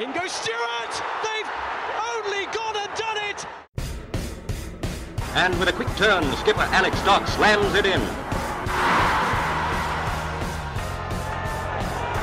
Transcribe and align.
In 0.00 0.12
goes 0.12 0.32
Stewart! 0.32 0.94
They've 1.20 1.50
only 2.16 2.46
gone 2.56 2.74
and 2.74 2.88
done 2.96 3.18
it! 3.28 3.44
And 5.36 5.52
with 5.60 5.68
a 5.68 5.72
quick 5.72 5.94
turn, 5.96 6.24
skipper 6.36 6.64
Alex 6.72 6.96
Dock 7.04 7.28
slams 7.28 7.74
it 7.74 7.84
in. 7.84 8.00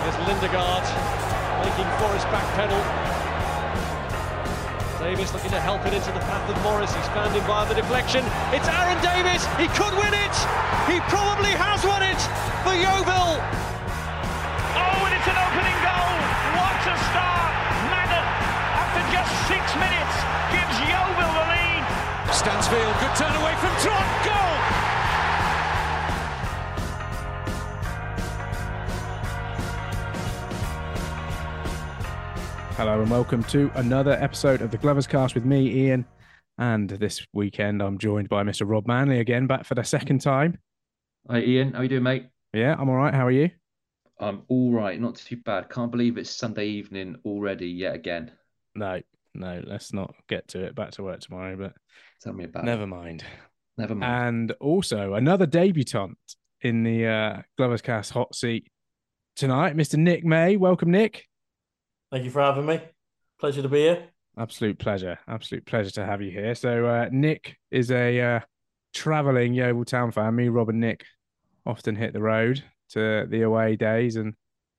There's 0.02 0.18
Lindegaard 0.26 0.90
making 1.62 1.86
Forrest 2.02 2.26
back 2.34 2.50
pedal. 2.58 2.82
Davis 4.98 5.32
looking 5.32 5.52
to 5.52 5.60
help 5.60 5.86
it 5.86 5.94
into 5.94 6.12
the 6.14 6.20
path 6.26 6.50
of 6.50 6.58
Morris. 6.64 6.96
He's 6.96 7.08
found 7.10 7.32
him 7.36 7.44
via 7.46 7.70
the 7.70 7.76
deflection. 7.76 8.26
It's 8.58 8.68
Aaron 8.68 8.98
Davis. 9.06 9.46
He 9.62 9.68
could 9.78 9.94
win 9.94 10.18
it. 10.18 10.36
He 10.90 10.98
probably 11.14 11.54
has 11.54 11.86
won 11.86 12.02
it 12.02 12.18
for 12.66 12.74
Yeovil. 12.74 13.77
Just 19.18 19.48
six 19.48 19.76
minutes, 19.76 20.16
gives 20.54 20.78
Yeovil 20.86 21.32
the 21.34 21.46
lead. 21.50 21.84
Stansfield, 22.32 22.96
good 23.02 23.16
turn 23.16 23.34
away 23.42 23.56
from 23.56 23.74
Trot. 23.82 24.08
Goal. 24.28 24.58
Hello 32.76 33.02
and 33.02 33.10
welcome 33.10 33.44
to 33.46 33.72
another 33.74 34.12
episode 34.12 34.62
of 34.62 34.70
the 34.70 34.78
Glovers 34.78 35.08
Cast 35.08 35.34
with 35.34 35.46
me, 35.46 35.88
Ian. 35.88 36.06
And 36.60 36.88
this 36.88 37.26
weekend, 37.34 37.82
I'm 37.82 37.98
joined 37.98 38.30
by 38.30 38.44
Mr. 38.44 38.70
Rob 38.70 38.86
Manley 38.86 39.20
again, 39.20 39.48
back 39.48 39.66
for 39.66 39.74
the 39.74 39.84
second 39.84 40.22
time. 40.22 40.60
Hi 41.28 41.40
Ian, 41.40 41.74
how 41.74 41.82
you 41.82 41.90
doing, 41.90 42.04
mate? 42.04 42.28
Yeah, 42.54 42.76
I'm 42.78 42.88
all 42.88 42.96
right. 42.96 43.16
How 43.16 43.26
are 43.26 43.32
you? 43.32 43.50
I'm 44.20 44.44
all 44.48 44.72
right, 44.72 45.02
not 45.02 45.16
too 45.16 45.38
bad. 45.38 45.72
Can't 45.72 45.92
believe 45.92 46.20
it's 46.20 46.30
Sunday 46.30 46.68
evening 46.68 47.16
already 47.26 47.68
yet 47.68 47.96
again. 47.96 48.32
No, 48.78 49.02
no, 49.34 49.62
let's 49.66 49.92
not 49.92 50.14
get 50.30 50.48
to 50.50 50.64
it. 50.64 50.76
Back 50.76 50.92
to 50.92 51.04
work 51.04 51.20
tomorrow, 51.20 51.56
but 51.58 51.74
Tell 52.22 52.34
me 52.34 52.44
about 52.46 52.64
never 52.64 52.84
it. 52.84 52.88
mind. 52.88 53.24
Never 53.78 53.96
mind. 53.96 54.28
And 54.28 54.52
also 54.60 55.16
another 55.16 55.46
debutant 55.48 56.18
in 56.62 56.84
the 56.84 57.08
uh, 57.08 57.42
Glovers 57.58 57.82
Cast 57.82 58.12
hot 58.12 58.36
seat 58.36 58.70
tonight, 59.36 59.76
Mr. 59.76 59.98
Nick 59.98 60.24
May. 60.24 60.58
Welcome, 60.58 60.92
Nick. 60.92 61.26
Thank 62.12 62.24
you 62.24 62.30
for 62.32 62.42
having 62.42 62.66
me. 62.66 62.82
Pleasure 63.40 63.62
to 63.64 63.68
be 63.70 63.80
here. 63.80 64.04
Absolute 64.38 64.78
pleasure. 64.78 65.18
Absolute 65.28 65.66
pleasure 65.66 65.92
to 65.92 66.06
have 66.06 66.22
you 66.22 66.30
here. 66.32 66.54
So, 66.54 66.86
uh, 66.86 67.10
Nick 67.12 67.58
is 67.72 67.90
a 67.92 68.20
uh, 68.22 68.40
traveling 68.94 69.54
Yeovil 69.56 69.86
Town 69.86 70.12
fan. 70.12 70.36
Me, 70.36 70.50
Rob, 70.50 70.70
and 70.70 70.80
Nick 70.80 71.04
often 71.66 71.96
hit 71.96 72.14
the 72.14 72.22
road 72.22 72.64
to 72.90 73.26
the 73.28 73.42
away 73.42 73.76
days 73.76 74.16
and 74.16 74.36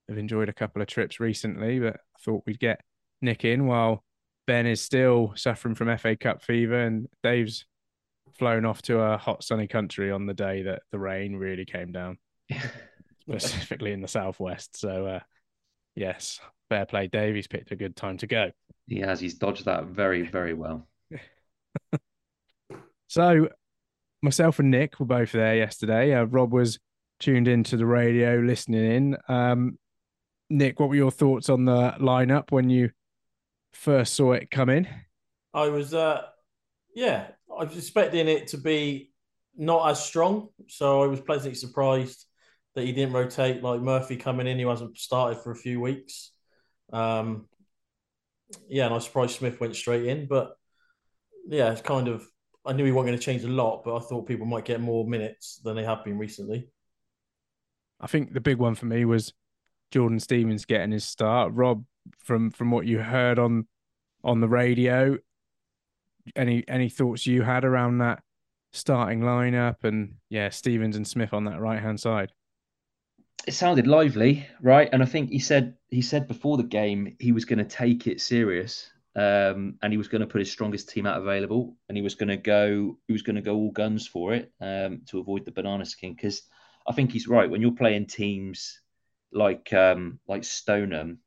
have 0.08 0.18
enjoyed 0.18 0.48
a 0.48 0.52
couple 0.54 0.80
of 0.80 0.88
trips 0.88 1.18
recently. 1.20 1.80
But 1.80 1.96
I 1.96 2.18
thought 2.24 2.44
we'd 2.46 2.60
get 2.60 2.80
Nick 3.20 3.44
in 3.44 3.66
while 3.66 4.04
Ben 4.46 4.66
is 4.66 4.80
still 4.80 5.32
suffering 5.36 5.74
from 5.74 5.96
FA 5.98 6.16
Cup 6.16 6.42
fever 6.42 6.80
and 6.80 7.06
Dave's 7.22 7.64
flown 8.38 8.64
off 8.64 8.82
to 8.82 9.00
a 9.00 9.18
hot, 9.18 9.42
sunny 9.42 9.66
country 9.66 10.10
on 10.10 10.26
the 10.26 10.34
day 10.34 10.62
that 10.62 10.82
the 10.92 10.98
rain 10.98 11.36
really 11.36 11.64
came 11.64 11.92
down, 11.92 12.18
specifically 13.20 13.92
in 13.92 14.00
the 14.00 14.08
southwest. 14.08 14.78
So, 14.78 15.06
uh, 15.06 15.20
yes, 15.94 16.40
fair 16.68 16.86
play, 16.86 17.08
Dave. 17.08 17.34
He's 17.34 17.48
picked 17.48 17.72
a 17.72 17.76
good 17.76 17.96
time 17.96 18.16
to 18.18 18.26
go. 18.26 18.50
he 18.86 19.00
has. 19.00 19.20
He's 19.20 19.34
dodged 19.34 19.64
that 19.64 19.86
very, 19.86 20.22
very 20.22 20.54
well. 20.54 20.86
So, 23.10 23.48
myself 24.22 24.58
and 24.58 24.70
Nick 24.70 25.00
were 25.00 25.06
both 25.06 25.32
there 25.32 25.56
yesterday. 25.56 26.12
Uh, 26.14 26.24
Rob 26.24 26.52
was 26.52 26.78
tuned 27.20 27.48
into 27.48 27.76
the 27.76 27.86
radio, 27.86 28.36
listening 28.36 28.84
in. 28.92 29.16
Um, 29.28 29.78
Nick, 30.50 30.78
what 30.78 30.90
were 30.90 30.94
your 30.94 31.10
thoughts 31.10 31.48
on 31.48 31.64
the 31.64 31.94
lineup 31.98 32.50
when 32.50 32.68
you 32.68 32.90
first 33.78 34.14
saw 34.14 34.32
it 34.32 34.50
come 34.50 34.68
in? 34.68 34.88
I 35.54 35.68
was, 35.68 35.94
uh, 35.94 36.22
yeah, 36.94 37.28
I 37.56 37.64
was 37.64 37.76
expecting 37.76 38.28
it 38.28 38.48
to 38.48 38.58
be 38.58 39.12
not 39.56 39.90
as 39.90 40.04
strong, 40.04 40.48
so 40.68 41.02
I 41.02 41.06
was 41.06 41.20
pleasantly 41.20 41.54
surprised 41.54 42.24
that 42.74 42.84
he 42.84 42.92
didn't 42.92 43.14
rotate 43.14 43.62
like 43.62 43.80
Murphy 43.80 44.16
coming 44.16 44.46
in. 44.46 44.58
He 44.58 44.64
hasn't 44.64 44.98
started 44.98 45.40
for 45.40 45.52
a 45.52 45.56
few 45.56 45.80
weeks. 45.80 46.32
Um, 46.92 47.46
yeah, 48.68 48.84
and 48.84 48.92
I 48.92 48.96
was 48.96 49.04
surprised 49.04 49.36
Smith 49.36 49.60
went 49.60 49.76
straight 49.76 50.06
in, 50.06 50.26
but 50.26 50.54
yeah, 51.48 51.72
it's 51.72 51.82
kind 51.82 52.08
of. 52.08 52.26
I 52.66 52.72
knew 52.72 52.84
he 52.84 52.92
wasn't 52.92 53.08
going 53.08 53.18
to 53.18 53.24
change 53.24 53.44
a 53.44 53.48
lot, 53.48 53.82
but 53.84 53.96
I 53.96 54.00
thought 54.00 54.26
people 54.26 54.44
might 54.44 54.66
get 54.66 54.80
more 54.80 55.06
minutes 55.06 55.60
than 55.64 55.76
they 55.76 55.84
have 55.84 56.04
been 56.04 56.18
recently. 56.18 56.68
I 58.00 58.06
think 58.06 58.34
the 58.34 58.40
big 58.40 58.58
one 58.58 58.74
for 58.74 58.86
me 58.86 59.04
was 59.06 59.32
Jordan 59.90 60.20
Stevens 60.20 60.66
getting 60.66 60.90
his 60.90 61.04
start. 61.04 61.52
Rob, 61.54 61.84
from 62.18 62.50
from 62.50 62.70
what 62.70 62.86
you 62.86 62.98
heard 62.98 63.38
on 63.38 63.66
on 64.24 64.40
the 64.40 64.48
radio, 64.48 65.18
any 66.36 66.64
any 66.68 66.88
thoughts 66.88 67.26
you 67.26 67.42
had 67.42 67.64
around 67.64 67.98
that 67.98 68.22
starting 68.72 69.20
lineup 69.20 69.84
and 69.84 70.16
yeah, 70.28 70.48
Stevens 70.50 70.96
and 70.96 71.06
Smith 71.06 71.32
on 71.32 71.44
that 71.44 71.60
right 71.60 71.80
hand 71.80 72.00
side? 72.00 72.32
It 73.46 73.52
sounded 73.54 73.86
lively, 73.86 74.46
right? 74.60 74.88
And 74.92 75.02
I 75.02 75.06
think 75.06 75.30
he 75.30 75.38
said 75.38 75.76
he 75.88 76.02
said 76.02 76.28
before 76.28 76.56
the 76.56 76.64
game 76.64 77.16
he 77.18 77.32
was 77.32 77.44
going 77.44 77.60
to 77.60 77.64
take 77.64 78.06
it 78.06 78.20
serious, 78.20 78.90
um, 79.16 79.78
and 79.82 79.92
he 79.92 79.96
was 79.96 80.08
going 80.08 80.20
to 80.20 80.26
put 80.26 80.40
his 80.40 80.50
strongest 80.50 80.88
team 80.88 81.06
out 81.06 81.20
available, 81.20 81.76
and 81.88 81.96
he 81.96 82.02
was 82.02 82.14
going 82.14 82.28
to 82.28 82.36
go 82.36 82.98
he 83.06 83.12
was 83.12 83.22
going 83.22 83.36
to 83.36 83.42
go 83.42 83.56
all 83.56 83.70
guns 83.70 84.06
for 84.06 84.34
it 84.34 84.52
um, 84.60 85.02
to 85.06 85.20
avoid 85.20 85.44
the 85.44 85.52
banana 85.52 85.84
skin. 85.84 86.14
Because 86.14 86.42
I 86.86 86.92
think 86.92 87.12
he's 87.12 87.28
right 87.28 87.48
when 87.48 87.62
you're 87.62 87.72
playing 87.72 88.06
teams 88.06 88.80
like 89.32 89.72
um, 89.72 90.18
like 90.26 90.44
Stoneham, 90.44 91.20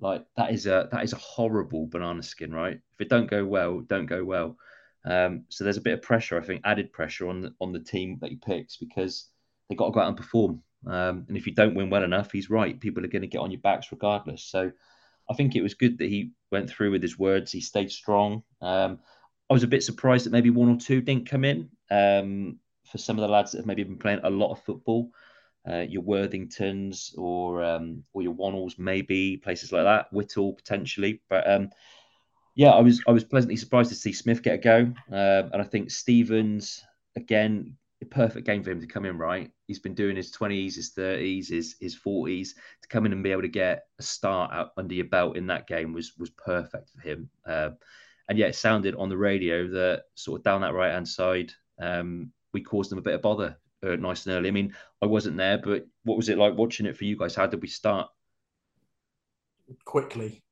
like 0.00 0.24
that 0.36 0.52
is 0.52 0.66
a 0.66 0.88
that 0.92 1.04
is 1.04 1.12
a 1.12 1.16
horrible 1.16 1.86
banana 1.86 2.22
skin, 2.22 2.52
right? 2.52 2.74
If 2.74 3.00
it 3.00 3.08
don't 3.08 3.30
go 3.30 3.44
well, 3.44 3.80
don't 3.80 4.06
go 4.06 4.24
well. 4.24 4.56
Um, 5.04 5.44
so 5.48 5.64
there's 5.64 5.76
a 5.76 5.82
bit 5.82 5.94
of 5.94 6.02
pressure, 6.02 6.38
I 6.38 6.44
think, 6.44 6.62
added 6.64 6.92
pressure 6.92 7.28
on 7.28 7.40
the, 7.40 7.54
on 7.60 7.72
the 7.72 7.80
team 7.80 8.18
that 8.20 8.30
he 8.30 8.36
picks 8.36 8.76
because 8.76 9.28
they 9.68 9.76
got 9.76 9.86
to 9.86 9.92
go 9.92 10.00
out 10.00 10.08
and 10.08 10.16
perform. 10.16 10.62
Um, 10.86 11.24
and 11.28 11.36
if 11.36 11.46
you 11.46 11.54
don't 11.54 11.74
win 11.74 11.90
well 11.90 12.04
enough, 12.04 12.30
he's 12.30 12.50
right. 12.50 12.78
People 12.78 13.04
are 13.04 13.08
going 13.08 13.22
to 13.22 13.28
get 13.28 13.40
on 13.40 13.50
your 13.50 13.60
backs 13.60 13.90
regardless. 13.90 14.44
So 14.44 14.70
I 15.30 15.34
think 15.34 15.56
it 15.56 15.62
was 15.62 15.74
good 15.74 15.98
that 15.98 16.08
he 16.08 16.32
went 16.50 16.68
through 16.68 16.90
with 16.90 17.02
his 17.02 17.18
words. 17.18 17.52
He 17.52 17.60
stayed 17.60 17.90
strong. 17.90 18.42
Um, 18.60 18.98
I 19.50 19.54
was 19.54 19.62
a 19.62 19.68
bit 19.68 19.82
surprised 19.82 20.26
that 20.26 20.32
maybe 20.32 20.50
one 20.50 20.68
or 20.68 20.76
two 20.78 21.00
didn't 21.00 21.28
come 21.28 21.44
in 21.44 21.70
um, 21.90 22.58
for 22.90 22.98
some 22.98 23.18
of 23.18 23.22
the 23.22 23.32
lads 23.32 23.52
that 23.52 23.58
have 23.58 23.66
maybe 23.66 23.84
been 23.84 23.98
playing 23.98 24.20
a 24.22 24.30
lot 24.30 24.52
of 24.52 24.62
football. 24.62 25.10
Uh, 25.66 25.84
your 25.88 26.02
Worthingtons 26.02 27.16
or 27.18 27.62
um, 27.62 28.02
or 28.14 28.22
your 28.22 28.34
Wannells, 28.34 28.78
maybe 28.78 29.36
places 29.36 29.70
like 29.70 29.84
that. 29.84 30.10
Whittle 30.12 30.54
potentially, 30.54 31.20
but 31.28 31.50
um, 31.50 31.70
yeah, 32.54 32.70
I 32.70 32.80
was 32.80 33.02
I 33.06 33.12
was 33.12 33.24
pleasantly 33.24 33.56
surprised 33.56 33.90
to 33.90 33.94
see 33.94 34.12
Smith 34.12 34.42
get 34.42 34.54
a 34.54 34.58
go, 34.58 34.78
um, 35.10 35.50
and 35.52 35.60
I 35.60 35.64
think 35.64 35.90
Stevens 35.90 36.82
again 37.16 37.76
a 38.00 38.06
perfect 38.06 38.46
game 38.46 38.62
for 38.62 38.70
him 38.70 38.80
to 38.80 38.86
come 38.86 39.04
in. 39.04 39.18
Right, 39.18 39.50
he's 39.66 39.78
been 39.78 39.94
doing 39.94 40.16
his 40.16 40.30
twenties, 40.30 40.76
his 40.76 40.90
thirties, 40.90 41.48
his 41.48 41.76
his 41.80 41.94
forties 41.94 42.54
to 42.82 42.88
come 42.88 43.04
in 43.04 43.12
and 43.12 43.22
be 43.22 43.32
able 43.32 43.42
to 43.42 43.48
get 43.48 43.86
a 43.98 44.02
start 44.02 44.52
out 44.52 44.70
under 44.78 44.94
your 44.94 45.06
belt 45.06 45.36
in 45.36 45.48
that 45.48 45.66
game 45.66 45.92
was 45.92 46.16
was 46.16 46.30
perfect 46.30 46.88
for 46.88 47.00
him. 47.00 47.28
Uh, 47.46 47.70
and 48.28 48.38
yeah, 48.38 48.46
it 48.46 48.54
sounded 48.54 48.94
on 48.94 49.08
the 49.08 49.16
radio 49.16 49.68
that 49.68 50.04
sort 50.14 50.40
of 50.40 50.44
down 50.44 50.62
that 50.62 50.74
right 50.74 50.92
hand 50.92 51.08
side, 51.08 51.52
um, 51.78 52.32
we 52.52 52.62
caused 52.62 52.90
them 52.90 52.98
a 52.98 53.02
bit 53.02 53.14
of 53.14 53.22
bother 53.22 53.58
uh, 53.86 53.96
nice 53.96 54.26
and 54.26 54.34
early. 54.36 54.48
I 54.48 54.52
mean, 54.52 54.74
I 55.02 55.06
wasn't 55.06 55.36
there, 55.36 55.58
but 55.58 55.86
what 56.04 56.16
was 56.16 56.28
it 56.28 56.38
like 56.38 56.56
watching 56.56 56.86
it 56.86 56.96
for 56.96 57.04
you 57.04 57.16
guys? 57.16 57.34
How 57.34 57.46
did 57.46 57.62
we 57.62 57.68
start? 57.68 58.08
quickly. 59.84 60.42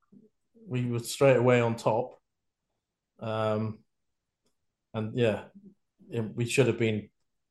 We 0.68 0.84
were 0.86 0.98
straight 0.98 1.36
away 1.36 1.60
on 1.60 1.76
top. 1.76 2.20
Um, 3.20 3.78
and 4.94 5.16
yeah, 5.16 5.44
it- 6.10 6.34
we 6.34 6.44
should 6.46 6.66
have 6.66 6.78
been 6.78 7.08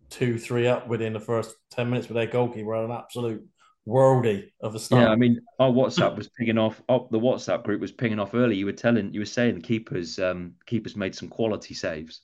two, 0.10 0.38
three 0.38 0.68
up 0.68 0.88
within 0.88 1.14
the 1.14 1.20
first 1.20 1.56
10 1.72 1.90
minutes 1.90 2.08
with 2.08 2.16
their 2.16 2.28
goalkeeper. 2.28 2.74
An 2.76 2.92
absolute 2.92 3.48
worldie 3.88 4.52
of 4.62 4.76
a 4.76 4.80
start. 4.80 5.04
Yeah, 5.04 5.10
I 5.10 5.16
mean, 5.16 5.42
our 5.60 5.72
WhatsApp 5.72 6.16
was 6.18 6.30
pinging 6.30 6.58
off. 6.58 6.82
Oh, 6.90 7.08
the 7.12 7.20
WhatsApp 7.20 7.64
group 7.64 7.82
was 7.82 7.92
pinging 7.92 8.20
off 8.20 8.34
early. 8.34 8.56
You 8.56 8.66
were 8.66 8.72
telling, 8.74 9.14
you 9.14 9.22
were 9.22 9.26
saying, 9.26 9.56
the 9.56 9.62
keepers, 9.62 10.20
um, 10.20 10.54
keepers 10.66 10.96
made 10.96 11.16
some 11.16 11.30
quality 11.30 11.74
saves. 11.74 12.22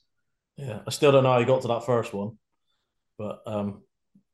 Yeah, 0.56 0.80
I 0.86 0.90
still 0.90 1.12
don't 1.12 1.24
know 1.24 1.32
how 1.32 1.38
he 1.38 1.44
got 1.44 1.62
to 1.62 1.68
that 1.68 1.86
first 1.86 2.12
one, 2.12 2.38
but 3.44 3.52
um, 3.52 3.82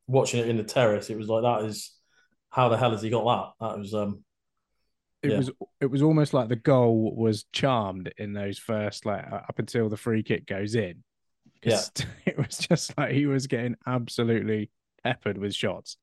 watching 0.07 0.41
it 0.41 0.49
in 0.49 0.57
the 0.57 0.65
terrace, 0.65 1.11
it 1.11 1.19
was 1.19 1.29
like 1.29 1.43
that 1.43 1.65
is 1.67 1.93
how 2.51 2.69
the 2.69 2.77
hell 2.77 2.93
has 2.93 3.03
he 3.03 3.11
got 3.11 3.25
that? 3.61 3.67
That 3.69 3.79
was 3.79 3.95
um, 3.95 4.25
it 5.23 5.29
Yeah. 5.31 5.39
was 5.39 5.51
it 5.81 5.87
was 5.87 6.03
almost 6.03 6.33
like 6.35 6.49
the 6.49 6.57
goal 6.57 7.15
was 7.17 7.45
charmed 7.53 8.13
in 8.19 8.33
those 8.33 8.59
first 8.59 9.05
like 9.05 9.25
uh, 9.31 9.41
up 9.49 9.59
until 9.59 9.89
the 9.89 9.97
free 9.97 10.23
kick 10.23 10.47
goes 10.47 10.75
in. 10.75 11.03
'Cause 11.63 11.91
It 12.27 12.39
was 12.39 12.59
just 12.59 12.97
like 12.97 13.13
he 13.13 13.27
was 13.27 13.47
getting 13.47 13.77
absolutely 13.87 14.71
peppered 15.03 15.39
with 15.39 15.55
shots. 15.55 15.97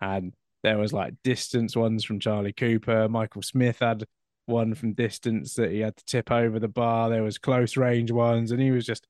And 0.00 0.34
there 0.62 0.78
was 0.78 0.92
like 0.92 1.14
distance 1.24 1.76
ones 1.76 2.04
from 2.04 2.20
Charlie 2.20 2.52
Cooper. 2.52 3.08
Michael 3.08 3.42
Smith 3.42 3.78
had 3.80 4.04
one 4.46 4.74
from 4.74 4.94
distance 4.94 5.54
that 5.54 5.70
he 5.72 5.80
had 5.80 5.96
to 5.96 6.04
tip 6.04 6.30
over 6.30 6.58
the 6.60 6.68
bar. 6.68 7.10
There 7.10 7.22
was 7.22 7.38
close 7.38 7.76
range 7.76 8.10
ones, 8.12 8.52
and 8.52 8.60
he 8.60 8.70
was 8.70 8.86
just 8.86 9.06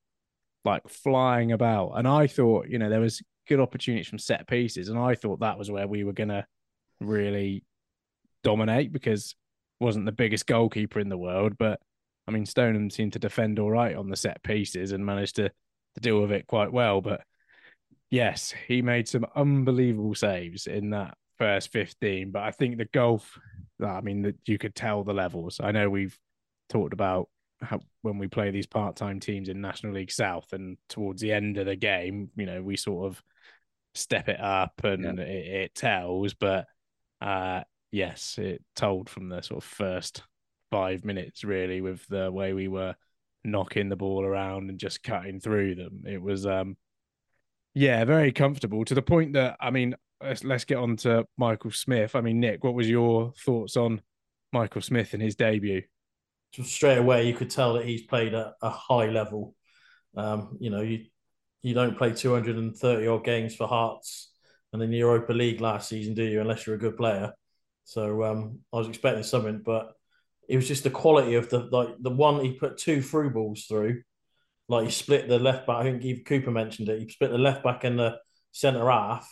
like 0.65 0.89
flying 0.89 1.53
about. 1.53 1.93
And 1.93 2.07
I 2.07 2.27
thought, 2.27 2.69
you 2.69 2.79
know, 2.79 2.89
there 2.89 3.01
was 3.01 3.23
good 3.49 3.61
opportunities 3.61 4.09
from 4.09 4.19
set 4.19 4.47
pieces, 4.47 4.89
and 4.89 4.99
I 4.99 5.15
thought 5.15 5.41
that 5.41 5.59
was 5.59 5.71
where 5.71 5.89
we 5.89 6.05
were 6.05 6.13
gonna 6.13 6.47
really 7.01 7.65
dominate 8.43 8.93
because 8.93 9.35
wasn't 9.81 10.07
the 10.07 10.13
biggest 10.13 10.47
goalkeeper 10.47 11.01
in 11.01 11.09
the 11.09 11.19
world, 11.19 11.59
but 11.59 11.81
I 12.27 12.31
mean, 12.31 12.47
Stoneham 12.47 12.89
seemed 12.91 13.15
to 13.15 13.19
defend 13.19 13.59
all 13.59 13.71
right 13.71 13.97
on 13.97 14.09
the 14.09 14.17
set 14.17 14.43
pieces 14.43 14.93
and 14.93 15.05
managed 15.05 15.37
to, 15.37 15.49
to 15.49 16.01
deal 16.01 16.21
with 16.21 16.31
it 16.33 16.47
quite 16.47 16.73
well. 16.73 17.01
But 17.01 17.23
yes, 18.11 18.55
he 18.69 18.81
made 18.81 19.09
some 19.09 19.27
unbelievable 19.35 20.15
saves 20.15 20.67
in 20.67 20.91
that 20.91 21.17
first 21.39 21.73
15. 21.73 22.31
But 22.31 22.43
I 22.43 22.53
think 22.53 22.79
the 22.79 22.85
golf, 22.87 23.39
I 23.85 24.01
mean, 24.01 24.23
that 24.23 24.37
you 24.47 24.57
could 24.57 24.75
tell 24.75 25.03
the 25.03 25.13
levels. 25.13 25.61
I 25.63 25.73
know 25.73 25.91
we've 25.91 26.17
talked 26.69 26.93
about 26.93 27.29
how, 27.63 27.81
when 28.03 28.19
we 28.19 28.29
play 28.29 28.51
these 28.51 28.67
part-time 28.67 29.21
teams 29.21 29.49
in 29.49 29.61
National 29.61 29.93
League 29.93 30.11
South, 30.13 30.53
and 30.53 30.77
towards 30.89 31.21
the 31.21 31.33
end 31.33 31.59
of 31.59 31.67
the 31.67 31.77
game, 31.77 32.31
you 32.37 32.47
know, 32.47 32.63
we 32.63 32.77
sort 32.77 33.07
of 33.07 33.23
step 33.95 34.29
it 34.29 34.41
up 34.41 34.81
and 34.85 35.19
yeah. 35.19 35.25
it, 35.25 35.47
it, 35.47 35.75
tells. 35.75 36.35
But 36.35 36.67
uh, 37.21 37.63
yes, 37.91 38.37
it 38.39 38.63
told 38.75 39.09
from 39.09 39.29
the 39.29 39.43
sort 39.43 39.63
of 39.63 39.69
first 39.69 40.23
five 40.71 41.05
minutes, 41.05 41.45
really, 41.45 41.81
with 41.81 42.07
the 42.09 42.31
way 42.31 42.53
we 42.53 42.69
were 42.69 42.95
knocking 43.45 43.89
the 43.89 43.97
ball 43.97 44.25
around 44.25 44.71
and 44.71 44.79
just 44.79 45.03
cutting 45.03 45.41
through 45.41 45.75
them. 45.75 46.05
It 46.07 46.21
was, 46.21 46.47
um, 46.47 46.77
yeah, 47.75 48.05
very 48.05 48.33
comfortable 48.33 48.85
to 48.85 48.95
the 48.95 49.03
point 49.03 49.35
that 49.35 49.57
I 49.61 49.71
mean, 49.71 49.95
let's, 50.23 50.45
let's 50.45 50.65
get 50.65 50.79
on 50.79 50.97
to 50.99 51.27
Michael 51.37 51.71
Smith. 51.71 52.15
I 52.17 52.21
mean, 52.21 52.41
Nick, 52.41 52.65
what 52.65 52.75
was 52.75 52.89
your 52.89 53.33
thoughts 53.45 53.77
on 53.77 54.01
Michael 54.53 54.83
Smith 54.83 55.15
and 55.15 55.23
his 55.23 55.37
debut? 55.37 55.83
Straight 56.63 56.99
away 56.99 57.27
you 57.27 57.35
could 57.35 57.51
tell 57.51 57.75
that 57.75 57.87
he's 57.87 58.03
played 58.03 58.35
at 58.35 58.55
a 58.63 58.71
high 58.71 59.09
level. 59.09 59.55
Um, 60.17 60.57
you 60.61 60.71
know, 60.71 60.83
you 60.83 61.07
you 61.63 61.75
don't 61.75 61.97
play 61.97 62.13
230 62.13 63.07
odd 63.07 63.25
games 63.25 63.55
for 63.55 63.69
Hearts 63.69 64.33
and 64.73 64.83
in 64.83 64.91
the 64.91 64.99
Europa 64.99 65.33
League 65.33 65.61
last 65.61 65.89
season, 65.89 66.15
do 66.15 66.25
you? 66.25 66.41
Unless 66.41 66.67
you're 66.67 66.77
a 66.77 66.79
good 66.79 66.97
player. 66.97 67.33
So 67.85 68.25
um, 68.25 68.61
I 68.73 68.79
was 68.79 68.89
expecting 68.89 69.23
something, 69.23 69.63
but 69.65 69.93
it 70.49 70.57
was 70.57 70.69
just 70.69 70.85
the 70.85 70.91
quality 70.91 71.35
of 71.35 71.49
the 71.51 71.61
like 71.61 71.95
the 72.01 72.11
one 72.11 72.45
he 72.45 72.53
put 72.53 72.79
two 72.79 73.03
through 73.03 73.31
balls 73.31 73.65
through. 73.69 74.03
Like 74.69 74.87
he 74.87 74.91
split 74.91 75.29
the 75.29 75.39
left 75.39 75.67
back. 75.67 75.77
I 75.77 75.83
think 75.83 76.03
Eve 76.03 76.23
Cooper 76.27 76.51
mentioned 76.51 76.89
it. 76.89 77.01
He 77.01 77.09
split 77.09 77.31
the 77.31 77.39
left 77.39 77.63
back 77.63 77.85
and 77.85 77.99
the 77.99 78.19
centre 78.53 78.91
half. 78.91 79.29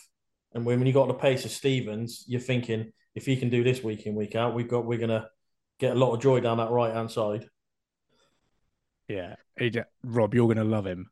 And 0.53 0.65
when 0.65 0.85
you 0.85 0.93
got 0.93 1.07
the 1.07 1.13
pace 1.13 1.45
of 1.45 1.51
Stevens, 1.51 2.25
you're 2.27 2.41
thinking 2.41 2.91
if 3.15 3.25
he 3.25 3.37
can 3.37 3.49
do 3.49 3.63
this 3.63 3.83
week 3.83 4.05
in 4.05 4.15
week 4.15 4.35
out, 4.35 4.53
we've 4.53 4.67
got 4.67 4.85
we're 4.85 4.99
gonna 4.99 5.27
get 5.81 5.95
a 5.95 5.99
lot 5.99 6.13
of 6.13 6.21
joy 6.21 6.39
down 6.39 6.57
that 6.57 6.69
right 6.69 6.93
hand 6.93 7.11
side. 7.11 7.49
Yeah, 9.09 9.35
he, 9.59 9.73
Rob, 10.03 10.33
you're 10.33 10.47
gonna 10.47 10.63
love 10.63 10.85
him. 10.85 11.09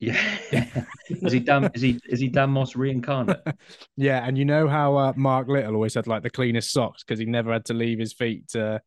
Yeah, 0.00 0.38
is 1.08 1.32
he 1.32 1.40
Dan? 1.40 1.70
Is 1.74 1.82
he 1.82 2.00
is 2.08 2.18
he 2.18 2.28
Dan 2.28 2.50
Moss 2.50 2.74
reincarnate? 2.74 3.40
yeah, 3.96 4.26
and 4.26 4.36
you 4.36 4.44
know 4.44 4.66
how 4.66 4.96
uh, 4.96 5.12
Mark 5.16 5.46
Little 5.48 5.74
always 5.74 5.94
had 5.94 6.06
like 6.06 6.22
the 6.22 6.30
cleanest 6.30 6.72
socks 6.72 7.04
because 7.04 7.20
he 7.20 7.26
never 7.26 7.52
had 7.52 7.66
to 7.66 7.74
leave 7.74 7.98
his 7.98 8.12
feet 8.12 8.48
to, 8.48 8.80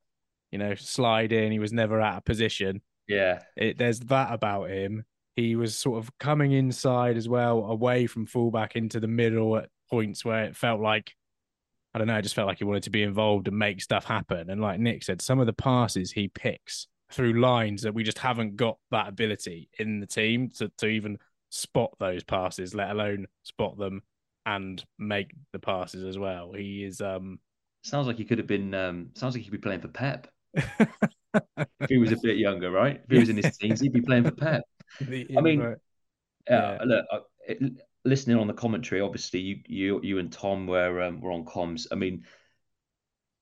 you 0.51 0.57
know, 0.57 0.75
slide 0.75 1.31
in. 1.31 1.51
He 1.51 1.59
was 1.59 1.71
never 1.71 2.01
out 2.01 2.17
of 2.17 2.25
position. 2.25 2.81
Yeah, 3.07 3.39
it, 3.55 3.77
there's 3.77 3.99
that 4.01 4.33
about 4.33 4.69
him. 4.69 5.05
He 5.35 5.55
was 5.55 5.77
sort 5.77 6.03
of 6.03 6.11
coming 6.17 6.51
inside 6.51 7.15
as 7.15 7.29
well, 7.29 7.65
away 7.65 8.07
from 8.07 8.25
fullback 8.25 8.75
into 8.75 8.99
the 8.99 9.07
middle 9.07 9.55
at 9.55 9.69
points 9.89 10.25
where 10.25 10.43
it 10.43 10.55
felt 10.57 10.81
like 10.81 11.13
I 11.93 11.97
don't 11.97 12.07
know, 12.07 12.15
I 12.15 12.21
just 12.21 12.35
felt 12.35 12.47
like 12.47 12.59
he 12.59 12.65
wanted 12.65 12.83
to 12.83 12.89
be 12.91 13.03
involved 13.03 13.47
and 13.47 13.57
make 13.57 13.81
stuff 13.81 14.05
happen. 14.05 14.49
And 14.49 14.61
like 14.61 14.79
Nick 14.79 15.03
said, 15.03 15.21
some 15.21 15.39
of 15.39 15.47
the 15.47 15.53
passes 15.53 16.11
he 16.11 16.27
picks 16.27 16.87
through 17.11 17.41
lines 17.41 17.81
that 17.81 17.93
we 17.93 18.03
just 18.03 18.19
haven't 18.19 18.55
got 18.55 18.77
that 18.91 19.07
ability 19.07 19.69
in 19.79 19.99
the 19.99 20.05
team 20.05 20.49
to, 20.57 20.71
to 20.77 20.87
even 20.87 21.17
spot 21.49 21.91
those 21.99 22.23
passes, 22.23 22.75
let 22.75 22.91
alone 22.91 23.25
spot 23.43 23.77
them 23.77 24.03
and 24.45 24.83
make 24.97 25.31
the 25.51 25.59
passes 25.59 26.03
as 26.03 26.17
well. 26.17 26.53
He 26.53 26.83
is 26.83 27.01
um 27.01 27.39
sounds 27.83 28.07
like 28.07 28.17
he 28.17 28.25
could 28.25 28.37
have 28.37 28.47
been 28.47 28.73
um 28.73 29.09
sounds 29.15 29.35
like 29.35 29.43
he'd 29.43 29.51
be 29.51 29.57
playing 29.57 29.81
for 29.81 29.87
Pep. 29.87 30.27
if 30.53 31.89
he 31.89 31.97
was 31.97 32.11
a 32.11 32.17
bit 32.21 32.37
younger, 32.37 32.71
right? 32.71 33.01
If 33.03 33.11
he 33.11 33.19
was 33.19 33.29
in 33.29 33.37
his 33.37 33.57
teens, 33.57 33.79
he'd 33.79 33.93
be 33.93 34.01
playing 34.01 34.25
for 34.25 34.31
Pep. 34.31 34.63
I 35.01 35.05
mean, 35.05 35.59
yeah, 35.61 36.77
yeah. 36.77 36.77
look, 36.83 37.05
it, 37.47 37.81
listening 38.05 38.37
on 38.37 38.47
the 38.47 38.53
commentary, 38.53 39.01
obviously 39.01 39.39
you 39.39 39.59
you 39.67 39.99
you 40.03 40.19
and 40.19 40.31
Tom 40.31 40.67
were 40.67 41.01
um, 41.01 41.21
were 41.21 41.31
on 41.31 41.45
comms. 41.45 41.87
I 41.91 41.95
mean, 41.95 42.25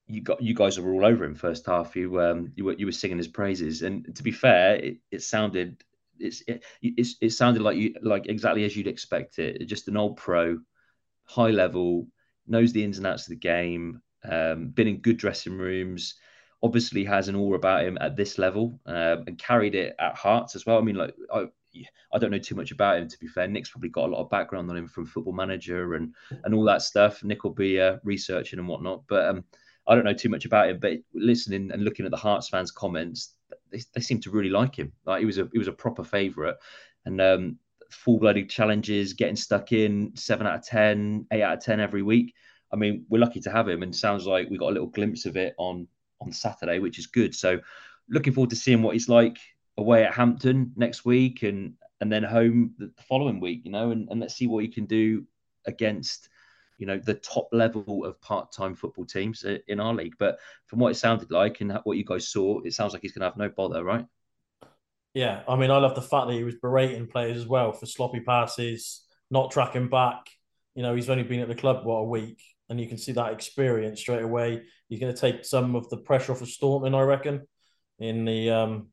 you 0.07 0.21
got 0.21 0.41
you 0.41 0.53
guys 0.53 0.79
were 0.79 0.93
all 0.93 1.05
over 1.05 1.23
him 1.23 1.35
first 1.35 1.65
half. 1.65 1.95
You 1.95 2.21
um 2.21 2.51
you 2.55 2.65
were 2.65 2.73
you 2.73 2.85
were 2.85 2.91
singing 2.91 3.17
his 3.17 3.27
praises, 3.27 3.81
and 3.81 4.15
to 4.15 4.23
be 4.23 4.31
fair, 4.31 4.75
it, 4.75 4.97
it 5.11 5.21
sounded 5.21 5.83
it's 6.19 6.41
it, 6.47 6.63
it, 6.81 7.07
it 7.21 7.29
sounded 7.31 7.61
like 7.61 7.77
you 7.77 7.95
like 8.01 8.27
exactly 8.27 8.63
as 8.63 8.75
you'd 8.75 8.87
expect 8.87 9.39
it. 9.39 9.65
Just 9.65 9.87
an 9.87 9.97
old 9.97 10.17
pro, 10.17 10.59
high 11.25 11.51
level, 11.51 12.07
knows 12.47 12.73
the 12.73 12.83
ins 12.83 12.97
and 12.97 13.07
outs 13.07 13.23
of 13.23 13.29
the 13.29 13.35
game. 13.35 14.01
Um, 14.23 14.69
been 14.69 14.87
in 14.87 14.97
good 15.01 15.17
dressing 15.17 15.57
rooms. 15.57 16.15
Obviously 16.63 17.03
has 17.03 17.27
an 17.27 17.35
aura 17.35 17.57
about 17.57 17.83
him 17.83 17.97
at 18.01 18.15
this 18.15 18.37
level, 18.37 18.79
um, 18.85 19.25
and 19.27 19.37
carried 19.37 19.75
it 19.75 19.95
at 19.99 20.15
Hearts 20.15 20.55
as 20.55 20.65
well. 20.65 20.77
I 20.77 20.81
mean, 20.81 20.95
like 20.95 21.13
I, 21.31 21.47
I 22.13 22.17
don't 22.17 22.31
know 22.31 22.37
too 22.37 22.55
much 22.55 22.71
about 22.71 22.99
him 22.99 23.07
to 23.07 23.19
be 23.19 23.27
fair. 23.27 23.47
Nick's 23.47 23.69
probably 23.69 23.89
got 23.89 24.05
a 24.05 24.11
lot 24.11 24.21
of 24.21 24.29
background 24.29 24.69
on 24.69 24.77
him 24.77 24.87
from 24.87 25.05
Football 25.05 25.33
Manager 25.33 25.95
and 25.95 26.13
and 26.43 26.53
all 26.53 26.63
that 26.65 26.81
stuff. 26.81 27.23
Nick 27.23 27.43
will 27.43 27.53
be 27.53 27.79
uh, 27.79 27.97
researching 28.03 28.59
and 28.59 28.67
whatnot, 28.67 29.03
but 29.07 29.25
um, 29.25 29.43
I 29.87 29.95
don't 29.95 30.05
know 30.05 30.13
too 30.13 30.29
much 30.29 30.45
about 30.45 30.69
him. 30.69 30.79
But 30.79 30.99
listening 31.13 31.71
and 31.71 31.83
looking 31.83 32.05
at 32.05 32.11
the 32.11 32.17
Hearts 32.17 32.49
fans' 32.49 32.71
comments, 32.71 33.33
they, 33.71 33.81
they 33.93 34.01
seem 34.01 34.21
to 34.21 34.31
really 34.31 34.49
like 34.49 34.77
him. 34.77 34.91
Like 35.05 35.19
he 35.19 35.25
was 35.25 35.37
a 35.37 35.49
he 35.51 35.57
was 35.57 35.67
a 35.67 35.73
proper 35.73 36.03
favourite, 36.03 36.55
and 37.05 37.19
um, 37.21 37.57
full 37.91 38.19
blooded 38.19 38.49
challenges, 38.49 39.13
getting 39.13 39.35
stuck 39.35 39.71
in 39.71 40.11
seven 40.15 40.47
out 40.47 40.55
of 40.55 40.65
10, 40.65 41.27
8 41.31 41.41
out 41.41 41.57
of 41.57 41.63
ten 41.63 41.79
every 41.79 42.03
week. 42.03 42.33
I 42.71 42.75
mean, 42.75 43.05
we're 43.09 43.21
lucky 43.21 43.39
to 43.41 43.51
have 43.51 43.67
him, 43.67 43.83
and 43.83 43.95
sounds 43.95 44.25
like 44.25 44.49
we 44.49 44.57
got 44.57 44.69
a 44.69 44.73
little 44.73 44.87
glimpse 44.87 45.25
of 45.25 45.37
it 45.37 45.55
on 45.57 45.87
on 46.19 46.31
Saturday, 46.31 46.79
which 46.79 46.99
is 46.99 47.07
good. 47.07 47.33
So, 47.35 47.59
looking 48.09 48.33
forward 48.33 48.49
to 48.49 48.55
seeing 48.55 48.81
what 48.81 48.93
he's 48.93 49.09
like 49.09 49.37
away 49.77 50.03
at 50.03 50.13
Hampton 50.13 50.73
next 50.75 51.05
week, 51.05 51.43
and 51.43 51.73
and 52.01 52.11
then 52.11 52.23
home 52.23 52.73
the 52.77 52.91
following 53.07 53.39
week, 53.39 53.61
you 53.63 53.71
know, 53.71 53.91
and, 53.91 54.07
and 54.09 54.19
let's 54.19 54.35
see 54.35 54.47
what 54.47 54.63
he 54.63 54.69
can 54.69 54.85
do 54.85 55.25
against, 55.65 56.29
you 56.77 56.85
know, 56.85 56.99
the 56.99 57.15
top 57.15 57.49
level 57.51 58.05
of 58.05 58.21
part-time 58.21 58.75
football 58.75 59.05
teams 59.05 59.43
in 59.67 59.79
our 59.79 59.95
league. 59.95 60.13
But 60.19 60.37
from 60.67 60.79
what 60.79 60.91
it 60.91 60.95
sounded 60.95 61.31
like 61.31 61.59
and 61.61 61.79
what 61.85 61.97
you 61.97 62.05
guys 62.05 62.27
saw, 62.27 62.59
it 62.61 62.73
sounds 62.73 62.93
like 62.93 63.01
he's 63.01 63.13
going 63.13 63.21
to 63.21 63.27
have 63.27 63.37
no 63.37 63.49
bother, 63.49 63.83
right? 63.83 64.05
Yeah, 65.15 65.41
I 65.49 65.55
mean, 65.55 65.71
I 65.71 65.77
love 65.77 65.95
the 65.95 66.01
fact 66.03 66.27
that 66.27 66.35
he 66.35 66.43
was 66.43 66.55
berating 66.55 67.07
players 67.07 67.37
as 67.37 67.47
well 67.47 67.71
for 67.71 67.87
sloppy 67.87 68.19
passes, 68.19 69.03
not 69.31 69.49
tracking 69.49 69.89
back. 69.89 70.29
You 70.75 70.83
know, 70.83 70.93
he's 70.93 71.09
only 71.09 71.23
been 71.23 71.39
at 71.39 71.47
the 71.47 71.55
club 71.55 71.83
what 71.83 71.95
a 71.95 72.03
week, 72.03 72.39
and 72.69 72.79
you 72.79 72.87
can 72.87 72.99
see 72.99 73.13
that 73.13 73.33
experience 73.33 73.99
straight 73.99 74.21
away. 74.21 74.61
He's 74.87 74.99
going 74.99 75.15
to 75.15 75.19
take 75.19 75.43
some 75.45 75.75
of 75.75 75.89
the 75.89 75.97
pressure 75.97 76.33
off 76.33 76.41
of 76.41 76.49
Staunton, 76.49 76.93
I 76.93 77.01
reckon, 77.01 77.47
in 77.97 78.25
the 78.25 78.51
um, 78.51 78.89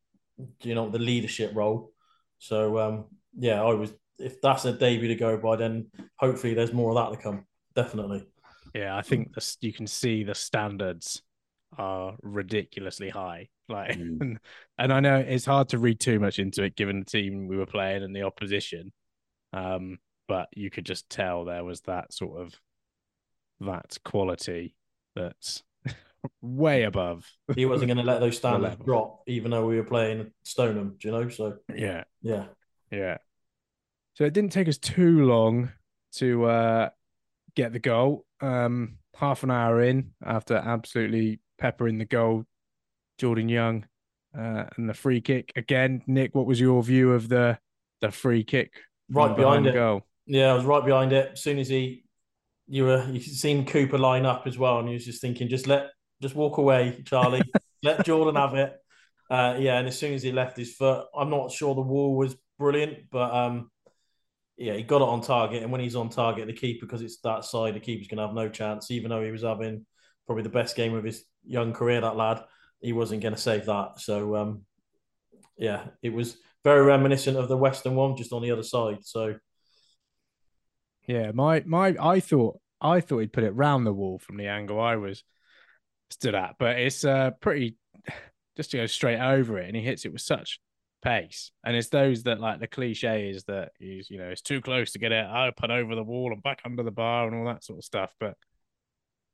you 0.62 0.74
know, 0.74 0.88
the 0.88 0.98
leadership 0.98 1.52
role. 1.54 1.92
So 2.38 2.78
um, 2.78 3.04
yeah, 3.38 3.62
I 3.62 3.74
was. 3.74 3.92
If 4.16 4.40
that's 4.40 4.64
a 4.64 4.72
debut 4.72 5.08
to 5.08 5.16
go 5.16 5.36
by, 5.36 5.56
then 5.56 5.88
hopefully 6.16 6.54
there's 6.54 6.72
more 6.72 6.90
of 6.90 6.96
that 6.96 7.16
to 7.16 7.22
come. 7.22 7.46
Definitely. 7.74 8.24
Yeah, 8.72 8.96
I 8.96 9.02
think 9.02 9.34
the, 9.34 9.56
you 9.60 9.72
can 9.72 9.88
see 9.88 10.22
the 10.22 10.36
standards 10.36 11.22
are 11.78 12.16
ridiculously 12.22 13.10
high. 13.10 13.48
Like, 13.68 13.96
mm. 13.96 14.20
and, 14.20 14.38
and 14.78 14.92
I 14.92 15.00
know 15.00 15.16
it's 15.16 15.46
hard 15.46 15.70
to 15.70 15.78
read 15.78 15.98
too 16.00 16.20
much 16.20 16.38
into 16.38 16.62
it 16.62 16.76
given 16.76 17.00
the 17.00 17.04
team 17.04 17.48
we 17.48 17.56
were 17.56 17.66
playing 17.66 18.02
and 18.02 18.14
the 18.14 18.22
opposition. 18.22 18.92
Um, 19.52 19.98
but 20.28 20.48
you 20.54 20.70
could 20.70 20.86
just 20.86 21.08
tell 21.08 21.44
there 21.44 21.64
was 21.64 21.80
that 21.82 22.12
sort 22.12 22.40
of 22.40 22.54
that 23.60 23.96
quality 24.04 24.74
that's 25.14 25.62
way 26.42 26.84
above. 26.84 27.30
He 27.54 27.66
wasn't 27.66 27.88
going 27.88 27.98
to 27.98 28.04
let 28.04 28.20
those 28.20 28.36
standards 28.38 28.76
drop, 28.84 29.22
even 29.26 29.50
though 29.50 29.66
we 29.66 29.76
were 29.76 29.84
playing 29.84 30.30
Stoneham. 30.44 30.96
Do 31.00 31.08
you 31.08 31.12
know? 31.12 31.28
So 31.28 31.56
yeah, 31.74 32.04
yeah, 32.22 32.46
yeah. 32.90 33.18
So 34.14 34.24
it 34.24 34.32
didn't 34.32 34.52
take 34.52 34.68
us 34.68 34.78
too 34.78 35.24
long 35.24 35.72
to 36.16 36.44
uh, 36.44 36.88
get 37.54 37.72
the 37.72 37.78
goal. 37.78 38.24
Um, 38.40 38.98
half 39.16 39.42
an 39.42 39.50
hour 39.50 39.82
in 39.82 40.12
after 40.24 40.54
absolutely 40.54 41.40
peppering 41.58 41.98
the 41.98 42.04
goal, 42.04 42.44
Jordan 43.18 43.48
Young, 43.48 43.86
uh, 44.36 44.64
and 44.76 44.88
the 44.88 44.94
free 44.94 45.20
kick 45.20 45.52
again. 45.56 46.02
Nick, 46.06 46.34
what 46.34 46.46
was 46.46 46.60
your 46.60 46.82
view 46.82 47.12
of 47.12 47.28
the 47.28 47.58
the 48.00 48.10
free 48.10 48.44
kick? 48.44 48.74
Right 49.10 49.36
behind, 49.36 49.64
behind 49.64 49.66
it. 49.66 49.74
Goal? 49.74 50.06
Yeah, 50.26 50.52
I 50.52 50.54
was 50.54 50.64
right 50.64 50.84
behind 50.84 51.12
it. 51.12 51.32
As 51.34 51.42
soon 51.42 51.58
as 51.58 51.68
he, 51.68 52.04
you 52.66 52.84
were 52.84 53.06
you 53.10 53.20
seen 53.20 53.66
Cooper 53.66 53.98
line 53.98 54.26
up 54.26 54.46
as 54.46 54.58
well, 54.58 54.78
and 54.78 54.88
he 54.88 54.94
was 54.94 55.04
just 55.04 55.20
thinking, 55.20 55.48
just 55.48 55.66
let 55.66 55.90
just 56.24 56.34
walk 56.34 56.56
away, 56.56 57.02
Charlie. 57.04 57.42
Let 57.82 58.06
Jordan 58.06 58.36
have 58.36 58.54
it. 58.54 58.74
Uh, 59.30 59.56
yeah, 59.58 59.78
and 59.78 59.86
as 59.86 59.98
soon 59.98 60.14
as 60.14 60.22
he 60.22 60.32
left 60.32 60.56
his 60.56 60.74
foot, 60.74 61.06
I'm 61.14 61.28
not 61.28 61.52
sure 61.52 61.74
the 61.74 61.82
wall 61.82 62.16
was 62.16 62.34
brilliant, 62.58 63.10
but 63.10 63.30
um, 63.34 63.70
yeah, 64.56 64.72
he 64.72 64.82
got 64.82 65.02
it 65.02 65.08
on 65.08 65.20
target. 65.20 65.62
And 65.62 65.70
when 65.70 65.82
he's 65.82 65.96
on 65.96 66.08
target, 66.08 66.46
the 66.46 66.54
keeper, 66.54 66.86
because 66.86 67.02
it's 67.02 67.20
that 67.20 67.44
side, 67.44 67.74
the 67.74 67.80
keeper's 67.80 68.08
going 68.08 68.16
to 68.16 68.26
have 68.26 68.34
no 68.34 68.48
chance, 68.48 68.90
even 68.90 69.10
though 69.10 69.22
he 69.22 69.30
was 69.30 69.42
having 69.42 69.84
probably 70.26 70.44
the 70.44 70.48
best 70.48 70.76
game 70.76 70.94
of 70.94 71.04
his 71.04 71.24
young 71.44 71.74
career, 71.74 72.00
that 72.00 72.16
lad. 72.16 72.42
He 72.80 72.94
wasn't 72.94 73.22
going 73.22 73.34
to 73.34 73.40
save 73.40 73.66
that. 73.66 74.00
So, 74.00 74.34
um, 74.34 74.62
yeah, 75.58 75.84
it 76.02 76.12
was 76.12 76.38
very 76.64 76.82
reminiscent 76.86 77.36
of 77.36 77.48
the 77.48 77.56
Weston 77.56 77.94
one, 77.94 78.16
just 78.16 78.32
on 78.32 78.40
the 78.40 78.50
other 78.50 78.62
side. 78.62 78.98
So, 79.02 79.34
yeah, 81.06 81.32
my 81.32 81.62
my 81.66 81.94
I 82.00 82.20
thought 82.20 82.60
I 82.80 83.00
thought 83.00 83.18
he'd 83.18 83.32
put 83.32 83.44
it 83.44 83.50
round 83.50 83.86
the 83.86 83.92
wall 83.92 84.18
from 84.18 84.38
the 84.38 84.48
angle 84.48 84.80
I 84.80 84.96
was 84.96 85.22
stood 86.10 86.34
at, 86.34 86.56
but 86.58 86.78
it's 86.78 87.04
uh, 87.04 87.30
pretty 87.40 87.76
just 88.56 88.70
to 88.70 88.78
go 88.78 88.86
straight 88.86 89.20
over 89.20 89.58
it, 89.58 89.66
and 89.66 89.76
he 89.76 89.82
hits 89.82 90.04
it 90.04 90.12
with 90.12 90.22
such 90.22 90.60
pace. 91.02 91.52
And 91.64 91.76
it's 91.76 91.88
those 91.88 92.22
that 92.24 92.40
like 92.40 92.60
the 92.60 92.66
cliche 92.66 93.28
is 93.28 93.44
that 93.44 93.72
he's 93.78 94.10
you 94.10 94.18
know 94.18 94.28
it's 94.28 94.42
too 94.42 94.60
close 94.60 94.92
to 94.92 94.98
get 94.98 95.12
it 95.12 95.26
up 95.26 95.62
and 95.62 95.72
over 95.72 95.94
the 95.94 96.02
wall 96.02 96.32
and 96.32 96.42
back 96.42 96.60
under 96.64 96.82
the 96.82 96.90
bar 96.90 97.26
and 97.26 97.36
all 97.36 97.46
that 97.46 97.64
sort 97.64 97.78
of 97.78 97.84
stuff, 97.84 98.14
but 98.18 98.36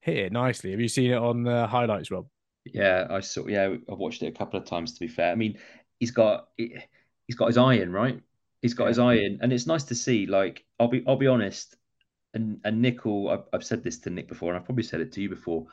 hit 0.00 0.16
it 0.16 0.32
nicely. 0.32 0.70
Have 0.72 0.80
you 0.80 0.88
seen 0.88 1.10
it 1.10 1.16
on 1.16 1.42
the 1.44 1.66
highlights, 1.66 2.10
Rob? 2.10 2.26
Yeah, 2.64 3.06
I 3.08 3.20
saw. 3.20 3.46
Yeah, 3.46 3.74
I've 3.90 3.98
watched 3.98 4.22
it 4.22 4.28
a 4.28 4.38
couple 4.38 4.58
of 4.58 4.66
times. 4.66 4.94
To 4.94 5.00
be 5.00 5.08
fair, 5.08 5.32
I 5.32 5.34
mean, 5.34 5.58
he's 5.98 6.10
got 6.10 6.48
he's 6.56 7.36
got 7.36 7.46
his 7.46 7.58
iron 7.58 7.92
right. 7.92 8.20
He's 8.62 8.74
got 8.74 8.84
yeah. 8.84 8.88
his 8.88 8.98
iron, 8.98 9.38
and 9.40 9.52
it's 9.52 9.66
nice 9.66 9.84
to 9.84 9.94
see. 9.94 10.26
Like, 10.26 10.64
I'll 10.78 10.88
be 10.88 11.02
I'll 11.06 11.16
be 11.16 11.26
honest, 11.26 11.76
and 12.34 12.60
and 12.64 12.82
Nickel, 12.82 13.30
I've, 13.30 13.44
I've 13.52 13.64
said 13.64 13.82
this 13.82 13.98
to 14.00 14.10
Nick 14.10 14.28
before, 14.28 14.50
and 14.50 14.58
I've 14.58 14.66
probably 14.66 14.84
said 14.84 15.00
it 15.00 15.12
to 15.12 15.22
you 15.22 15.28
before. 15.28 15.66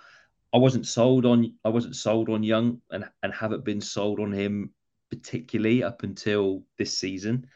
I 0.53 0.57
wasn't 0.57 0.87
sold 0.87 1.25
on 1.25 1.53
I 1.63 1.69
wasn't 1.69 1.95
sold 1.95 2.29
on 2.29 2.43
Young, 2.43 2.81
and 2.91 3.09
and 3.23 3.33
haven't 3.33 3.65
been 3.65 3.81
sold 3.81 4.19
on 4.19 4.31
him 4.31 4.71
particularly 5.09 5.83
up 5.83 6.03
until 6.03 6.63
this 6.77 6.97
season. 6.97 7.47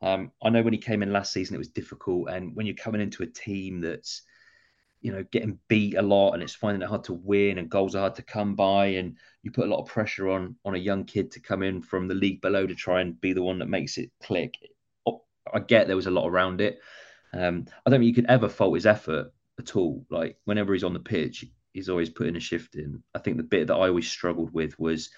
Um, 0.00 0.30
I 0.42 0.50
know 0.50 0.62
when 0.62 0.72
he 0.72 0.78
came 0.78 1.02
in 1.02 1.12
last 1.12 1.32
season, 1.32 1.54
it 1.54 1.58
was 1.58 1.68
difficult, 1.68 2.28
and 2.28 2.54
when 2.54 2.66
you're 2.66 2.76
coming 2.76 3.00
into 3.00 3.22
a 3.22 3.26
team 3.26 3.80
that's 3.80 4.22
you 5.00 5.12
know 5.12 5.24
getting 5.30 5.58
beat 5.68 5.96
a 5.96 6.02
lot 6.02 6.32
and 6.32 6.42
it's 6.42 6.54
finding 6.54 6.82
it 6.82 6.88
hard 6.88 7.04
to 7.04 7.12
win 7.12 7.58
and 7.58 7.70
goals 7.70 7.94
are 7.94 8.00
hard 8.00 8.16
to 8.16 8.22
come 8.22 8.56
by 8.56 8.86
and 8.86 9.16
you 9.44 9.50
put 9.52 9.66
a 9.66 9.70
lot 9.70 9.80
of 9.80 9.86
pressure 9.86 10.28
on 10.28 10.56
on 10.64 10.74
a 10.74 10.78
young 10.78 11.04
kid 11.04 11.30
to 11.30 11.38
come 11.38 11.62
in 11.62 11.80
from 11.80 12.08
the 12.08 12.14
league 12.14 12.40
below 12.40 12.66
to 12.66 12.74
try 12.74 13.00
and 13.00 13.20
be 13.20 13.32
the 13.32 13.42
one 13.42 13.60
that 13.60 13.68
makes 13.68 13.96
it 13.96 14.10
click 14.20 14.54
oh, 15.06 15.22
i 15.54 15.60
get 15.60 15.86
there 15.86 15.94
was 15.94 16.06
a 16.06 16.10
lot 16.10 16.26
around 16.26 16.60
it. 16.60 16.80
Um, 17.32 17.66
i 17.86 17.90
don't 17.90 18.00
think 18.00 18.08
you 18.08 18.14
could 18.14 18.28
ever 18.28 18.48
fault 18.48 18.74
his 18.74 18.86
effort 18.86 19.32
at 19.58 19.76
all. 19.76 20.04
Like 20.10 20.36
whenever 20.44 20.72
he's 20.72 20.84
on 20.84 20.94
the 20.94 21.00
pitch 21.00 21.44
he's 21.78 21.88
always 21.88 22.10
putting 22.10 22.36
a 22.36 22.40
shift 22.40 22.74
in 22.74 23.02
i 23.14 23.18
think 23.18 23.36
the 23.36 23.42
bit 23.42 23.68
that 23.68 23.74
i 23.74 23.88
always 23.88 24.08
struggled 24.08 24.52
with 24.52 24.78
was 24.78 25.10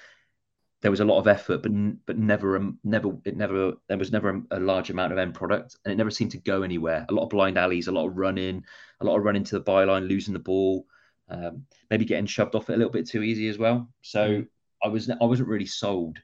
there 0.83 0.91
was 0.91 1.01
a 1.01 1.05
lot 1.05 1.19
of 1.19 1.29
effort, 1.29 1.63
but 1.63 1.73
but 2.07 2.19
never 2.19 2.57
um, 2.57 2.79
never 2.85 3.17
it 3.25 3.37
never 3.37 3.75
there 3.89 3.99
was 3.99 4.13
never 4.13 4.43
a, 4.51 4.61
large 4.61 4.91
amount 4.91 5.13
of 5.13 5.19
end 5.19 5.35
product, 5.35 5.77
and 5.85 5.93
it 5.93 5.97
never 5.97 6.11
seemed 6.11 6.31
to 6.31 6.39
go 6.39 6.63
anywhere. 6.63 7.05
A 7.09 7.13
lot 7.13 7.25
of 7.25 7.31
blind 7.31 7.59
alleys, 7.59 7.89
a 7.89 7.93
lot 7.93 8.07
of 8.07 8.17
running, 8.17 8.65
a 9.01 9.05
lot 9.05 9.17
of 9.17 9.25
running 9.25 9.45
to 9.45 9.59
the 9.59 9.65
byline, 9.65 10.09
losing 10.09 10.33
the 10.33 10.41
ball, 10.41 10.87
um, 11.29 11.67
maybe 11.91 12.05
getting 12.07 12.27
shoved 12.27 12.55
off 12.55 12.71
it 12.71 12.75
a 12.75 12.77
little 12.77 12.93
bit 12.93 13.09
too 13.09 13.23
easy 13.23 13.49
as 13.49 13.59
well. 13.59 13.91
So 14.01 14.29
mm. 14.29 14.49
I 14.83 14.89
was 14.89 15.11
I 15.11 15.25
wasn't 15.25 15.49
really 15.49 15.67
sold, 15.67 16.19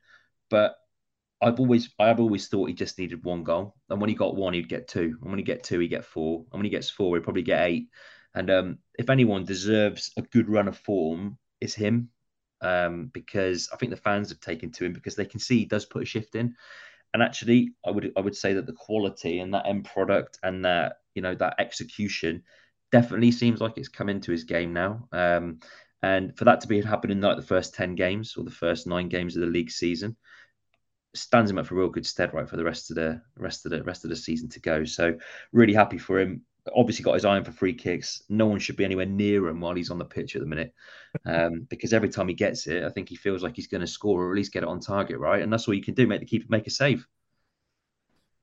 but 0.48 0.76
I've 1.42 1.60
always 1.60 1.90
I've 1.98 2.20
always 2.20 2.48
thought 2.48 2.68
he 2.68 2.74
just 2.74 2.98
needed 2.98 3.24
one 3.24 3.44
goal, 3.44 3.74
and 3.90 4.00
when 4.00 4.08
he 4.08 4.16
got 4.16 4.36
one, 4.36 4.54
he'd 4.54 4.70
get 4.70 4.88
two, 4.88 5.18
and 5.20 5.30
when 5.30 5.38
he 5.38 5.44
get 5.44 5.64
two, 5.64 5.80
he'd 5.80 5.88
get 5.88 6.04
four, 6.04 6.46
and 6.50 6.60
when 6.60 6.64
he 6.64 6.70
gets 6.70 6.88
four, 6.88 7.14
he'd 7.14 7.24
probably 7.24 7.42
get 7.42 7.66
eight. 7.66 7.88
And 8.36 8.50
um, 8.50 8.78
if 8.98 9.10
anyone 9.10 9.44
deserves 9.44 10.12
a 10.16 10.22
good 10.22 10.48
run 10.48 10.68
of 10.68 10.78
form, 10.78 11.38
it's 11.60 11.74
him 11.74 12.10
um, 12.60 13.10
because 13.12 13.68
I 13.72 13.76
think 13.76 13.90
the 13.90 13.96
fans 13.96 14.28
have 14.28 14.40
taken 14.40 14.70
to 14.72 14.84
him 14.84 14.92
because 14.92 15.16
they 15.16 15.24
can 15.24 15.40
see 15.40 15.58
he 15.58 15.64
does 15.64 15.86
put 15.86 16.02
a 16.02 16.06
shift 16.06 16.34
in. 16.34 16.54
And 17.14 17.22
actually, 17.22 17.72
I 17.84 17.90
would 17.90 18.12
I 18.16 18.20
would 18.20 18.36
say 18.36 18.52
that 18.54 18.66
the 18.66 18.74
quality 18.74 19.40
and 19.40 19.54
that 19.54 19.66
end 19.66 19.86
product 19.86 20.38
and 20.42 20.64
that 20.66 20.98
you 21.14 21.22
know 21.22 21.34
that 21.36 21.54
execution 21.58 22.42
definitely 22.92 23.32
seems 23.32 23.60
like 23.60 23.78
it's 23.78 23.88
come 23.88 24.10
into 24.10 24.32
his 24.32 24.44
game 24.44 24.72
now. 24.72 25.08
Um, 25.12 25.60
and 26.02 26.36
for 26.36 26.44
that 26.44 26.60
to 26.60 26.68
be 26.68 26.82
happening 26.82 27.20
like 27.22 27.36
the 27.36 27.42
first 27.42 27.74
ten 27.74 27.94
games 27.94 28.36
or 28.36 28.44
the 28.44 28.50
first 28.50 28.86
nine 28.86 29.08
games 29.08 29.34
of 29.34 29.40
the 29.40 29.48
league 29.48 29.70
season 29.70 30.16
stands 31.14 31.50
him 31.50 31.56
up 31.56 31.66
for 31.66 31.74
real 31.74 31.88
good 31.88 32.04
stead 32.04 32.34
right 32.34 32.48
for 32.48 32.58
the 32.58 32.64
rest 32.64 32.90
of 32.90 32.96
the 32.96 33.22
rest 33.38 33.64
of 33.64 33.70
the 33.70 33.82
rest 33.82 34.04
of 34.04 34.10
the 34.10 34.16
season 34.16 34.50
to 34.50 34.60
go. 34.60 34.84
So 34.84 35.16
really 35.52 35.72
happy 35.72 35.96
for 35.96 36.20
him 36.20 36.42
obviously 36.74 37.02
got 37.02 37.14
his 37.14 37.24
eye 37.24 37.36
on 37.36 37.44
for 37.44 37.52
free 37.52 37.74
kicks. 37.74 38.22
No 38.28 38.46
one 38.46 38.58
should 38.58 38.76
be 38.76 38.84
anywhere 38.84 39.06
near 39.06 39.48
him 39.48 39.60
while 39.60 39.74
he's 39.74 39.90
on 39.90 39.98
the 39.98 40.04
pitch 40.04 40.34
at 40.34 40.40
the 40.40 40.48
minute, 40.48 40.74
um, 41.24 41.66
because 41.70 41.92
every 41.92 42.08
time 42.08 42.28
he 42.28 42.34
gets 42.34 42.66
it, 42.66 42.84
I 42.84 42.90
think 42.90 43.08
he 43.08 43.16
feels 43.16 43.42
like 43.42 43.56
he's 43.56 43.66
going 43.66 43.82
to 43.82 43.86
score 43.86 44.24
or 44.24 44.32
at 44.32 44.36
least 44.36 44.52
get 44.52 44.62
it 44.62 44.68
on 44.68 44.80
target, 44.80 45.18
right? 45.18 45.42
And 45.42 45.52
that's 45.52 45.68
all 45.68 45.74
you 45.74 45.82
can 45.82 45.94
do: 45.94 46.06
make 46.06 46.20
the 46.20 46.26
keeper 46.26 46.46
make 46.48 46.66
a 46.66 46.70
save. 46.70 47.06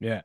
Yeah, 0.00 0.22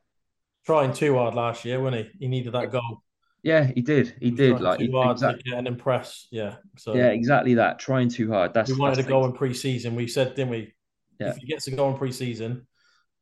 trying 0.66 0.94
too 0.94 1.16
hard 1.16 1.36
last 1.36 1.66
year, 1.66 1.80
wasn't 1.82 2.06
he? 2.06 2.20
He 2.20 2.28
needed 2.28 2.54
that 2.54 2.72
goal. 2.72 3.04
Yeah, 3.42 3.72
he 3.74 3.82
did. 3.82 4.16
He, 4.20 4.26
he 4.26 4.32
did. 4.32 4.60
Like 4.60 4.80
too 4.80 4.92
hard 4.92 5.16
exactly. 5.16 5.44
to 5.44 5.50
get 5.52 5.60
an 5.60 5.68
impress. 5.68 6.28
Yeah. 6.30 6.56
So 6.78 6.94
yeah, 6.94 7.08
exactly 7.08 7.56
that. 7.56 7.80
Trying 7.80 8.10
too 8.10 8.32
hard. 8.32 8.54
That's 8.54 8.70
we 8.70 8.78
wanted 8.78 8.98
that's 8.98 9.08
to 9.08 9.12
go 9.12 9.24
in 9.26 9.32
pre-season. 9.32 9.96
We 9.96 10.08
said, 10.08 10.36
didn't 10.36 10.50
we? 10.50 10.74
Yeah. 11.20 11.30
If 11.30 11.38
he 11.38 11.48
gets 11.48 11.66
to 11.66 11.72
go 11.72 11.90
in 11.90 11.98
pre-season, 11.98 12.68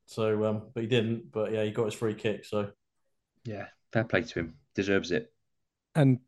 so 0.06 0.46
um, 0.46 0.64
but 0.74 0.82
he 0.82 0.88
didn't. 0.88 1.32
But 1.32 1.52
yeah, 1.52 1.64
he 1.64 1.72
got 1.72 1.86
his 1.86 1.94
free 1.94 2.16
kick. 2.16 2.46
So 2.46 2.72
yeah, 3.44 3.68
fair 3.92 4.06
play 4.06 4.24
to 4.24 4.40
him 4.40 4.56
deserves 4.78 5.12
it. 5.12 5.34
And 5.96 6.20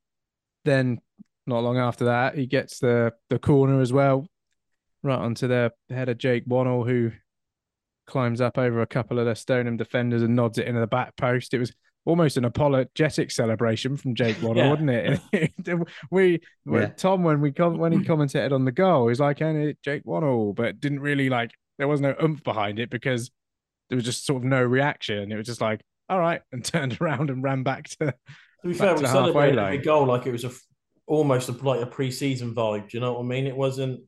then 0.65 0.99
not 1.47 1.63
long 1.63 1.77
after 1.77 2.05
that, 2.05 2.35
he 2.35 2.47
gets 2.47 2.79
the 2.79 3.13
the 3.29 3.39
corner 3.39 3.79
as 3.79 3.93
well, 3.93 4.27
right 5.03 5.19
onto 5.19 5.47
the 5.47 5.71
head 5.89 6.09
of 6.09 6.17
Jake 6.17 6.45
Wannell, 6.47 6.85
who 6.85 7.11
climbs 8.07 8.41
up 8.41 8.57
over 8.57 8.81
a 8.81 8.87
couple 8.87 9.19
of 9.19 9.25
the 9.25 9.35
Stoneham 9.35 9.77
defenders 9.77 10.23
and 10.23 10.35
nods 10.35 10.57
it 10.57 10.67
into 10.67 10.81
the 10.81 10.87
back 10.87 11.15
post. 11.15 11.53
It 11.53 11.59
was 11.59 11.71
almost 12.05 12.37
an 12.37 12.45
apologetic 12.45 13.29
celebration 13.29 13.95
from 13.95 14.15
Jake 14.15 14.37
Wannell, 14.37 14.57
yeah. 14.57 14.69
wasn't 14.69 14.89
it? 15.61 15.87
we, 16.11 16.39
yeah. 16.65 16.87
Tom, 16.87 17.23
when 17.23 17.39
we 17.39 17.51
com- 17.51 17.77
when 17.77 17.91
he 17.91 18.03
commented 18.03 18.51
on 18.51 18.65
the 18.65 18.71
goal, 18.71 19.07
he's 19.07 19.19
like, 19.19 19.41
"And 19.41 19.75
Jake 19.83 20.03
Wannell," 20.05 20.55
but 20.55 20.79
didn't 20.79 21.01
really 21.01 21.29
like. 21.29 21.51
There 21.77 21.87
was 21.87 22.01
no 22.01 22.13
oomph 22.21 22.43
behind 22.43 22.79
it 22.79 22.89
because 22.89 23.31
there 23.89 23.95
was 23.95 24.05
just 24.05 24.25
sort 24.25 24.43
of 24.43 24.49
no 24.49 24.61
reaction. 24.61 25.31
It 25.31 25.37
was 25.37 25.45
just 25.45 25.61
like, 25.61 25.81
all 26.09 26.19
right, 26.19 26.41
and 26.51 26.63
turned 26.65 26.99
around 27.01 27.29
and 27.29 27.43
ran 27.43 27.63
back 27.63 27.89
to. 27.89 28.13
To 28.61 28.67
be 28.67 28.73
fair, 28.73 28.95
we 28.95 29.05
celebrated 29.05 29.57
the 29.57 29.77
goal 29.83 30.05
like 30.05 30.25
it 30.25 30.31
was 30.31 30.43
a 30.43 30.51
almost 31.07 31.49
a, 31.49 31.53
like 31.53 31.81
a 31.81 31.85
pre-season 31.85 32.53
vibe. 32.53 32.89
Do 32.89 32.97
you 32.97 33.01
know 33.01 33.13
what 33.13 33.21
I 33.21 33.25
mean? 33.25 33.47
It 33.47 33.55
wasn't. 33.55 34.01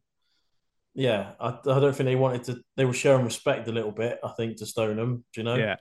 Yeah, 0.93 1.31
I, 1.39 1.49
I 1.49 1.79
don't 1.79 1.95
think 1.95 2.05
they 2.05 2.15
wanted 2.15 2.43
to. 2.45 2.61
They 2.75 2.85
were 2.85 2.93
showing 2.93 3.23
respect 3.23 3.67
a 3.67 3.71
little 3.71 3.91
bit. 3.91 4.19
I 4.23 4.29
think 4.29 4.57
to 4.57 4.65
Stoneham. 4.65 5.23
Do 5.33 5.41
you 5.41 5.43
know? 5.43 5.55
Yeah. 5.55 5.75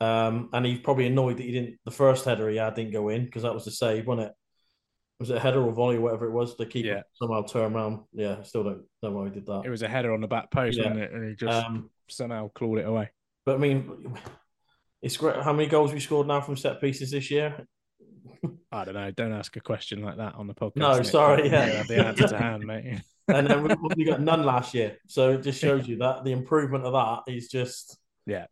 Um, 0.00 0.50
and 0.52 0.64
he's 0.64 0.80
probably 0.80 1.06
annoyed 1.06 1.38
that 1.38 1.44
he 1.44 1.52
didn't. 1.52 1.78
The 1.84 1.90
first 1.90 2.24
header 2.24 2.48
he 2.48 2.56
had 2.56 2.74
didn't 2.74 2.92
go 2.92 3.08
in 3.08 3.24
because 3.24 3.42
that 3.42 3.54
was 3.54 3.64
the 3.64 3.70
save, 3.70 4.06
wasn't 4.06 4.28
it? 4.28 4.34
Was 5.20 5.30
it 5.30 5.36
a 5.36 5.40
header 5.40 5.60
or 5.60 5.72
volley 5.72 5.96
or 5.96 6.02
whatever 6.02 6.26
it 6.26 6.32
was? 6.32 6.56
The 6.56 6.66
keeper 6.66 6.88
yeah. 6.88 7.02
somehow 7.14 7.42
turned 7.42 7.74
around. 7.74 8.00
Yeah, 8.12 8.42
still 8.42 8.62
don't 8.62 8.82
know 9.02 9.10
why 9.10 9.24
he 9.24 9.30
did 9.30 9.46
that. 9.46 9.62
It 9.64 9.70
was 9.70 9.82
a 9.82 9.88
header 9.88 10.12
on 10.12 10.20
the 10.20 10.28
back 10.28 10.50
post, 10.52 10.78
yeah. 10.78 10.84
wasn't 10.84 11.02
it? 11.02 11.12
And 11.12 11.28
he 11.28 11.34
just 11.34 11.66
um, 11.66 11.90
somehow 12.08 12.50
clawed 12.54 12.78
it 12.78 12.86
away. 12.86 13.10
But 13.44 13.56
I 13.56 13.58
mean, 13.58 14.16
it's 15.02 15.16
great. 15.16 15.36
How 15.36 15.52
many 15.52 15.68
goals 15.68 15.92
we 15.92 16.00
scored 16.00 16.26
now 16.26 16.40
from 16.40 16.56
set 16.56 16.80
pieces 16.80 17.10
this 17.10 17.30
year? 17.30 17.66
I 18.70 18.84
don't 18.84 18.94
know. 18.94 19.10
Don't 19.10 19.32
ask 19.32 19.56
a 19.56 19.60
question 19.60 20.02
like 20.02 20.16
that 20.16 20.34
on 20.34 20.46
the 20.46 20.54
podcast. 20.54 20.76
No, 20.76 21.02
sorry. 21.02 21.48
Yeah, 21.48 21.64
have 21.64 21.88
the 21.88 22.06
answer 22.06 22.28
to 22.28 22.38
hand, 22.38 22.64
mate. 22.64 23.00
and 23.28 23.46
then 23.46 23.62
we, 23.62 23.74
we, 23.96 24.04
got 24.04 24.20
none 24.20 24.44
last 24.44 24.74
year, 24.74 24.96
so 25.06 25.32
it 25.32 25.42
just 25.42 25.60
shows 25.60 25.86
you 25.88 25.98
that 25.98 26.24
the 26.24 26.32
improvement 26.32 26.84
of 26.84 26.92
that 26.92 27.32
is 27.32 27.48
just 27.48 27.98
yeah. 28.26 28.46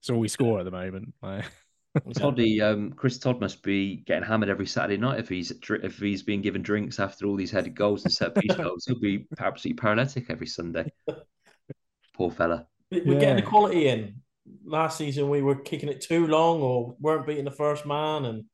It's 0.00 0.10
all 0.10 0.18
we 0.18 0.28
score 0.28 0.58
at 0.58 0.64
the 0.64 0.70
moment. 0.70 1.14
Like... 1.22 1.44
Toddy, 2.14 2.60
um, 2.60 2.92
Chris 2.92 3.18
Todd 3.18 3.40
must 3.40 3.62
be 3.62 3.96
getting 3.96 4.24
hammered 4.24 4.48
every 4.48 4.66
Saturday 4.66 4.96
night 4.96 5.20
if 5.20 5.28
he's 5.28 5.52
if 5.70 5.98
he's 5.98 6.22
being 6.22 6.42
given 6.42 6.60
drinks 6.60 6.98
after 6.98 7.26
all 7.26 7.36
these 7.36 7.50
headed 7.50 7.74
goals 7.74 8.04
and 8.04 8.12
set 8.12 8.34
piece 8.34 8.54
goals. 8.56 8.84
He'll 8.86 8.98
be 8.98 9.26
absolutely 9.38 9.80
paralytic 9.80 10.26
every 10.28 10.46
Sunday. 10.46 10.92
Poor 12.14 12.30
fella. 12.30 12.66
We're 12.90 13.14
yeah. 13.14 13.20
getting 13.20 13.36
the 13.36 13.42
quality 13.42 13.88
in 13.88 14.20
last 14.64 14.98
season 14.98 15.28
we 15.28 15.42
were 15.42 15.54
kicking 15.54 15.88
it 15.88 16.00
too 16.00 16.26
long 16.26 16.60
or 16.60 16.96
weren't 17.00 17.26
beating 17.26 17.44
the 17.44 17.50
first 17.50 17.86
man 17.86 18.26
and 18.26 18.44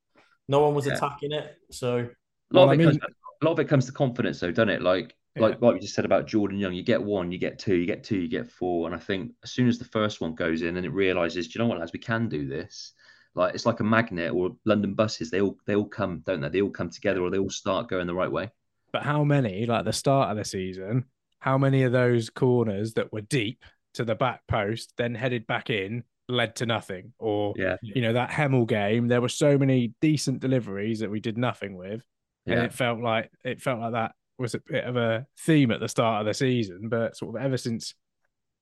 no 0.49 0.61
one 0.61 0.75
was 0.75 0.87
yeah. 0.87 0.95
attacking 0.95 1.33
it. 1.33 1.57
So 1.71 1.99
a 1.99 1.99
lot, 1.99 2.09
well, 2.53 2.65
of 2.65 2.71
it 2.71 2.75
I 2.75 2.77
mean, 2.77 3.01
comes, 3.01 3.15
a 3.43 3.45
lot 3.45 3.53
of 3.53 3.59
it 3.61 3.69
comes 3.69 3.87
to 3.87 3.93
confidence 3.93 4.41
though, 4.41 4.51
doesn't 4.51 4.69
it? 4.69 4.83
Like 4.83 5.15
yeah. 5.37 5.43
like 5.43 5.61
what 5.61 5.75
you 5.75 5.81
just 5.81 5.95
said 5.95 6.05
about 6.05 6.27
Jordan 6.27 6.59
Young, 6.59 6.75
you 6.75 6.83
get 6.83 7.03
one, 7.03 7.31
you 7.31 7.39
get 7.39 7.59
two, 7.59 7.77
you 7.77 7.87
get 7.87 8.05
two, 8.05 8.19
you 8.19 8.29
get 8.29 8.51
four. 8.51 8.87
And 8.87 8.95
I 8.95 8.99
think 8.99 9.33
as 9.45 9.53
soon 9.53 9.69
as 9.69 9.79
the 9.79 9.85
first 9.85 10.21
one 10.21 10.35
goes 10.35 10.63
in 10.63 10.77
and 10.77 10.87
it 10.87 10.91
realizes, 10.91 11.49
do 11.49 11.59
you 11.59 11.65
know 11.65 11.69
what, 11.69 11.79
lads, 11.79 11.93
we 11.93 11.99
can 11.99 12.29
do 12.29 12.49
this. 12.49 12.93
Like 13.35 13.55
it's 13.55 13.67
like 13.67 13.81
a 13.81 13.85
magnet 13.85 14.33
or 14.33 14.57
London 14.65 14.95
buses, 14.95 15.31
they 15.31 15.41
all 15.41 15.57
they 15.67 15.77
all 15.77 15.87
come, 15.87 16.23
don't 16.27 16.41
they? 16.41 16.49
They 16.49 16.63
all 16.63 16.71
come 16.71 16.91
together 16.91 17.23
or 17.23 17.31
they 17.31 17.39
all 17.39 17.51
start 17.51 17.89
going 17.89 18.07
the 18.07 18.15
right 18.15 18.31
way. 18.31 18.51
But 18.93 19.03
how 19.03 19.23
many, 19.23 19.67
like 19.67 19.85
the 19.85 19.93
start 19.93 20.31
of 20.31 20.37
the 20.37 20.45
season, 20.45 21.05
how 21.39 21.57
many 21.57 21.85
of 21.85 21.93
those 21.93 22.29
corners 22.29 22.95
that 22.95 23.13
were 23.13 23.21
deep 23.21 23.65
to 23.95 24.05
the 24.05 24.15
back 24.15 24.43
post, 24.49 24.93
then 24.97 25.15
headed 25.15 25.47
back 25.47 25.71
in, 25.71 26.05
led 26.29 26.57
to 26.57 26.67
nothing. 26.67 27.13
Or 27.19 27.55
yeah, 27.57 27.77
you 27.83 28.03
know 28.03 28.13
that 28.15 28.31
Hemel 28.31 28.67
game, 28.67 29.09
there 29.09 29.21
were 29.21 29.29
so 29.29 29.59
many 29.59 29.95
decent 30.01 30.41
deliveries 30.41 31.01
that 31.01 31.11
we 31.11 31.21
did 31.21 31.37
nothing 31.37 31.77
with, 31.77 32.03
yeah. 32.47 32.55
and 32.55 32.65
it 32.65 32.73
felt 32.73 33.01
like 33.01 33.31
it 33.45 33.61
felt 33.61 33.81
like 33.81 33.93
that 33.93 34.13
was 34.39 34.55
a 34.55 34.61
bit 34.61 34.85
of 34.85 34.97
a 34.97 35.27
theme 35.41 35.71
at 35.71 35.81
the 35.81 35.89
start 35.89 36.21
of 36.21 36.27
the 36.27 36.35
season. 36.35 36.89
But 36.89 37.17
sort 37.17 37.37
of 37.37 37.43
ever 37.43 37.57
since, 37.57 37.95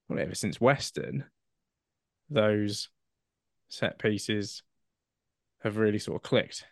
well, 0.08 0.18
ever 0.18 0.34
since 0.34 0.60
Weston, 0.60 1.24
those 2.30 2.88
set 3.68 3.98
pieces 3.98 4.62
have 5.62 5.76
really 5.76 5.98
sort 5.98 6.16
of 6.16 6.22
clicked, 6.22 6.64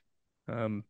um, 0.49 0.85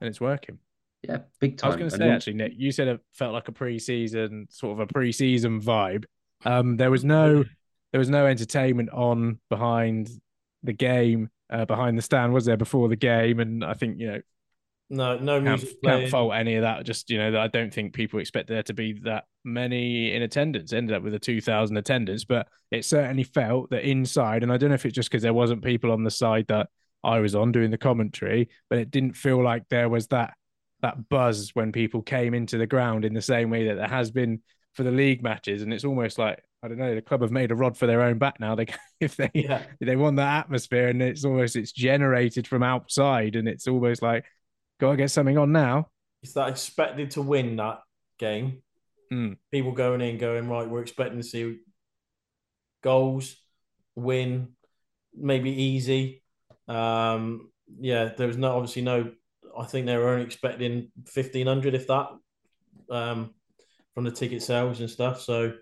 and 0.00 0.08
it's 0.08 0.20
working. 0.20 0.58
Yeah, 1.02 1.18
big 1.40 1.58
time. 1.58 1.72
I 1.72 1.74
was 1.74 1.78
going 1.78 1.90
to 1.90 1.96
say 1.96 2.10
actually, 2.10 2.34
Nick, 2.34 2.52
you 2.56 2.70
said 2.70 2.86
it 2.86 3.00
felt 3.12 3.32
like 3.32 3.48
a 3.48 3.52
pre-season 3.52 4.46
sort 4.50 4.72
of 4.72 4.80
a 4.80 4.86
pre-season 4.86 5.60
vibe. 5.60 6.04
Um, 6.44 6.76
there 6.76 6.90
was 6.90 7.04
no 7.04 7.44
there 7.92 7.98
was 7.98 8.10
no 8.10 8.26
entertainment 8.26 8.90
on 8.90 9.38
behind 9.50 10.10
the 10.62 10.72
game, 10.72 11.30
uh, 11.50 11.64
behind 11.66 11.98
the 11.98 12.02
stand, 12.02 12.32
was 12.32 12.44
there 12.44 12.56
before 12.56 12.88
the 12.88 12.96
game? 12.96 13.40
And 13.40 13.64
I 13.64 13.74
think 13.74 13.98
you 14.00 14.12
know 14.12 14.20
No, 14.90 15.16
no 15.18 15.40
can't, 15.42 15.62
music 15.62 15.76
can't 15.84 16.08
fault 16.08 16.34
any 16.34 16.56
of 16.56 16.62
that. 16.62 16.84
Just 16.84 17.10
you 17.10 17.18
know, 17.18 17.40
I 17.40 17.48
don't 17.48 17.72
think 17.72 17.94
people 17.94 18.20
expect 18.20 18.48
there 18.48 18.62
to 18.64 18.74
be 18.74 18.94
that 19.04 19.24
many 19.44 20.12
in 20.14 20.22
attendance. 20.22 20.72
Ended 20.72 20.94
up 20.96 21.02
with 21.02 21.14
a 21.14 21.18
two 21.18 21.40
thousand 21.40 21.76
attendance, 21.78 22.24
but 22.24 22.48
it 22.70 22.84
certainly 22.84 23.24
felt 23.24 23.70
that 23.70 23.88
inside, 23.88 24.42
and 24.42 24.52
I 24.52 24.58
don't 24.58 24.68
know 24.68 24.74
if 24.74 24.84
it's 24.84 24.94
just 24.94 25.10
because 25.10 25.22
there 25.22 25.34
wasn't 25.34 25.64
people 25.64 25.92
on 25.92 26.04
the 26.04 26.10
side 26.10 26.46
that 26.48 26.68
I 27.02 27.20
was 27.20 27.34
on 27.34 27.52
doing 27.52 27.70
the 27.70 27.78
commentary, 27.78 28.50
but 28.68 28.78
it 28.78 28.90
didn't 28.90 29.14
feel 29.14 29.42
like 29.42 29.68
there 29.70 29.88
was 29.88 30.08
that 30.08 30.34
that 30.82 31.08
buzz 31.08 31.50
when 31.54 31.72
people 31.72 32.02
came 32.02 32.34
into 32.34 32.58
the 32.58 32.66
ground 32.66 33.04
in 33.04 33.14
the 33.14 33.22
same 33.22 33.50
way 33.50 33.68
that 33.68 33.76
there 33.76 33.88
has 33.88 34.10
been 34.10 34.42
for 34.74 34.82
the 34.82 34.90
league 34.90 35.22
matches, 35.22 35.62
and 35.62 35.72
it's 35.72 35.84
almost 35.84 36.18
like 36.18 36.42
I 36.64 36.68
don't 36.68 36.78
know, 36.78 36.94
the 36.94 37.02
club 37.02 37.22
have 37.22 37.32
made 37.32 37.50
a 37.50 37.56
rod 37.56 37.76
for 37.76 37.86
their 37.86 38.02
own 38.02 38.18
back 38.18 38.38
now. 38.40 38.54
They 38.56 38.66
if 39.00 39.16
they 39.16 39.30
Yeah. 39.34 39.62
if 39.80 39.86
they 39.86 39.96
want 39.96 40.16
that 40.16 40.40
atmosphere, 40.44 40.88
and 40.88 41.02
it's 41.02 41.24
almost 41.24 41.56
it's 41.56 41.72
generated 41.72 42.46
from 42.46 42.62
outside, 42.62 43.36
and 43.36 43.48
it's 43.48 43.66
almost 43.68 44.02
like 44.02 44.24
gotta 44.80 44.96
get 44.96 45.10
something 45.10 45.38
on 45.38 45.52
now. 45.52 45.88
It's 46.22 46.34
that 46.34 46.48
expected 46.48 47.12
to 47.12 47.22
win 47.22 47.56
that 47.56 47.80
game. 48.18 48.62
Mm. 49.12 49.36
People 49.50 49.72
going 49.72 50.00
in, 50.00 50.18
going 50.18 50.48
right. 50.48 50.68
We're 50.68 50.82
expecting 50.82 51.18
to 51.18 51.26
see 51.26 51.58
goals, 52.82 53.36
win, 53.96 54.48
maybe 55.14 55.50
easy. 55.50 56.22
Um, 56.68 57.50
yeah, 57.80 58.12
there 58.16 58.26
was 58.28 58.36
no 58.36 58.56
obviously 58.56 58.82
no. 58.82 59.12
I 59.58 59.64
think 59.66 59.86
they 59.86 59.96
were 59.96 60.08
only 60.08 60.24
expecting 60.24 60.90
fifteen 61.06 61.46
hundred, 61.46 61.74
if 61.74 61.86
that, 61.88 62.08
um, 62.90 63.34
from 63.94 64.04
the 64.04 64.10
ticket 64.10 64.42
sales 64.42 64.80
and 64.80 64.90
stuff. 64.90 65.20
So, 65.20 65.52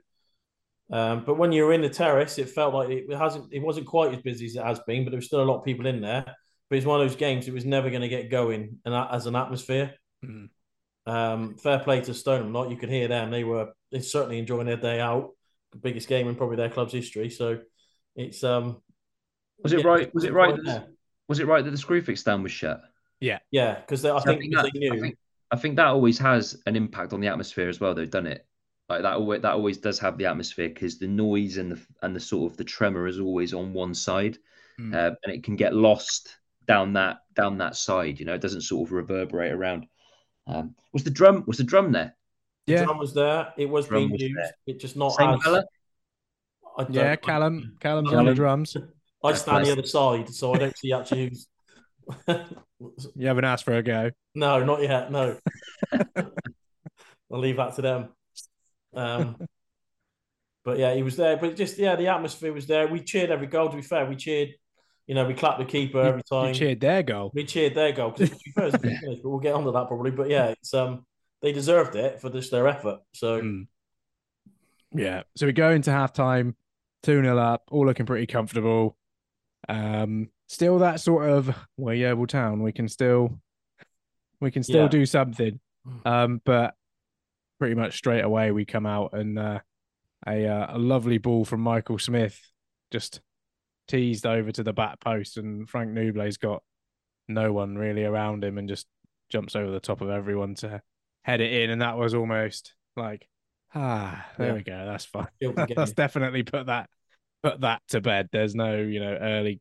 um, 0.92 1.24
but 1.24 1.38
when 1.38 1.52
you 1.52 1.64
were 1.64 1.72
in 1.72 1.82
the 1.82 1.88
terrace, 1.90 2.38
it 2.38 2.48
felt 2.48 2.74
like 2.74 2.88
it 2.90 3.10
hasn't. 3.16 3.52
It 3.52 3.60
wasn't 3.60 3.86
quite 3.86 4.12
as 4.14 4.20
busy 4.22 4.46
as 4.46 4.56
it 4.56 4.64
has 4.64 4.80
been, 4.86 5.04
but 5.04 5.10
there 5.10 5.18
was 5.18 5.26
still 5.26 5.42
a 5.42 5.44
lot 5.44 5.58
of 5.58 5.64
people 5.64 5.86
in 5.86 6.00
there. 6.00 6.24
But 6.68 6.76
it's 6.76 6.86
one 6.86 7.00
of 7.00 7.08
those 7.08 7.16
games. 7.16 7.48
It 7.48 7.54
was 7.54 7.64
never 7.64 7.90
going 7.90 8.02
to 8.02 8.08
get 8.08 8.30
going, 8.30 8.78
and 8.84 8.94
as 8.94 9.26
an 9.26 9.36
atmosphere. 9.36 9.94
Mhm. 10.24 10.50
Um, 11.06 11.56
fair 11.56 11.78
play 11.80 12.00
to 12.02 12.14
Stoneham. 12.14 12.52
Not 12.52 12.70
you 12.70 12.76
could 12.76 12.90
hear 12.90 13.08
them. 13.08 13.30
They 13.30 13.44
were 13.44 13.72
they're 13.90 14.02
certainly 14.02 14.38
enjoying 14.38 14.66
their 14.66 14.76
day 14.76 15.00
out. 15.00 15.30
The 15.72 15.78
biggest 15.78 16.08
game 16.08 16.28
in 16.28 16.34
probably 16.36 16.56
their 16.56 16.70
club's 16.70 16.92
history. 16.92 17.30
So 17.30 17.60
it's 18.16 18.44
um 18.44 18.82
Was 19.62 19.72
it 19.72 19.80
yeah, 19.80 19.84
right? 19.84 20.14
Was 20.14 20.24
it 20.24 20.32
right? 20.32 20.54
That, 20.56 20.64
there. 20.64 20.86
was 21.28 21.38
it 21.40 21.46
right 21.46 21.64
that 21.64 21.70
the 21.70 21.76
Screwfix 21.76 22.18
stand 22.18 22.42
was 22.42 22.52
shut? 22.52 22.80
Yeah, 23.20 23.38
yeah, 23.50 23.74
because 23.80 24.04
I 24.04 24.16
I 24.16 24.20
think 24.20 24.40
think, 24.40 24.50
because 24.50 24.62
that, 24.64 24.72
they 24.72 24.78
I 24.90 24.96
knew. 24.96 25.00
think 25.00 25.18
I 25.50 25.56
think 25.56 25.76
that 25.76 25.86
always 25.86 26.18
has 26.18 26.60
an 26.66 26.76
impact 26.76 27.12
on 27.12 27.20
the 27.20 27.28
atmosphere 27.28 27.68
as 27.68 27.80
well. 27.80 27.94
They've 27.94 28.10
done 28.10 28.26
it 28.26 28.46
like 28.88 29.02
that. 29.02 29.14
Always 29.14 29.42
that 29.42 29.52
always 29.52 29.78
does 29.78 29.98
have 29.98 30.16
the 30.18 30.26
atmosphere 30.26 30.68
because 30.68 30.98
the 30.98 31.08
noise 31.08 31.56
and 31.56 31.72
the 31.72 31.80
and 32.02 32.14
the 32.14 32.20
sort 32.20 32.50
of 32.52 32.56
the 32.56 32.64
tremor 32.64 33.06
is 33.06 33.18
always 33.20 33.52
on 33.54 33.72
one 33.72 33.94
side, 33.94 34.38
Mm. 34.78 34.94
uh, 34.94 35.14
and 35.24 35.34
it 35.34 35.42
can 35.44 35.56
get 35.56 35.74
lost 35.74 36.36
down 36.66 36.92
that 36.94 37.18
down 37.34 37.58
that 37.58 37.76
side. 37.76 38.18
You 38.20 38.26
know, 38.26 38.34
it 38.34 38.40
doesn't 38.40 38.62
sort 38.62 38.88
of 38.88 38.92
reverberate 38.92 39.52
around. 39.52 39.86
Um, 40.46 40.74
was 40.92 41.04
the 41.04 41.10
drum 41.10 41.44
was 41.46 41.58
the 41.58 41.64
drum 41.64 41.92
there? 41.92 42.16
The 42.66 42.72
Yeah, 42.74 42.84
drum 42.84 42.98
was 42.98 43.12
there. 43.14 43.52
It 43.56 43.66
was 43.68 43.88
Drum 43.88 44.00
being 44.02 44.12
was 44.12 44.22
used. 44.22 44.36
there. 44.36 44.52
It 44.66 44.80
just 44.80 44.96
not 44.96 45.10
Same 45.10 45.30
as. 45.30 45.42
fella? 45.42 45.64
Yeah. 46.88 47.16
Callum, 47.16 47.76
Callum's 47.80 48.08
on 48.12 48.18
the 48.18 48.22
Callum. 48.22 48.34
drums. 48.36 48.76
I 49.22 49.30
Yeah, 49.30 49.34
stand 49.34 49.66
the 49.66 49.72
other 49.72 49.86
side, 49.86 50.28
so 50.30 50.54
I 50.54 50.58
don't 50.58 50.78
see 50.78 50.92
actually 50.92 51.28
who's. 51.28 51.46
You 53.14 53.26
haven't 53.26 53.44
asked 53.44 53.64
for 53.64 53.74
a 53.74 53.82
go. 53.82 54.10
no, 54.34 54.64
not 54.64 54.82
yet. 54.82 55.10
No, 55.12 55.36
I'll 57.32 57.38
leave 57.38 57.56
that 57.56 57.74
to 57.76 57.82
them. 57.82 58.08
Um, 58.94 59.36
but 60.64 60.78
yeah, 60.78 60.94
he 60.94 61.02
was 61.02 61.16
there. 61.16 61.36
But 61.36 61.56
just 61.56 61.78
yeah, 61.78 61.96
the 61.96 62.08
atmosphere 62.08 62.52
was 62.52 62.66
there. 62.66 62.86
We 62.88 63.00
cheered 63.00 63.30
every 63.30 63.46
goal. 63.46 63.68
To 63.68 63.76
be 63.76 63.82
fair, 63.82 64.06
we 64.06 64.16
cheered. 64.16 64.54
You 65.06 65.14
know, 65.14 65.26
we 65.26 65.34
clapped 65.34 65.58
the 65.58 65.64
keeper 65.64 66.00
every 66.00 66.22
time. 66.22 66.46
We 66.48 66.52
cheered 66.54 66.80
their 66.80 67.02
goal. 67.02 67.32
We 67.34 67.44
cheered 67.44 67.74
their 67.74 67.92
goal 67.92 68.10
because 68.16 68.72
but 68.72 68.80
we'll 69.24 69.40
get 69.40 69.54
onto 69.54 69.72
that 69.72 69.88
probably. 69.88 70.12
But 70.12 70.30
yeah, 70.30 70.48
it's 70.48 70.72
um 70.72 71.04
they 71.42 71.52
deserved 71.52 71.96
it 71.96 72.20
for 72.20 72.30
just 72.30 72.50
their 72.50 72.68
effort. 72.68 73.00
So 73.14 73.40
Mm. 73.40 73.66
Yeah. 74.92 75.22
So 75.36 75.46
we 75.46 75.52
go 75.52 75.70
into 75.70 75.90
halftime, 75.90 76.54
2 77.02 77.22
0 77.22 77.38
up, 77.38 77.62
all 77.70 77.86
looking 77.86 78.06
pretty 78.06 78.26
comfortable. 78.26 78.96
Um, 79.68 80.28
still 80.50 80.80
that 80.80 80.98
sort 81.00 81.28
of 81.30 81.54
we're 81.76 81.94
Yeovil 81.94 82.26
Town. 82.26 82.60
We 82.62 82.72
can 82.72 82.88
still 82.88 83.38
we 84.40 84.50
can 84.50 84.62
still 84.64 84.82
Yeah. 84.82 84.88
do 84.88 85.06
something. 85.06 85.60
Um, 86.04 86.40
but 86.44 86.74
pretty 87.58 87.74
much 87.76 87.96
straight 87.96 88.24
away 88.24 88.50
we 88.50 88.64
come 88.64 88.84
out 88.84 89.12
and 89.12 89.38
uh, 89.38 89.60
a 90.26 90.46
uh, 90.46 90.76
a 90.76 90.78
lovely 90.78 91.18
ball 91.18 91.44
from 91.44 91.60
Michael 91.60 91.98
Smith 91.98 92.38
just 92.90 93.20
teased 93.86 94.26
over 94.26 94.50
to 94.52 94.62
the 94.62 94.72
back 94.72 94.98
post 95.00 95.36
and 95.36 95.68
Frank 95.68 95.90
Nouble's 95.90 96.36
got 96.36 96.62
no 97.28 97.52
one 97.52 97.76
really 97.76 98.04
around 98.04 98.42
him 98.44 98.58
and 98.58 98.68
just 98.68 98.86
jumps 99.30 99.54
over 99.54 99.70
the 99.70 99.80
top 99.80 100.00
of 100.00 100.10
everyone 100.10 100.54
to 100.56 100.82
head 101.22 101.40
it 101.40 101.52
in 101.52 101.70
and 101.70 101.82
that 101.82 101.96
was 101.96 102.14
almost 102.14 102.74
like 102.96 103.28
ah 103.74 104.26
there 104.36 104.48
Yeah. 104.48 104.54
we 104.54 104.62
go 104.62 104.84
that's 104.86 105.04
fine 105.04 105.28
that's 105.76 105.92
definitely 105.92 106.42
put 106.42 106.66
that 106.66 106.90
put 107.42 107.60
that 107.60 107.82
to 107.88 108.00
bed 108.00 108.28
there's 108.32 108.54
no 108.54 108.76
you 108.78 108.98
know 109.00 109.12
early 109.14 109.60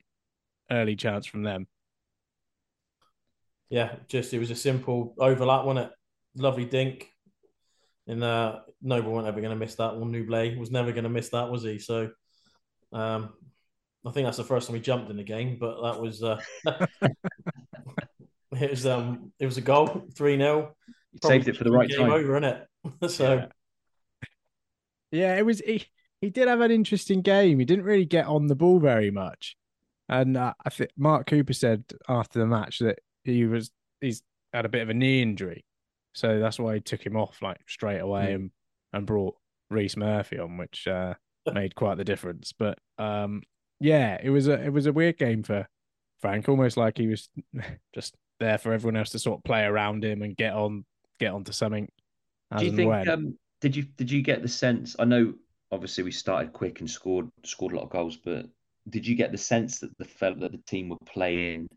early 0.71 0.95
chance 0.95 1.25
from 1.25 1.43
them 1.43 1.67
yeah, 3.69 3.95
just 4.07 4.33
it 4.33 4.39
was 4.39 4.51
a 4.51 4.55
simple 4.55 5.13
overlap, 5.19 5.63
wasn't 5.63 5.87
it? 5.87 5.91
Lovely 6.35 6.65
dink. 6.65 7.07
And 8.07 8.23
uh 8.23 8.61
Noble 8.81 9.11
wasn't 9.11 9.27
ever 9.27 9.41
gonna 9.41 9.55
miss 9.55 9.75
that 9.75 9.95
one. 9.95 10.11
Nouble 10.11 10.59
was 10.59 10.71
never 10.71 10.91
gonna 10.91 11.09
miss 11.09 11.29
that, 11.29 11.49
was 11.49 11.63
he? 11.63 11.77
So 11.77 12.09
um 12.91 13.33
I 14.05 14.11
think 14.11 14.25
that's 14.25 14.37
the 14.37 14.43
first 14.43 14.67
time 14.67 14.75
he 14.75 14.81
jumped 14.81 15.11
in 15.11 15.17
the 15.17 15.23
game, 15.23 15.57
but 15.59 15.81
that 15.83 16.01
was 16.01 16.23
uh 16.23 16.39
it 18.59 18.71
was 18.71 18.87
um 18.87 19.31
it 19.39 19.45
was 19.45 19.57
a 19.57 19.61
goal, 19.61 19.87
3-0. 19.87 20.71
You 21.13 21.19
saved 21.23 21.47
it 21.47 21.55
for 21.55 21.63
the 21.63 21.71
right 21.71 21.87
game 21.87 21.99
time. 21.99 22.11
over, 22.11 22.39
innit? 22.39 22.65
so 23.09 23.35
Yeah. 23.35 23.45
Yeah, 25.11 25.37
it 25.37 25.43
was. 25.43 25.59
He, 25.59 25.87
he 26.21 26.29
did 26.29 26.47
have 26.47 26.61
an 26.61 26.69
interesting 26.69 27.23
game. 27.23 27.57
He 27.57 27.65
didn't 27.65 27.85
really 27.85 28.05
get 28.05 28.27
on 28.27 28.45
the 28.45 28.55
ball 28.55 28.79
very 28.79 29.09
much, 29.09 29.57
and 30.09 30.35
uh, 30.35 30.53
I 30.65 30.69
think 30.69 30.91
Mark 30.97 31.27
Cooper 31.27 31.53
said 31.53 31.85
after 32.07 32.39
the 32.39 32.45
match 32.47 32.79
that 32.79 32.99
he 33.23 33.45
was 33.45 33.71
he's 34.01 34.21
had 34.53 34.65
a 34.65 34.69
bit 34.69 34.81
of 34.81 34.89
a 34.89 34.93
knee 34.93 35.21
injury, 35.21 35.63
so 36.13 36.39
that's 36.39 36.59
why 36.59 36.75
he 36.75 36.79
took 36.81 37.05
him 37.05 37.15
off 37.15 37.41
like 37.41 37.59
straight 37.67 37.99
away 37.99 38.27
Mm. 38.31 38.35
and 38.35 38.51
and 38.93 39.05
brought 39.05 39.35
Rhys 39.69 39.95
Murphy 39.95 40.39
on, 40.39 40.57
which 40.57 40.87
uh, 40.87 41.13
made 41.53 41.75
quite 41.75 41.97
the 41.97 42.03
difference. 42.03 42.53
But 42.57 42.79
um, 42.97 43.43
yeah, 43.79 44.17
it 44.21 44.29
was 44.31 44.47
a 44.47 44.53
it 44.61 44.73
was 44.73 44.87
a 44.87 44.93
weird 44.93 45.17
game 45.17 45.43
for 45.43 45.67
Frank, 46.21 46.49
almost 46.49 46.75
like 46.75 46.97
he 46.97 47.07
was 47.07 47.29
just 47.93 48.15
there 48.39 48.57
for 48.57 48.73
everyone 48.73 48.97
else 48.97 49.11
to 49.11 49.19
sort 49.19 49.39
of 49.39 49.43
play 49.43 49.63
around 49.63 50.03
him 50.03 50.21
and 50.21 50.35
get 50.35 50.53
on 50.53 50.85
get 51.19 51.33
onto 51.33 51.51
something. 51.51 51.87
As 52.51 52.61
Do 52.61 52.65
you 52.67 52.75
think? 52.75 53.07
Um, 53.07 53.37
did 53.61 53.75
you 53.75 53.83
did 53.83 54.09
you 54.09 54.21
get 54.21 54.41
the 54.41 54.47
sense? 54.47 54.95
I 54.97 55.05
know, 55.05 55.33
obviously, 55.71 56.03
we 56.03 56.11
started 56.11 56.53
quick 56.53 56.79
and 56.79 56.89
scored 56.89 57.29
scored 57.45 57.73
a 57.73 57.75
lot 57.75 57.83
of 57.83 57.89
goals, 57.89 58.17
but 58.17 58.47
did 58.87 59.05
you 59.05 59.15
get 59.15 59.31
the 59.31 59.37
sense 59.37 59.79
that 59.79 59.97
the 59.97 60.05
felt 60.05 60.39
that 60.39 60.51
the 60.51 60.57
team 60.59 60.89
were 60.89 60.97
playing, 61.05 61.67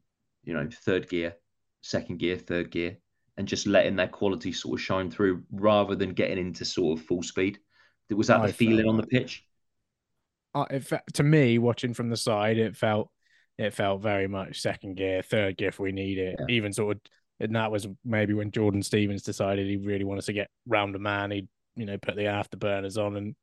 you 0.44 0.54
know, 0.54 0.68
third 0.84 1.08
gear, 1.08 1.36
second 1.80 2.18
gear, 2.18 2.36
third 2.36 2.70
gear, 2.70 2.98
and 3.36 3.48
just 3.48 3.66
letting 3.66 3.96
their 3.96 4.08
quality 4.08 4.52
sort 4.52 4.78
of 4.78 4.84
shine 4.84 5.10
through 5.10 5.42
rather 5.50 5.94
than 5.94 6.12
getting 6.14 6.38
into 6.38 6.64
sort 6.64 6.98
of 6.98 7.06
full 7.06 7.22
speed? 7.22 7.58
Was 8.10 8.26
that 8.26 8.40
I 8.40 8.48
the 8.48 8.52
feeling 8.52 8.86
on 8.88 8.96
the 8.98 9.06
pitch? 9.06 9.44
uh, 10.54 10.66
it 10.70 10.86
to 11.14 11.22
me 11.22 11.58
watching 11.58 11.94
from 11.94 12.10
the 12.10 12.16
side 12.16 12.58
it 12.58 12.76
felt 12.76 13.10
it 13.56 13.72
felt 13.72 14.02
very 14.02 14.28
much 14.28 14.60
second 14.60 14.96
gear 14.96 15.22
third 15.22 15.56
gear 15.56 15.68
if 15.68 15.80
we 15.80 15.92
need 15.92 16.18
it 16.18 16.36
Yeah. 16.38 16.54
even 16.54 16.72
sort 16.74 16.96
of 16.96 17.02
and 17.40 17.56
that 17.56 17.70
was 17.70 17.88
maybe 18.04 18.34
when 18.34 18.50
jordan 18.50 18.82
stevens 18.82 19.22
decided 19.22 19.66
he 19.66 19.78
really 19.78 20.04
wanted 20.04 20.24
to 20.26 20.34
get 20.34 20.50
round 20.66 20.94
a 20.94 20.98
man 20.98 21.30
he'd 21.30 21.48
you 21.74 21.86
know 21.86 21.96
put 21.96 22.16
the 22.16 22.24
afterburners 22.24 23.02
on 23.02 23.16
and 23.16 23.34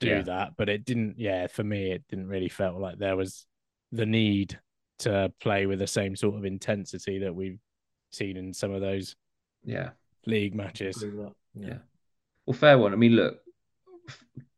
do 0.00 0.08
Yeah. 0.08 0.22
that 0.22 0.52
but 0.58 0.68
it 0.68 0.84
didn't 0.84 1.18
yeah 1.18 1.46
for 1.46 1.64
me 1.64 1.90
it 1.90 2.04
didn't 2.08 2.28
really 2.28 2.50
felt 2.50 2.78
like 2.78 2.98
there 2.98 3.16
was 3.16 3.46
the 3.92 4.04
need 4.06 4.58
to 4.98 5.32
play 5.40 5.66
with 5.66 5.78
the 5.78 5.86
same 5.86 6.14
sort 6.16 6.36
of 6.36 6.44
intensity 6.44 7.18
that 7.20 7.34
we've 7.34 7.58
seen 8.12 8.36
in 8.36 8.52
some 8.52 8.72
of 8.72 8.80
those 8.80 9.14
Yeah. 9.64 9.90
league 10.26 10.54
matches. 10.54 11.02
Yeah. 11.04 11.28
Yeah. 11.54 11.78
Well, 12.46 12.54
fair 12.54 12.78
one. 12.78 12.92
I 12.92 12.96
mean, 12.96 13.12
look, 13.12 13.40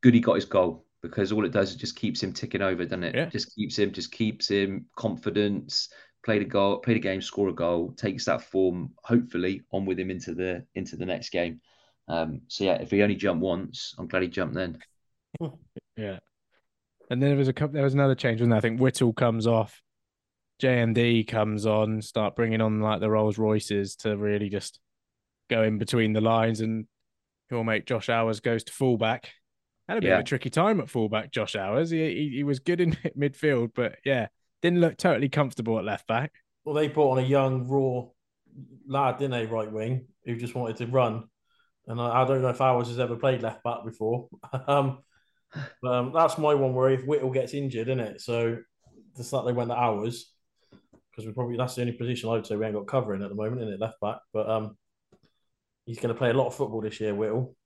Goody 0.00 0.20
got 0.20 0.34
his 0.34 0.44
goal 0.44 0.84
because 1.02 1.32
all 1.32 1.44
it 1.44 1.52
does 1.52 1.70
is 1.70 1.76
just 1.76 1.96
keeps 1.96 2.22
him 2.22 2.32
ticking 2.32 2.62
over, 2.62 2.84
doesn't 2.84 3.04
it? 3.04 3.14
Yeah. 3.14 3.26
Just 3.26 3.54
keeps 3.54 3.78
him, 3.78 3.92
just 3.92 4.12
keeps 4.12 4.48
him 4.48 4.86
confidence. 4.96 5.88
Play 6.24 6.38
the 6.40 6.44
goal, 6.44 6.78
play 6.78 6.94
the 6.94 7.00
game, 7.00 7.22
score 7.22 7.48
a 7.48 7.52
goal, 7.52 7.92
takes 7.92 8.24
that 8.26 8.42
form 8.42 8.92
hopefully 9.02 9.62
on 9.72 9.86
with 9.86 9.98
him 9.98 10.10
into 10.10 10.34
the 10.34 10.64
into 10.74 10.96
the 10.96 11.06
next 11.06 11.30
game. 11.30 11.60
Um, 12.08 12.42
so 12.48 12.64
yeah, 12.64 12.74
if 12.74 12.90
he 12.90 13.02
only 13.02 13.14
jumped 13.16 13.42
once, 13.42 13.94
I'm 13.98 14.08
glad 14.08 14.22
he 14.22 14.28
jumped 14.28 14.54
then. 14.54 14.78
Yeah. 15.96 16.18
And 17.10 17.22
then 17.22 17.30
there 17.30 17.38
was 17.38 17.48
a 17.48 17.52
couple, 17.52 17.74
there 17.74 17.84
was 17.84 17.94
another 17.94 18.14
change, 18.14 18.40
wasn't 18.40 18.50
there? 18.50 18.58
I 18.58 18.60
think 18.60 18.80
Whittle 18.80 19.12
comes 19.12 19.46
off, 19.46 19.80
JMD 20.62 21.26
comes 21.26 21.66
on, 21.66 22.02
start 22.02 22.36
bringing 22.36 22.60
on 22.60 22.80
like 22.80 23.00
the 23.00 23.10
Rolls 23.10 23.38
Royces 23.38 23.96
to 23.96 24.16
really 24.16 24.48
just 24.48 24.78
go 25.48 25.62
in 25.62 25.78
between 25.78 26.12
the 26.12 26.20
lines, 26.20 26.60
and 26.60 26.86
your 27.50 27.64
mate 27.64 27.86
Josh 27.86 28.08
Owers 28.08 28.40
goes 28.40 28.64
to 28.64 28.72
fullback. 28.72 29.30
Had 29.88 29.98
a 29.98 30.00
bit 30.02 30.12
of 30.12 30.20
a 30.20 30.24
tricky 30.24 30.50
time 30.50 30.80
at 30.80 30.90
fullback, 30.90 31.32
Josh 31.32 31.56
Owers. 31.56 31.90
He, 31.90 31.98
he 31.98 32.32
he 32.36 32.44
was 32.44 32.58
good 32.58 32.80
in 32.80 32.92
midfield, 33.18 33.70
but 33.74 33.96
yeah, 34.04 34.26
didn't 34.60 34.80
look 34.80 34.98
totally 34.98 35.30
comfortable 35.30 35.78
at 35.78 35.84
left 35.84 36.06
back. 36.06 36.32
Well, 36.64 36.74
they 36.74 36.88
brought 36.88 37.12
on 37.12 37.24
a 37.24 37.26
young, 37.26 37.66
raw 37.66 38.02
lad, 38.86 39.18
didn't 39.18 39.30
they, 39.30 39.46
right 39.46 39.70
wing, 39.70 40.08
who 40.26 40.36
just 40.36 40.54
wanted 40.54 40.76
to 40.76 40.86
run. 40.86 41.24
And 41.86 41.98
I, 41.98 42.22
I 42.22 42.24
don't 42.26 42.42
know 42.42 42.48
if 42.48 42.58
Owers 42.58 42.88
has 42.88 42.98
ever 42.98 43.16
played 43.16 43.42
left 43.42 43.62
back 43.62 43.84
before. 43.84 44.28
um, 44.66 44.98
but, 44.98 45.02
um, 45.86 46.12
that's 46.12 46.38
my 46.38 46.54
one 46.54 46.74
worry 46.74 46.94
if 46.94 47.06
Whittle 47.06 47.30
gets 47.30 47.54
injured, 47.54 47.88
isn't 47.88 48.00
it? 48.00 48.20
So 48.20 48.58
it's 49.18 49.32
like 49.32 49.44
they 49.44 49.52
went 49.52 49.70
to 49.70 49.76
Owers 49.76 50.24
because 51.10 51.26
we 51.26 51.32
probably 51.32 51.56
that's 51.56 51.74
the 51.74 51.82
only 51.82 51.94
position 51.94 52.28
I 52.28 52.32
would 52.32 52.46
say 52.46 52.56
we 52.56 52.64
ain't 52.64 52.74
got 52.74 52.86
covering 52.86 53.22
at 53.22 53.28
the 53.28 53.34
moment, 53.34 53.62
isn't 53.62 53.74
it? 53.74 53.80
Left 53.80 54.00
back. 54.00 54.18
But 54.32 54.48
um, 54.48 54.76
he's 55.86 55.98
going 55.98 56.14
to 56.14 56.18
play 56.18 56.30
a 56.30 56.34
lot 56.34 56.46
of 56.46 56.54
football 56.54 56.80
this 56.80 57.00
year, 57.00 57.14
Whittle. 57.14 57.56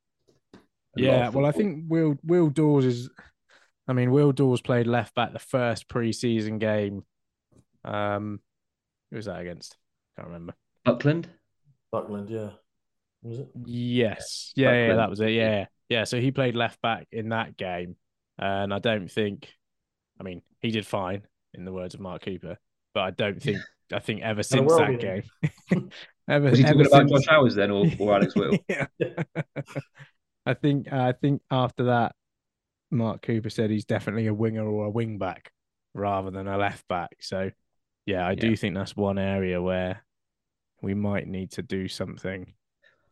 Yeah, 0.97 1.31
well, 1.31 1.47
I 1.47 1.53
think 1.53 1.85
Will 1.89 2.19
Will 2.23 2.51
Dawes 2.51 2.85
is. 2.85 3.11
I 3.89 3.95
mean, 3.95 4.11
Will 4.11 4.33
Dawes 4.33 4.61
played 4.61 4.87
left 4.87 5.15
back 5.15 5.33
the 5.33 5.39
first 5.39 5.89
preseason 5.89 6.59
game. 6.59 7.05
Um, 7.85 8.41
who 9.11 9.17
was 9.17 9.27
that 9.27 9.41
against? 9.41 9.77
Can't 10.17 10.29
remember. 10.29 10.55
Buckland. 10.85 11.29
Buckland, 11.91 12.31
yeah. 12.31 12.51
Was 13.23 13.41
it? 13.41 13.49
Yes. 13.67 14.53
Yeah, 14.57 14.73
yeah, 14.87 14.95
that 14.97 15.11
was 15.11 15.21
it. 15.21 15.31
Yeah, 15.31 15.67
yeah. 15.93 16.05
So 16.05 16.21
he 16.21 16.31
played 16.31 16.57
left 16.57 16.81
back 16.83 17.07
in 17.13 17.29
that 17.31 17.57
game, 17.57 17.97
and 18.39 18.73
I 18.73 18.79
don't 18.79 19.11
think. 19.11 19.49
I 20.21 20.25
mean, 20.25 20.43
he 20.61 20.71
did 20.71 20.87
fine 20.87 21.23
in 21.55 21.65
the 21.65 21.73
words 21.73 21.95
of 21.95 22.01
Mark 22.01 22.23
Cooper, 22.25 22.59
but 22.95 23.01
I 23.01 23.11
don't 23.11 23.41
think. 23.43 23.59
I 23.93 23.99
think 23.99 24.23
ever 24.23 24.43
since 24.43 24.73
that 24.75 25.01
game. 25.01 25.23
ever, 26.29 26.49
Was 26.51 26.59
he 26.59 26.65
ever 26.65 26.85
talking 26.85 26.87
about 26.87 27.09
since- 27.11 27.27
Josh 27.27 27.35
Owers 27.35 27.55
then, 27.55 27.71
or, 27.71 27.87
or 27.99 28.15
Alex 28.15 28.35
Whittle? 28.35 28.59
yeah. 28.69 28.87
I 30.47 30.55
think 30.55 30.91
I 30.93 31.13
think 31.13 31.43
after 31.51 31.85
that, 31.85 32.15
Mark 32.91 33.23
Cooper 33.23 33.51
said 33.51 33.71
he's 33.71 33.85
definitely 33.85 34.27
a 34.29 34.35
winger 34.35 34.67
or 34.67 34.87
a 34.87 34.91
wing 34.91 35.19
back 35.19 35.53
rather 35.95 36.31
than 36.31 36.49
a 36.49 36.57
left 36.57 36.89
back. 36.89 37.17
So 37.21 37.51
yeah, 38.07 38.27
I 38.27 38.35
do 38.35 38.49
Yeah. 38.51 38.57
think 38.57 38.75
that's 38.75 38.97
one 38.97 39.19
area 39.19 39.61
where 39.61 40.05
we 40.81 40.95
might 40.95 41.29
need 41.29 41.53
to 41.53 41.63
do 41.63 41.87
something, 41.87 42.55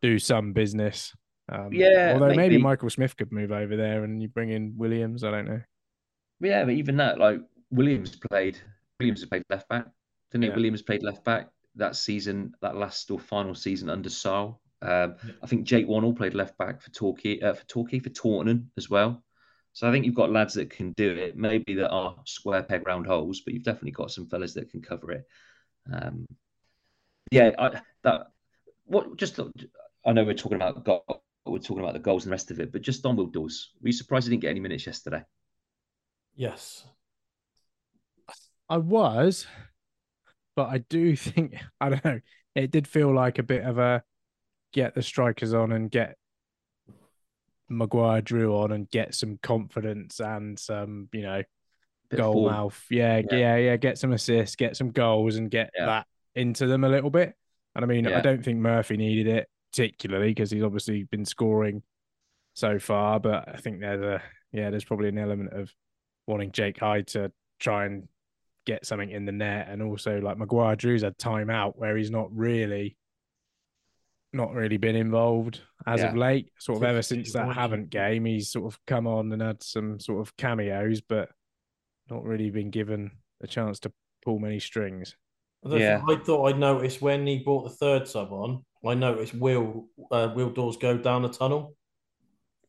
do 0.02 0.18
some 0.18 0.52
business. 0.52 1.14
Um, 1.50 1.72
Yeah, 1.72 2.12
Although 2.14 2.28
maybe. 2.28 2.36
maybe. 2.36 2.58
Michael 2.58 2.90
Smith 2.90 3.16
could 3.16 3.32
move 3.32 3.52
over 3.52 3.76
there 3.76 4.04
and 4.04 4.22
you 4.22 4.28
bring 4.28 4.50
in 4.50 4.74
Williams. 4.76 5.24
I 5.24 5.30
don't 5.30 5.46
know. 5.46 5.60
Yeah, 6.40 6.64
but 6.64 6.74
even 6.74 6.96
that, 6.96 7.18
like 7.18 7.40
Williams 7.70 8.16
played, 8.30 8.58
Williams 8.98 9.24
played 9.26 9.42
left 9.50 9.68
back, 9.68 9.86
didn't? 10.30 10.44
Yeah. 10.44 10.54
Williams 10.54 10.82
played 10.82 11.02
left 11.02 11.24
back 11.24 11.48
that 11.76 11.96
season, 11.96 12.54
that 12.62 12.76
last 12.76 13.10
or 13.10 13.18
final 13.18 13.54
season 13.54 13.90
under 13.90 14.08
Sarll. 14.08 14.60
Um, 14.82 15.16
I 15.42 15.46
think 15.46 15.64
Jake 15.64 15.86
Wannell 15.86 16.16
played 16.16 16.34
left 16.34 16.56
back 16.56 16.80
for 16.80 16.90
Torquay, 16.90 17.40
uh, 17.40 17.52
for 17.52 17.66
Torquay 17.66 17.98
for 17.98 18.08
Taunton 18.10 18.70
as 18.78 18.88
well. 18.88 19.22
So 19.72 19.88
I 19.88 19.92
think 19.92 20.04
you've 20.04 20.14
got 20.14 20.32
lads 20.32 20.54
that 20.54 20.70
can 20.70 20.92
do 20.92 21.10
it. 21.10 21.36
Maybe 21.36 21.74
that 21.74 21.90
are 21.90 22.16
square 22.24 22.62
peg 22.62 22.86
round 22.86 23.06
holes, 23.06 23.42
but 23.42 23.54
you've 23.54 23.62
definitely 23.62 23.92
got 23.92 24.10
some 24.10 24.26
fellas 24.26 24.54
that 24.54 24.70
can 24.70 24.82
cover 24.82 25.12
it. 25.12 25.24
Um, 25.92 26.26
yeah, 27.30 27.50
I, 27.58 27.80
that 28.02 28.28
what 28.86 29.16
just 29.16 29.38
I 30.04 30.12
know 30.12 30.24
we're 30.24 30.34
talking 30.34 30.56
about 30.60 30.84
we're 31.46 31.58
talking 31.58 31.82
about 31.82 31.94
the 31.94 31.98
goals 32.00 32.24
and 32.24 32.30
the 32.30 32.34
rest 32.34 32.50
of 32.50 32.60
it, 32.60 32.72
but 32.72 32.82
just 32.82 33.04
on 33.06 33.16
Will 33.16 33.26
Dawes, 33.26 33.70
were 33.80 33.88
you 33.88 33.92
surprised 33.92 34.26
he 34.26 34.30
didn't 34.30 34.42
get 34.42 34.50
any 34.50 34.60
minutes 34.60 34.86
yesterday? 34.86 35.22
Yes. 36.34 36.84
I 38.68 38.76
was, 38.76 39.46
but 40.54 40.68
I 40.68 40.78
do 40.78 41.16
think 41.16 41.56
I 41.80 41.88
don't 41.90 42.04
know. 42.04 42.20
It 42.54 42.70
did 42.70 42.86
feel 42.86 43.12
like 43.14 43.38
a 43.38 43.42
bit 43.42 43.64
of 43.64 43.78
a 43.78 44.02
get 44.72 44.94
the 44.94 45.02
strikers 45.02 45.54
on 45.54 45.72
and 45.72 45.90
get 45.90 46.16
Maguire 47.68 48.20
Drew 48.20 48.56
on 48.58 48.72
and 48.72 48.90
get 48.90 49.14
some 49.14 49.38
confidence 49.42 50.20
and 50.20 50.58
some, 50.58 51.08
you 51.12 51.22
know, 51.22 51.42
goal 52.14 52.48
mouth. 52.48 52.84
Yeah, 52.90 53.18
Yeah. 53.30 53.36
yeah, 53.38 53.56
yeah, 53.56 53.76
Get 53.76 53.98
some 53.98 54.12
assists, 54.12 54.56
get 54.56 54.76
some 54.76 54.90
goals, 54.90 55.36
and 55.36 55.50
get 55.50 55.70
Yeah. 55.76 55.86
that 55.86 56.06
into 56.34 56.66
them 56.66 56.84
a 56.84 56.88
little 56.88 57.10
bit. 57.10 57.34
And 57.74 57.84
I 57.84 57.88
mean, 57.88 58.06
I 58.06 58.20
don't 58.20 58.44
think 58.44 58.58
Murphy 58.58 58.96
needed 58.96 59.28
it 59.28 59.48
particularly 59.72 60.28
because 60.28 60.50
he's 60.50 60.62
obviously 60.62 61.04
been 61.04 61.24
scoring 61.24 61.82
so 62.54 62.78
far. 62.78 63.20
But 63.20 63.48
I 63.48 63.56
think 63.56 63.80
there's 63.80 64.02
a 64.02 64.22
yeah, 64.52 64.70
there's 64.70 64.84
probably 64.84 65.08
an 65.08 65.18
element 65.18 65.52
of 65.52 65.72
wanting 66.26 66.52
Jake 66.52 66.78
Hyde 66.78 67.06
to 67.08 67.32
try 67.58 67.86
and 67.86 68.08
get 68.66 68.84
something 68.84 69.10
in 69.10 69.24
the 69.24 69.32
net, 69.32 69.68
and 69.70 69.82
also 69.82 70.20
like 70.20 70.38
Maguire 70.38 70.76
Drew's 70.76 71.02
had 71.02 71.18
time 71.18 71.50
out 71.50 71.78
where 71.78 71.96
he's 71.96 72.10
not 72.10 72.34
really. 72.34 72.96
Not 74.32 74.54
really 74.54 74.76
been 74.76 74.94
involved 74.94 75.60
as 75.88 76.04
of 76.04 76.14
late. 76.14 76.52
Sort 76.60 76.76
of 76.78 76.84
ever 76.84 77.02
since 77.02 77.32
that 77.32 77.48
Havant 77.48 77.90
game, 77.90 78.24
he's 78.26 78.52
sort 78.52 78.72
of 78.72 78.78
come 78.86 79.08
on 79.08 79.32
and 79.32 79.42
had 79.42 79.60
some 79.60 79.98
sort 79.98 80.20
of 80.20 80.36
cameos, 80.36 81.00
but 81.00 81.30
not 82.08 82.22
really 82.22 82.48
been 82.50 82.70
given 82.70 83.10
a 83.42 83.48
chance 83.48 83.80
to 83.80 83.92
pull 84.24 84.38
many 84.38 84.60
strings. 84.60 85.16
I, 85.64 85.76
Yeah. 85.76 86.02
I 86.08 86.14
thought 86.14 86.46
I'd 86.46 86.60
noticed 86.60 87.02
when 87.02 87.26
he 87.26 87.40
brought 87.40 87.64
the 87.64 87.74
third 87.74 88.06
sub 88.06 88.30
on. 88.30 88.64
I 88.86 88.94
noticed 88.94 89.34
Will 89.34 89.88
uh, 90.10 90.32
Will 90.34 90.50
Dawes 90.50 90.76
go 90.76 90.96
down 90.96 91.22
the 91.22 91.28
tunnel. 91.28 91.76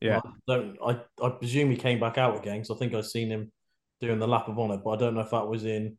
Yeah, 0.00 0.20
I 0.24 0.30
don't. 0.46 0.76
I, 0.84 1.00
I 1.24 1.30
presume 1.30 1.70
he 1.70 1.76
came 1.76 2.00
back 2.00 2.18
out 2.18 2.36
again 2.36 2.60
because 2.60 2.70
I 2.70 2.78
think 2.78 2.94
I've 2.94 3.06
seen 3.06 3.30
him 3.30 3.52
doing 4.00 4.18
the 4.18 4.28
lap 4.28 4.48
of 4.48 4.58
honour, 4.58 4.78
but 4.78 4.90
I 4.90 4.96
don't 4.96 5.14
know 5.14 5.20
if 5.20 5.30
that 5.30 5.46
was 5.46 5.64
in. 5.64 5.96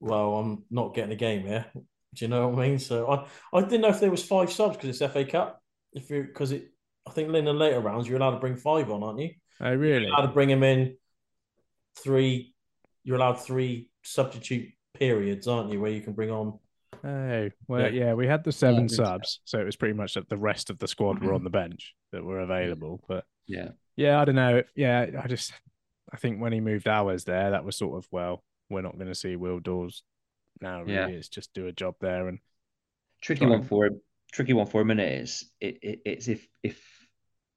Well, 0.00 0.34
I'm 0.34 0.64
not 0.70 0.94
getting 0.94 1.12
a 1.12 1.16
game 1.16 1.42
here. 1.42 1.66
Do 1.74 2.24
you 2.24 2.28
know 2.28 2.48
what 2.48 2.62
I 2.62 2.68
mean? 2.68 2.78
So 2.78 3.10
I, 3.10 3.26
I 3.56 3.62
didn't 3.62 3.82
know 3.82 3.88
if 3.88 4.00
there 4.00 4.10
was 4.10 4.24
five 4.24 4.52
subs 4.52 4.76
because 4.76 5.00
it's 5.00 5.12
FA 5.12 5.24
Cup. 5.24 5.62
If 5.92 6.10
you 6.10 6.24
because 6.24 6.52
it, 6.52 6.70
I 7.06 7.10
think 7.10 7.34
in 7.34 7.44
the 7.44 7.52
later 7.52 7.80
rounds 7.80 8.06
you're 8.06 8.18
allowed 8.18 8.32
to 8.32 8.40
bring 8.40 8.56
five 8.56 8.90
on, 8.90 9.02
aren't 9.02 9.20
you? 9.20 9.30
oh 9.60 9.74
really? 9.74 10.06
You're 10.06 10.14
allowed 10.14 10.26
to 10.26 10.32
bring 10.32 10.50
him 10.50 10.62
in 10.62 10.96
three. 11.98 12.54
You're 13.04 13.16
allowed 13.16 13.40
three 13.40 13.90
substitute 14.02 14.70
periods, 14.94 15.48
aren't 15.48 15.72
you? 15.72 15.80
Where 15.80 15.90
you 15.90 16.00
can 16.00 16.12
bring 16.12 16.30
on. 16.30 16.58
Oh 17.06 17.48
well, 17.68 17.82
Yeah. 17.92 18.06
yeah. 18.06 18.14
We 18.14 18.26
had 18.26 18.42
the 18.44 18.52
seven 18.52 18.88
think 18.88 18.90
so. 18.90 19.04
subs, 19.04 19.40
so 19.44 19.60
it 19.60 19.64
was 19.64 19.76
pretty 19.76 19.94
much 19.94 20.14
that 20.14 20.28
the 20.28 20.36
rest 20.36 20.70
of 20.70 20.78
the 20.78 20.88
squad 20.88 21.16
Mm-hmm. 21.16 21.26
were 21.26 21.34
on 21.34 21.44
the 21.44 21.50
bench 21.50 21.94
that 22.12 22.24
were 22.24 22.40
available. 22.40 23.02
But 23.06 23.24
Yeah. 23.46 23.70
yeah, 23.96 24.20
I 24.20 24.24
don't 24.24 24.34
know. 24.34 24.62
Yeah, 24.74 25.06
I 25.22 25.28
just 25.28 25.52
I 26.12 26.16
think 26.16 26.40
when 26.40 26.52
he 26.52 26.60
moved 26.60 26.86
Owers 26.86 27.24
there, 27.24 27.50
that 27.50 27.64
was 27.64 27.76
sort 27.76 27.96
of 28.02 28.08
well, 28.10 28.44
we're 28.70 28.82
not 28.82 28.94
going 28.96 29.08
to 29.08 29.14
see 29.14 29.36
Will 29.36 29.60
Dawes 29.60 30.02
now. 30.60 30.80
Really, 30.82 30.94
Yeah. 30.94 31.06
it's 31.08 31.28
just 31.28 31.52
do 31.54 31.66
a 31.66 31.72
job 31.72 31.94
there 32.00 32.28
and 32.28 32.38
tricky 33.20 33.44
one 33.46 33.60
and- 33.60 33.68
for 33.68 33.86
him. 33.86 34.00
Tricky 34.32 34.52
one 34.54 34.66
for 34.66 34.80
him, 34.80 34.90
and 34.90 35.00
it 35.00 35.12
is 35.22 35.50
it, 35.60 35.78
it 35.82 36.00
it's 36.04 36.28
if 36.28 36.46
if 36.62 37.08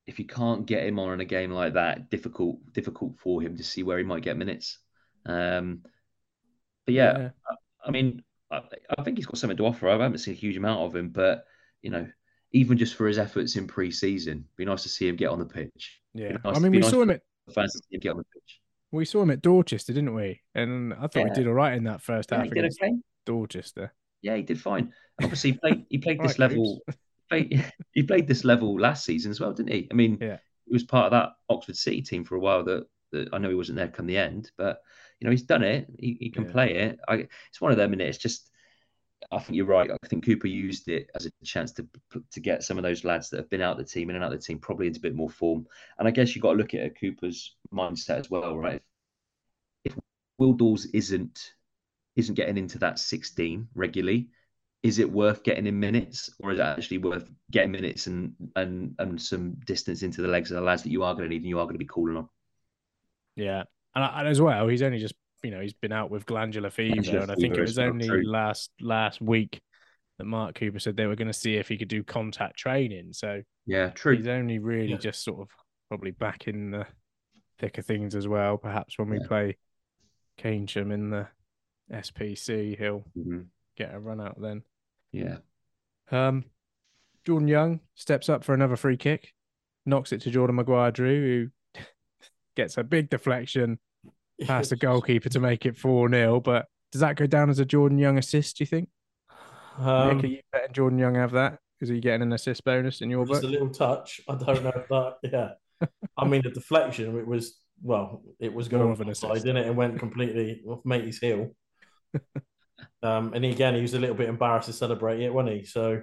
if 0.06 0.20
you 0.20 0.26
can't 0.26 0.66
get 0.66 0.86
him 0.86 1.00
on 1.00 1.14
in 1.14 1.20
a 1.20 1.26
game 1.26 1.52
like 1.52 1.74
that, 1.74 2.10
difficult 2.10 2.60
difficult 2.74 3.18
for 3.20 3.42
him 3.42 3.58
to 3.58 3.64
see 3.64 3.82
where 3.84 3.98
he 3.98 4.04
might 4.04 4.22
get 4.24 4.38
minutes. 4.38 4.78
Um, 5.26 5.82
but 6.86 6.94
yeah, 6.94 7.30
I 7.84 7.92
mean, 7.92 8.24
I, 8.52 8.62
I 8.98 9.04
think 9.04 9.18
he's 9.18 9.26
got 9.26 9.38
something 9.38 9.58
to 9.58 9.66
offer. 9.66 9.90
I 9.90 9.94
haven't 9.94 10.18
seen 10.20 10.34
a 10.34 10.38
huge 10.38 10.58
amount 10.58 10.82
of 10.82 10.96
him, 10.96 11.10
but 11.10 11.46
you 11.82 11.90
know, 11.92 12.08
even 12.52 12.78
just 12.78 12.96
for 12.96 13.08
his 13.08 13.18
efforts 13.20 13.56
in 13.56 13.68
pre-season, 13.68 14.46
be 14.58 14.66
nice 14.66 14.84
to 14.84 14.90
see 14.90 15.08
him 15.08 15.16
get 15.16 15.30
on 15.30 15.40
the 15.40 15.46
pitch. 15.46 16.02
yeah. 16.14 16.38
nice- 16.44 16.58
I 16.58 16.60
mean, 16.60 16.72
we 16.72 16.80
nice 16.80 16.90
saw 16.90 17.02
him 17.02 17.12
at 17.12 17.22
Fans 17.54 17.74
to 17.74 17.80
see 17.80 17.96
him 17.96 18.00
get 18.00 18.10
on 18.12 18.18
the 18.18 18.24
pitch. 18.24 18.60
we 18.92 19.06
saw 19.06 19.22
him 19.22 19.32
at 19.32 19.42
Dorchester, 19.42 19.94
didn't 19.94 20.14
we? 20.16 20.42
And 20.56 20.94
I 20.94 21.02
thought 21.02 21.16
Yeah. 21.16 21.28
he 21.30 21.34
did 21.36 21.48
all 21.48 21.54
right 21.54 21.76
in 21.78 21.84
that 21.86 22.02
first 22.02 22.32
half 22.32 22.44
he 22.44 22.50
did 22.50 22.58
against 22.60 22.82
okay. 22.82 22.94
Dorchester. 23.26 23.94
Yeah, 24.22 24.36
he 24.36 24.42
did 24.42 24.60
fine. 24.60 24.94
Obviously, 25.22 25.52
he 25.52 25.58
played 25.58 25.86
he 25.90 25.98
played 26.00 26.20
this 26.22 26.40
Right, 26.40 26.50
level. 26.52 26.82
Played, 27.30 27.64
he 27.94 28.02
played 28.02 28.28
this 28.28 28.44
level 28.44 28.80
last 28.80 29.06
season 29.06 29.30
as 29.30 29.40
well, 29.40 29.54
didn't 29.54 29.72
he? 29.72 29.88
I 29.92 29.94
mean, 29.94 30.18
Yeah. 30.20 30.38
he 30.66 30.74
was 30.74 30.84
part 30.84 31.06
of 31.06 31.12
that 31.12 31.34
Oxford 31.48 31.78
City 31.78 32.02
team 32.02 32.24
for 32.24 32.34
a 32.36 32.40
while. 32.40 32.64
That, 32.64 32.88
that 33.12 33.30
I 33.32 33.38
know 33.38 33.50
he 33.50 33.54
wasn't 33.56 33.76
there 33.78 33.88
come 33.88 34.08
the 34.08 34.18
end, 34.18 34.50
but 34.58 34.82
you 35.20 35.26
know 35.26 35.32
he's 35.32 35.44
done 35.44 35.64
it. 35.64 35.88
He, 36.00 36.18
he 36.20 36.30
can 36.30 36.46
Yeah. 36.46 36.52
play 36.52 36.76
it. 36.76 37.00
I, 37.08 37.28
it's 37.50 37.62
one 37.62 37.72
of 37.72 37.78
them, 37.78 37.94
and 37.94 38.02
it's 38.02 38.18
just. 38.18 38.50
I 39.32 39.40
think 39.40 39.58
you're 39.58 39.66
right. 39.66 39.92
I 39.92 40.08
think 40.08 40.26
Cooper 40.26 40.48
used 40.48 40.88
it 40.88 41.10
as 41.16 41.26
a 41.26 41.32
chance 41.44 41.72
to 41.74 41.88
to 42.32 42.40
get 42.40 42.64
some 42.64 42.78
of 42.78 42.84
those 42.84 43.04
lads 43.04 43.30
that 43.30 43.38
have 43.38 43.50
been 43.50 43.62
out 43.62 43.78
the 43.78 43.84
team 43.84 44.10
in 44.10 44.16
and 44.16 44.24
out 44.26 44.32
the 44.32 44.38
team 44.38 44.60
probably 44.60 44.88
into 44.88 45.00
a 45.00 45.02
bit 45.02 45.16
more 45.16 45.30
form. 45.30 45.68
And 45.98 46.08
I 46.08 46.12
guess 46.12 46.36
you 46.36 46.40
have 46.40 46.44
got 46.44 46.52
to 46.54 46.58
look 46.58 46.74
at 46.74 47.00
Cooper's 47.00 47.56
mindset 47.74 48.20
as 48.20 48.30
well, 48.32 48.58
right? 48.58 48.82
If 49.84 49.94
Will 50.38 50.54
Dawes 50.54 50.86
isn't 50.94 51.54
isn't 52.16 52.36
getting 52.36 52.58
into 52.58 52.80
that 52.80 53.00
16 53.00 53.70
regularly, 53.76 54.30
is 54.84 55.00
it 55.00 55.12
worth 55.12 55.44
getting 55.44 55.68
in 55.68 55.80
minutes, 55.80 56.30
or 56.40 56.52
is 56.54 56.60
it 56.60 56.64
actually 56.64 57.00
worth 57.00 57.32
getting 57.52 57.72
minutes 57.72 58.08
and 58.08 58.36
and 58.56 58.96
and 59.00 59.22
some 59.22 59.56
distance 59.66 60.04
into 60.04 60.22
the 60.22 60.30
legs 60.30 60.52
of 60.52 60.56
the 60.56 60.62
lads 60.62 60.84
that 60.84 60.92
you 60.92 61.04
are 61.04 61.14
going 61.16 61.26
to 61.26 61.30
need 61.30 61.42
and 61.44 61.50
you 61.50 61.60
are 61.60 61.66
going 61.66 61.76
to 61.76 61.80
be 61.80 61.86
calling 61.86 62.18
on? 62.18 62.30
Yeah, 63.36 63.64
and, 63.96 64.04
and 64.04 64.28
as 64.28 64.42
well, 64.42 64.68
he's 64.68 64.82
only 64.82 65.00
just 65.00 65.16
you 65.44 65.52
know 65.52 65.62
he's 65.62 65.74
been 65.74 65.92
out 65.92 66.12
with 66.12 66.26
glandular 66.26 66.70
fever, 66.70 67.20
and 67.20 67.32
I 67.32 67.36
think 67.36 67.56
it 67.58 67.62
was 67.62 67.80
only 67.80 68.08
true. 68.08 68.24
last 68.26 68.72
last 68.82 69.22
week 69.22 69.62
that 70.18 70.26
Mark 70.26 70.56
Cooper 70.56 70.80
said 70.80 70.98
they 70.98 71.06
were 71.06 71.16
going 71.16 71.28
to 71.30 71.34
see 71.34 71.56
if 71.56 71.68
he 71.70 71.78
could 71.78 71.88
do 71.88 72.04
contact 72.04 72.58
training. 72.58 73.14
So 73.14 73.42
Yeah, 73.66 73.90
true. 73.92 74.18
he's 74.18 74.28
only 74.28 74.60
really 74.60 74.92
Yeah. 74.92 74.98
just 74.98 75.24
sort 75.24 75.40
of 75.40 75.48
probably 75.88 76.12
back 76.12 76.48
in 76.48 76.72
the 76.72 76.86
thick 77.58 77.78
of 77.78 77.86
things 77.86 78.16
as 78.16 78.28
well. 78.28 78.58
Perhaps 78.58 79.00
when 79.00 79.10
we 79.10 79.18
Yeah. 79.20 79.28
play 79.28 79.58
Keynsham 80.38 80.92
in 80.94 81.10
the 81.10 81.28
SPC, 81.92 82.76
he'll 82.78 83.06
Mhm. 83.18 83.48
get 83.78 83.94
a 83.94 84.00
run 84.00 84.20
out 84.22 84.40
then. 84.42 84.64
Yeah, 85.12 85.38
Um, 86.12 86.46
Jordan 87.26 87.48
Young 87.48 87.80
steps 87.96 88.30
up 88.30 88.44
for 88.44 88.54
another 88.54 88.76
free 88.76 88.98
kick, 88.98 89.34
knocks 89.86 90.12
it 90.12 90.22
to 90.22 90.30
Jordan 90.32 90.56
Maguire 90.58 90.92
Drew, 90.92 91.22
who 91.46 91.52
gets 92.60 92.78
a 92.78 92.84
big 92.84 93.10
deflection 93.10 93.80
past 94.46 94.70
the 94.70 94.76
goalkeeper 94.88 95.30
to 95.30 95.40
make 95.40 95.66
it 95.66 95.78
4 95.78 96.10
0. 96.10 96.40
But 96.42 96.68
does 96.92 97.02
that 97.02 97.16
go 97.16 97.26
down 97.26 97.50
as 97.50 97.60
a 97.60 97.66
Jordan 97.66 97.98
Young 97.98 98.18
assist, 98.18 98.58
do 98.58 98.64
you 98.64 98.66
think? 98.66 98.90
Um, 99.78 100.18
Nick, 100.18 100.24
are 100.24 100.28
you 100.28 100.42
letting 100.54 100.74
Jordan 100.74 101.00
Young 101.00 101.16
have 101.16 101.32
that? 101.32 101.60
Is 101.80 101.88
he 101.88 102.02
getting 102.02 102.24
an 102.24 102.34
assist 102.34 102.66
bonus 102.66 103.00
in 103.00 103.10
your 103.10 103.26
just 103.26 103.42
book? 103.42 103.50
a 103.50 103.52
little 103.52 103.70
touch. 103.70 104.20
I 104.28 104.36
don't 104.36 104.64
know 104.64 104.84
that. 104.90 105.14
Yeah, 105.24 105.88
I 106.18 106.26
mean 106.26 106.42
the 106.42 106.50
deflection. 106.50 107.18
It 107.18 107.26
was 107.26 107.58
well, 107.82 108.22
it 108.40 108.54
was 108.54 108.68
going 108.68 108.92
of 108.92 109.00
an 109.00 109.10
assist. 109.10 109.46
didn't 109.46 109.64
it? 109.64 109.68
It 109.68 109.76
went 109.76 109.98
completely 109.98 110.62
off 110.68 110.82
matey's 110.84 111.20
heel. 111.20 111.56
um, 113.04 113.34
and 113.34 113.46
again, 113.46 113.76
he 113.76 113.82
was 113.82 113.94
a 113.94 114.00
little 114.00 114.16
bit 114.16 114.28
embarrassed 114.28 114.68
to 114.68 114.74
celebrate 114.74 115.22
it, 115.22 115.34
wasn't 115.34 115.56
he? 115.56 115.64
So 115.64 116.02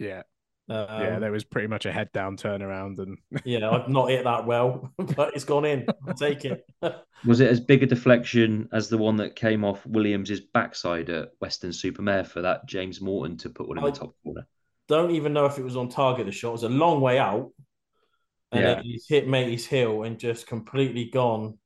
Yeah, 0.00 0.22
um, 0.68 0.86
yeah. 1.00 1.18
There 1.18 1.32
was 1.32 1.44
pretty 1.44 1.68
much 1.68 1.84
a 1.86 1.92
head 1.92 2.10
down 2.12 2.36
turnaround, 2.36 2.98
and 2.98 3.18
yeah, 3.44 3.70
I've 3.70 3.88
not 3.88 4.10
hit 4.10 4.24
that 4.24 4.46
well, 4.46 4.92
but 5.16 5.34
it's 5.34 5.44
gone 5.44 5.64
in. 5.64 5.86
I'll 6.06 6.14
take 6.14 6.44
it. 6.44 6.64
Was 7.26 7.40
it 7.40 7.48
as 7.50 7.60
big 7.60 7.82
a 7.82 7.86
deflection 7.86 8.68
as 8.72 8.88
the 8.90 8.98
one 8.98 9.16
that 9.16 9.34
came 9.34 9.64
off 9.64 9.84
Williams's 9.86 10.40
backside 10.40 11.08
at 11.08 11.30
Weston-super-Mare 11.40 12.24
for 12.24 12.42
that 12.42 12.66
James 12.66 13.00
Morton 13.00 13.38
to 13.38 13.48
put 13.48 13.66
one 13.66 13.78
in 13.78 13.84
I- 13.84 13.90
the 13.90 13.96
top 13.96 14.14
corner? 14.22 14.46
don't 14.86 15.12
even 15.12 15.32
know 15.32 15.46
if 15.46 15.56
it 15.58 15.64
was 15.64 15.76
on 15.76 15.88
target. 15.88 16.26
The 16.26 16.32
shot 16.32 16.50
it 16.50 16.52
was 16.52 16.62
a 16.64 16.68
long 16.68 17.00
way 17.00 17.18
out, 17.18 17.50
and 18.52 18.60
Yeah. 18.62 18.82
he's 18.82 19.06
hit 19.08 19.26
matey's 19.26 19.66
heel 19.66 20.02
and 20.02 20.18
just 20.18 20.46
completely 20.46 21.06
gone 21.06 21.58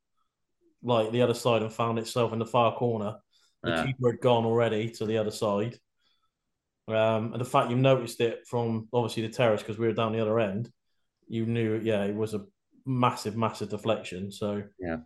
like 0.84 1.10
the 1.10 1.22
other 1.22 1.34
side 1.34 1.62
and 1.62 1.72
found 1.72 1.98
itself 1.98 2.32
in 2.32 2.38
the 2.38 2.46
far 2.46 2.76
corner. 2.76 3.16
The 3.64 3.70
Yeah. 3.70 3.86
keeper 3.86 4.12
had 4.12 4.20
gone 4.20 4.44
already 4.44 4.90
to 4.90 5.06
the 5.06 5.18
other 5.18 5.32
side. 5.32 5.76
Um, 6.88 7.32
and 7.32 7.40
the 7.40 7.44
fact 7.44 7.70
you 7.70 7.76
noticed 7.76 8.20
it 8.20 8.46
from 8.46 8.88
obviously 8.92 9.22
the 9.26 9.32
terrace 9.32 9.62
because 9.62 9.78
we 9.78 9.86
were 9.86 9.92
down 9.92 10.12
the 10.12 10.20
other 10.20 10.38
end, 10.40 10.70
you 11.28 11.44
knew, 11.46 11.78
yeah, 11.82 12.04
it 12.04 12.14
was 12.14 12.32
a 12.34 12.44
massive, 12.86 13.36
massive 13.36 13.68
deflection. 13.68 14.32
So 14.32 14.62
yeah, 14.80 14.96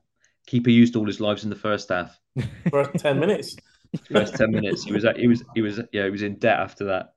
Keeper 0.47 0.71
used 0.71 0.95
all 0.97 1.07
his 1.07 1.21
lives 1.21 1.45
in 1.45 1.51
the 1.51 1.57
first 1.57 1.89
half. 1.89 2.17
first 2.71 2.95
ten 2.99 3.19
minutes, 3.19 3.57
First 4.11 4.35
ten 4.37 4.51
minutes, 4.53 4.85
he 4.85 4.93
was 4.93 5.05
he 5.17 5.27
was 5.27 5.43
he 5.55 5.61
was 5.63 5.81
yeah 5.93 6.05
he 6.05 6.11
was 6.11 6.23
in 6.23 6.39
debt 6.39 6.61
after 6.61 6.85
that. 6.87 7.15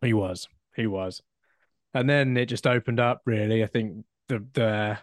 he 0.00 0.12
was, 0.14 0.48
he 0.76 0.86
was, 0.86 1.20
and 1.92 2.08
then 2.08 2.36
it 2.36 2.46
just 2.46 2.66
opened 2.66 3.00
up. 3.00 3.22
Really, 3.26 3.62
I 3.62 3.66
think 3.66 4.04
the 4.28 4.44
the 4.54 4.98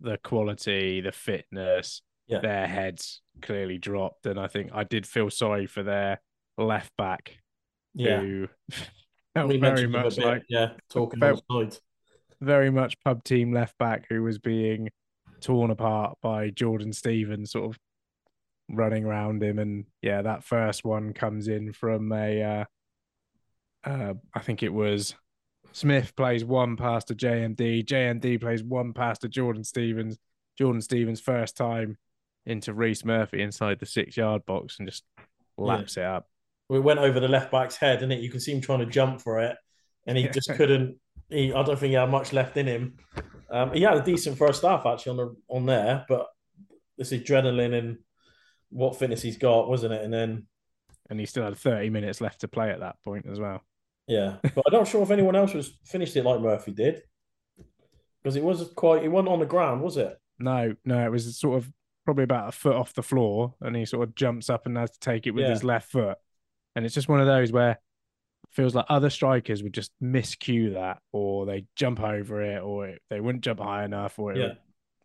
the 0.00 0.18
quality, 0.18 1.00
the 1.00 1.12
fitness, 1.12 2.02
Yeah. 2.26 2.40
their 2.40 2.66
heads 2.66 3.20
clearly 3.42 3.78
dropped, 3.78 4.26
and 4.26 4.38
I 4.40 4.48
think 4.48 4.70
I 4.74 4.84
did 4.84 5.06
feel 5.06 5.30
sorry 5.30 5.66
for 5.66 5.82
their 5.82 6.20
left 6.60 6.92
back 6.96 7.36
yeah, 7.94 8.20
who 8.20 8.48
we 9.36 9.56
very 9.56 9.58
mentioned 9.58 9.94
him 9.94 9.94
a 9.94 10.04
much 10.04 10.16
bit, 10.16 10.24
like 10.24 10.42
yeah, 10.48 10.70
talking 10.90 11.20
sides. 11.50 11.80
very 12.40 12.70
much 12.70 12.94
pub 13.04 13.24
team 13.24 13.52
left 13.52 13.76
back 13.78 14.06
who 14.08 14.22
was 14.22 14.38
being 14.38 14.90
torn 15.40 15.70
apart 15.70 16.18
by 16.22 16.50
Jordan 16.50 16.92
Stevens, 16.92 17.52
sort 17.52 17.70
of 17.70 17.78
running 18.68 19.04
around 19.04 19.42
him. 19.42 19.58
And 19.58 19.86
yeah, 20.02 20.22
that 20.22 20.44
first 20.44 20.84
one 20.84 21.12
comes 21.12 21.48
in 21.48 21.72
from 21.72 22.12
a, 22.12 22.42
uh, 22.42 22.64
uh, 23.88 24.14
I 24.34 24.40
think 24.40 24.62
it 24.62 24.72
was 24.72 25.14
Smith 25.72 26.14
plays 26.16 26.44
one 26.44 26.76
pass 26.76 27.04
to 27.04 27.14
JMD, 27.14 27.84
JMD 27.84 28.40
plays 28.40 28.62
one 28.62 28.92
pass 28.92 29.18
to 29.20 29.28
Jordan 29.28 29.64
Stevens, 29.64 30.18
Jordan 30.58 30.82
Stevens 30.82 31.20
first 31.20 31.56
time 31.56 31.96
into 32.46 32.72
Rhys 32.72 33.04
Murphy 33.04 33.42
inside 33.42 33.78
the 33.78 33.86
six 33.86 34.16
yard 34.16 34.44
box 34.46 34.78
and 34.78 34.88
just 34.88 35.04
laps 35.56 35.96
it 35.96 36.04
up. 36.04 36.29
We 36.70 36.78
went 36.80 37.00
over 37.00 37.18
the 37.18 37.28
left 37.28 37.50
back's 37.50 37.76
head, 37.76 38.02
and 38.02 38.12
it 38.12 38.20
you 38.20 38.30
can 38.30 38.38
see 38.40 38.52
him 38.52 38.60
trying 38.60 38.78
to 38.78 38.86
jump 38.86 39.20
for 39.20 39.40
it, 39.40 39.56
and 40.06 40.16
he 40.16 40.28
just 40.28 40.48
couldn't. 40.54 40.96
He, 41.28 41.52
I 41.52 41.62
don't 41.64 41.78
think 41.78 41.90
he 41.90 41.94
had 41.94 42.08
much 42.10 42.32
left 42.32 42.56
in 42.56 42.66
him. 42.66 42.96
Um, 43.50 43.72
he 43.72 43.82
had 43.82 43.96
a 43.96 44.02
decent 44.02 44.38
first 44.38 44.62
half 44.62 44.86
actually 44.86 45.10
on 45.10 45.16
the 45.16 45.36
on 45.48 45.66
there, 45.66 46.04
but 46.08 46.26
this 46.96 47.10
adrenaline 47.12 47.76
and 47.76 47.98
what 48.70 48.96
fitness 48.98 49.20
he's 49.22 49.36
got, 49.36 49.68
wasn't 49.68 49.92
it? 49.94 50.02
And 50.04 50.12
then 50.14 50.46
And 51.08 51.18
he 51.18 51.26
still 51.26 51.42
had 51.42 51.56
30 51.56 51.90
minutes 51.90 52.20
left 52.20 52.40
to 52.42 52.48
play 52.48 52.70
at 52.70 52.78
that 52.80 52.96
point 53.02 53.26
as 53.30 53.40
well. 53.40 53.62
yeah, 54.06 54.36
but 54.42 54.62
I'm 54.66 54.72
not 54.72 54.86
sure 54.86 55.02
if 55.02 55.10
anyone 55.10 55.34
else 55.34 55.52
was 55.54 55.76
finished 55.84 56.14
it 56.16 56.24
like 56.24 56.40
Murphy 56.40 56.70
did, 56.70 57.02
because 58.22 58.36
it 58.36 58.44
was 58.44 58.70
quite. 58.76 59.02
It 59.02 59.08
wasn't 59.08 59.30
on 59.30 59.40
the 59.40 59.46
ground, 59.46 59.82
was 59.82 59.96
it? 59.96 60.16
No, 60.38 60.74
no, 60.84 61.04
it 61.04 61.10
was 61.10 61.36
sort 61.36 61.58
of 61.58 61.72
probably 62.04 62.24
about 62.24 62.48
a 62.48 62.52
foot 62.52 62.76
off 62.76 62.94
the 62.94 63.02
floor, 63.02 63.54
and 63.60 63.74
he 63.74 63.84
sort 63.84 64.08
of 64.08 64.14
jumps 64.14 64.48
up 64.48 64.66
and 64.66 64.76
has 64.76 64.92
to 64.92 65.00
take 65.00 65.26
it 65.26 65.32
with 65.32 65.44
Yeah. 65.44 65.50
his 65.50 65.64
left 65.64 65.90
foot. 65.90 66.16
And 66.80 66.86
it's 66.86 66.94
just 66.94 67.10
one 67.10 67.20
of 67.20 67.26
those 67.26 67.52
where 67.52 67.72
it 67.72 67.78
feels 68.52 68.74
like 68.74 68.86
other 68.88 69.10
strikers 69.10 69.62
would 69.62 69.74
just 69.74 69.90
miscue 70.02 70.72
that, 70.72 71.02
or 71.12 71.44
they 71.44 71.66
jump 71.76 72.00
over 72.00 72.40
it, 72.40 72.62
or 72.62 72.88
it, 72.88 73.02
they 73.10 73.20
wouldn't 73.20 73.44
jump 73.44 73.60
high 73.60 73.84
enough, 73.84 74.18
or 74.18 74.32
it 74.32 74.38
Yeah. 74.38 74.46
would 74.46 74.58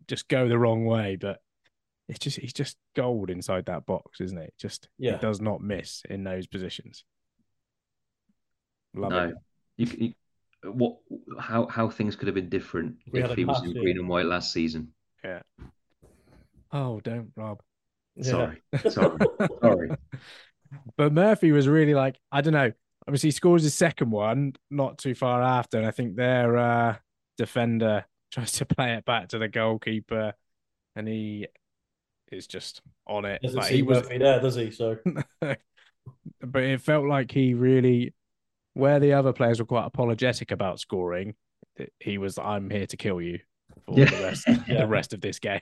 just 0.08 0.26
go 0.28 0.48
the 0.48 0.58
wrong 0.58 0.86
way. 0.86 1.16
But 1.16 1.42
it's 2.08 2.18
just 2.18 2.38
he's 2.38 2.54
just 2.54 2.78
gold 2.94 3.28
inside 3.28 3.66
that 3.66 3.84
box, 3.84 4.22
isn't 4.22 4.38
it? 4.38 4.54
Just 4.58 4.88
Yeah. 4.96 5.12
he 5.12 5.18
does 5.18 5.38
not 5.42 5.60
miss 5.60 6.00
in 6.08 6.24
those 6.24 6.46
positions. 6.46 7.04
Love 8.94 9.10
no, 9.10 9.28
it. 9.28 9.34
you, 9.76 9.86
you 10.64 10.72
what 10.72 10.96
how 11.38 11.66
how 11.66 11.90
things 11.90 12.16
could 12.16 12.28
have 12.28 12.34
been 12.34 12.48
different 12.48 12.96
We 13.12 13.22
if 13.22 13.32
he 13.32 13.44
was 13.44 13.62
in 13.62 13.74
green 13.74 13.98
and 13.98 14.08
white 14.08 14.24
last 14.24 14.50
season. 14.50 14.94
Yeah. 15.22 15.42
Oh, 16.72 17.00
don't 17.00 17.32
Rob. 17.36 17.60
Yeah. 18.16 18.30
Sorry, 18.30 18.62
sorry, 18.90 19.18
sorry. 19.60 19.90
But 20.96 21.12
Murphy 21.12 21.52
was 21.52 21.68
really 21.68 21.94
like, 21.94 22.18
I 22.32 22.40
don't 22.40 22.52
know. 22.52 22.72
Obviously, 23.08 23.28
he 23.28 23.32
scores 23.32 23.62
his 23.62 23.74
second 23.74 24.10
one 24.10 24.54
not 24.70 24.98
too 24.98 25.14
far 25.14 25.42
after. 25.42 25.78
And 25.78 25.86
I 25.86 25.90
think 25.90 26.16
their 26.16 26.56
uh, 26.56 26.96
defender 27.38 28.04
tries 28.32 28.52
to 28.52 28.66
play 28.66 28.94
it 28.94 29.04
back 29.04 29.28
to 29.28 29.38
the 29.38 29.48
goalkeeper 29.48 30.32
and 30.96 31.06
he 31.06 31.46
is 32.32 32.46
just 32.46 32.82
on 33.06 33.24
it. 33.24 33.42
Doesn't 33.42 33.58
Like, 33.58 33.68
see 33.68 33.76
he 33.76 33.82
was, 33.82 33.98
Murphy 34.02 34.18
there, 34.18 34.40
does 34.40 34.56
he? 34.56 34.70
So 34.70 34.96
but 35.40 36.62
it 36.62 36.80
felt 36.80 37.06
like 37.06 37.30
he 37.30 37.54
really, 37.54 38.14
where 38.74 38.98
the 39.00 39.12
other 39.12 39.32
players 39.32 39.58
were 39.60 39.66
quite 39.66 39.86
apologetic 39.86 40.50
about 40.50 40.80
scoring, 40.80 41.34
he 42.00 42.18
was, 42.18 42.38
I'm 42.38 42.70
here 42.70 42.86
to 42.86 42.96
kill 42.96 43.20
you 43.20 43.40
for 43.84 43.98
Yeah. 43.98 44.06
the 44.10 44.22
rest, 44.22 44.44
Yeah. 44.68 44.80
the 44.80 44.86
rest 44.86 45.12
of 45.12 45.20
this 45.20 45.38
game. 45.38 45.60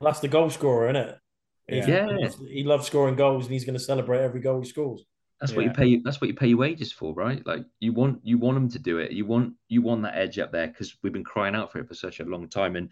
that's 0.00 0.20
the 0.20 0.28
goal 0.28 0.50
scorer, 0.50 0.88
isn't 0.88 0.96
it? 1.08 1.18
He's- 1.68 1.88
Yeah. 1.88 2.08
he 2.16 2.22
loves- 2.22 2.38
he 2.48 2.64
loves 2.64 2.86
scoring 2.86 3.16
goals, 3.16 3.44
and 3.44 3.52
he's 3.52 3.64
going 3.64 3.74
to 3.78 3.84
celebrate 3.84 4.18
every 4.20 4.40
goal 4.40 4.60
he 4.60 4.68
scores. 4.68 5.04
That's 5.40 5.52
what 5.52 5.64
you 5.64 5.70
pay. 5.72 5.96
That's 5.96 6.20
what 6.20 6.28
you 6.28 6.34
pay 6.34 6.46
your 6.48 6.58
wages 6.58 6.92
for, 6.92 7.12
right? 7.14 7.44
Like 7.46 7.64
you 7.80 7.92
want 7.92 8.20
you 8.24 8.38
want 8.38 8.56
him 8.56 8.68
to 8.70 8.78
do 8.78 8.98
it. 8.98 9.12
You 9.12 9.26
want 9.26 9.54
you 9.68 9.82
want 9.82 10.02
that 10.02 10.16
edge 10.16 10.38
up 10.38 10.52
there 10.52 10.68
because 10.68 10.96
we've 11.02 11.12
been 11.12 11.24
crying 11.24 11.54
out 11.54 11.70
for 11.72 11.78
it 11.80 11.88
for 11.88 11.94
such 11.94 12.20
a 12.20 12.24
long 12.24 12.48
time, 12.48 12.76
and 12.76 12.88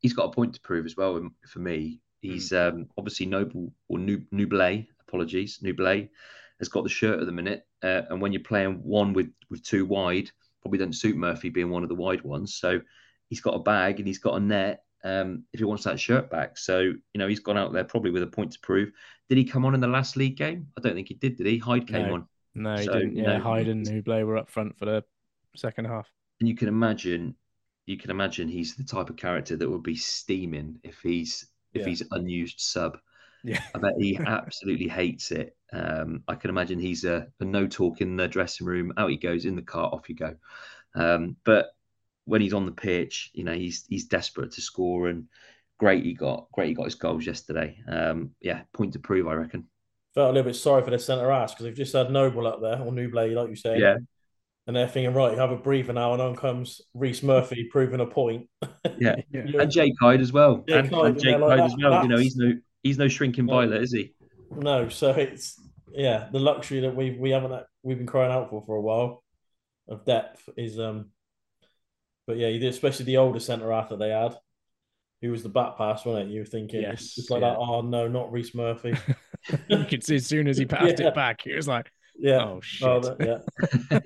he's 0.00 0.12
got 0.12 0.24
a 0.26 0.30
point 0.30 0.54
to 0.54 0.60
prove 0.60 0.86
as 0.86 0.96
well. 0.96 1.16
and 1.16 1.30
For 1.48 1.58
me, 1.60 2.00
he's 2.20 2.52
um, 2.52 2.88
obviously 2.98 3.26
Noble 3.26 3.72
or 3.88 3.98
Nub- 3.98 4.28
Nublet. 4.32 4.86
Apologies, 5.08 5.58
Nublet 5.60 6.08
has 6.58 6.68
got 6.68 6.82
the 6.84 6.90
shirt 6.90 7.20
at 7.20 7.26
the 7.26 7.32
minute, 7.32 7.66
uh, 7.82 8.02
and 8.10 8.20
when 8.20 8.32
you're 8.32 8.42
playing 8.42 8.82
one 8.84 9.12
with 9.12 9.32
with 9.50 9.62
two 9.62 9.86
wide, 9.86 10.30
probably 10.60 10.78
doesn't 10.78 10.92
suit 10.94 11.16
Murphy 11.16 11.48
being 11.48 11.70
one 11.70 11.82
of 11.82 11.88
the 11.88 11.94
wide 11.94 12.22
ones. 12.22 12.54
So 12.56 12.80
he's 13.30 13.40
got 13.40 13.54
a 13.54 13.58
bag 13.60 13.98
and 13.98 14.06
he's 14.06 14.18
got 14.18 14.34
a 14.36 14.40
net. 14.40 14.84
Um, 15.06 15.44
if 15.52 15.60
he 15.60 15.64
wants 15.64 15.84
that 15.84 16.00
shirt 16.00 16.30
back, 16.30 16.58
so 16.58 16.80
you 16.80 16.98
know 17.16 17.28
he's 17.28 17.40
gone 17.40 17.58
out 17.58 17.72
there 17.72 17.84
probably 17.84 18.10
with 18.10 18.24
a 18.24 18.26
point 18.26 18.52
to 18.52 18.60
prove. 18.60 18.90
Did 19.28 19.38
he 19.38 19.44
come 19.44 19.64
on 19.64 19.74
in 19.74 19.80
the 19.80 19.88
last 19.88 20.16
league 20.16 20.36
game? 20.36 20.68
I 20.76 20.80
don't 20.80 20.94
think 20.94 21.08
he 21.08 21.14
did. 21.14 21.36
Did 21.36 21.46
he? 21.46 21.58
Hyde 21.58 21.86
came 21.88 22.08
No. 22.08 22.14
on. 22.14 22.26
no, 22.54 22.80
he 22.80 22.84
So, 22.84 22.92
didn't. 22.92 23.16
you 23.16 23.22
Yeah, 23.22 23.38
know, 23.38 23.38
Hyde 23.38 23.68
and 23.68 23.84
Nouble 23.84 24.24
were 24.24 24.36
up 24.36 24.50
front 24.50 24.78
for 24.78 24.84
the 24.86 25.04
second 25.56 25.86
half. 25.86 26.10
and 26.40 26.48
you 26.48 26.54
can 26.54 26.68
imagine 26.68 27.34
you 27.86 27.96
can 27.96 28.10
imagine 28.10 28.48
he's 28.48 28.74
the 28.74 28.84
type 28.84 29.10
of 29.10 29.16
character 29.16 29.56
that 29.56 29.68
would 29.70 29.82
be 29.82 29.96
steaming 29.96 30.78
if 30.82 31.00
he's 31.02 31.46
if 31.74 31.82
Yeah. 31.82 31.86
he's 31.86 32.02
unused 32.12 32.60
sub 32.60 32.98
Yeah. 33.42 33.60
i 33.74 33.78
bet 33.78 33.94
he 33.98 34.18
absolutely 34.26 34.88
hates 34.88 35.30
it 35.30 35.56
um 35.72 36.22
i 36.28 36.34
can 36.34 36.50
imagine 36.50 36.78
he's 36.78 37.04
a, 37.04 37.26
a 37.40 37.44
no 37.44 37.66
talk 37.66 38.00
in 38.00 38.16
the 38.16 38.28
dressing 38.28 38.66
room 38.66 38.92
out 38.96 39.10
he 39.10 39.16
goes 39.16 39.44
in 39.44 39.56
the 39.56 39.62
car 39.62 39.90
off 39.92 40.08
you 40.08 40.14
go 40.14 40.34
um 40.94 41.36
but 41.44 41.68
when 42.26 42.40
he's 42.42 42.52
on 42.54 42.66
the 42.66 42.72
pitch 42.72 43.30
you 43.32 43.42
know 43.44 43.54
he's 43.54 43.84
he's 43.88 44.04
desperate 44.06 44.52
to 44.52 44.60
score 44.60 45.08
and 45.08 45.24
great 45.78 46.04
he 46.04 46.12
got 46.12 46.46
great 46.52 46.68
he 46.68 46.74
got 46.74 46.84
his 46.84 46.94
goals 46.94 47.24
yesterday 47.26 47.78
um 47.88 48.30
yeah 48.40 48.62
point 48.74 48.92
to 48.92 48.98
prove 48.98 49.26
i 49.26 49.32
reckon 49.32 49.66
Felt 50.14 50.30
a 50.30 50.32
little 50.32 50.48
bit 50.50 50.56
sorry 50.56 50.82
for 50.82 50.88
their 50.88 50.98
centre 50.98 51.30
ass 51.30 51.52
because 51.52 51.64
they've 51.64 51.74
just 51.74 51.92
had 51.92 52.10
Noble 52.10 52.46
up 52.46 52.62
there 52.62 52.80
or 52.80 52.90
Nouble, 52.90 53.34
like 53.34 53.50
you 53.50 53.54
say. 53.54 53.78
Yeah. 53.78 53.98
And 54.66 54.74
they're 54.74 54.88
thinking, 54.88 55.12
right, 55.12 55.36
have 55.36 55.50
a 55.50 55.56
breather 55.56 55.92
now, 55.92 56.14
and 56.14 56.22
on 56.22 56.34
comes 56.34 56.80
Rhys 56.94 57.22
Murphy 57.22 57.68
proving 57.70 58.00
a 58.00 58.06
point. 58.06 58.48
yeah 58.98 59.16
Yeah. 59.30 59.42
And 59.60 59.70
jake 59.70 59.92
hyde 60.00 60.22
as 60.22 60.32
well 60.32 60.64
Jake 60.66 60.86
and, 60.86 60.90
Hyde, 60.94 61.06
and 61.06 61.20
jake 61.20 61.32
yeah, 61.32 61.36
like 61.36 61.58
hyde 61.58 61.66
as 61.70 61.76
that- 61.76 61.90
well 61.90 62.02
you 62.02 62.08
know 62.08 62.16
he's 62.16 62.34
no 62.36 62.54
he's 62.82 62.96
no 62.96 63.08
shrinking 63.08 63.44
No. 63.44 63.56
violet 63.56 63.82
is 63.82 63.92
he 63.92 64.14
No, 64.50 64.88
so 64.88 65.10
it's 65.10 65.60
yeah, 65.92 66.28
the 66.32 66.40
luxury 66.40 66.80
that 66.80 66.96
we 66.96 67.10
we 67.10 67.28
haven't 67.30 67.64
we've 67.82 67.98
been 67.98 68.06
crying 68.06 68.32
out 68.32 68.48
for 68.48 68.62
for 68.62 68.76
a 68.76 68.80
while 68.80 69.22
of 69.86 70.06
depth 70.06 70.48
is 70.56 70.78
um, 70.78 71.10
but 72.26 72.36
yeah, 72.36 72.48
did 72.50 72.64
especially 72.64 73.04
the 73.06 73.16
older 73.18 73.40
centre 73.40 73.70
half 73.72 73.88
that 73.90 73.98
they 73.98 74.10
had, 74.10 74.34
who 75.22 75.30
was 75.30 75.42
the 75.42 75.48
back 75.48 75.76
pass, 75.78 76.04
wasn't 76.04 76.28
it? 76.28 76.32
You 76.32 76.40
were 76.40 76.46
thinking, 76.46 76.82
Yes, 76.82 77.14
it's 77.16 77.30
like 77.30 77.40
yeah. 77.42 77.50
that. 77.50 77.58
Oh 77.58 77.80
no, 77.80 78.08
not 78.08 78.30
Rhys 78.32 78.54
Murphy. 78.54 78.94
you 79.68 79.84
could 79.84 80.04
see 80.04 80.16
as 80.16 80.26
soon 80.26 80.48
as 80.48 80.58
he 80.58 80.64
passed 80.66 80.98
Yeah. 81.00 81.08
it 81.08 81.14
back, 81.14 81.40
he 81.42 81.52
was 81.54 81.66
like, 81.68 81.90
Yeah, 82.18 82.44
oh 82.44 82.60
shit. 82.62 82.86
Oh, 82.88 83.00
that- 83.00 83.42
yeah, 83.90 83.98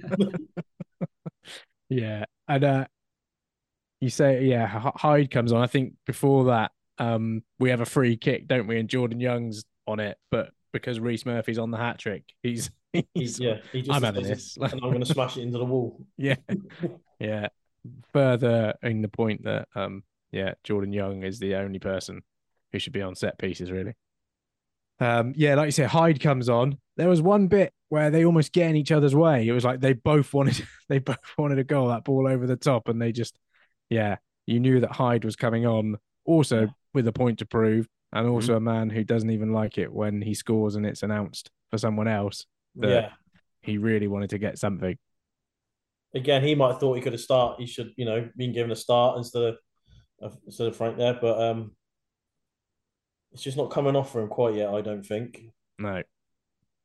Yeah, 1.88 2.24
and 2.46 2.64
uh, 2.64 2.84
you 4.00 4.10
say 4.10 4.44
yeah, 4.44 4.66
Hyde 4.96 5.30
comes 5.30 5.52
on. 5.52 5.60
I 5.60 5.66
think 5.66 5.94
before 6.06 6.44
that, 6.46 6.70
um, 6.98 7.42
we 7.58 7.70
have 7.70 7.80
a 7.80 7.86
free 7.86 8.16
kick, 8.16 8.46
don't 8.46 8.66
we? 8.66 8.78
And 8.78 8.88
Jordan 8.88 9.18
Young's 9.20 9.64
on 9.86 9.98
it, 9.98 10.16
but 10.30 10.50
because 10.72 11.00
Rhys 11.00 11.26
Murphy's 11.26 11.58
on 11.58 11.70
the 11.72 11.78
hat 11.78 11.98
trick. 11.98 12.22
He's, 12.44 12.70
He, 12.92 13.06
he's 13.14 13.40
yeah, 13.40 13.56
he 13.72 13.82
just 13.82 13.90
I'm 13.92 14.02
having 14.04 14.22
this. 14.22 14.56
and 14.56 14.72
I'm 14.72 14.78
going 14.80 15.00
to 15.00 15.06
smash 15.06 15.36
it 15.36 15.42
into 15.42 15.58
the 15.58 15.64
wall. 15.64 16.00
yeah, 16.16 16.36
yeah. 17.18 17.48
Further 18.12 18.74
in 18.82 19.02
the 19.02 19.08
point 19.08 19.44
that 19.44 19.68
um 19.74 20.02
yeah, 20.32 20.54
Jordan 20.64 20.92
Young 20.92 21.22
is 21.24 21.38
the 21.38 21.56
only 21.56 21.78
person 21.78 22.22
who 22.72 22.78
should 22.78 22.92
be 22.92 23.02
on 23.02 23.14
set 23.16 23.38
pieces, 23.38 23.70
really. 23.70 23.94
Um, 25.00 25.32
yeah, 25.34 25.54
like 25.54 25.66
you 25.66 25.72
said, 25.72 25.88
Hyde 25.88 26.20
comes 26.20 26.48
on. 26.48 26.78
There 26.96 27.08
was 27.08 27.22
one 27.22 27.48
bit 27.48 27.72
where 27.88 28.10
they 28.10 28.24
almost 28.24 28.52
get 28.52 28.68
in 28.68 28.76
each 28.76 28.92
other's 28.92 29.14
way. 29.14 29.48
It 29.48 29.52
was 29.52 29.64
like 29.64 29.80
they 29.80 29.94
both 29.94 30.32
wanted 30.34 30.62
they 30.88 30.98
both 30.98 31.18
wanted 31.38 31.58
a 31.58 31.64
goal, 31.64 31.88
that 31.88 32.04
ball 32.04 32.28
over 32.28 32.46
the 32.46 32.56
top, 32.56 32.88
and 32.88 33.00
they 33.00 33.12
just 33.12 33.38
yeah, 33.88 34.16
you 34.46 34.60
knew 34.60 34.80
that 34.80 34.92
Hyde 34.92 35.24
was 35.24 35.36
coming 35.36 35.66
on 35.66 35.96
also 36.24 36.68
with 36.92 37.08
a 37.08 37.12
point 37.12 37.38
to 37.38 37.46
prove, 37.46 37.88
and 38.12 38.28
also 38.28 38.54
a 38.54 38.60
man 38.60 38.90
who 38.90 39.04
doesn't 39.04 39.30
even 39.30 39.52
like 39.52 39.78
it 39.78 39.92
when 39.92 40.20
he 40.20 40.34
scores 40.34 40.76
and 40.76 40.84
it's 40.84 41.02
announced 41.02 41.50
for 41.70 41.78
someone 41.78 42.08
else 42.08 42.46
that 42.76 42.88
Yeah. 42.90 43.10
he 43.62 43.78
really 43.78 44.06
wanted 44.06 44.30
to 44.30 44.38
get 44.38 44.58
something. 44.58 44.98
Again, 46.14 46.42
he 46.42 46.54
might 46.54 46.72
have 46.72 46.80
thought 46.80 46.94
he 46.94 47.02
could 47.02 47.12
have 47.12 47.20
started. 47.20 47.60
He 47.60 47.66
should, 47.66 47.92
you 47.96 48.04
know, 48.04 48.28
been 48.36 48.52
given 48.52 48.72
a 48.72 48.76
start 48.76 49.18
instead 49.18 49.42
of 49.42 49.56
of- 50.20 50.38
instead 50.44 50.66
of 50.66 50.76
Frank 50.76 50.96
there, 50.98 51.18
but 51.20 51.40
um, 51.40 51.74
it's 53.32 53.42
just 53.42 53.56
not 53.56 53.70
coming 53.70 53.96
off 53.96 54.12
for 54.12 54.20
him 54.20 54.28
quite 54.28 54.54
yet. 54.54 54.68
I 54.68 54.80
don't 54.80 55.04
think. 55.04 55.40
No. 55.78 56.02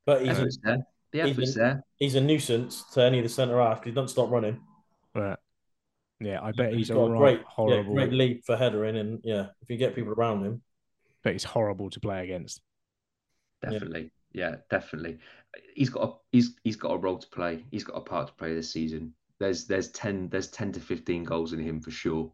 But 0.06 0.22
he's 0.26 0.38
a, 0.38 0.48
there. 0.64 0.88
The 1.12 1.22
he's 1.24 1.32
effort's 1.32 1.56
a- 1.56 1.60
there. 1.60 1.84
he's 1.98 2.16
a 2.16 2.22
nuisance 2.22 2.84
to 2.94 3.02
any 3.02 3.18
of 3.20 3.24
the 3.24 3.30
centre 3.30 3.60
half 3.60 3.84
he 3.84 3.92
doesn't 3.92 4.10
stop 4.10 4.30
running. 4.30 4.62
Right. 5.14 5.38
yeah, 6.20 6.40
I 6.42 6.52
bet 6.52 6.74
he's, 6.74 6.90
got 6.90 6.98
all 6.98 7.08
a 7.08 7.12
right. 7.12 7.20
great, 7.20 7.38
yeah, 7.40 7.44
horrible. 7.48 7.94
great 7.94 8.12
leap 8.14 8.46
for 8.46 8.56
headering, 8.56 8.98
and 8.98 9.20
yeah, 9.24 9.48
if 9.62 9.70
you 9.70 9.78
get 9.78 9.96
people 9.96 10.14
around 10.14 10.44
him, 10.44 10.62
but 11.24 11.34
he's 11.34 11.44
horrible 11.44 11.90
to 11.90 12.00
play 12.00 12.24
against. 12.24 12.62
Definitely. 13.62 14.12
Yeah. 14.34 14.58
definitely. 14.70 15.18
He's 15.74 15.89
got 15.89 16.10
a 16.10 16.13
he's 16.32 16.56
he's 16.63 16.76
got 16.76 16.94
a 16.94 16.98
role 16.98 17.18
to 17.18 17.28
play. 17.28 17.63
He's 17.72 17.84
got 17.84 17.98
a 17.98 18.02
part 18.02 18.28
to 18.28 18.34
play 18.34 18.54
this 18.54 18.72
season. 18.72 19.13
There's 19.39 19.65
there's 19.65 19.89
ten 19.91 20.30
there's 20.30 20.50
ten 20.50 20.72
to 20.74 20.80
fifteen 20.80 21.24
goals 21.24 21.54
in 21.54 21.60
him 21.60 21.82
for 21.82 21.91
sure. 21.91 22.32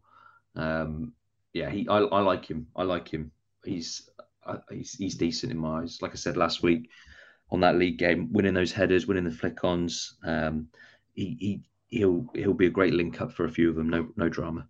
Um, 0.54 1.12
yeah, 1.52 1.70
he 1.70 1.88
I, 1.88 1.98
I 1.98 2.20
like 2.20 2.46
him. 2.46 2.66
I 2.76 2.82
like 2.82 3.08
him. 3.08 3.32
He's 3.64 4.08
uh, 4.46 4.58
he's 4.70 4.94
he's 4.94 5.14
decent 5.16 5.52
in 5.52 5.58
my 5.58 5.82
eyes. 5.82 6.00
Like 6.00 6.12
I 6.12 6.16
said 6.16 6.36
last 6.36 6.62
week 6.62 6.88
on 7.50 7.60
that 7.60 7.76
league 7.76 7.98
game, 7.98 8.32
winning 8.32 8.54
those 8.54 8.72
headers, 8.72 9.06
winning 9.06 9.24
the 9.24 9.30
flick-ons. 9.30 10.14
Um, 10.24 10.68
he 11.14 11.36
he 11.38 11.62
he'll 11.98 12.26
he'll 12.34 12.54
be 12.54 12.66
a 12.66 12.70
great 12.70 12.94
link 12.94 13.20
up 13.20 13.32
for 13.32 13.44
a 13.44 13.50
few 13.50 13.68
of 13.68 13.76
them. 13.76 13.88
No 13.88 14.08
no 14.16 14.28
drama. 14.28 14.66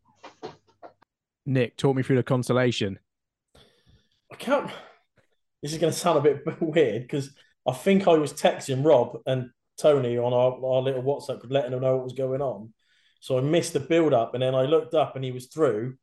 Nick, 1.47 1.77
talk 1.77 1.97
me 1.97 2.03
through 2.03 2.17
the 2.17 2.23
consolation. 2.23 2.99
I 4.33 4.37
can't. 4.37 4.71
This 5.62 5.73
is 5.73 5.79
going 5.79 5.93
to 5.93 5.99
sound 5.99 6.19
a 6.19 6.21
bit 6.21 6.45
weird 6.61 7.03
because 7.03 7.31
I 7.66 7.72
think 7.72 8.09
I 8.09 8.14
was 8.14 8.33
texting 8.33 8.85
Rob 8.85 9.18
and 9.27 9.51
Tony 9.79 10.18
on 10.18 10.33
our, 10.33 10.53
our 10.64 10.83
little 10.83 11.03
WhatsApp, 11.03 11.40
group, 11.40 11.53
letting 11.53 11.70
them 11.72 11.81
know 11.81 11.96
what 11.96 12.05
was 12.05 12.12
going 12.12 12.42
on. 12.42 12.72
So 13.20 13.38
I 13.38 13.40
missed 13.40 13.72
the 13.72 13.81
build 13.81 14.12
up, 14.12 14.35
and 14.35 14.42
then 14.42 14.55
I 14.55 14.62
looked 14.62 14.94
up 14.94 15.14
and 15.16 15.25
he 15.25 15.31
was 15.33 15.46
through, 15.46 15.94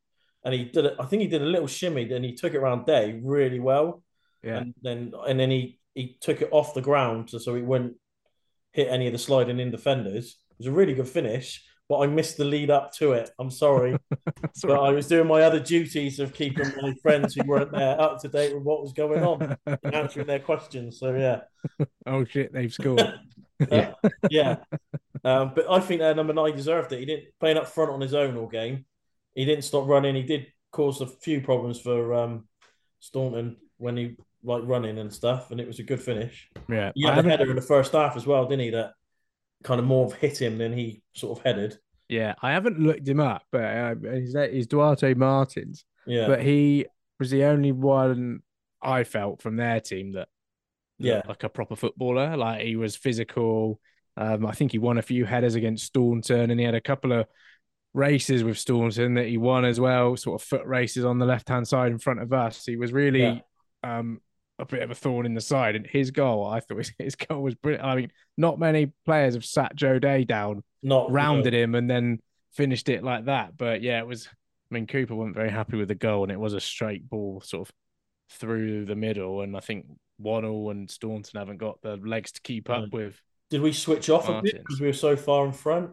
and 0.44 0.54
he 0.54 0.64
did 0.64 0.86
it. 0.86 0.96
I 0.98 1.04
think 1.04 1.22
he 1.22 1.28
did 1.28 1.42
a 1.42 1.46
little 1.46 1.66
shimmy, 1.66 2.10
and 2.12 2.24
he 2.24 2.34
took 2.34 2.54
it 2.54 2.58
around 2.58 2.86
Day 2.86 3.20
really 3.22 3.60
well, 3.60 4.02
Yeah. 4.42 4.58
and 4.58 4.74
then 4.82 5.12
and 5.26 5.38
then 5.38 5.50
he 5.50 5.78
he 5.94 6.16
took 6.20 6.40
it 6.40 6.48
off 6.52 6.72
the 6.72 6.80
ground 6.80 7.28
so, 7.30 7.38
so 7.38 7.54
he 7.54 7.62
wouldn't 7.62 7.96
hit 8.72 8.88
any 8.88 9.06
of 9.06 9.12
the 9.12 9.18
sliding 9.18 9.58
in 9.60 9.70
defenders. 9.70 10.36
It 10.52 10.58
was 10.58 10.66
a 10.68 10.72
really 10.72 10.94
good 10.94 11.08
finish, 11.08 11.62
but 11.90 11.98
I 11.98 12.06
missed 12.06 12.36
the 12.36 12.44
lead 12.44 12.70
up 12.70 12.94
to 12.94 13.12
it. 13.12 13.30
I'm 13.40 13.50
sorry. 13.50 13.98
That's 14.40 14.62
but 14.62 14.80
I 14.80 14.90
was 14.90 15.08
doing 15.08 15.26
my 15.26 15.42
other 15.42 15.58
duties 15.58 16.20
of 16.20 16.32
keeping 16.32 16.72
my 16.80 16.94
friends 17.02 17.34
who 17.34 17.42
weren't 17.44 17.72
there 17.72 18.00
up 18.00 18.20
to 18.20 18.28
date 18.28 18.54
with 18.54 18.62
what 18.62 18.80
was 18.80 18.92
going 18.92 19.24
on 19.24 19.56
and 19.66 19.78
answering 19.94 20.28
their 20.28 20.38
questions. 20.38 21.00
So 21.00 21.12
yeah, 21.16 21.40
oh 22.06 22.24
shit, 22.24 22.52
they've 22.52 22.72
scored. 22.72 23.12
yeah, 23.72 23.94
yeah. 24.30 24.56
Um, 25.24 25.50
but 25.52 25.68
I 25.68 25.80
think 25.80 26.00
that 26.00 26.14
number 26.14 26.32
nine 26.32 26.54
deserved 26.54 26.92
it. 26.92 27.00
He 27.00 27.06
didn't 27.06 27.24
playing 27.40 27.56
up 27.56 27.66
front 27.66 27.90
on 27.90 28.00
his 28.00 28.14
own 28.14 28.36
all 28.36 28.46
game. 28.46 28.84
He 29.34 29.44
didn't 29.44 29.64
stop 29.64 29.88
running. 29.88 30.14
He 30.14 30.22
did 30.22 30.46
cause 30.70 31.00
a 31.00 31.08
few 31.08 31.40
problems 31.40 31.80
for 31.80 32.14
um, 32.14 32.46
Staunton 33.00 33.56
when 33.78 33.96
he 33.96 34.16
like 34.44 34.62
running 34.64 34.98
and 34.98 35.12
stuff, 35.12 35.50
and 35.50 35.60
it 35.60 35.66
was 35.66 35.80
a 35.80 35.82
good 35.82 36.00
finish. 36.00 36.50
yeah. 36.68 36.92
He 36.94 37.04
had 37.04 37.18
a 37.18 37.28
header 37.28 37.50
in 37.50 37.56
the 37.56 37.62
first 37.62 37.92
half 37.92 38.16
as 38.16 38.28
well, 38.28 38.44
didn't 38.44 38.60
he? 38.60 38.70
That 38.70 38.92
kind 39.64 39.78
of 39.80 39.86
more 39.86 40.06
of 40.06 40.14
hit 40.14 40.40
him 40.40 40.58
than 40.58 40.72
he 40.72 41.02
sort 41.14 41.38
of 41.38 41.44
headed. 41.44 41.78
yeah, 42.08 42.34
I 42.42 42.52
haven't 42.52 42.78
looked 42.80 43.06
him 43.06 43.20
up, 43.20 43.42
but 43.52 43.62
uh, 43.62 43.94
his 44.12 44.34
he's 44.50 44.66
Duarte 44.66 45.14
Martins. 45.14 45.84
Yeah, 46.06 46.26
But 46.26 46.42
he 46.42 46.86
was 47.18 47.30
the 47.30 47.44
only 47.44 47.72
one 47.72 48.40
I 48.82 49.04
felt 49.04 49.42
from 49.42 49.56
their 49.56 49.80
team 49.80 50.12
that 50.12 50.28
Yeah. 50.98 51.22
like 51.28 51.44
a 51.44 51.48
proper 51.48 51.76
footballer. 51.76 52.36
Like 52.36 52.62
he 52.62 52.76
was 52.76 52.96
physical. 52.96 53.78
Um, 54.16 54.44
I 54.46 54.52
think 54.52 54.72
he 54.72 54.78
won 54.78 54.98
a 54.98 55.02
few 55.02 55.24
headers 55.24 55.54
against 55.54 55.84
Staunton, 55.86 56.50
and 56.50 56.58
he 56.58 56.64
had 56.66 56.74
a 56.74 56.80
couple 56.80 57.12
of 57.12 57.26
races 57.94 58.42
with 58.44 58.58
Staunton 58.58 59.14
that 59.14 59.26
he 59.26 59.36
won 59.36 59.64
as 59.64 59.78
well, 59.80 60.16
sort 60.16 60.40
of 60.40 60.46
foot 60.46 60.64
races 60.66 61.04
on 61.04 61.18
the 61.18 61.26
left 61.26 61.48
hand 61.48 61.66
side 61.68 61.92
in 61.92 61.98
front 61.98 62.20
of 62.22 62.32
us. 62.32 62.64
He 62.64 62.76
was 62.76 62.92
really 62.92 63.20
Yeah. 63.22 63.40
um, 63.98 64.20
a 64.60 64.66
bit 64.66 64.82
of 64.82 64.90
a 64.90 64.94
thorn 64.94 65.26
in 65.26 65.34
the 65.34 65.40
side. 65.40 65.76
And 65.76 65.86
his 65.86 66.10
goal, 66.10 66.46
I 66.46 66.60
thought 66.60 66.78
his, 66.78 66.92
his 66.98 67.14
goal 67.16 67.42
was 67.42 67.54
brilliant. 67.54 67.84
I 67.84 67.96
mean, 67.96 68.12
not 68.36 68.58
many 68.58 68.92
players 69.04 69.34
have 69.34 69.44
sat 69.44 69.74
Joe 69.74 69.98
Day 69.98 70.24
down, 70.24 70.62
not 70.82 71.10
rounded 71.10 71.54
him, 71.54 71.74
and 71.74 71.88
then 71.90 72.20
finished 72.52 72.88
it 72.88 73.02
like 73.04 73.26
that. 73.26 73.56
But 73.56 73.82
yeah, 73.82 73.98
it 73.98 74.06
was. 74.06 74.28
I 74.70 74.74
mean, 74.74 74.86
Cooper 74.86 75.16
wasn't 75.16 75.34
very 75.34 75.50
happy 75.50 75.76
with 75.76 75.88
the 75.88 75.94
goal, 75.96 76.22
and 76.22 76.30
it 76.30 76.38
was 76.38 76.54
a 76.54 76.60
straight 76.60 77.08
ball, 77.08 77.40
sort 77.44 77.68
of 77.68 77.74
through 78.38 78.84
the 78.84 78.94
middle. 78.94 79.40
And 79.42 79.56
I 79.56 79.60
think 79.60 79.86
Waddle 80.18 80.70
and 80.70 80.88
Staunton 80.88 81.38
haven't 81.38 81.56
got 81.58 81.80
the 81.82 81.96
legs 81.96 82.30
to 82.32 82.40
keep 82.42 82.70
up 82.70 82.84
Mm. 82.84 82.92
with. 82.92 83.20
Did 83.50 83.62
we 83.62 83.72
switch 83.72 84.08
off 84.10 84.28
a 84.28 84.40
bit 84.42 84.58
because 84.58 84.80
we 84.80 84.86
were 84.86 84.92
so 84.92 85.16
far 85.16 85.44
in 85.44 85.50
front? 85.52 85.90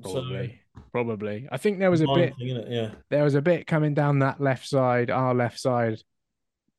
Probably, 0.00 0.60
probably. 0.92 1.48
I 1.50 1.56
think 1.56 1.78
there 1.80 1.90
was 1.90 2.02
a 2.02 2.06
bit. 2.06 2.34
thing. 2.38 2.64
Yeah, 2.68 2.92
There 3.10 3.24
was 3.24 3.34
a 3.34 3.42
bit 3.42 3.66
coming 3.66 3.94
down 3.94 4.20
that 4.20 4.40
left 4.40 4.68
side, 4.68 5.10
our 5.10 5.34
left 5.34 5.58
side, 5.58 6.00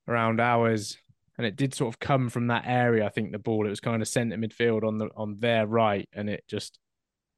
around 0.07 0.39
ours, 0.39 0.97
and 1.38 1.45
it 1.48 1.56
did 1.56 1.74
sort 1.74 1.93
of 1.93 2.00
come 2.00 2.30
from 2.30 2.48
that 2.48 2.63
area. 2.65 3.06
I 3.06 3.10
think 3.10 3.32
the 3.32 3.39
ball. 3.39 3.65
It 3.65 3.69
was 3.69 3.80
kind 3.80 4.02
of 4.02 4.08
centre 4.08 4.38
midfield 4.38 4.84
on 4.84 4.98
the 4.98 5.10
on 5.15 5.38
their 5.39 5.67
right, 5.67 6.08
and 6.13 6.30
it 6.30 6.43
just, 6.48 6.80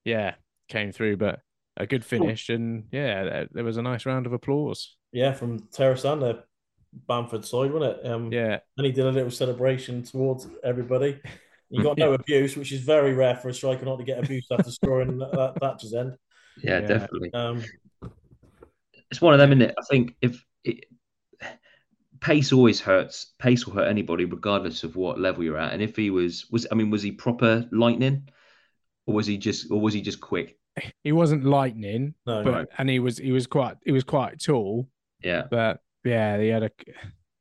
yeah, 0.05 0.35
came 0.69 0.91
through. 0.91 1.17
But 1.17 1.39
a 1.77 1.85
good 1.87 2.03
finish, 2.05 2.49
and 2.49 2.85
yeah, 2.91 3.23
there, 3.23 3.47
there 3.51 3.63
was 3.63 3.77
a 3.77 3.81
nice 3.81 4.05
round 4.05 4.25
of 4.25 4.33
applause. 4.33 4.95
yeah, 5.11 5.33
from 5.33 5.59
Terrace 5.71 6.05
and 6.05 6.21
the 6.21 6.43
Bamford 7.07 7.45
side, 7.45 7.71
wasn't 7.71 7.99
it? 7.99 8.05
Um, 8.07 8.31
Yeah, 8.31 8.59
and 8.77 8.85
he 8.85 8.91
did 8.91 9.05
a 9.05 9.11
little 9.11 9.29
celebration 9.31 10.03
towards 10.03 10.47
everybody. 10.63 11.19
He 11.69 11.83
got 11.83 11.97
no 11.97 12.13
abuse, 12.13 12.55
which 12.55 12.71
is 12.71 12.79
very 12.79 13.13
rare 13.13 13.35
for 13.35 13.49
a 13.49 13.53
striker 13.53 13.83
not 13.83 13.97
to 13.97 14.05
get 14.05 14.23
abuse 14.23 14.47
after 14.53 14.71
scoring 14.71 15.17
that, 15.17 15.33
that 15.33 15.59
Thatcher's 15.59 15.93
end. 15.93 16.15
Yeah, 16.63 16.79
Yeah. 16.79 16.87
definitely. 16.87 17.33
Um, 17.33 17.61
It's 19.11 19.19
one 19.21 19.33
of 19.33 19.39
them, 19.39 19.51
isn't 19.51 19.61
it? 19.63 19.75
I 19.77 19.81
think 19.89 20.15
if 20.21 20.41
it, 20.63 20.85
pace 22.21 22.51
always 22.53 22.79
hurts, 22.79 23.33
pace 23.39 23.65
will 23.65 23.73
hurt 23.73 23.87
anybody, 23.87 24.25
regardless 24.25 24.83
of 24.83 24.95
what 24.95 25.19
level 25.19 25.43
you're 25.43 25.57
at. 25.57 25.73
And 25.73 25.81
if 25.81 25.95
he 25.95 26.09
was, 26.09 26.45
was 26.51 26.67
I 26.71 26.75
mean, 26.75 26.89
was 26.89 27.03
he 27.03 27.11
proper 27.11 27.67
lightning, 27.71 28.29
or 29.05 29.15
was 29.15 29.27
he 29.27 29.37
just, 29.37 29.71
or 29.71 29.79
was 29.81 29.93
he 29.93 30.01
just 30.01 30.21
quick? 30.21 30.57
he 31.03 31.11
wasn't 31.11 31.43
lightning, 31.43 32.13
no, 32.27 32.43
but 32.43 32.53
Right. 32.53 32.67
and 32.77 32.89
he 32.89 32.99
was 32.99 33.17
he 33.17 33.31
was 33.31 33.47
quite 33.47 33.77
he 33.83 33.91
was 33.91 34.03
quite 34.03 34.39
tall, 34.39 34.87
Yeah, 35.23 35.47
but 35.49 35.81
yeah, 36.03 36.39
he 36.39 36.49
had 36.49 36.63
a 36.63 36.71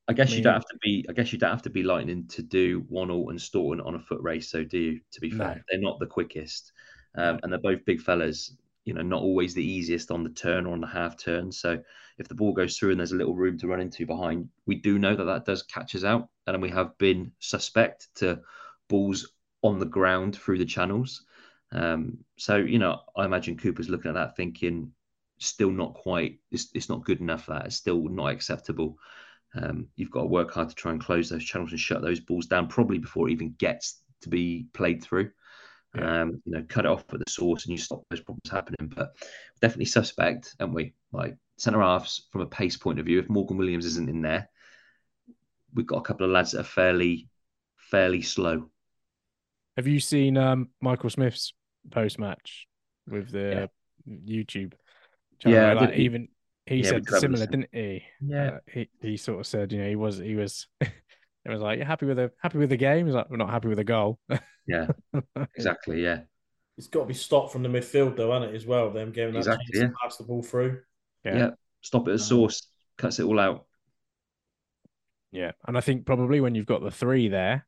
I 0.08 0.12
guess 0.14 0.32
I 0.32 0.36
you 0.36 0.42
don't 0.42 0.54
have 0.54 0.66
to 0.66 0.78
be. 0.80 1.04
I 1.08 1.12
guess 1.12 1.32
you 1.32 1.38
don't 1.38 1.50
have 1.50 1.62
to 1.62 1.70
be 1.70 1.82
lightning 1.82 2.26
to 2.28 2.42
do 2.42 2.82
Wannell 2.84 3.28
and 3.30 3.40
Staunton 3.40 3.80
on 3.84 3.94
a 3.96 4.00
foot 4.00 4.22
race. 4.22 4.50
So 4.50 4.64
do 4.64 4.78
you? 4.78 5.00
To 5.12 5.20
be 5.20 5.30
fair, 5.30 5.56
No. 5.56 5.60
they're 5.70 5.80
not 5.80 5.98
the 5.98 6.06
quickest, 6.06 6.72
um, 7.16 7.40
and 7.42 7.52
they're 7.52 7.60
both 7.60 7.84
big 7.84 8.00
fellas. 8.00 8.56
You 8.84 8.94
know, 8.94 9.02
not 9.02 9.20
always 9.22 9.52
the 9.52 9.64
easiest 9.64 10.10
on 10.12 10.22
the 10.22 10.30
turn 10.30 10.64
or 10.64 10.72
on 10.72 10.80
the 10.80 10.86
half 10.86 11.16
turn. 11.18 11.50
So 11.50 11.82
if 12.18 12.28
the 12.28 12.34
ball 12.34 12.52
goes 12.52 12.76
through 12.76 12.90
and 12.90 13.00
there's 13.00 13.12
a 13.12 13.16
little 13.16 13.34
room 13.34 13.58
to 13.58 13.66
run 13.66 13.80
into 13.80 14.06
behind, 14.06 14.48
we 14.66 14.76
do 14.76 14.98
know 14.98 15.14
that 15.14 15.24
that 15.24 15.44
does 15.44 15.62
catch 15.62 15.94
us 15.94 16.04
out, 16.04 16.28
and 16.46 16.62
we 16.62 16.70
have 16.70 16.96
been 16.98 17.32
suspect 17.38 18.08
to 18.16 18.40
balls 18.88 19.32
on 19.62 19.78
the 19.78 19.86
ground 19.86 20.36
through 20.36 20.58
the 20.58 20.64
channels. 20.64 21.24
Um, 21.72 22.18
so 22.36 22.56
you 22.56 22.78
know, 22.78 23.00
I 23.16 23.24
imagine 23.24 23.56
Cooper's 23.56 23.88
looking 23.88 24.10
at 24.10 24.14
that 24.14 24.36
thinking, 24.36 24.92
still 25.38 25.70
not 25.70 25.94
quite. 25.94 26.38
It's, 26.50 26.68
it's 26.74 26.88
not 26.88 27.04
good 27.04 27.20
enough. 27.20 27.46
That 27.46 27.66
it's 27.66 27.76
still 27.76 28.08
not 28.08 28.32
acceptable. 28.32 28.98
Um, 29.54 29.88
you've 29.96 30.10
got 30.10 30.22
to 30.22 30.26
work 30.26 30.52
hard 30.52 30.68
to 30.68 30.74
try 30.74 30.92
and 30.92 31.00
close 31.00 31.28
those 31.28 31.44
channels 31.44 31.70
and 31.70 31.80
shut 31.80 32.02
those 32.02 32.20
balls 32.20 32.46
down, 32.46 32.68
probably 32.68 32.98
before 32.98 33.28
it 33.28 33.32
even 33.32 33.54
gets 33.58 34.00
to 34.22 34.28
be 34.28 34.66
played 34.72 35.02
through. 35.02 35.30
Yeah. 35.94 36.22
Um, 36.22 36.42
you 36.44 36.52
know, 36.52 36.64
cut 36.68 36.84
it 36.84 36.90
off 36.90 37.04
at 37.12 37.18
the 37.18 37.30
source 37.30 37.64
and 37.64 37.72
you 37.72 37.78
stop 37.78 38.02
those 38.10 38.20
problems 38.20 38.50
happening. 38.50 38.92
But 38.94 39.16
definitely 39.60 39.86
suspect, 39.86 40.54
aren't 40.60 40.74
we? 40.74 40.94
Like 41.12 41.36
centre 41.56 41.80
halves 41.80 42.26
from 42.32 42.42
a 42.42 42.46
pace 42.46 42.76
point 42.76 42.98
of 42.98 43.06
view. 43.06 43.18
If 43.18 43.28
Morgan 43.28 43.56
Williams 43.56 43.86
isn't 43.86 44.08
in 44.10 44.22
there, 44.22 44.48
we've 45.74 45.86
got 45.86 45.98
a 45.98 46.02
couple 46.02 46.26
of 46.26 46.32
lads 46.32 46.52
that 46.52 46.60
are 46.60 46.64
fairly, 46.64 47.28
fairly 47.76 48.22
slow. 48.22 48.70
Have 49.76 49.86
you 49.86 50.00
seen 50.00 50.36
um, 50.36 50.70
Michael 50.80 51.10
Smith's 51.10 51.52
post 51.90 52.18
match 52.18 52.66
with 53.08 53.30
the 53.30 53.68
YouTube? 54.08 54.72
channel? 55.38 55.58
Yeah, 55.58 55.72
like 55.74 55.90
did- 55.90 56.00
even 56.00 56.28
he 56.66 56.76
yeah, 56.76 56.88
said 56.90 57.08
similar, 57.08 57.46
didn't 57.46 57.68
he? 57.72 58.02
Yeah. 58.20 58.50
Uh, 58.56 58.58
he 58.72 58.88
he 59.00 59.16
sort 59.16 59.40
of 59.40 59.46
said, 59.46 59.72
you 59.72 59.78
know, 59.80 59.88
he 59.88 59.96
was 59.96 60.18
he 60.18 60.34
was 60.34 60.66
It 60.80 61.50
was 61.50 61.60
like, 61.60 61.76
"You're 61.78 61.86
happy 61.86 62.06
with 62.06 62.16
the 62.16 62.32
happy 62.42 62.58
with 62.58 62.70
the 62.70 62.76
game?" 62.76 63.06
He's 63.06 63.14
like, 63.14 63.30
"We're 63.30 63.36
not 63.36 63.50
happy 63.50 63.68
with 63.68 63.78
the 63.78 63.84
goal." 63.84 64.18
Yeah, 64.68 64.88
exactly. 65.54 66.02
Yeah, 66.02 66.22
It's 66.76 66.88
got 66.88 67.00
to 67.00 67.06
be 67.06 67.14
stopped 67.14 67.52
from 67.52 67.62
the 67.62 67.68
midfield, 67.68 68.16
though, 68.16 68.32
hasn't 68.32 68.52
it, 68.52 68.56
as 68.56 68.66
well? 68.66 68.90
Them 68.90 69.12
giving 69.12 69.34
that 69.34 69.38
Exactly, 69.38 69.66
chance 69.72 69.82
yeah. 69.82 69.86
to 69.86 69.92
pass 70.02 70.16
the 70.16 70.24
ball 70.24 70.42
through. 70.42 70.80
Yeah. 71.34 71.50
Stop 71.82 72.08
it 72.08 72.12
at 72.14 72.20
source, 72.20 72.68
cuts 72.98 73.18
it 73.18 73.24
all 73.24 73.38
out. 73.38 73.66
Yeah, 75.32 75.52
and 75.66 75.76
I 75.76 75.80
think 75.80 76.06
probably 76.06 76.40
when 76.40 76.54
you've 76.54 76.66
got 76.66 76.82
the 76.82 76.90
three 76.90 77.28
there, 77.28 77.66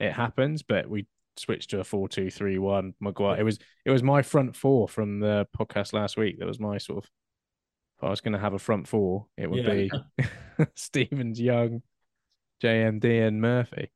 it 0.00 0.12
happens. 0.12 0.62
But 0.62 0.88
we 0.88 1.06
switched 1.36 1.70
to 1.70 1.80
a 1.80 1.84
four-two-three-one. 1.84 2.94
Maguire. 3.00 3.40
It 3.40 3.44
was 3.44 3.58
it 3.84 3.90
was 3.90 4.02
my 4.02 4.22
front 4.22 4.56
four 4.56 4.88
from 4.88 5.20
the 5.20 5.46
podcast 5.56 5.92
last 5.92 6.16
week. 6.16 6.38
That 6.38 6.46
was 6.48 6.60
my 6.60 6.78
sort 6.78 7.04
of. 7.04 7.10
If 7.98 8.04
I 8.04 8.10
was 8.10 8.20
going 8.20 8.34
to 8.34 8.38
have 8.38 8.52
a 8.52 8.58
front 8.58 8.86
four, 8.86 9.26
it 9.38 9.50
would 9.50 9.64
Yeah. 9.64 9.72
be 9.72 9.90
Stevens, 10.74 11.40
Young, 11.40 11.82
JMD, 12.62 13.26
and 13.26 13.40
Murphy. 13.40 13.90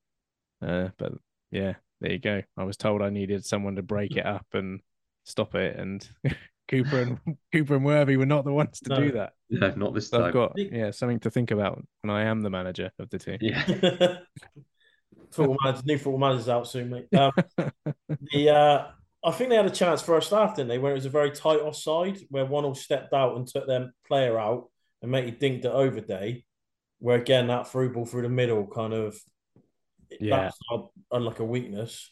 Uh, 0.63 0.89
but 0.97 1.13
yeah, 1.51 1.75
there 2.01 2.13
you 2.13 2.19
go. 2.19 2.43
I 2.57 2.65
was 2.65 2.79
told 2.79 3.03
I 3.03 3.11
needed 3.11 3.45
someone 3.45 3.77
to 3.77 3.83
break 3.83 4.17
it 4.17 4.25
up 4.25 4.47
and 4.55 4.81
stop 5.25 5.55
it, 5.55 5.77
and 5.77 6.09
Cooper 6.71 7.01
and 7.03 7.19
Cooper 7.53 7.75
and 7.77 7.85
Worthy 7.85 8.17
were 8.17 8.27
not 8.27 8.45
the 8.45 8.53
ones 8.53 8.81
to 8.81 8.95
do 8.97 9.13
that. 9.13 9.33
No, 9.51 9.71
not 9.75 9.95
this 9.95 10.09
So 10.09 10.19
time. 10.19 10.27
I've 10.29 10.33
got 10.33 10.53
yeah 10.57 10.91
something 10.93 11.21
to 11.21 11.31
think 11.31 11.51
about 11.51 11.83
when 12.03 12.11
I 12.11 12.23
am 12.25 12.41
the 12.43 12.51
manager 12.51 12.91
of 12.99 13.11
the 13.11 13.19
team. 13.19 13.39
Yeah, 13.41 13.65
football 15.31 15.57
manager, 15.65 15.83
new 15.87 15.99
football 15.99 16.19
manager's 16.19 16.49
out 16.49 16.69
soon, 16.69 16.91
mate. 16.91 17.07
Um, 17.17 17.33
the 18.33 18.51
uh, 18.51 18.87
I 19.25 19.31
think 19.33 19.51
they 19.51 19.57
had 19.57 19.67
a 19.67 19.71
chance 19.71 20.01
first 20.01 20.31
half, 20.31 20.57
didn't 20.57 20.69
they? 20.69 20.79
Where 20.79 20.93
it 20.93 20.97
was 20.97 21.07
a 21.07 21.11
very 21.11 21.31
tight 21.31 21.61
offside, 21.61 22.19
where 22.31 22.47
one 22.47 22.65
all 22.65 22.75
stepped 22.75 23.13
out 23.13 23.37
and 23.37 23.47
took 23.47 23.67
their 23.67 23.93
player 24.07 24.39
out, 24.39 24.71
and 25.03 25.11
matey 25.11 25.33
dinked 25.33 25.65
it 25.65 25.73
over 25.73 26.01
day. 26.01 26.45
Where 27.01 27.19
again 27.19 27.47
that 27.49 27.67
through 27.69 27.93
ball 27.93 28.07
through 28.07 28.23
the 28.23 28.29
middle 28.29 28.67
kind 28.67 28.93
of 28.93 29.19
Yeah. 30.21 30.37
that's 30.43 30.59
on, 30.71 30.89
on 31.11 31.25
like 31.25 31.41
a 31.41 31.45
weakness, 31.45 32.11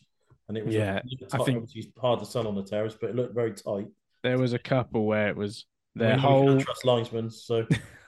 and 0.48 0.56
it 0.56 0.64
was 0.66 0.74
Yeah, 0.74 0.96
a, 0.98 1.36
I 1.40 1.44
think- 1.44 1.59
obviously 1.62 1.92
hard 2.00 2.20
to 2.24 2.30
tell 2.30 2.48
on 2.48 2.54
the 2.54 2.62
terrace, 2.64 2.96
but 3.00 3.11
it 3.11 3.16
looked 3.16 3.34
very 3.34 3.52
tight. 3.52 3.86
There 4.23 4.39
was 4.39 4.53
a 4.53 4.59
couple 4.59 5.07
where 5.07 5.29
it 5.29 5.37
was 5.37 5.66
their 5.95 6.16
know 6.16 6.16
we 6.16 6.21
whole 6.21 6.61
trust 6.61 6.85
linesmen, 6.85 7.31
so 7.31 7.66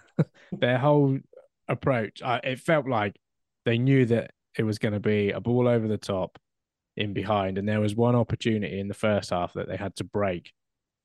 their 0.53 0.79
whole 0.79 1.19
approach. 1.69 2.23
I, 2.23 2.39
it 2.39 2.61
felt 2.61 2.89
like 2.89 3.17
they 3.65 3.79
knew 3.79 4.07
that 4.07 4.33
it 4.59 4.65
was 4.65 4.79
going 4.79 4.95
to 4.95 5.01
be 5.01 5.31
a 5.31 5.41
ball 5.41 5.69
over 5.69 5.87
the 5.87 5.99
top, 5.99 6.39
in 6.97 7.13
behind, 7.13 7.59
and 7.59 7.69
there 7.69 7.81
was 7.81 7.95
one 7.95 8.15
opportunity 8.15 8.79
in 8.79 8.89
the 8.89 8.95
first 8.95 9.31
half 9.31 9.55
that 9.55 9.69
they 9.69 9.77
had 9.77 9.97
to 9.97 10.05
break, 10.05 10.53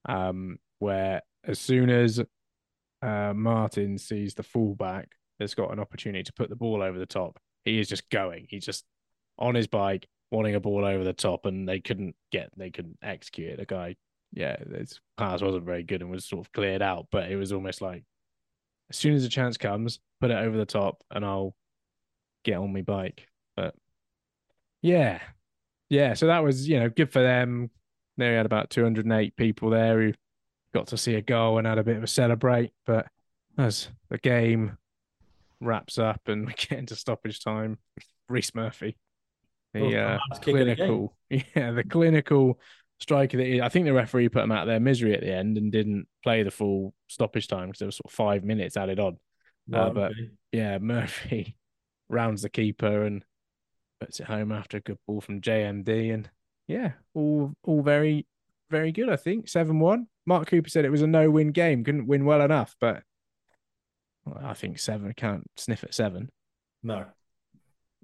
um, 0.07 0.57
where 0.79 1.21
as 1.43 1.59
soon 1.59 1.89
as 1.89 2.19
uh, 3.01 3.33
Martin 3.33 3.97
sees 3.97 4.33
the 4.33 4.43
fullback 4.43 5.09
that's 5.39 5.53
got 5.53 5.71
an 5.71 5.79
opportunity 5.79 6.23
to 6.23 6.33
put 6.33 6.49
the 6.49 6.55
ball 6.55 6.81
over 6.81 6.97
the 6.97 7.05
top, 7.05 7.39
he 7.63 7.79
is 7.79 7.87
just 7.87 8.09
going. 8.09 8.47
He's 8.49 8.65
just 8.65 8.83
on 9.37 9.55
his 9.55 9.67
bike, 9.67 10.07
wanting 10.31 10.55
a 10.55 10.59
ball 10.59 10.85
over 10.85 11.03
the 11.03 11.13
top, 11.13 11.45
and 11.45 11.67
they 11.67 11.79
couldn't 11.79 12.15
get, 12.31 12.49
they 12.57 12.71
couldn't 12.71 12.97
execute 13.01 13.51
it. 13.51 13.57
The 13.57 13.65
guy, 13.65 13.95
yeah, 14.35 14.57
his 14.77 14.99
pass 15.17 15.41
wasn't 15.41 15.65
very 15.65 15.83
good 15.83 16.01
and 16.01 16.11
was 16.11 16.25
sort 16.25 16.45
of 16.45 16.51
cleared 16.51 16.81
out, 16.81 17.07
but 17.11 17.31
it 17.31 17.37
was 17.37 17.53
almost 17.53 17.81
like 17.81 18.03
as 18.89 18.97
soon 18.97 19.15
as 19.15 19.23
the 19.23 19.29
chance 19.29 19.57
comes, 19.57 19.99
put 20.21 20.29
it 20.29 20.37
over 20.37 20.57
the 20.57 20.65
top, 20.65 21.01
and 21.09 21.25
I'll 21.25 21.55
get 22.43 22.57
on 22.57 22.73
my 22.73 22.81
bike. 22.81 23.27
But 23.55 23.73
yeah, 24.81 25.21
yeah. 25.89 26.13
So 26.13 26.27
that 26.27 26.43
was 26.43 26.67
you 26.67 26.79
know 26.79 26.89
good 26.89 27.11
for 27.11 27.23
them. 27.23 27.71
They 28.17 28.33
had 28.33 28.45
about 28.45 28.69
208 28.69 29.35
people 29.35 29.69
there 29.69 30.01
who 30.01 30.13
got 30.73 30.87
to 30.87 30.97
see 30.97 31.15
a 31.15 31.21
goal 31.21 31.57
and 31.57 31.65
had 31.65 31.79
a 31.79 31.83
bit 31.83 31.97
of 31.97 32.03
a 32.03 32.07
celebrate. 32.07 32.71
But 32.85 33.07
as 33.57 33.87
the 34.09 34.17
game 34.17 34.77
wraps 35.61 35.97
up 35.97 36.21
and 36.27 36.45
we 36.45 36.53
get 36.53 36.79
into 36.79 36.95
stoppage 36.95 37.41
time, 37.41 37.77
Rhys 38.27 38.53
Murphy, 38.53 38.97
Oh, 39.75 39.89
the 39.89 39.97
uh, 39.99 40.19
that's 40.29 40.45
the 40.45 40.51
clinical, 40.51 41.15
yeah, 41.29 41.71
the 41.71 41.83
clinical 41.83 42.59
striker 42.99 43.37
that 43.37 43.45
he, 43.45 43.61
I 43.61 43.69
think 43.69 43.85
the 43.85 43.93
referee 43.93 44.29
put 44.29 44.43
him 44.43 44.51
out 44.51 44.63
of 44.63 44.67
their 44.67 44.79
misery 44.79 45.13
at 45.13 45.21
the 45.21 45.33
end 45.33 45.57
and 45.57 45.71
didn't 45.71 46.07
play 46.23 46.43
the 46.43 46.51
full 46.51 46.93
stoppage 47.07 47.47
time 47.47 47.67
because 47.67 47.79
there 47.79 47.87
was 47.87 47.97
sort 47.97 48.11
of 48.11 48.15
five 48.15 48.43
minutes 48.43 48.77
added 48.77 48.99
on. 48.99 49.17
Uh, 49.73 49.89
but 49.89 50.11
okay. 50.11 50.29
yeah, 50.51 50.77
Murphy 50.81 51.57
rounds 52.09 52.41
the 52.41 52.49
keeper 52.49 53.03
and 53.03 53.25
puts 53.99 54.19
it 54.19 54.27
home 54.27 54.51
after 54.51 54.77
a 54.77 54.81
good 54.81 54.97
ball 55.07 55.21
from 55.21 55.41
JMD. 55.41 56.13
And 56.13 56.29
yeah, 56.67 56.93
all 57.13 57.53
all 57.63 57.81
very, 57.81 58.25
very 58.69 58.91
good, 58.91 59.09
I 59.09 59.15
think. 59.15 59.49
7 59.49 59.79
1. 59.79 60.07
Mark 60.27 60.47
Cooper 60.47 60.69
said 60.69 60.85
it 60.85 60.91
was 60.91 61.01
a 61.01 61.07
no 61.07 61.29
win 61.29 61.51
game, 61.51 61.83
couldn't 61.83 62.07
win 62.07 62.25
well 62.25 62.41
enough, 62.41 62.75
but 62.79 63.03
well, 64.25 64.43
I 64.43 64.53
think 64.55 64.79
seven 64.79 65.13
can't 65.15 65.45
sniff 65.55 65.83
at 65.83 65.93
seven. 65.93 66.29
no. 66.83 67.05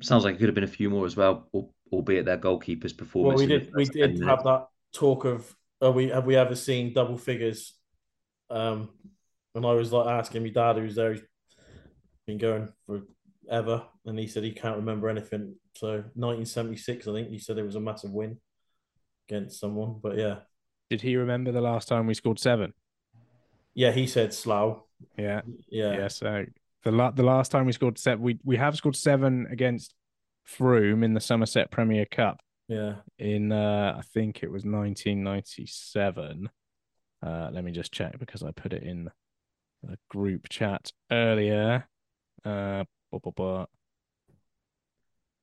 Sounds 0.01 0.23
like 0.23 0.33
it 0.33 0.37
could 0.39 0.47
have 0.47 0.55
been 0.55 0.63
a 0.63 0.67
few 0.67 0.89
more 0.89 1.05
as 1.05 1.15
well, 1.15 1.47
albeit 1.91 2.25
their 2.25 2.37
goalkeeper's 2.37 2.91
performance. 2.91 3.39
Well, 3.39 3.47
we 3.47 3.53
did 3.53 3.71
we 3.75 3.85
first 3.85 3.93
10 3.93 4.01
did 4.01 4.19
minutes. 4.19 4.29
have 4.29 4.43
that 4.45 4.67
talk 4.93 5.25
of 5.25 5.55
are 5.81 5.91
we 5.91 6.09
have 6.09 6.25
we 6.25 6.35
ever 6.35 6.55
seen 6.55 6.93
double 6.93 7.17
figures? 7.17 7.73
Um, 8.49 8.89
and 9.55 9.65
I 9.65 9.73
was 9.73 9.91
like 9.91 10.07
asking 10.07 10.43
my 10.43 10.49
dad, 10.49 10.77
who's 10.77 10.95
there, 10.95 11.13
he's 11.13 11.23
been 12.27 12.37
going 12.37 12.69
for 12.85 13.01
ever, 13.49 13.83
and 14.05 14.17
he 14.19 14.27
said 14.27 14.43
he 14.43 14.51
can't 14.51 14.77
remember 14.77 15.09
anything. 15.09 15.55
So 15.75 15.87
1976, 16.15 17.07
I 17.07 17.13
think 17.13 17.29
he 17.29 17.39
said 17.39 17.57
it 17.57 17.63
was 17.65 17.75
a 17.75 17.79
massive 17.79 18.11
win 18.11 18.37
against 19.27 19.59
someone. 19.59 19.99
But 20.01 20.17
yeah, 20.17 20.39
Did 20.89 21.01
he 21.01 21.15
remember 21.15 21.51
the 21.51 21.61
last 21.61 21.87
time 21.87 22.07
we 22.07 22.13
scored 22.13 22.39
seven? 22.39 22.73
yeah, 23.73 23.91
he 23.91 24.05
said 24.05 24.33
Slough. 24.33 24.83
Yeah. 25.17 25.41
Yeah, 25.69 25.93
Yeah. 25.97 26.07
So 26.09 26.45
the 26.83 26.91
la- 26.91 27.11
the 27.11 27.23
last 27.23 27.51
time 27.51 27.65
we 27.65 27.71
scored 27.71 27.97
seven, 27.97 28.21
we, 28.21 28.37
we 28.43 28.57
have 28.57 28.75
scored 28.75 28.95
seven 28.95 29.47
against 29.49 29.93
Frome 30.43 31.03
in 31.03 31.13
the 31.13 31.21
Somerset 31.21 31.71
Premier 31.71 32.05
Cup. 32.05 32.41
Yeah. 32.71 32.95
in 33.19 33.51
uh 33.51 33.95
I 33.97 34.01
think 34.13 34.43
it 34.43 34.51
was 34.51 34.63
1997. 34.63 36.49
Uh 37.25 37.49
let 37.51 37.63
me 37.63 37.71
just 37.71 37.91
check 37.91 38.17
because 38.17 38.43
I 38.43 38.51
put 38.51 38.73
it 38.73 38.83
in 38.83 39.09
the 39.83 39.97
group 40.09 40.47
chat 40.49 40.91
earlier. 41.11 41.87
Uh 42.45 42.85
blah, 43.11 43.19
blah, 43.19 43.31
blah. 43.31 43.65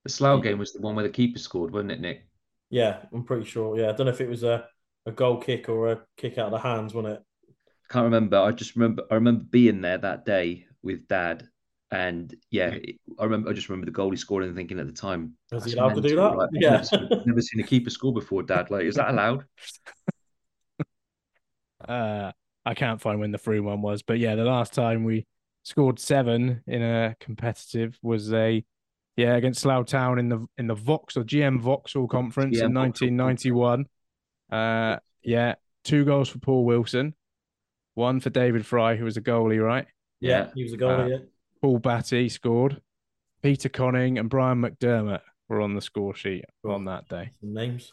The 0.04 0.10
Slough 0.10 0.42
game 0.42 0.58
was 0.58 0.72
the 0.72 0.80
one 0.80 0.94
where 0.94 1.04
the 1.04 1.10
keeper 1.10 1.38
scored, 1.38 1.72
wasn't 1.72 1.92
it, 1.92 2.00
Nick? 2.00 2.26
Yeah, 2.70 3.00
I'm 3.12 3.24
pretty 3.24 3.44
sure. 3.44 3.78
Yeah, 3.78 3.90
I 3.90 3.92
don't 3.92 4.06
know 4.06 4.12
if 4.12 4.22
it 4.22 4.28
was 4.28 4.42
a, 4.42 4.66
a 5.04 5.12
goal 5.12 5.36
kick 5.36 5.68
or 5.68 5.92
a 5.92 6.00
kick 6.16 6.38
out 6.38 6.46
of 6.46 6.52
the 6.52 6.58
hands, 6.58 6.94
wasn't 6.94 7.14
it? 7.14 7.22
Can't 7.90 8.04
remember. 8.04 8.38
I 8.38 8.52
just 8.52 8.76
remember. 8.76 9.04
I 9.10 9.14
remember 9.14 9.44
being 9.44 9.80
there 9.82 9.98
that 9.98 10.24
day 10.24 10.66
with 10.82 11.08
Dad, 11.08 11.48
and 11.90 12.34
yeah, 12.50 12.68
it- 12.70 12.96
I 13.18 13.24
remember. 13.24 13.50
I 13.50 13.52
just 13.52 13.68
remember 13.68 13.86
the 13.86 13.92
goal 13.92 14.10
he 14.10 14.16
scored 14.16 14.44
and 14.44 14.54
thinking 14.54 14.78
at 14.78 14.86
the 14.86 14.92
time, 14.92 15.34
Was 15.50 15.64
he 15.64 15.70
"That's 15.70 15.80
allowed 15.80 15.94
to 15.94 16.00
do 16.02 16.16
mental." 16.16 16.30
that? 16.30 16.36
Like, 16.38 16.48
I've 16.56 16.62
Yeah. 16.62 16.70
never 16.70 16.84
seen, 16.84 17.08
never 17.26 17.40
seen 17.40 17.60
a 17.60 17.64
keeper 17.66 17.90
score 17.90 18.12
before, 18.12 18.42
Dad. 18.42 18.70
Like, 18.70 18.84
is 18.84 18.94
that 18.96 19.10
allowed? 19.10 19.44
Uh 21.86 22.32
I 22.64 22.74
can't 22.74 23.00
find 23.00 23.18
when 23.20 23.30
the 23.30 23.38
Frome 23.38 23.64
one 23.64 23.80
was, 23.82 24.02
but 24.02 24.18
yeah, 24.18 24.34
the 24.34 24.44
last 24.44 24.74
time 24.74 25.04
we 25.04 25.26
scored 25.62 25.98
seven 25.98 26.62
in 26.66 26.82
a 26.82 27.14
competitive 27.20 27.98
was 28.02 28.32
a 28.32 28.64
yeah 29.16 29.36
against 29.36 29.60
Slough 29.62 29.86
Town 29.86 30.18
in 30.18 30.28
the 30.28 30.46
in 30.58 30.66
the 30.66 30.74
Vauxhall 30.74 31.22
GM 31.24 31.60
Vauxhall 31.60 32.08
conference 32.08 32.58
GM 32.58 32.66
in 32.66 32.74
1991. 32.74 33.86
Uh 34.50 34.98
yeah, 35.22 35.54
two 35.84 36.04
goals 36.04 36.28
for 36.28 36.38
Paul 36.40 36.64
Wilson, 36.64 37.14
one 37.94 38.20
for 38.20 38.30
David 38.30 38.66
Fry, 38.66 38.96
who 38.96 39.04
was 39.04 39.16
a 39.16 39.22
goalie, 39.22 39.64
right? 39.64 39.86
Yeah, 40.20 40.30
Yeah. 40.46 40.50
he 40.54 40.62
was 40.64 40.72
a 40.72 40.78
goalie. 40.78 41.04
Uh, 41.04 41.08
yeah. 41.08 41.18
Paul 41.60 41.78
Batty 41.78 42.28
scored. 42.28 42.80
Peter 43.42 43.68
Conning 43.68 44.18
and 44.18 44.28
Brian 44.28 44.60
McDermott 44.60 45.20
were 45.48 45.60
on 45.60 45.74
the 45.74 45.80
score 45.80 46.14
sheet 46.14 46.44
on 46.64 46.84
that 46.86 47.08
day. 47.08 47.30
Some 47.40 47.54
names. 47.54 47.92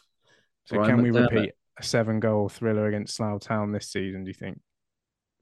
So 0.64 0.76
Brian 0.76 0.96
can 0.96 1.02
we 1.02 1.10
McDermott. 1.10 1.30
repeat 1.32 1.52
a 1.78 1.82
seven 1.82 2.20
goal 2.20 2.48
thriller 2.48 2.86
against 2.86 3.14
Slough 3.16 3.40
Town 3.40 3.72
this 3.72 3.88
season, 3.88 4.24
do 4.24 4.28
you 4.28 4.34
think? 4.34 4.60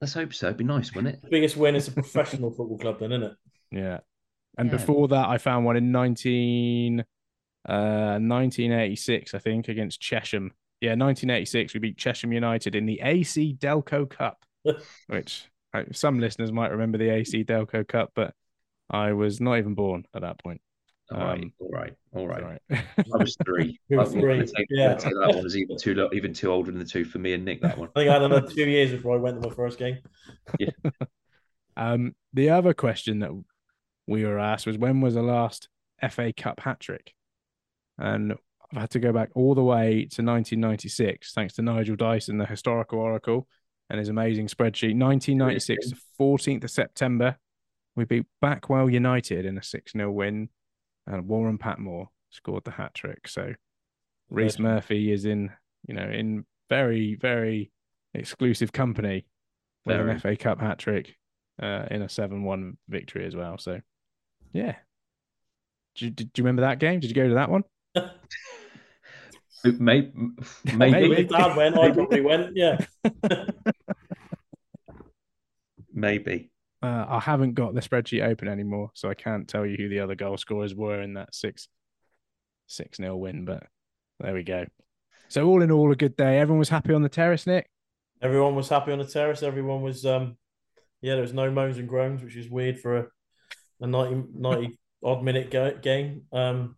Let's 0.01 0.13
hope 0.13 0.33
so. 0.33 0.47
It'd 0.47 0.57
be 0.57 0.63
nice, 0.63 0.93
wouldn't 0.93 1.15
it? 1.15 1.29
Biggest 1.29 1.57
win 1.57 1.75
is 1.75 1.87
a 1.87 1.91
professional 1.91 2.51
football 2.51 2.77
club, 2.77 2.99
then, 2.99 3.11
isn't 3.13 3.23
it? 3.23 3.33
Yeah. 3.71 3.99
And 4.57 4.69
Yeah. 4.69 4.77
before 4.77 5.07
that, 5.07 5.27
I 5.29 5.37
found 5.37 5.65
one 5.65 5.77
in 5.77 5.91
19, 5.91 6.99
uh, 7.67 8.19
1986, 8.21 9.33
I 9.33 9.39
think, 9.39 9.67
against 9.69 10.01
Chesham. 10.01 10.51
Yeah, 10.81 10.95
1986, 10.95 11.73
we 11.73 11.79
beat 11.79 11.97
Chesham 11.97 12.31
United 12.33 12.75
in 12.75 12.85
the 12.85 12.99
AC 13.01 13.55
Delco 13.59 14.07
Cup, 14.09 14.45
which 15.07 15.45
some 15.91 16.19
listeners 16.19 16.51
might 16.51 16.71
remember 16.71 16.97
the 16.97 17.09
AC 17.09 17.43
Delco 17.43 17.87
Cup, 17.87 18.11
but 18.15 18.33
I 18.89 19.13
was 19.13 19.41
not 19.41 19.57
even 19.57 19.73
born 19.75 20.05
at 20.13 20.21
that 20.21 20.39
point. 20.39 20.61
All 21.11 21.19
right, 21.19 21.43
Um, 21.43 21.53
all 21.59 21.69
right, 21.69 21.93
all 22.15 22.27
right. 22.27 22.43
Right. 22.43 22.61
I 22.71 23.17
was 23.17 23.37
three. 23.45 23.79
I'm 23.91 23.97
gonna 23.97 24.09
three, 24.09 24.45
take, 24.45 24.67
yeah. 24.71 24.93
I'd 24.93 24.99
that 25.01 25.31
one 25.35 25.43
was 25.43 25.55
even 25.55 25.77
too 25.77 25.93
lo- 25.93 26.09
even 26.13 26.33
too 26.33 26.51
older 26.51 26.71
than 26.71 26.79
the 26.79 26.85
two 26.85 27.05
for 27.05 27.19
me 27.19 27.33
and 27.33 27.45
Nick. 27.45 27.61
That 27.61 27.77
one. 27.77 27.89
I 27.95 27.99
think 27.99 28.09
I 28.09 28.13
had 28.13 28.23
another 28.23 28.47
two 28.47 28.67
years 28.67 28.91
before 28.91 29.15
I 29.15 29.19
went 29.19 29.41
to 29.41 29.47
my 29.47 29.53
first 29.53 29.77
game. 29.77 29.99
Um, 31.77 32.15
the 32.33 32.51
other 32.51 32.73
question 32.73 33.19
that 33.19 33.31
we 34.07 34.23
were 34.23 34.39
asked 34.39 34.65
was 34.65 34.77
when 34.77 35.01
was 35.01 35.15
the 35.15 35.21
last 35.21 35.67
FA 36.09 36.31
Cup 36.31 36.61
hat 36.61 36.79
trick? 36.79 37.13
And 37.97 38.33
I've 38.71 38.81
had 38.81 38.89
to 38.91 38.99
go 38.99 39.11
back 39.11 39.31
all 39.35 39.55
the 39.55 39.63
way 39.63 40.07
to 40.11 40.23
1996, 40.23 41.33
thanks 41.33 41.55
to 41.55 41.61
Nigel 41.61 41.95
Dyson, 41.95 42.37
the 42.37 42.45
historical 42.45 42.99
oracle, 42.99 43.47
and 43.89 43.99
his 43.99 44.09
amazing 44.09 44.47
spreadsheet. 44.47 44.97
1996, 44.97 45.93
14th 46.19 46.63
of 46.63 46.71
September, 46.71 47.37
we 47.95 48.05
beat 48.05 48.25
Backwell 48.43 48.91
United 48.91 49.45
in 49.45 49.57
a 49.57 49.63
6 49.63 49.91
0 49.91 50.11
win. 50.11 50.49
and 51.07 51.27
Warren 51.27 51.57
Patmore 51.57 52.09
scored 52.29 52.63
the 52.65 52.71
hat 52.71 52.93
trick. 52.93 53.27
So 53.27 53.53
Rhys 54.29 54.59
Murphy 54.59 55.11
is 55.11 55.25
in, 55.25 55.51
you 55.87 55.93
know, 55.93 56.09
in 56.09 56.45
very, 56.69 57.15
very 57.15 57.71
exclusive 58.13 58.71
company 58.71 59.25
with 59.85 59.97
Very. 59.97 60.11
an 60.11 60.19
FA 60.19 60.35
Cup 60.35 60.59
hat 60.59 60.79
trick 60.79 61.15
uh, 61.61 61.85
in 61.91 62.01
a 62.01 62.09
7 62.09 62.43
1 62.43 62.77
victory 62.89 63.25
as 63.25 63.35
well. 63.35 63.57
So, 63.57 63.79
yeah. 64.51 64.75
Do 65.95 66.05
you, 66.05 66.11
did 66.11 66.31
you 66.35 66.43
remember 66.43 66.63
that 66.63 66.79
game? 66.79 66.99
Did 66.99 67.09
you 67.09 67.15
go 67.15 67.27
to 67.27 67.35
that 67.35 67.49
one? 67.49 67.63
Maybe, 69.79 70.11
If 70.65 70.75
maybe, 70.75 71.15
his 71.15 71.27
dad 71.27 71.55
went, 71.57 71.77
I 71.77 71.91
probably 71.91 72.21
went. 72.21 72.55
Yeah. 72.55 72.77
maybe. 75.93 76.51
Uh, 76.81 77.05
I 77.07 77.19
haven't 77.19 77.53
got 77.53 77.73
the 77.73 77.81
spreadsheet 77.81 78.23
open 78.23 78.47
anymore, 78.47 78.91
so 78.93 79.09
I 79.09 79.15
can't 79.15 79.47
tell 79.47 79.65
you 79.65 79.75
who 79.77 79.89
the 79.89 80.01
other 80.01 80.13
goal 80.15 80.37
scorers 80.37 80.75
were 80.75 81.01
in 81.01 81.15
that 81.15 81.33
six 81.33 81.67
six 82.67 82.99
nil 82.99 83.19
win. 83.19 83.45
But 83.45 83.63
there 84.19 84.33
we 84.33 84.43
go. 84.43 84.65
So 85.29 85.47
all 85.47 85.61
in 85.63 85.71
all, 85.71 85.91
a 85.91 85.95
good 85.95 86.15
day. 86.15 86.37
Everyone 86.39 86.59
was 86.59 86.69
happy 86.69 86.93
on 86.93 87.01
the 87.01 87.09
terrace, 87.09 87.47
Nick. 87.47 87.67
Everyone 88.21 88.55
was 88.55 88.69
happy 88.69 88.91
on 88.91 88.99
the 88.99 89.05
terrace. 89.05 89.41
Everyone 89.41 89.81
was, 89.81 90.05
um, 90.05 90.37
yeah, 91.01 91.13
there 91.13 91.21
was 91.21 91.33
no 91.33 91.49
moans 91.49 91.77
and 91.77 91.87
groans, 91.89 92.23
which 92.23 92.35
is 92.35 92.49
weird 92.49 92.79
for 92.79 92.97
a, 92.97 93.07
a 93.81 93.87
90, 93.87 94.29
90 94.35 94.77
odd 95.03 95.23
minute 95.23 95.49
go- 95.49 95.77
game. 95.81 96.23
Um, 96.31 96.77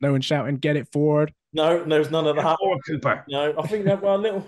No 0.00 0.12
one 0.12 0.20
shouting, 0.20 0.56
"Get 0.58 0.76
it 0.76 0.92
forward!" 0.92 1.32
No, 1.56 1.84
there's 1.84 2.10
none 2.10 2.26
of 2.26 2.36
that. 2.36 2.58
Or 2.60 2.78
Cooper. 2.86 3.24
No, 3.28 3.54
I 3.58 3.66
think 3.66 3.84
that 3.86 4.02
well, 4.02 4.16
a 4.16 4.18
little, 4.18 4.46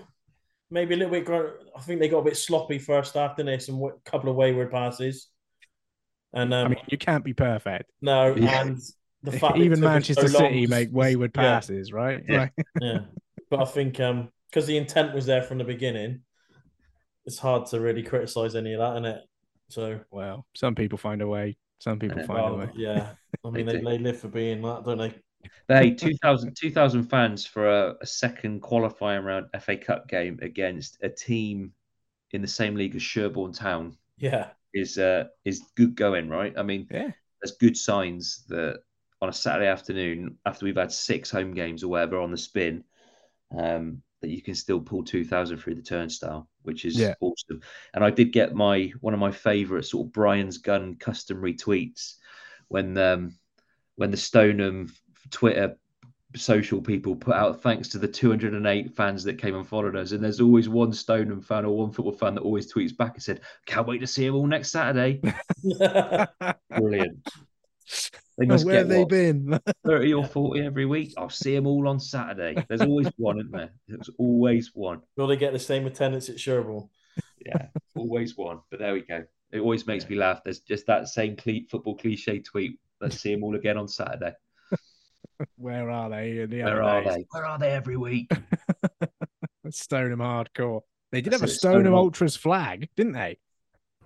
maybe 0.69 0.93
a 0.93 0.97
little 0.97 1.11
bit. 1.11 1.27
I 1.75 1.81
think 1.81 1.99
they 1.99 2.07
got 2.07 2.19
a 2.19 2.23
bit 2.23 2.37
sloppy 2.37 2.77
first 2.79 3.15
half, 3.15 3.35
didn't 3.35 3.47
they? 3.47 3.59
Some 3.59 3.79
wa- 3.79 3.93
couple 4.05 4.29
of 4.29 4.35
wayward 4.35 4.71
passes, 4.71 5.27
and 6.33 6.53
um, 6.53 6.67
I 6.67 6.69
mean, 6.69 6.79
you 6.87 6.97
can't 6.97 7.23
be 7.25 7.33
perfect. 7.33 7.89
no, 8.01 8.35
Yeah. 8.37 8.61
and 8.61 8.79
the 9.23 9.31
fact 9.33 9.57
Even 9.57 9.79
Manchester 9.81 10.27
so 10.27 10.39
City 10.39 10.65
to- 10.65 10.69
make 10.69 10.89
wayward 10.93 11.31
Yeah. 11.35 11.41
passes, 11.41 11.91
right? 11.91 12.23
Yeah. 12.29 12.37
Like, 12.39 12.53
yeah, 12.81 12.99
but 13.49 13.59
I 13.61 13.65
think 13.65 13.99
um 13.99 14.29
because 14.49 14.65
the 14.67 14.77
intent 14.77 15.13
was 15.13 15.25
there 15.25 15.41
from 15.43 15.57
the 15.57 15.63
beginning, 15.63 16.21
it's 17.25 17.37
hard 17.39 17.65
to 17.67 17.79
really 17.79 18.03
criticize 18.03 18.55
any 18.55 18.73
of 18.73 18.79
that, 18.79 18.93
isn't 18.93 19.05
it? 19.05 19.21
So 19.69 19.99
well, 20.11 20.45
some 20.55 20.75
people 20.75 20.97
find 20.97 21.21
a 21.21 21.27
way. 21.27 21.57
Some 21.79 21.99
people 21.99 22.19
Yeah. 22.19 22.25
find 22.27 22.53
a 22.53 22.57
way. 22.57 22.69
yeah, 22.75 23.09
I 23.45 23.49
mean 23.51 23.65
They 23.65 23.73
they, 23.73 23.81
they 23.81 23.97
live 23.97 24.19
for 24.19 24.27
being 24.27 24.61
that, 24.61 24.83
don't 24.85 24.97
they? 24.97 25.13
Hey, 25.67 25.93
2,000 25.95 26.55
2,000 26.57 27.03
fans 27.03 27.45
for 27.45 27.69
a, 27.69 27.95
a 28.01 28.05
second 28.05 28.61
qualifying 28.61 29.23
round 29.23 29.47
FA 29.53 29.77
Cup 29.77 30.07
game 30.07 30.39
against 30.41 30.97
a 31.01 31.09
team 31.09 31.73
in 32.31 32.41
the 32.41 32.47
same 32.47 32.75
league 32.75 32.95
as 32.95 33.03
Sherborne 33.03 33.53
Town 33.53 33.97
Yeah, 34.17 34.51
is 34.73 34.97
uh, 34.97 35.25
is 35.45 35.61
good 35.75 35.95
going, 35.95 36.29
right? 36.29 36.53
I 36.57 36.63
mean, 36.63 36.89
Yeah. 36.89 37.11
there's 37.41 37.57
good 37.57 37.77
signs 37.77 38.45
that 38.49 38.81
on 39.21 39.29
a 39.29 39.33
Saturday 39.33 39.67
afternoon, 39.67 40.37
after 40.45 40.65
we've 40.65 40.77
had 40.77 40.91
six 40.91 41.31
home 41.31 41.53
games 41.53 41.83
or 41.83 41.89
whatever 41.89 42.19
on 42.19 42.31
the 42.31 42.37
spin, 42.37 42.83
um, 43.57 44.01
that 44.21 44.29
you 44.29 44.41
can 44.41 44.55
still 44.55 44.81
pull 44.81 45.03
2,000 45.03 45.57
through 45.57 45.75
the 45.75 45.81
turnstile, 45.81 46.49
which 46.63 46.85
is 46.85 46.95
Yeah. 46.97 47.15
awesome. 47.21 47.61
And 47.93 48.03
I 48.03 48.11
did 48.11 48.33
get 48.33 48.55
my 48.55 48.91
one 49.01 49.13
of 49.13 49.19
my 49.19 49.31
favourite 49.31 49.85
sort 49.85 50.07
of 50.07 50.13
Brian's 50.13 50.57
Gun 50.57 50.95
custom 50.95 51.41
retweets 51.41 52.15
when 52.67 52.97
um, 52.97 53.35
when 53.95 54.11
the 54.11 54.17
Stoneham 54.17 54.91
Twitter 55.31 55.77
social 56.35 56.81
people 56.81 57.15
put 57.15 57.33
out 57.33 57.61
thanks 57.61 57.87
to 57.89 57.97
the 57.97 58.07
208 58.07 58.95
fans 58.95 59.23
that 59.23 59.39
came 59.39 59.55
and 59.55 59.67
followed 59.67 59.95
us. 59.95 60.11
And 60.11 60.23
there's 60.23 60.41
always 60.41 60.69
one 60.69 60.93
Stoneham 60.93 61.41
fan 61.41 61.65
or 61.65 61.75
one 61.75 61.91
football 61.91 62.13
fan 62.13 62.35
that 62.35 62.41
always 62.41 62.71
tweets 62.71 62.95
back 62.95 63.15
and 63.15 63.23
said, 63.23 63.41
Can't 63.65 63.87
wait 63.87 63.99
to 63.99 64.07
see 64.07 64.25
them 64.25 64.35
all 64.35 64.47
next 64.47 64.71
Saturday. 64.71 65.21
Brilliant. 66.69 67.27
They 68.37 68.45
must 68.45 68.65
Where 68.65 68.75
get 68.75 68.79
have 68.79 68.89
they 68.89 68.99
what, 68.99 69.09
been? 69.09 69.59
30 69.85 70.13
or 70.13 70.25
40 70.25 70.61
every 70.61 70.85
week. 70.85 71.13
I'll 71.17 71.29
see 71.29 71.55
them 71.55 71.67
all 71.67 71.87
on 71.87 71.99
Saturday. 71.99 72.63
There's 72.69 72.81
always 72.81 73.07
one, 73.17 73.39
isn't 73.39 73.51
there? 73.51 73.71
There's 73.87 74.09
always 74.17 74.71
one. 74.73 75.01
will 75.17 75.27
they 75.27 75.35
get 75.35 75.51
the 75.51 75.59
same 75.59 75.87
attendance 75.87 76.29
at 76.29 76.39
Sherborne? 76.39 76.87
Yeah, 77.45 77.67
always 77.95 78.37
one. 78.37 78.59
But 78.69 78.79
there 78.79 78.93
we 78.93 79.01
go. 79.01 79.23
It 79.51 79.59
always 79.59 79.87
makes 79.87 80.07
me 80.07 80.15
laugh. 80.15 80.41
There's 80.43 80.59
just 80.59 80.85
that 80.87 81.07
same 81.07 81.35
cle- 81.35 81.65
football 81.69 81.95
cliche 81.95 82.39
tweet. 82.39 82.79
Let's 83.01 83.19
see 83.19 83.33
them 83.33 83.43
all 83.43 83.55
again 83.55 83.77
on 83.77 83.87
Saturday. 83.87 84.33
Where 85.57 85.89
are 85.89 86.09
they? 86.09 86.39
in 86.41 86.49
The 86.49 86.63
Where 86.63 86.83
are 86.83 87.03
days? 87.03 87.13
they? 87.15 87.25
Where 87.31 87.45
are 87.45 87.59
they 87.59 87.71
every 87.71 87.97
week? 87.97 88.31
Stoneham 89.69 90.19
hardcore. 90.19 90.81
They 91.11 91.21
did 91.21 91.31
That's 91.33 91.41
have 91.41 91.49
a 91.49 91.53
Stoneham 91.53 91.81
Stoneham. 91.81 91.93
Ultras 91.95 92.35
flag, 92.35 92.89
didn't 92.95 93.13
they? 93.13 93.37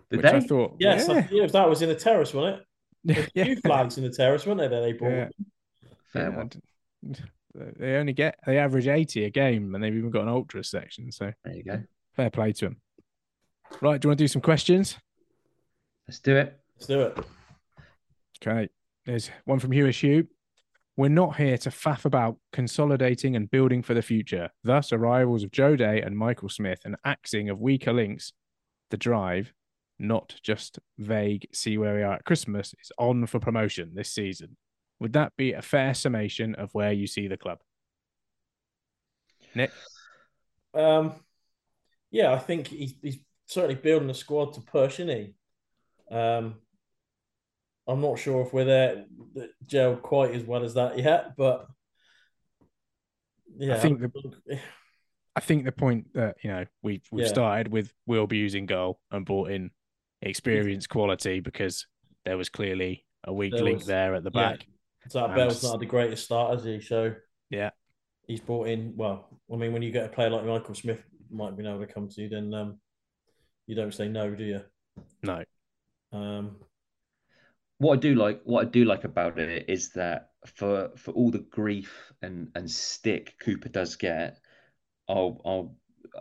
Did 0.10 0.18
Which 0.18 0.26
I 0.26 0.40
thought, 0.42 0.76
Yes, 0.80 1.08
yeah, 1.08 1.16
I- 1.16 1.30
yeah, 1.32 1.48
that 1.48 1.70
was 1.70 1.82
in 1.82 1.90
the 1.90 1.96
terrace, 1.96 2.34
wasn't 2.34 2.58
it? 2.60 2.66
There's 3.06 3.28
yeah. 3.34 3.44
a 3.44 3.46
few 3.48 3.56
flags 3.58 3.98
in 3.98 4.04
the 4.04 4.10
terrace, 4.12 4.46
weren't 4.46 4.60
there? 4.60 4.70
That 4.70 4.82
they 4.82 4.94
brought. 4.94 5.12
Yeah. 5.12 5.28
Fair 6.14 6.30
Yeah, 6.30 6.38
one. 6.38 6.52
They 7.78 7.96
only 7.96 8.14
get 8.14 8.38
they 8.46 8.58
average 8.58 8.88
eighty 8.88 9.26
a 9.26 9.30
game, 9.30 9.76
and 9.76 9.84
they've 9.84 9.94
even 9.96 10.10
got 10.10 10.24
an 10.24 10.30
ultra 10.30 10.64
section. 10.64 11.12
So 11.12 11.32
There 11.44 11.54
you 11.56 11.64
go. 11.64 11.84
fair 12.16 12.30
play 12.30 12.52
to 12.54 12.66
them. 12.66 12.78
Right, 13.82 14.00
do 14.00 14.06
you 14.06 14.10
want 14.10 14.18
to 14.20 14.24
do 14.24 14.28
some 14.28 14.42
questions? 14.42 14.98
Let's 16.08 16.20
do 16.20 16.36
it. 16.38 16.60
Let's 16.76 16.88
do 16.88 17.02
it. 17.02 17.18
Okay, 18.42 18.70
there's 19.06 19.30
one 19.46 19.60
from 19.60 19.72
Hewish 19.72 20.00
Hugh. 20.02 20.28
We're 20.96 21.10
not 21.10 21.38
here 21.38 21.58
to 21.58 21.70
faff 21.70 22.06
about 22.06 22.38
consolidating 22.52 23.36
and 23.36 23.50
building 23.50 23.82
for 23.82 23.96
the 23.96 24.02
future. 24.04 24.50
Thus, 24.64 24.94
arrivals 24.94 25.44
of 25.44 25.52
Joe 25.52 25.76
Day 25.76 26.02
and 26.02 26.16
Michael 26.16 26.50
Smith 26.50 26.82
and 26.86 26.96
axing 27.04 27.50
of 27.50 27.60
weaker 27.60 27.92
links, 27.92 28.32
the 28.92 28.98
drive, 28.98 29.54
not 29.98 30.36
just 30.44 30.78
vague, 31.00 31.48
see 31.52 31.80
where 31.80 31.96
we 31.96 32.04
are 32.04 32.14
at 32.14 32.26
Christmas, 32.26 32.76
is 32.80 32.92
on 33.00 33.26
for 33.26 33.40
promotion 33.40 33.92
this 33.96 34.12
season. 34.12 34.56
Would 35.00 35.14
that 35.14 35.34
be 35.36 35.54
a 35.54 35.62
fair 35.64 35.96
summation 35.96 36.54
of 36.56 36.70
where 36.74 36.92
you 36.92 37.08
see 37.08 37.28
the 37.28 37.38
club? 37.38 37.60
Nick? 39.56 39.72
Um, 40.76 41.14
yeah, 42.12 42.34
I 42.34 42.40
think 42.40 42.68
he's, 42.68 42.94
he's 43.02 43.18
certainly 43.48 43.76
building 43.76 44.10
a 44.10 44.14
squad 44.14 44.54
to 44.54 44.62
push, 44.62 45.00
isn't 45.00 45.10
he? 45.10 46.16
Um, 46.16 46.56
I'm 47.88 48.02
not 48.02 48.18
sure 48.20 48.42
if 48.46 48.54
we're 48.54 48.66
there, 48.66 49.06
gel 49.66 49.96
quite 49.98 50.34
as 50.36 50.44
well 50.44 50.64
as 50.64 50.74
that 50.76 50.98
yet, 50.98 51.36
but 51.36 51.68
yeah, 53.58 53.76
I 53.76 53.80
think 53.80 54.00
the, 54.00 54.60
I 55.36 55.40
think 55.42 55.66
the 55.66 55.72
point 55.72 56.14
that 56.14 56.38
you 56.44 56.50
know 56.50 56.66
we've 56.82 57.04
we've 57.12 57.26
Yeah. 57.26 57.30
started 57.32 57.68
with 57.72 57.94
Wilbuse 58.10 58.56
in 58.56 58.66
goal 58.66 59.00
and 59.12 59.26
brought 59.26 59.52
in 59.52 59.72
experience 60.22 60.88
quality 60.88 61.40
because 61.42 61.86
there 62.26 62.38
was 62.38 62.50
clearly 62.50 63.06
a 63.26 63.34
weak 63.34 63.54
There 63.54 63.64
link 63.64 63.80
was- 63.80 63.88
there 63.88 64.16
at 64.16 64.24
the 64.24 64.32
yeah. 64.34 64.52
back. 64.52 64.68
Zach 65.10 65.30
Um, 65.30 65.36
Bell's 65.36 65.62
not 65.64 65.80
the 65.80 65.86
greatest 65.86 66.24
start, 66.24 66.54
has 66.54 66.64
he? 66.64 66.80
So 66.80 67.14
Yeah. 67.50 67.72
he's 68.26 68.40
brought 68.40 68.70
in. 68.70 68.96
Well, 68.96 69.28
I 69.52 69.58
mean, 69.58 69.74
when 69.74 69.82
you 69.82 69.92
get 69.92 70.06
a 70.06 70.10
player 70.10 70.30
like 70.30 70.46
Michael 70.46 70.76
Smith 70.76 71.04
might 71.30 71.58
be 71.58 71.68
able 71.68 71.86
to 71.86 71.94
come 71.94 72.08
to 72.08 72.22
you, 72.22 72.30
then 72.30 72.54
um, 72.54 72.80
you 73.68 73.76
don't 73.76 73.94
say 73.94 74.08
no, 74.08 74.34
do 74.34 74.46
you? 74.46 74.62
No, 75.24 75.44
Um, 76.14 76.58
what 77.78 77.94
I 77.94 77.98
do 77.98 78.16
like, 78.16 78.42
what 78.44 78.66
I 78.66 78.70
do 78.70 78.86
like 78.86 79.04
about 79.04 79.40
it 79.40 79.66
is 79.70 79.92
that 79.92 80.30
for 80.46 80.92
for 80.98 81.12
all 81.12 81.32
the 81.32 81.40
grief 81.40 82.12
and 82.22 82.50
and 82.56 82.70
stick 82.70 83.36
Cooper 83.40 83.70
does 83.70 83.96
get, 83.96 84.40
I'll 85.10 85.42
I'll 85.46 85.76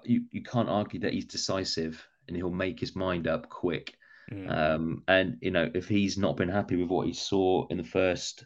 you 0.05 0.25
you 0.31 0.43
can't 0.43 0.69
argue 0.69 1.01
that 1.01 1.13
he's 1.13 1.27
decisive 1.27 2.05
and 2.29 2.37
he'll 2.37 2.51
make 2.51 2.81
his 2.81 2.97
mind 2.97 3.27
up 3.27 3.49
quick. 3.49 3.97
Mm. 4.31 4.51
Um, 4.51 5.03
and 5.09 5.39
you 5.41 5.51
know 5.51 5.71
if 5.75 5.89
he's 5.89 6.17
not 6.17 6.37
been 6.37 6.49
happy 6.49 6.77
with 6.77 6.89
what 6.89 7.07
he 7.07 7.13
saw 7.13 7.67
in 7.69 7.77
the 7.77 7.85
first 7.85 8.45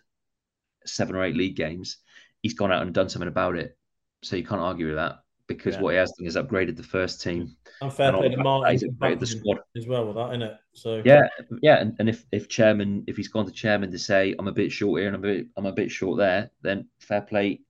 seven 0.84 1.14
or 1.14 1.24
eight 1.24 1.36
league 1.36 1.56
games, 1.56 1.98
he's 2.42 2.54
gone 2.54 2.72
out 2.72 2.82
and 2.82 2.94
done 2.94 3.08
something 3.08 3.28
about 3.28 3.56
it. 3.56 3.76
So 4.22 4.36
you 4.36 4.44
can't 4.44 4.60
argue 4.60 4.86
with 4.86 4.96
that 4.96 5.20
because 5.46 5.76
Yeah. 5.76 5.82
what 5.82 5.90
he 5.90 5.98
has 5.98 6.12
done 6.18 6.26
is 6.26 6.36
upgraded 6.36 6.76
the 6.76 6.82
first 6.82 7.22
team. 7.22 7.56
and 7.80 7.92
fair 7.92 8.08
and 8.08 8.18
play 8.18 8.28
to 8.28 8.36
back 8.36 8.38
of 8.38 8.38
that, 8.38 8.42
Martin 8.44 8.90
upgraded 8.90 9.20
the 9.20 9.26
squad. 9.26 9.58
as 9.76 9.86
well 9.86 10.06
with 10.06 10.16
that, 10.16 10.30
isn't 10.30 10.42
it? 10.42 10.56
So 10.76 11.02
Yeah, 11.04 11.28
yeah, 11.62 11.80
and, 11.80 11.96
and 11.98 12.08
if 12.08 12.24
if 12.32 12.48
chairman 12.48 13.04
if 13.06 13.16
he's 13.16 13.28
gone 13.28 13.46
to 13.46 13.52
chairman 13.52 13.90
to 13.92 13.98
say 13.98 14.34
I'm 14.38 14.48
a 14.48 14.52
bit 14.52 14.70
short 14.70 15.00
here 15.00 15.08
and 15.08 15.16
I'm 15.16 15.24
a 15.24 15.34
bit 15.34 15.46
I'm 15.56 15.66
a 15.66 15.72
bit 15.72 15.90
short 15.90 16.18
there, 16.18 16.50
then 16.62 16.88
fair 17.00 17.22
play, 17.22 17.62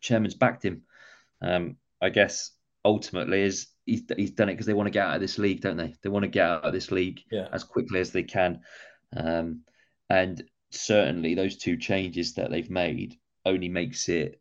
chairman's 0.00 0.34
backed 0.34 0.64
him. 0.64 0.82
Um, 1.40 1.76
I 2.00 2.10
guess 2.10 2.52
ultimately 2.84 3.42
is 3.42 3.68
he's 3.86 4.02
he's 4.16 4.32
done 4.32 4.48
it 4.50 4.52
because 4.52 4.66
they 4.66 4.74
want 4.74 4.86
to 4.86 4.92
get 4.92 5.06
out 5.06 5.14
of 5.14 5.20
this 5.20 5.38
league, 5.38 5.62
don't 5.62 5.78
they? 5.78 5.94
They 6.02 6.10
want 6.10 6.24
to 6.24 6.28
get 6.28 6.46
out 6.46 6.64
of 6.64 6.72
this 6.72 6.90
league 6.90 7.22
yeah, 7.30 7.48
as 7.52 7.64
quickly 7.64 8.00
as 8.00 8.12
they 8.12 8.22
can, 8.22 8.60
um, 9.16 9.62
and 10.10 10.42
certainly 10.70 11.34
those 11.34 11.56
two 11.56 11.76
changes 11.76 12.34
that 12.34 12.50
they've 12.50 12.70
made 12.70 13.18
only 13.46 13.68
makes 13.68 14.08
it 14.08 14.40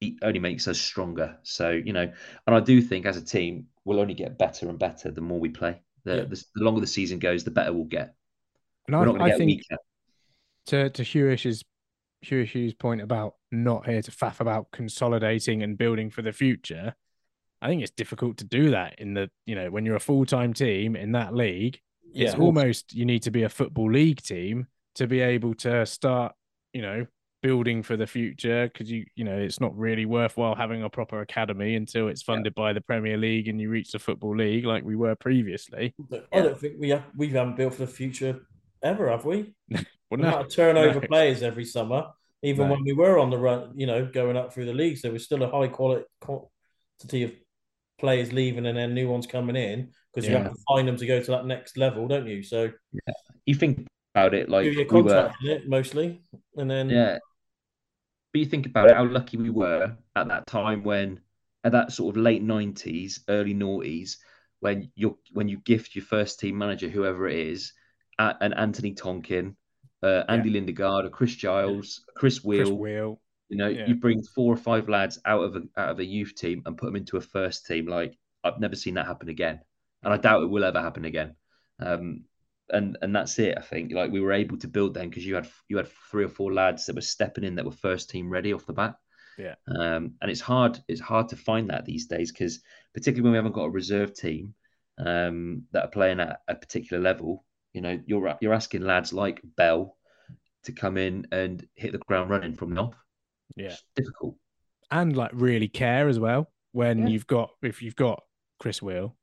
it 0.00 0.14
only 0.22 0.38
makes 0.38 0.68
us 0.68 0.78
stronger. 0.78 1.38
So 1.44 1.70
you 1.70 1.94
know, 1.94 2.12
and 2.46 2.56
I 2.56 2.60
do 2.60 2.82
think 2.82 3.06
as 3.06 3.16
a 3.16 3.24
team 3.24 3.68
we'll 3.84 4.00
only 4.00 4.14
get 4.14 4.38
better 4.38 4.68
and 4.68 4.78
better 4.78 5.10
the 5.10 5.22
more 5.22 5.40
we 5.40 5.48
play. 5.48 5.80
The, 6.08 6.16
Yeah. 6.16 6.24
the, 6.24 6.44
the 6.54 6.64
longer 6.64 6.80
the 6.80 6.86
season 6.86 7.18
goes, 7.18 7.44
the 7.44 7.50
better 7.50 7.72
we'll 7.72 7.84
get. 7.84 8.14
and 8.86 8.96
We're 8.96 9.04
not 9.06 9.16
I, 9.16 9.18
going 9.18 9.18
to 9.18 9.24
I 9.24 9.28
get 9.28 9.38
think 9.38 9.48
weaker. 9.50 9.76
to 10.66 10.90
to 10.90 11.02
Hewish's 11.02 11.64
Hewish 12.24 12.50
Hugh's 12.52 12.74
point 12.74 13.00
about 13.00 13.34
not 13.52 13.86
here 13.86 14.02
to 14.02 14.10
faff 14.10 14.40
about 14.40 14.70
consolidating 14.72 15.62
and 15.62 15.78
building 15.78 16.10
for 16.10 16.22
the 16.22 16.32
future. 16.32 16.94
I 17.62 17.68
think 17.68 17.82
it's 17.82 17.90
difficult 17.92 18.38
to 18.38 18.44
do 18.44 18.70
that 18.70 18.98
in 18.98 19.14
the 19.14 19.30
you 19.46 19.54
know 19.54 19.70
when 19.70 19.84
you're 19.86 19.96
a 19.96 20.00
full 20.00 20.24
time 20.26 20.52
team 20.54 20.96
in 20.96 21.12
that 21.12 21.34
league. 21.34 21.80
yeah. 22.12 22.26
it's 22.30 22.38
almost 22.38 22.92
you 22.94 23.04
need 23.04 23.22
to 23.24 23.30
be 23.30 23.42
a 23.44 23.48
football 23.48 23.90
league 23.90 24.22
team 24.22 24.66
to 24.96 25.06
be 25.06 25.20
able 25.20 25.54
to 25.54 25.86
start, 25.86 26.34
you 26.72 26.82
know, 26.82 27.06
building 27.42 27.82
for 27.82 27.96
the 27.96 28.06
future 28.06 28.68
because 28.68 28.90
you 28.90 29.04
you 29.14 29.24
know 29.24 29.36
it's 29.36 29.60
not 29.60 29.76
really 29.76 30.04
worthwhile 30.06 30.54
having 30.54 30.82
a 30.82 30.90
proper 30.90 31.20
academy 31.20 31.76
until 31.76 32.08
it's 32.08 32.22
funded 32.22 32.52
yeah. 32.56 32.62
by 32.62 32.72
the 32.72 32.80
Premier 32.80 33.16
League 33.16 33.48
and 33.48 33.60
you 33.60 33.70
reach 33.70 33.92
the 33.92 33.98
football 33.98 34.36
league 34.36 34.64
like 34.64 34.84
we 34.84 34.96
were 34.96 35.14
previously. 35.14 35.94
I 36.32 36.40
don't 36.40 36.58
think 36.58 36.74
we 36.78 36.90
have 36.90 37.04
we 37.16 37.28
haven't 37.28 37.56
built 37.56 37.74
for 37.74 37.86
the 37.86 37.92
future 37.92 38.40
ever, 38.82 39.10
have 39.10 39.24
we? 39.24 39.54
well, 39.70 40.20
no, 40.20 40.44
turnover 40.44 41.00
no. 41.00 41.06
players 41.06 41.42
every 41.42 41.64
summer. 41.64 42.06
Even 42.42 42.68
no. 42.68 42.74
when 42.74 42.84
we 42.84 42.92
were 42.92 43.18
on 43.18 43.30
the 43.30 43.38
run, 43.38 43.72
you 43.74 43.86
know, 43.86 44.06
going 44.06 44.36
up 44.36 44.52
through 44.52 44.66
the 44.66 44.72
leagues, 44.72 45.02
there 45.02 45.12
was 45.12 45.24
still 45.24 45.42
a 45.42 45.50
high 45.50 45.68
quality 45.68 46.04
quantity 46.20 47.24
of 47.24 47.32
players 47.98 48.32
leaving 48.32 48.66
and 48.66 48.78
then 48.78 48.94
new 48.94 49.08
ones 49.08 49.26
coming 49.26 49.56
in 49.56 49.90
because 50.14 50.28
yeah. 50.28 50.38
you 50.38 50.44
have 50.44 50.52
to 50.52 50.58
find 50.68 50.86
them 50.86 50.96
to 50.96 51.06
go 51.06 51.20
to 51.20 51.30
that 51.32 51.46
next 51.46 51.76
level, 51.76 52.06
don't 52.06 52.26
you? 52.26 52.42
So 52.42 52.70
yeah. 52.92 53.14
you 53.44 53.54
think 53.54 53.86
about 54.18 54.34
it 54.34 54.48
like 54.48 54.64
we 54.64 55.02
were, 55.02 55.32
it 55.42 55.68
mostly, 55.68 56.20
and 56.56 56.70
then 56.70 56.90
yeah. 56.90 57.18
But 58.32 58.40
you 58.40 58.46
think 58.46 58.66
about 58.66 58.90
it, 58.90 58.96
how 58.96 59.06
lucky 59.06 59.36
we 59.36 59.50
were 59.50 59.96
at 60.14 60.28
that 60.28 60.46
time 60.46 60.84
when, 60.84 61.20
at 61.64 61.72
that 61.72 61.92
sort 61.92 62.14
of 62.14 62.22
late 62.22 62.42
nineties, 62.42 63.24
early 63.28 63.54
noughties, 63.54 64.16
when 64.60 64.90
you 64.94 65.18
when 65.32 65.48
you 65.48 65.58
gift 65.58 65.94
your 65.94 66.04
first 66.04 66.40
team 66.40 66.58
manager, 66.58 66.88
whoever 66.88 67.28
it 67.28 67.38
is, 67.38 67.72
an 68.18 68.52
Anthony 68.52 68.92
Tonkin, 68.92 69.56
uh, 70.02 70.24
Andy 70.28 70.50
yeah. 70.50 70.60
Lindegaard, 70.60 71.06
or 71.06 71.10
Chris 71.10 71.34
Giles, 71.34 72.04
Chris 72.16 72.44
Weale. 72.44 72.64
Chris 72.64 72.70
Weale. 72.70 73.20
You 73.48 73.56
know, 73.56 73.68
yeah. 73.68 73.86
you 73.86 73.94
bring 73.94 74.22
four 74.22 74.52
or 74.52 74.58
five 74.58 74.90
lads 74.90 75.18
out 75.24 75.42
of 75.42 75.56
a, 75.56 75.62
out 75.80 75.88
of 75.88 75.98
a 76.00 76.04
youth 76.04 76.34
team 76.34 76.62
and 76.66 76.76
put 76.76 76.84
them 76.84 76.96
into 76.96 77.16
a 77.16 77.20
first 77.20 77.64
team. 77.64 77.86
Like 77.86 78.18
I've 78.44 78.60
never 78.60 78.76
seen 78.76 78.94
that 78.94 79.06
happen 79.06 79.30
again, 79.30 79.60
and 80.02 80.12
I 80.12 80.18
doubt 80.18 80.42
it 80.42 80.50
will 80.50 80.64
ever 80.64 80.82
happen 80.82 81.06
again. 81.06 81.34
Um, 81.80 82.24
and 82.70 82.98
and 83.02 83.14
that's 83.14 83.38
it. 83.38 83.56
I 83.56 83.62
think 83.62 83.92
like 83.92 84.10
we 84.10 84.20
were 84.20 84.32
able 84.32 84.58
to 84.58 84.68
build 84.68 84.94
then 84.94 85.08
because 85.08 85.24
you 85.24 85.34
had 85.34 85.48
you 85.68 85.76
had 85.76 85.88
three 86.10 86.24
or 86.24 86.28
four 86.28 86.52
lads 86.52 86.86
that 86.86 86.94
were 86.94 87.00
stepping 87.00 87.44
in 87.44 87.54
that 87.56 87.64
were 87.64 87.72
first 87.72 88.10
team 88.10 88.28
ready 88.28 88.52
off 88.52 88.66
the 88.66 88.72
bat. 88.72 88.96
Yeah. 89.38 89.54
Um, 89.68 90.14
and 90.20 90.30
it's 90.30 90.40
hard 90.40 90.82
it's 90.88 91.00
hard 91.00 91.28
to 91.28 91.36
find 91.36 91.70
that 91.70 91.84
these 91.84 92.06
days 92.06 92.32
because 92.32 92.60
particularly 92.92 93.22
when 93.22 93.32
we 93.32 93.38
haven't 93.38 93.52
got 93.52 93.66
a 93.66 93.70
reserve 93.70 94.14
team 94.14 94.54
um, 94.98 95.62
that 95.72 95.84
are 95.84 95.90
playing 95.90 96.20
at 96.20 96.40
a 96.48 96.54
particular 96.54 97.02
level, 97.02 97.44
you 97.72 97.80
know, 97.80 98.00
you're 98.06 98.36
you're 98.40 98.54
asking 98.54 98.82
lads 98.82 99.12
like 99.12 99.40
Bell 99.56 99.96
to 100.64 100.72
come 100.72 100.96
in 100.96 101.26
and 101.32 101.66
hit 101.74 101.92
the 101.92 101.98
ground 101.98 102.30
running 102.30 102.54
from 102.54 102.74
the 102.74 102.80
off. 102.80 102.94
Yeah, 103.56 103.66
it's 103.66 103.84
difficult. 103.94 104.36
And 104.90 105.16
like 105.16 105.30
really 105.34 105.68
care 105.68 106.08
as 106.08 106.18
well 106.18 106.50
when 106.72 106.98
yeah. 106.98 107.08
you've 107.08 107.26
got 107.26 107.50
if 107.62 107.82
you've 107.82 107.96
got 107.96 108.22
Chris 108.58 108.80
Weale, 108.80 109.14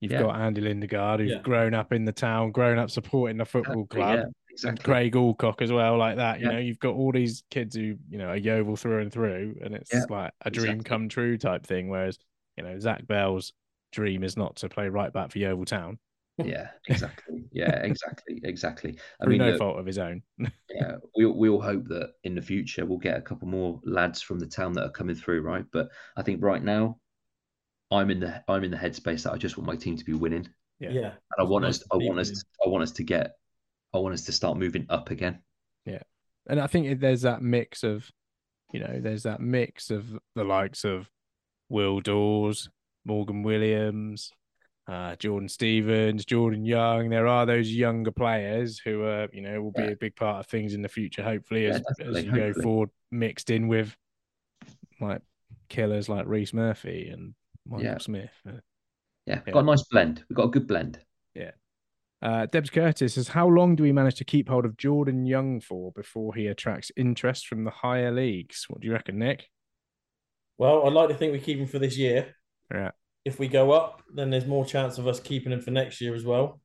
you've 0.00 0.12
yeah. 0.12 0.22
got 0.22 0.36
Andy 0.36 0.60
Lindegaard 0.60 1.20
who's 1.20 1.32
yeah. 1.32 1.42
grown 1.42 1.74
up 1.74 1.92
in 1.92 2.04
the 2.04 2.12
town, 2.12 2.52
grown 2.52 2.78
up 2.78 2.90
supporting 2.90 3.36
the 3.36 3.44
football 3.44 3.86
club. 3.86 4.26
Exactly. 4.50 4.84
Craig 4.84 5.14
Alcock 5.14 5.60
as 5.60 5.70
well, 5.70 5.98
like 5.98 6.16
that. 6.16 6.40
You 6.40 6.48
know, 6.50 6.58
you've 6.58 6.78
got 6.78 6.94
all 6.94 7.12
these 7.12 7.42
kids 7.50 7.76
who, 7.76 7.96
you 8.08 8.16
know, 8.16 8.28
are 8.28 8.36
Yeovil 8.36 8.76
through 8.76 9.02
and 9.02 9.12
through, 9.12 9.56
and 9.62 9.74
it's 9.74 9.92
like 10.08 10.32
a 10.42 10.50
dream 10.50 10.76
exactly. 10.76 10.88
come 10.88 11.08
true 11.10 11.36
type 11.36 11.66
thing. 11.66 11.90
Whereas, 11.90 12.18
you 12.56 12.64
know, 12.64 12.78
Zach 12.78 13.06
Bell's 13.06 13.52
dream 13.92 14.24
is 14.24 14.34
not 14.34 14.56
to 14.56 14.70
play 14.70 14.88
right 14.88 15.12
back 15.12 15.30
for 15.30 15.38
Yeovil 15.38 15.66
Town 15.66 15.98
yeah, 16.44 16.68
exactly. 16.88 17.44
Yeah, 17.52 17.80
exactly, 17.82 18.40
exactly. 18.44 18.98
I 19.20 19.24
Through 19.24 19.30
mean, 19.30 19.38
no 19.38 19.50
look, 19.50 19.58
fault 19.58 19.78
of 19.78 19.86
his 19.86 19.98
own. 19.98 20.22
yeah, 20.38 20.96
we 21.16 21.24
we 21.26 21.48
all 21.48 21.60
hope 21.60 21.84
that 21.88 22.10
in 22.24 22.34
the 22.34 22.42
future 22.42 22.84
we'll 22.84 22.98
get 22.98 23.16
a 23.16 23.22
couple 23.22 23.48
more 23.48 23.80
lads 23.84 24.20
from 24.20 24.38
the 24.38 24.46
town 24.46 24.74
that 24.74 24.84
are 24.84 24.90
coming 24.90 25.16
through, 25.16 25.40
right? 25.40 25.64
But 25.72 25.88
I 26.16 26.22
think 26.22 26.42
right 26.42 26.62
now, 26.62 26.98
I'm 27.90 28.10
in 28.10 28.20
the 28.20 28.42
I'm 28.48 28.64
in 28.64 28.70
the 28.70 28.76
headspace 28.76 29.22
that 29.22 29.32
I 29.32 29.36
just 29.36 29.56
want 29.56 29.66
my 29.66 29.76
team 29.76 29.96
to 29.96 30.04
be 30.04 30.12
winning. 30.12 30.48
Yeah, 30.78 30.90
yeah. 30.90 31.06
And 31.06 31.38
I 31.38 31.42
want 31.44 31.64
us, 31.64 31.82
I 31.92 31.96
want 31.96 32.18
us, 32.18 32.30
to, 32.30 32.44
I 32.64 32.68
want 32.68 32.82
us 32.82 32.92
to 32.92 33.02
get, 33.02 33.32
I 33.94 33.98
want 33.98 34.12
us 34.12 34.22
to 34.24 34.32
start 34.32 34.58
moving 34.58 34.86
up 34.90 35.10
again. 35.10 35.40
Yeah, 35.86 36.02
and 36.48 36.60
I 36.60 36.66
think 36.66 37.00
there's 37.00 37.22
that 37.22 37.42
mix 37.42 37.82
of, 37.82 38.10
you 38.72 38.80
know, 38.80 39.00
there's 39.00 39.22
that 39.22 39.40
mix 39.40 39.90
of 39.90 40.04
the 40.34 40.44
likes 40.44 40.84
of 40.84 41.08
Will 41.70 42.00
Dawes, 42.00 42.68
Morgan 43.04 43.42
Williams, 43.42 44.32
uh, 44.86 45.16
Jordan 45.16 45.48
Stevens, 45.48 46.24
Jordan 46.24 46.66
Young. 46.66 47.08
There 47.08 47.26
are 47.26 47.46
those 47.46 47.70
younger 47.70 48.10
players 48.10 48.78
who 48.78 49.04
are, 49.04 49.28
you 49.32 49.40
know, 49.40 49.62
will 49.62 49.72
be 49.72 49.82
yeah. 49.82 49.90
a 49.90 49.96
big 49.96 50.14
part 50.14 50.40
of 50.40 50.46
things 50.46 50.74
in 50.74 50.82
the 50.82 50.88
future. 50.88 51.22
Hopefully, 51.22 51.66
as, 51.66 51.80
yeah, 51.98 52.06
as 52.06 52.24
you 52.24 52.30
hopefully. 52.30 52.52
go 52.52 52.62
forward, 52.62 52.90
mixed 53.10 53.48
in 53.48 53.68
with 53.68 53.96
like 55.00 55.22
killers 55.68 56.08
like 56.08 56.26
Rhys 56.26 56.52
Murphy 56.52 57.08
and 57.10 57.34
Michael 57.68 57.84
yeah. 57.84 57.98
Smith. 57.98 58.30
Uh, 58.48 58.52
yeah, 59.26 59.40
got 59.52 59.60
a 59.60 59.62
nice 59.62 59.82
blend. 59.90 60.24
We've 60.28 60.36
got 60.36 60.46
a 60.46 60.50
good 60.50 60.66
blend. 60.66 60.98
Yeah. 61.34 61.50
Uh, 62.22 62.46
Debs 62.46 62.70
Curtis 62.70 63.14
says, 63.14 63.28
How 63.28 63.48
long 63.48 63.76
do 63.76 63.82
we 63.82 63.92
manage 63.92 64.14
to 64.16 64.24
keep 64.24 64.48
hold 64.48 64.64
of 64.64 64.76
Jordan 64.76 65.26
Young 65.26 65.60
for 65.60 65.92
before 65.92 66.34
he 66.34 66.46
attracts 66.46 66.90
interest 66.96 67.46
from 67.46 67.64
the 67.64 67.70
higher 67.70 68.12
leagues? 68.12 68.66
What 68.68 68.80
do 68.80 68.86
you 68.86 68.92
reckon, 68.92 69.18
Nick? 69.18 69.48
Well, 70.58 70.86
I'd 70.86 70.92
like 70.92 71.08
to 71.08 71.14
think 71.14 71.32
we 71.32 71.40
keep 71.40 71.58
him 71.58 71.66
for 71.66 71.78
this 71.78 71.98
year. 71.98 72.34
Yeah 72.72 72.92
if 73.26 73.40
we 73.40 73.48
go 73.48 73.72
up, 73.72 74.02
then 74.14 74.30
there's 74.30 74.46
more 74.46 74.64
chance 74.64 74.98
of 74.98 75.08
us 75.08 75.18
keeping 75.18 75.50
him 75.50 75.60
for 75.60 75.72
next 75.72 76.00
year 76.00 76.14
as 76.14 76.24
well. 76.24 76.60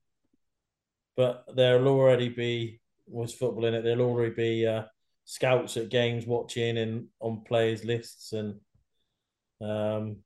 But 1.18 1.43
there'll 1.56 1.88
already 1.88 2.30
be 2.30 2.80
was 3.08 3.34
football 3.34 3.66
in 3.66 3.74
it. 3.74 3.82
There'll 3.82 4.04
already 4.04 4.36
be 4.36 4.68
uh, 4.68 4.84
scouts 5.26 5.76
at 5.78 5.89
games 5.89 6.28
watching 6.28 6.78
and 6.78 7.08
on 7.20 7.43
players 7.47 7.84
lists, 7.84 8.34
and 8.34 8.60
um, 9.60 10.18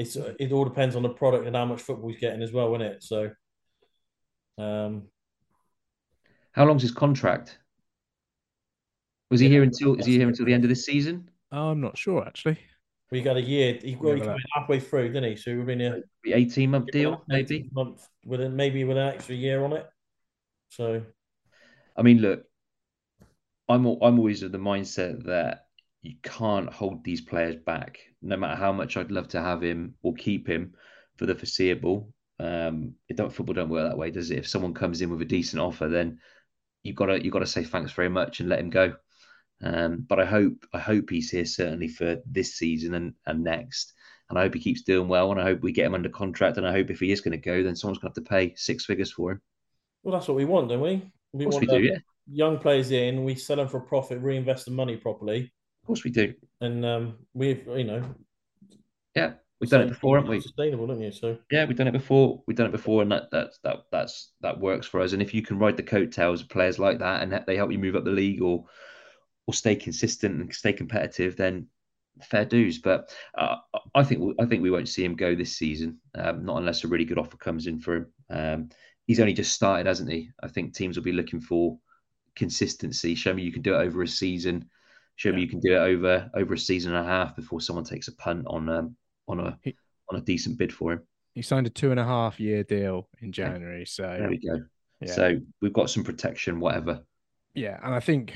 it's 0.00 0.16
it 0.16 0.52
all 0.52 0.64
depends 0.64 0.96
on 0.96 1.02
the 1.02 1.10
product 1.10 1.46
and 1.46 1.54
how 1.54 1.66
much 1.66 1.82
football 1.82 2.08
he's 2.08 2.18
getting 2.18 2.42
as 2.42 2.52
well, 2.52 2.74
isn't 2.74 2.86
it? 2.86 3.02
So, 3.02 3.30
um, 4.56 5.08
how 6.52 6.64
long's 6.64 6.82
his 6.82 6.90
contract? 6.90 7.58
Was 9.30 9.40
he 9.40 9.48
here 9.48 9.62
until? 9.62 9.94
Is 9.96 10.06
he 10.06 10.16
here 10.16 10.28
until 10.28 10.46
the 10.46 10.54
end 10.54 10.64
of 10.64 10.70
this 10.70 10.86
season? 10.86 11.30
I'm 11.52 11.80
not 11.80 11.98
sure 11.98 12.26
actually. 12.26 12.58
We 13.10 13.20
got 13.20 13.36
a 13.36 13.42
year. 13.42 13.78
He, 13.82 13.96
well, 13.96 14.14
he 14.14 14.20
came 14.20 14.36
halfway 14.54 14.80
through, 14.80 15.12
didn't 15.12 15.30
he? 15.30 15.36
So 15.36 15.54
we've 15.54 15.66
been 15.66 15.80
a 15.80 16.00
eighteen 16.26 16.70
month 16.70 16.86
deal, 16.92 17.22
maybe 17.28 17.68
month 17.72 18.06
with 18.24 18.40
maybe 18.52 18.84
with 18.84 18.96
an 18.96 19.08
extra 19.08 19.34
year 19.34 19.62
on 19.64 19.74
it. 19.74 19.86
So, 20.70 21.02
I 21.96 22.02
mean, 22.02 22.18
look, 22.18 22.44
I'm 23.68 23.84
I'm 23.84 24.18
always 24.18 24.42
of 24.42 24.52
the 24.52 24.58
mindset 24.58 25.24
that 25.24 25.66
you 26.02 26.14
can't 26.22 26.72
hold 26.72 27.04
these 27.04 27.20
players 27.20 27.56
back, 27.56 27.98
no 28.22 28.36
matter 28.36 28.56
how 28.56 28.72
much 28.72 28.96
I'd 28.96 29.10
love 29.10 29.28
to 29.28 29.40
have 29.40 29.62
him 29.62 29.94
or 30.02 30.14
keep 30.14 30.48
him 30.48 30.74
for 31.16 31.26
the 31.26 31.34
foreseeable. 31.34 32.12
Um, 32.38 32.94
it 33.08 33.16
don't 33.16 33.32
football 33.32 33.54
don't 33.54 33.68
work 33.68 33.88
that 33.88 33.98
way, 33.98 34.10
does 34.10 34.30
it? 34.30 34.38
If 34.38 34.48
someone 34.48 34.72
comes 34.72 35.02
in 35.02 35.10
with 35.10 35.20
a 35.20 35.26
decent 35.26 35.60
offer, 35.60 35.88
then 35.88 36.18
you 36.82 36.94
gotta 36.94 37.22
you 37.22 37.30
gotta 37.30 37.46
say 37.46 37.64
thanks 37.64 37.92
very 37.92 38.08
much 38.08 38.40
and 38.40 38.48
let 38.48 38.60
him 38.60 38.70
go. 38.70 38.94
Um, 39.62 40.06
but 40.08 40.18
I 40.18 40.24
hope 40.24 40.64
I 40.72 40.78
hope 40.78 41.10
he's 41.10 41.30
here 41.30 41.44
certainly 41.44 41.88
for 41.88 42.16
this 42.24 42.54
season 42.54 42.94
and, 42.94 43.14
and 43.26 43.44
next. 43.44 43.92
And 44.30 44.38
I 44.38 44.42
hope 44.42 44.54
he 44.54 44.60
keeps 44.60 44.82
doing 44.82 45.08
well. 45.08 45.32
And 45.32 45.40
I 45.40 45.44
hope 45.44 45.60
we 45.60 45.72
get 45.72 45.86
him 45.86 45.94
under 45.94 46.08
contract. 46.08 46.56
And 46.56 46.66
I 46.66 46.72
hope 46.72 46.88
if 46.88 47.00
he 47.00 47.10
is 47.10 47.20
going 47.20 47.32
to 47.32 47.36
go, 47.36 47.64
then 47.64 47.74
someone's 47.74 47.98
going 47.98 48.12
to 48.12 48.20
have 48.20 48.24
to 48.24 48.30
pay 48.30 48.54
six 48.54 48.84
figures 48.84 49.10
for 49.10 49.32
him. 49.32 49.42
Well, 50.04 50.14
that's 50.14 50.28
what 50.28 50.36
we 50.36 50.44
want, 50.44 50.68
don't 50.68 50.80
we? 50.80 51.02
We 51.32 51.46
want 51.46 51.60
we 51.60 51.66
do, 51.66 51.80
yeah. 51.80 51.98
young 52.30 52.58
players 52.58 52.92
in. 52.92 53.24
We 53.24 53.34
sell 53.34 53.56
them 53.56 53.66
for 53.68 53.78
a 53.78 53.82
profit, 53.82 54.20
reinvest 54.20 54.66
the 54.66 54.70
money 54.70 54.96
properly. 54.96 55.52
Of 55.90 55.94
course 55.96 56.04
we 56.04 56.12
do. 56.12 56.34
And 56.60 56.86
um, 56.86 57.16
we've, 57.34 57.66
you 57.66 57.82
know, 57.82 58.04
yeah, 59.16 59.32
we've 59.60 59.70
done 59.70 59.80
it 59.80 59.88
before, 59.88 60.18
haven't 60.18 60.30
we? 60.30 60.40
Sustainable, 60.40 60.86
don't 60.86 61.00
you? 61.00 61.10
So 61.10 61.36
yeah, 61.50 61.64
we've 61.64 61.76
done 61.76 61.88
it 61.88 61.92
before. 61.92 62.44
We've 62.46 62.56
done 62.56 62.68
it 62.68 62.72
before, 62.72 63.02
and 63.02 63.10
that 63.10 63.28
that 63.32 63.54
that 63.64 63.78
that's 63.90 64.30
that 64.40 64.60
works 64.60 64.86
for 64.86 65.00
us. 65.00 65.14
And 65.14 65.20
if 65.20 65.34
you 65.34 65.42
can 65.42 65.58
ride 65.58 65.76
the 65.76 65.82
coattails 65.82 66.42
of 66.42 66.48
players 66.48 66.78
like 66.78 67.00
that, 67.00 67.24
and 67.24 67.42
they 67.44 67.56
help 67.56 67.72
you 67.72 67.78
move 67.80 67.96
up 67.96 68.04
the 68.04 68.12
league 68.12 68.40
or 68.40 68.66
or 69.48 69.52
stay 69.52 69.74
consistent 69.74 70.40
and 70.40 70.54
stay 70.54 70.72
competitive, 70.72 71.36
then 71.36 71.66
fair 72.22 72.44
dues. 72.44 72.78
But 72.78 73.12
uh, 73.36 73.56
I 73.92 74.04
think 74.04 74.36
I 74.38 74.44
think 74.44 74.62
we 74.62 74.70
won't 74.70 74.88
see 74.88 75.04
him 75.04 75.16
go 75.16 75.34
this 75.34 75.56
season, 75.56 75.98
um, 76.14 76.44
not 76.44 76.58
unless 76.58 76.84
a 76.84 76.88
really 76.88 77.04
good 77.04 77.18
offer 77.18 77.36
comes 77.36 77.66
in 77.66 77.80
for 77.80 77.96
him. 77.96 78.06
Um, 78.30 78.68
he's 79.08 79.18
only 79.18 79.32
just 79.32 79.56
started, 79.56 79.88
hasn't 79.88 80.12
he? 80.12 80.30
I 80.40 80.46
think 80.46 80.72
teams 80.72 80.96
will 80.96 81.02
be 81.02 81.10
looking 81.10 81.40
for 81.40 81.80
consistency. 82.36 83.16
Show 83.16 83.34
me 83.34 83.42
you 83.42 83.50
can 83.50 83.62
do 83.62 83.74
it 83.74 83.78
over 83.84 84.02
a 84.02 84.06
season. 84.06 84.70
Show 85.20 85.28
yeah. 85.28 85.36
me 85.36 85.42
you 85.42 85.48
can 85.48 85.60
do 85.60 85.74
it 85.74 85.78
over 85.78 86.30
over 86.32 86.54
a 86.54 86.58
season 86.58 86.94
and 86.94 87.06
a 87.06 87.08
half 87.08 87.36
before 87.36 87.60
someone 87.60 87.84
takes 87.84 88.08
a 88.08 88.16
punt 88.16 88.46
on 88.46 88.70
um, 88.70 88.96
on 89.28 89.38
a 89.38 89.58
he, 89.60 89.76
on 90.10 90.18
a 90.18 90.22
decent 90.22 90.56
bid 90.56 90.72
for 90.72 90.92
him. 90.94 91.02
He 91.34 91.42
signed 91.42 91.66
a 91.66 91.70
two 91.70 91.90
and 91.90 92.00
a 92.00 92.04
half 92.04 92.40
year 92.40 92.64
deal 92.64 93.06
in 93.20 93.30
January, 93.30 93.84
so 93.84 94.04
there 94.04 94.30
we 94.30 94.38
go. 94.38 94.62
Yeah. 95.02 95.12
So 95.12 95.40
we've 95.60 95.74
got 95.74 95.90
some 95.90 96.04
protection, 96.04 96.58
whatever. 96.58 97.02
Yeah, 97.52 97.78
and 97.84 97.94
I 97.94 98.00
think 98.00 98.32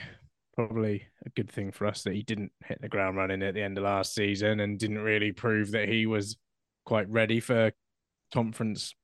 probably 0.54 1.06
a 1.24 1.30
good 1.30 1.50
thing 1.50 1.72
for 1.72 1.86
us 1.86 2.02
that 2.02 2.12
he 2.12 2.22
didn't 2.22 2.52
hit 2.66 2.82
the 2.82 2.88
ground 2.90 3.16
running 3.16 3.42
at 3.42 3.54
the 3.54 3.62
end 3.62 3.78
of 3.78 3.84
last 3.84 4.14
season 4.14 4.60
and 4.60 4.78
didn't 4.78 4.98
really 4.98 5.32
prove 5.32 5.70
that 5.70 5.88
he 5.88 6.04
was 6.04 6.36
quite 6.84 7.08
ready 7.08 7.40
for 7.40 7.72
conference 8.30 8.94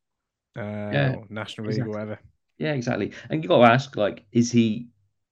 uh, 0.59 0.61
yeah, 0.61 1.17
national 1.31 1.67
league 1.67 1.77
exactly. 1.77 1.95
or 1.95 1.99
whatever. 1.99 2.21
Yeah, 2.59 2.73
exactly. 2.73 3.13
And 3.31 3.43
you've 3.43 3.49
got 3.49 3.67
to 3.67 3.73
ask, 3.73 3.97
like, 3.97 4.27
is 4.33 4.53
he? 4.53 4.89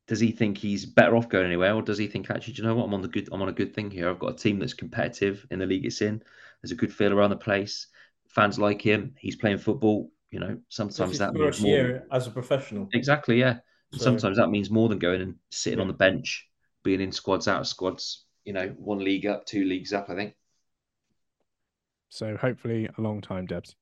Does 0.09 0.21
he 0.21 0.33
think 0.33 0.57
he's 0.57 0.87
better 0.87 1.17
off 1.17 1.29
going 1.29 1.47
anywhere, 1.47 1.75
or 1.75 1.83
does 1.83 1.99
he 1.99 2.07
think 2.09 2.31
actually, 2.31 2.55
do 2.55 2.63
you 2.63 2.69
know 2.69 2.75
what? 2.75 2.85
I'm 2.85 2.95
on 2.95 3.03
the 3.03 3.09
good. 3.09 3.29
I'm 3.31 3.43
on 3.43 3.51
a 3.51 3.53
good 3.53 3.75
thing 3.75 3.91
here. 3.91 4.09
I've 4.09 4.19
got 4.19 4.33
a 4.33 4.37
team 4.37 4.59
that's 4.59 4.75
competitive 4.75 5.47
in 5.51 5.59
the 5.59 5.67
league 5.67 5.85
it's 5.85 6.01
in. 6.01 6.23
There's 6.63 6.73
a 6.73 6.77
good 6.77 6.93
feel 6.93 7.13
around 7.13 7.31
the 7.31 7.37
place. 7.37 7.87
Fans 8.29 8.59
like 8.59 8.81
him. 8.81 9.15
He's 9.19 9.37
playing 9.37 9.59
football. 9.59 10.11
You 10.31 10.41
know, 10.41 10.59
sometimes 10.69 11.19
that 11.19 11.37
first 11.37 11.63
more... 11.63 11.71
year 11.71 12.07
as 12.11 12.27
a 12.27 12.31
professional. 12.31 12.89
Exactly. 12.93 13.39
Yeah 13.39 13.59
So, 13.93 13.99
Sometimes 14.05 14.37
that 14.37 14.49
means 14.49 14.71
more 14.71 14.89
than 14.89 14.99
going 14.99 15.23
and 15.23 15.37
sitting 15.51 15.81
on 15.81 15.89
the 15.89 15.95
bench, 15.95 16.47
being 16.85 17.01
in 17.01 17.13
squads, 17.13 17.49
out 17.49 17.61
of 17.61 17.67
squads. 17.67 18.25
You 18.45 18.55
know, 18.55 18.75
one 18.79 18.99
league 18.99 19.27
up, 19.27 19.47
two 19.47 19.65
leagues 19.65 19.93
up. 19.93 20.09
I 20.09 20.15
think. 20.15 20.35
So 22.09 22.37
hopefully 22.37 22.89
a 22.97 23.01
long 23.01 23.21
time, 23.21 23.47
Debs. 23.47 23.77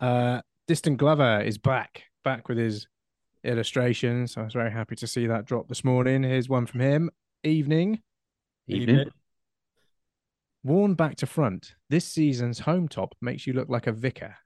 Uh, 0.00 0.40
Distant 0.66 0.98
Glover 0.98 1.40
is 1.40 1.58
back, 1.58 2.04
back 2.24 2.48
with 2.48 2.58
his 2.58 2.86
illustrations. 3.44 4.36
I 4.36 4.42
was 4.42 4.52
very 4.52 4.70
happy 4.70 4.96
to 4.96 5.06
see 5.06 5.26
that 5.26 5.46
drop 5.46 5.68
this 5.68 5.84
morning. 5.84 6.22
Here's 6.22 6.48
one 6.48 6.66
from 6.66 6.80
him. 6.80 7.10
Evening. 7.42 8.00
Evening. 8.66 9.10
Worn 10.62 10.94
back 10.94 11.16
to 11.16 11.26
front, 11.26 11.74
this 11.88 12.04
season's 12.04 12.58
home 12.58 12.86
top 12.86 13.14
makes 13.22 13.46
you 13.46 13.54
look 13.54 13.70
like 13.70 13.86
a 13.86 13.92
vicar. 13.92 14.36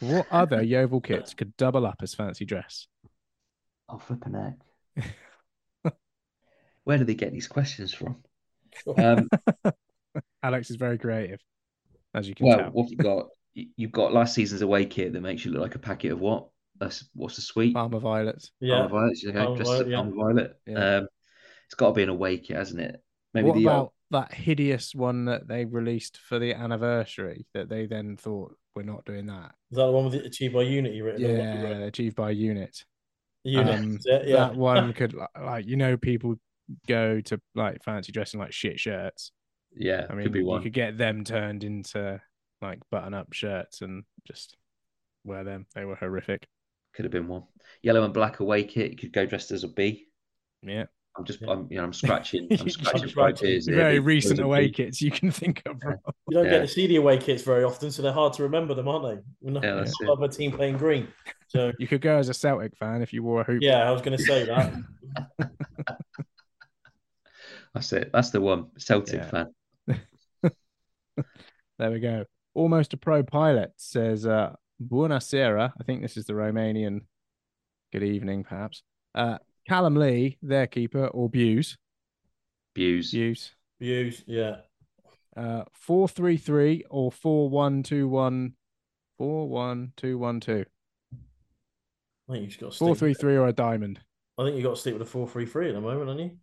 What 0.00 0.26
other 0.30 0.62
Yeovil 0.62 1.02
kits 1.02 1.34
could 1.34 1.54
double 1.58 1.84
up 1.86 1.96
as 2.00 2.14
fancy 2.14 2.46
dress? 2.46 2.86
Oh, 3.88 3.98
flipping 3.98 4.34
heck. 4.34 5.94
Where 6.84 6.98
do 6.98 7.04
they 7.04 7.14
get 7.14 7.32
these 7.32 7.46
questions 7.46 7.92
from? 7.92 8.16
Um, 8.96 9.28
Alex 10.42 10.70
is 10.70 10.76
very 10.76 10.98
creative, 10.98 11.40
as 12.14 12.28
you 12.28 12.34
can 12.34 12.46
well, 12.46 12.58
tell. 12.58 12.70
what 12.70 12.90
you 12.90 12.96
got? 12.96 13.26
You've 13.54 13.92
got 13.92 14.14
last 14.14 14.34
season's 14.34 14.62
away 14.62 14.86
kit 14.86 15.12
that 15.12 15.20
makes 15.20 15.44
you 15.44 15.52
look 15.52 15.60
like 15.60 15.74
a 15.74 15.78
packet 15.78 16.12
of 16.12 16.20
what? 16.20 16.48
That's 16.78 17.08
what's 17.14 17.36
the 17.36 17.42
sweet? 17.42 17.74
Parma 17.74 18.00
Violets. 18.00 18.50
yeah, 18.60 18.86
Parma 18.86 18.88
Violet. 18.88 19.18
Okay, 19.26 19.38
Palmer 19.38 19.56
dressed 19.56 19.70
as 19.70 19.78
Violet, 19.78 19.88
yeah. 19.88 19.96
Parma 19.96 20.14
Violet. 20.14 20.56
Yeah. 20.66 20.96
Um, 20.96 21.08
it's 21.66 21.74
got 21.74 21.86
to 21.88 21.92
be 21.94 22.02
an 22.02 22.08
away 22.08 22.38
kit, 22.38 22.56
hasn't 22.56 22.80
it? 22.80 23.02
Maybe 23.34 23.48
what 23.48 23.56
the 23.56 23.68
uh, 23.68 23.70
about 23.70 23.92
that 24.10 24.34
hideous 24.34 24.94
one 24.94 25.24
that 25.24 25.48
they 25.48 25.64
released 25.64 26.18
for 26.18 26.38
the 26.38 26.54
anniversary 26.54 27.46
that 27.54 27.68
they 27.68 27.86
then 27.86 28.16
thought 28.16 28.54
we're 28.76 28.82
not 28.82 29.04
doing 29.04 29.26
that? 29.26 29.52
is 29.70 29.76
that 29.76 29.86
the 29.86 29.92
one 29.92 30.04
with 30.04 30.14
it 30.14 30.26
achieved 30.26 30.54
by 30.54 30.62
Unity 30.62 31.02
written? 31.02 31.22
Yeah, 31.22 31.54
it? 31.54 31.86
achieved 31.86 32.16
by 32.16 32.30
unit. 32.30 32.84
Unity. 33.44 33.72
Um, 33.72 33.98
yeah, 34.04 34.22
yeah. 34.24 34.36
That 34.36 34.56
one 34.56 34.92
could 34.94 35.14
li- 35.14 35.26
like 35.40 35.66
you 35.66 35.76
know 35.76 35.96
people 35.96 36.36
go 36.86 37.20
to 37.22 37.40
like 37.54 37.82
fancy 37.82 38.12
dressing 38.12 38.38
like 38.38 38.52
shit 38.52 38.78
shirts. 38.78 39.32
yeah, 39.74 40.06
I 40.08 40.14
mean, 40.14 40.24
could 40.24 40.32
be 40.32 40.40
you 40.40 40.60
could 40.62 40.72
get 40.72 40.98
them 40.98 41.24
turned 41.24 41.64
into 41.64 42.20
like 42.60 42.80
button 42.90 43.14
up 43.14 43.32
shirts 43.32 43.80
and 43.80 44.04
just 44.26 44.56
wear 45.24 45.42
them. 45.42 45.66
They 45.74 45.84
were 45.84 45.96
horrific. 45.96 46.46
Could 46.94 47.04
have 47.04 47.12
been 47.12 47.28
one. 47.28 47.44
Yellow 47.82 48.04
and 48.04 48.12
black 48.14 48.40
away 48.40 48.64
kit. 48.64 48.90
You 48.92 48.96
could 48.96 49.12
go 49.12 49.26
dressed 49.26 49.50
as 49.50 49.64
a 49.64 49.68
bee. 49.68 50.06
Yeah, 50.62 50.84
I'm 51.16 51.24
just, 51.24 51.40
Yeah. 51.40 51.50
I'm, 51.50 51.66
you 51.70 51.78
know, 51.78 51.84
I'm 51.84 51.92
scratching, 51.92 52.46
I'm 52.50 52.68
scratching 52.68 53.02
for 53.04 53.08
scratching. 53.08 53.48
ideas. 53.48 53.66
here. 53.66 53.76
very 53.76 53.98
recent 53.98 54.38
a 54.40 54.44
away 54.44 54.66
bee. 54.66 54.72
kits 54.72 55.00
you 55.02 55.10
can 55.10 55.30
think 55.30 55.62
of. 55.66 55.82
Rob. 55.82 55.98
You 56.28 56.36
don't 56.36 56.44
Yeah. 56.44 56.50
get 56.52 56.60
to 56.60 56.68
see 56.68 56.86
the 56.86 56.96
away 56.96 57.18
kits 57.18 57.42
very 57.42 57.64
often, 57.64 57.90
so 57.90 58.02
they're 58.02 58.12
hard 58.12 58.32
to 58.34 58.42
remember 58.44 58.74
them, 58.74 58.86
aren't 58.88 59.04
they? 59.16 59.22
We're 59.40 59.52
not 59.52 59.64
Yeah, 59.64 59.74
that's 59.76 60.00
not 60.00 60.12
of 60.12 60.22
a 60.22 60.28
team 60.28 60.52
playing 60.52 60.76
green. 60.78 61.08
So 61.48 61.72
You 61.78 61.88
could 61.88 62.00
go 62.02 62.16
as 62.18 62.28
a 62.28 62.34
Celtic 62.34 62.76
fan 62.76 63.02
if 63.02 63.12
you 63.12 63.22
wore 63.22 63.40
a 63.40 63.44
hoop. 63.44 63.62
yeah, 63.62 63.88
I 63.88 63.90
was 63.90 64.02
going 64.02 64.16
to 64.16 64.22
say 64.22 64.44
that. 64.44 64.72
That's 67.74 67.92
it. 67.94 68.10
That's 68.12 68.30
the 68.30 68.40
one. 68.40 68.66
Celtic 68.78 69.14
Yeah. 69.22 69.30
fan. 69.30 70.00
There 71.78 71.90
we 71.90 72.00
go. 72.00 72.26
Almost 72.54 72.92
a 72.92 72.96
pro 72.98 73.22
pilot 73.22 73.72
says 73.76 74.26
uh 74.26 74.54
Buonasera. 74.82 75.72
I 75.78 75.84
think 75.84 76.02
this 76.02 76.16
is 76.16 76.26
the 76.26 76.32
Romanian 76.34 77.00
good 77.92 78.02
evening, 78.02 78.44
perhaps. 78.44 78.82
Uh 79.14 79.38
Callum 79.68 79.94
Lee, 79.96 80.38
their 80.42 80.66
keeper, 80.66 81.06
or 81.06 81.28
Buse. 81.30 81.76
Views. 82.74 83.12
Buse. 83.12 83.54
Views, 83.80 84.24
yeah. 84.26 84.56
Uh 85.36 85.64
four 85.72 86.08
three 86.08 86.36
three 86.36 86.84
or 86.90 87.12
four 87.12 87.48
one 87.48 87.82
two 87.82 88.08
one 88.08 88.54
four 89.18 89.48
one 89.48 89.92
two 89.96 90.18
one 90.18 90.40
two. 90.40 90.64
I 92.28 92.32
think 92.34 92.44
you've 92.50 92.58
got 92.58 92.72
to 92.72 92.78
Four 92.78 92.94
three 92.94 93.14
three 93.14 93.36
or 93.36 93.46
a 93.48 93.52
diamond. 93.52 94.00
I 94.38 94.44
think 94.44 94.56
you've 94.56 94.64
got 94.64 94.76
to 94.76 94.80
stick 94.80 94.94
with 94.94 95.02
a 95.02 95.06
four-three-three 95.06 95.68
at 95.68 95.74
the 95.74 95.80
moment, 95.80 96.08
haven't 96.08 96.18
you? 96.24 96.36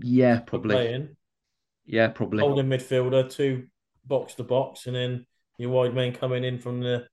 Yeah, 0.00 0.40
probably. 0.40 0.74
Playing 0.74 1.16
Yeah, 1.84 2.08
probably. 2.08 2.40
holding 2.40 2.66
midfielder, 2.68 3.30
two 3.30 3.66
box 4.06 4.34
to 4.36 4.42
box, 4.42 4.86
and 4.86 4.96
then 4.96 5.26
your 5.58 5.70
wide 5.70 5.94
man 5.94 6.12
coming 6.12 6.44
in 6.44 6.58
from 6.58 6.80
the. 6.80 7.06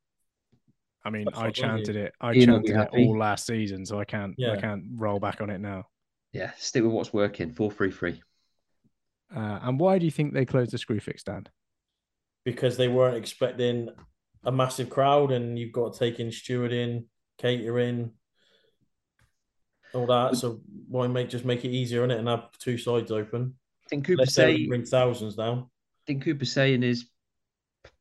I 1.05 1.09
mean, 1.09 1.25
That's 1.25 1.37
I 1.39 1.51
chanted 1.51 1.95
it. 1.97 2.13
I 2.21 2.33
Ian 2.33 2.51
will 2.51 2.59
be 2.59 2.67
chanted 2.69 2.75
it 2.75 2.77
happy. 2.77 3.07
all 3.07 3.17
last 3.17 3.45
season, 3.45 3.85
so 3.85 3.99
I 3.99 4.05
can't 4.05 4.31
I 4.39 4.41
Yeah. 4.41 4.55
can't 4.61 4.83
roll 4.95 5.19
back 5.19 5.41
on 5.41 5.49
it 5.49 5.59
now. 5.59 5.85
Yeah, 6.31 6.51
stick 6.57 6.83
with 6.83 6.91
what's 6.93 7.13
working. 7.13 7.51
Four 7.53 7.71
three 7.71 7.91
three. 7.91 8.21
Uh, 9.35 9.59
and 9.63 9.79
why 9.79 9.97
do 9.99 10.05
you 10.05 10.11
think 10.11 10.33
they 10.33 10.45
closed 10.45 10.71
the 10.71 10.77
Screwfix 10.77 11.19
stand? 11.19 11.49
because 12.45 12.75
they 12.75 12.89
weren't 12.89 13.15
expecting 13.15 13.87
a 14.43 14.51
massive 14.51 14.89
crowd, 14.89 15.31
and 15.31 15.57
you've 15.57 15.71
got 15.71 15.93
to 15.93 15.99
take 15.99 16.19
in 16.19 16.27
stewarding, 16.27 17.05
catering, 17.37 18.11
all 19.93 20.05
that. 20.07 20.35
So 20.35 20.59
why 20.89 21.07
make 21.07 21.29
just 21.29 21.45
make 21.45 21.63
it 21.63 21.69
easier 21.71 22.03
in 22.03 22.11
it 22.11 22.19
and 22.19 22.27
have 22.27 22.51
two 22.59 22.77
sides 22.77 23.11
open? 23.11 23.53
I 23.85 23.89
think 23.89 24.05
Cooper 24.05 24.21
Let's 24.23 24.33
say 24.33 24.57
say. 24.57 24.67
bring 24.67 24.83
thousands 24.85 25.35
down. 25.35 25.59
I 25.59 26.03
think 26.07 26.23
Cooper 26.25 26.43
say 26.43 26.73
in 26.73 26.81
his 26.81 27.05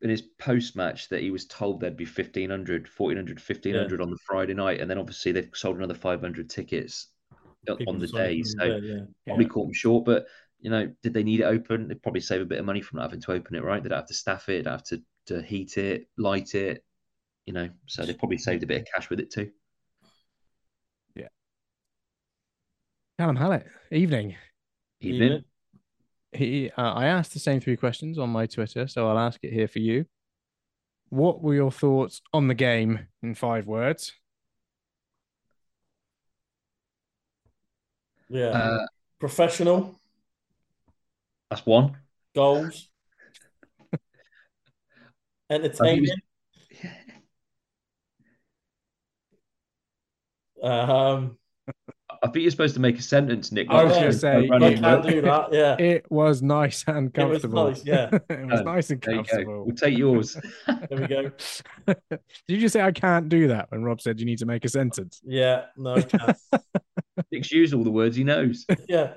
in 0.01 0.11
his 0.11 0.23
post 0.23 0.77
match 0.77 1.09
that 1.09 1.23
he 1.23 1.31
was 1.31 1.47
told 1.47 1.81
there'd 1.81 1.97
be 1.97 2.05
1500, 2.05 2.89
1400, 2.89 3.39
1500 3.39 4.01
on 4.01 4.11
the 4.11 4.19
Friday 4.27 4.55
night, 4.55 4.81
and 4.81 4.91
then 4.91 4.99
obviously 4.99 5.33
they've 5.33 5.51
sold 5.55 5.77
another 5.77 5.95
500 5.95 6.49
tickets 6.49 7.09
uh, 7.69 7.75
on 7.87 7.99
the 7.99 8.07
day. 8.07 8.39
on 8.39 8.45
So 8.45 8.81
the 8.81 8.87
yeah. 8.87 9.01
probably 9.27 9.47
caught 9.47 9.67
them 9.67 9.75
short. 9.75 10.05
But 10.05 10.27
you 10.61 10.71
know, 10.71 10.93
did 11.03 11.15
they 11.15 11.25
need 11.25 11.41
it 11.41 11.45
open? 11.45 11.89
They'd 11.89 12.03
probably 12.03 12.21
save 12.21 12.41
a 12.41 12.47
bit 12.47 12.59
of 12.59 12.65
money 12.65 12.81
from 12.81 12.99
not 12.99 13.05
having 13.05 13.21
to 13.23 13.33
open 13.33 13.57
it, 13.57 13.65
right? 13.65 13.83
They 13.83 13.89
don't 13.89 13.99
have 13.99 14.07
to 14.09 14.15
staff 14.15 14.49
it, 14.49 14.65
they 14.65 14.71
have 14.71 14.85
to, 14.85 15.03
to 15.27 15.43
heat 15.43 15.77
it, 15.79 16.09
light 16.17 16.55
it. 16.55 16.85
You 17.47 17.53
know, 17.53 17.69
so 17.87 18.05
they 18.05 18.15
probably 18.15 18.39
saved 18.39 18.63
a 18.63 18.67
bit 18.67 18.83
of 18.83 18.87
cash 18.95 19.11
with 19.11 19.19
it 19.19 19.33
too. 19.33 19.51
Yeah 21.17 21.29
callum 23.23 23.37
Hallett, 23.37 23.67
evening. 23.93 24.35
Evening. 25.01 25.45
He, 26.33 26.71
uh, 26.71 26.93
I 26.93 27.07
asked 27.07 27.35
the 27.35 27.39
same 27.39 27.61
three 27.61 27.77
questions 27.77 28.19
on 28.19 28.31
my 28.31 28.47
Twitter, 28.47 28.87
so 28.89 29.09
I'll 29.09 29.19
ask 29.19 29.39
it 29.43 29.53
here 29.53 29.69
for 29.69 29.81
you. 29.81 30.07
What 31.11 31.43
were 31.43 31.55
your 31.55 31.71
thoughts 31.71 32.23
on 32.33 32.49
the 32.49 32.55
game 32.55 33.07
in 33.23 33.35
five 33.35 33.67
words? 33.67 34.13
Yeah. 38.31 38.47
Uh, 38.47 38.87
Professional 39.21 39.95
that's 41.51 41.67
one. 41.67 41.97
goals, 42.35 42.89
entertaining. 45.51 46.17
Um, 50.63 51.37
I 52.25 52.29
think 52.29 52.43
you're 52.43 52.51
supposed 52.53 52.75
to 52.75 52.81
make 52.81 52.97
a 52.99 53.03
sentence, 53.03 53.51
Nick. 53.51 53.67
I 53.69 53.83
was 53.83 53.95
gonna 53.95 54.07
just 54.07 54.21
say, 54.21 54.49
run 54.49 54.63
I 54.63 54.75
can't 54.75 55.05
do 55.07 55.21
that. 55.23 55.53
Yeah. 55.53 55.77
It 55.81 56.07
was 56.11 56.41
nice 56.41 56.85
and 56.87 57.09
It 57.09 57.19
was 57.25 57.43
comfortable. 57.43 57.69
nice, 57.71 57.85
yeah. 57.85 58.11
it 58.31 58.47
was 58.47 58.61
Oh, 58.61 58.63
nice 58.63 58.91
and 58.91 59.01
There 59.03 59.15
you 59.15 59.23
go. 59.23 59.29
comfortable. 59.29 59.65
We'll 59.67 59.75
take 59.75 59.99
yours. 59.99 60.37
There 60.67 60.99
we 61.01 61.07
go. 61.09 61.33
Did 61.87 62.21
you 62.49 62.59
just 62.59 62.75
say 62.75 62.81
I 62.81 62.93
can't 62.93 63.29
do 63.29 63.49
that 63.49 63.71
when 63.73 63.83
Rob 63.83 64.01
said 64.01 64.21
you 64.21 64.27
need 64.27 64.39
to 64.39 64.47
make 64.47 64.65
a 64.65 64.69
sentence? 64.69 65.21
Yeah. 65.25 65.65
No. 65.77 65.97
I 65.97 66.03
can't. 66.03 66.37
Nick's 67.33 67.51
used 67.51 67.75
all 67.75 67.83
the 67.83 67.91
words 67.91 68.15
he 68.17 68.23
knows. 68.25 68.67
yeah. 68.89 69.15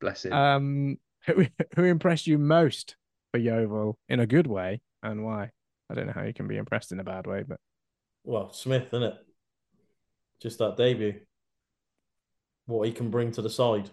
Bless 0.00 0.24
him. 0.24 0.32
Um, 0.32 0.96
who 1.26 1.46
who 1.76 1.84
impressed 1.84 2.26
you 2.26 2.36
most 2.38 2.96
for 3.32 3.38
Yeovil 3.38 3.96
in 4.08 4.20
a 4.20 4.26
good 4.26 4.46
way, 4.46 4.80
and 5.02 5.24
why? 5.24 5.50
I 5.90 5.94
don't 5.94 6.06
know 6.06 6.12
how 6.12 6.22
you 6.24 6.34
can 6.34 6.48
be 6.48 6.56
impressed 6.58 6.92
in 6.92 7.00
a 7.00 7.04
bad 7.04 7.26
way, 7.26 7.44
but 7.46 7.58
Well, 8.24 8.52
Smith, 8.52 8.88
isn't 8.88 9.02
it? 9.02 9.14
Just 10.44 10.58
that 10.58 10.76
debut. 10.76 11.14
What 12.66 12.86
he 12.86 12.92
can 12.92 13.10
bring 13.10 13.32
to 13.32 13.42
the 13.42 13.48
side. 13.48 13.90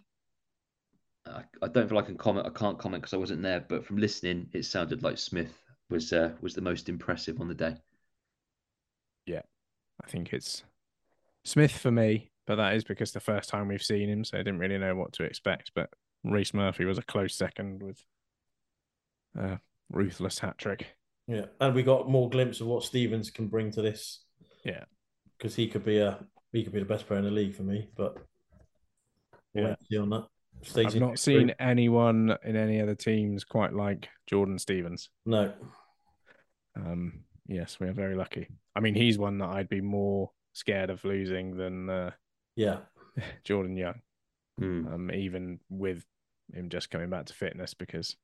I, 1.25 1.43
I 1.61 1.69
don't 1.69 1.87
feel 1.87 1.97
I 1.97 2.03
can 2.03 2.17
comment. 2.17 2.45
I 2.45 2.49
can't 2.49 2.77
comment 2.77 3.01
because 3.01 3.13
I 3.13 3.17
wasn't 3.17 3.41
there. 3.41 3.65
But 3.67 3.85
from 3.85 3.97
listening, 3.97 4.49
it 4.51 4.65
sounded 4.65 5.01
like 5.01 5.17
Smith 5.17 5.57
was 5.89 6.11
uh, 6.11 6.33
was 6.41 6.53
the 6.53 6.61
most 6.61 6.89
impressive 6.89 7.39
on 7.39 7.47
the 7.47 7.55
day. 7.55 7.75
Yeah, 9.25 9.43
I 10.03 10.07
think 10.07 10.33
it's 10.33 10.63
Smith 11.45 11.71
for 11.71 11.89
me. 11.89 12.31
But 12.45 12.57
that 12.57 12.75
is 12.75 12.83
because 12.83 13.13
the 13.13 13.21
first 13.21 13.49
time 13.49 13.69
we've 13.69 13.81
seen 13.81 14.09
him, 14.09 14.25
so 14.25 14.37
I 14.37 14.43
didn't 14.43 14.59
really 14.59 14.77
know 14.77 14.95
what 14.95 15.13
to 15.13 15.23
expect. 15.23 15.71
But 15.73 15.89
Rhys 16.25 16.53
Murphy 16.53 16.83
was 16.83 16.97
a 16.97 17.03
close 17.03 17.33
second 17.33 17.81
with 17.81 18.03
a 19.37 19.59
ruthless 19.89 20.39
hat 20.39 20.57
trick. 20.57 20.87
Yeah. 21.27 21.45
And 21.61 21.73
we 21.73 21.83
got 21.83 22.09
more 22.09 22.29
glimpse 22.29 22.59
of 22.59 22.67
what 22.67 22.83
Stevens 22.83 23.29
can 23.29 23.47
bring 23.47 23.71
to 23.71 23.81
this. 23.81 24.25
Yeah. 24.65 24.83
Because 25.37 25.55
he 25.55 25.67
could 25.67 25.85
be 25.85 25.99
a 25.99 26.19
he 26.51 26.63
could 26.63 26.73
be 26.73 26.79
the 26.79 26.85
best 26.85 27.07
player 27.07 27.19
in 27.19 27.25
the 27.25 27.31
league 27.31 27.55
for 27.55 27.63
me, 27.63 27.87
but 27.95 28.17
Yeah. 29.53 29.63
wait 29.63 29.69
and 29.69 29.77
see 29.89 29.97
on 29.97 30.09
that. 30.09 30.27
Stays 30.63 30.87
I've 30.87 30.93
in 30.95 30.99
not 30.99 31.07
group. 31.09 31.17
seen 31.19 31.49
anyone 31.59 32.37
in 32.43 32.55
any 32.55 32.81
other 32.81 32.93
teams 32.95 33.43
quite 33.43 33.73
like 33.73 34.09
Jordan 34.27 34.59
Stevens. 34.59 35.09
No. 35.25 35.53
Um, 36.75 37.23
yes, 37.47 37.79
we 37.79 37.87
are 37.87 37.93
very 37.93 38.15
lucky. 38.15 38.47
I 38.75 38.79
mean, 38.79 38.95
he's 38.95 39.17
one 39.17 39.37
that 39.39 39.49
I'd 39.49 39.69
be 39.69 39.81
more 39.81 40.31
scared 40.53 40.89
of 40.89 41.03
losing 41.03 41.55
than 41.57 41.89
uh, 41.89 42.11
Yeah. 42.55 42.79
Jordan 43.43 43.75
Young. 43.77 44.01
Hmm. 44.59 44.87
Um, 44.87 45.11
even 45.11 45.59
with 45.69 46.05
him 46.53 46.69
just 46.69 46.89
coming 46.91 47.09
back 47.09 47.25
to 47.27 47.33
fitness 47.33 47.73
because 47.73 48.15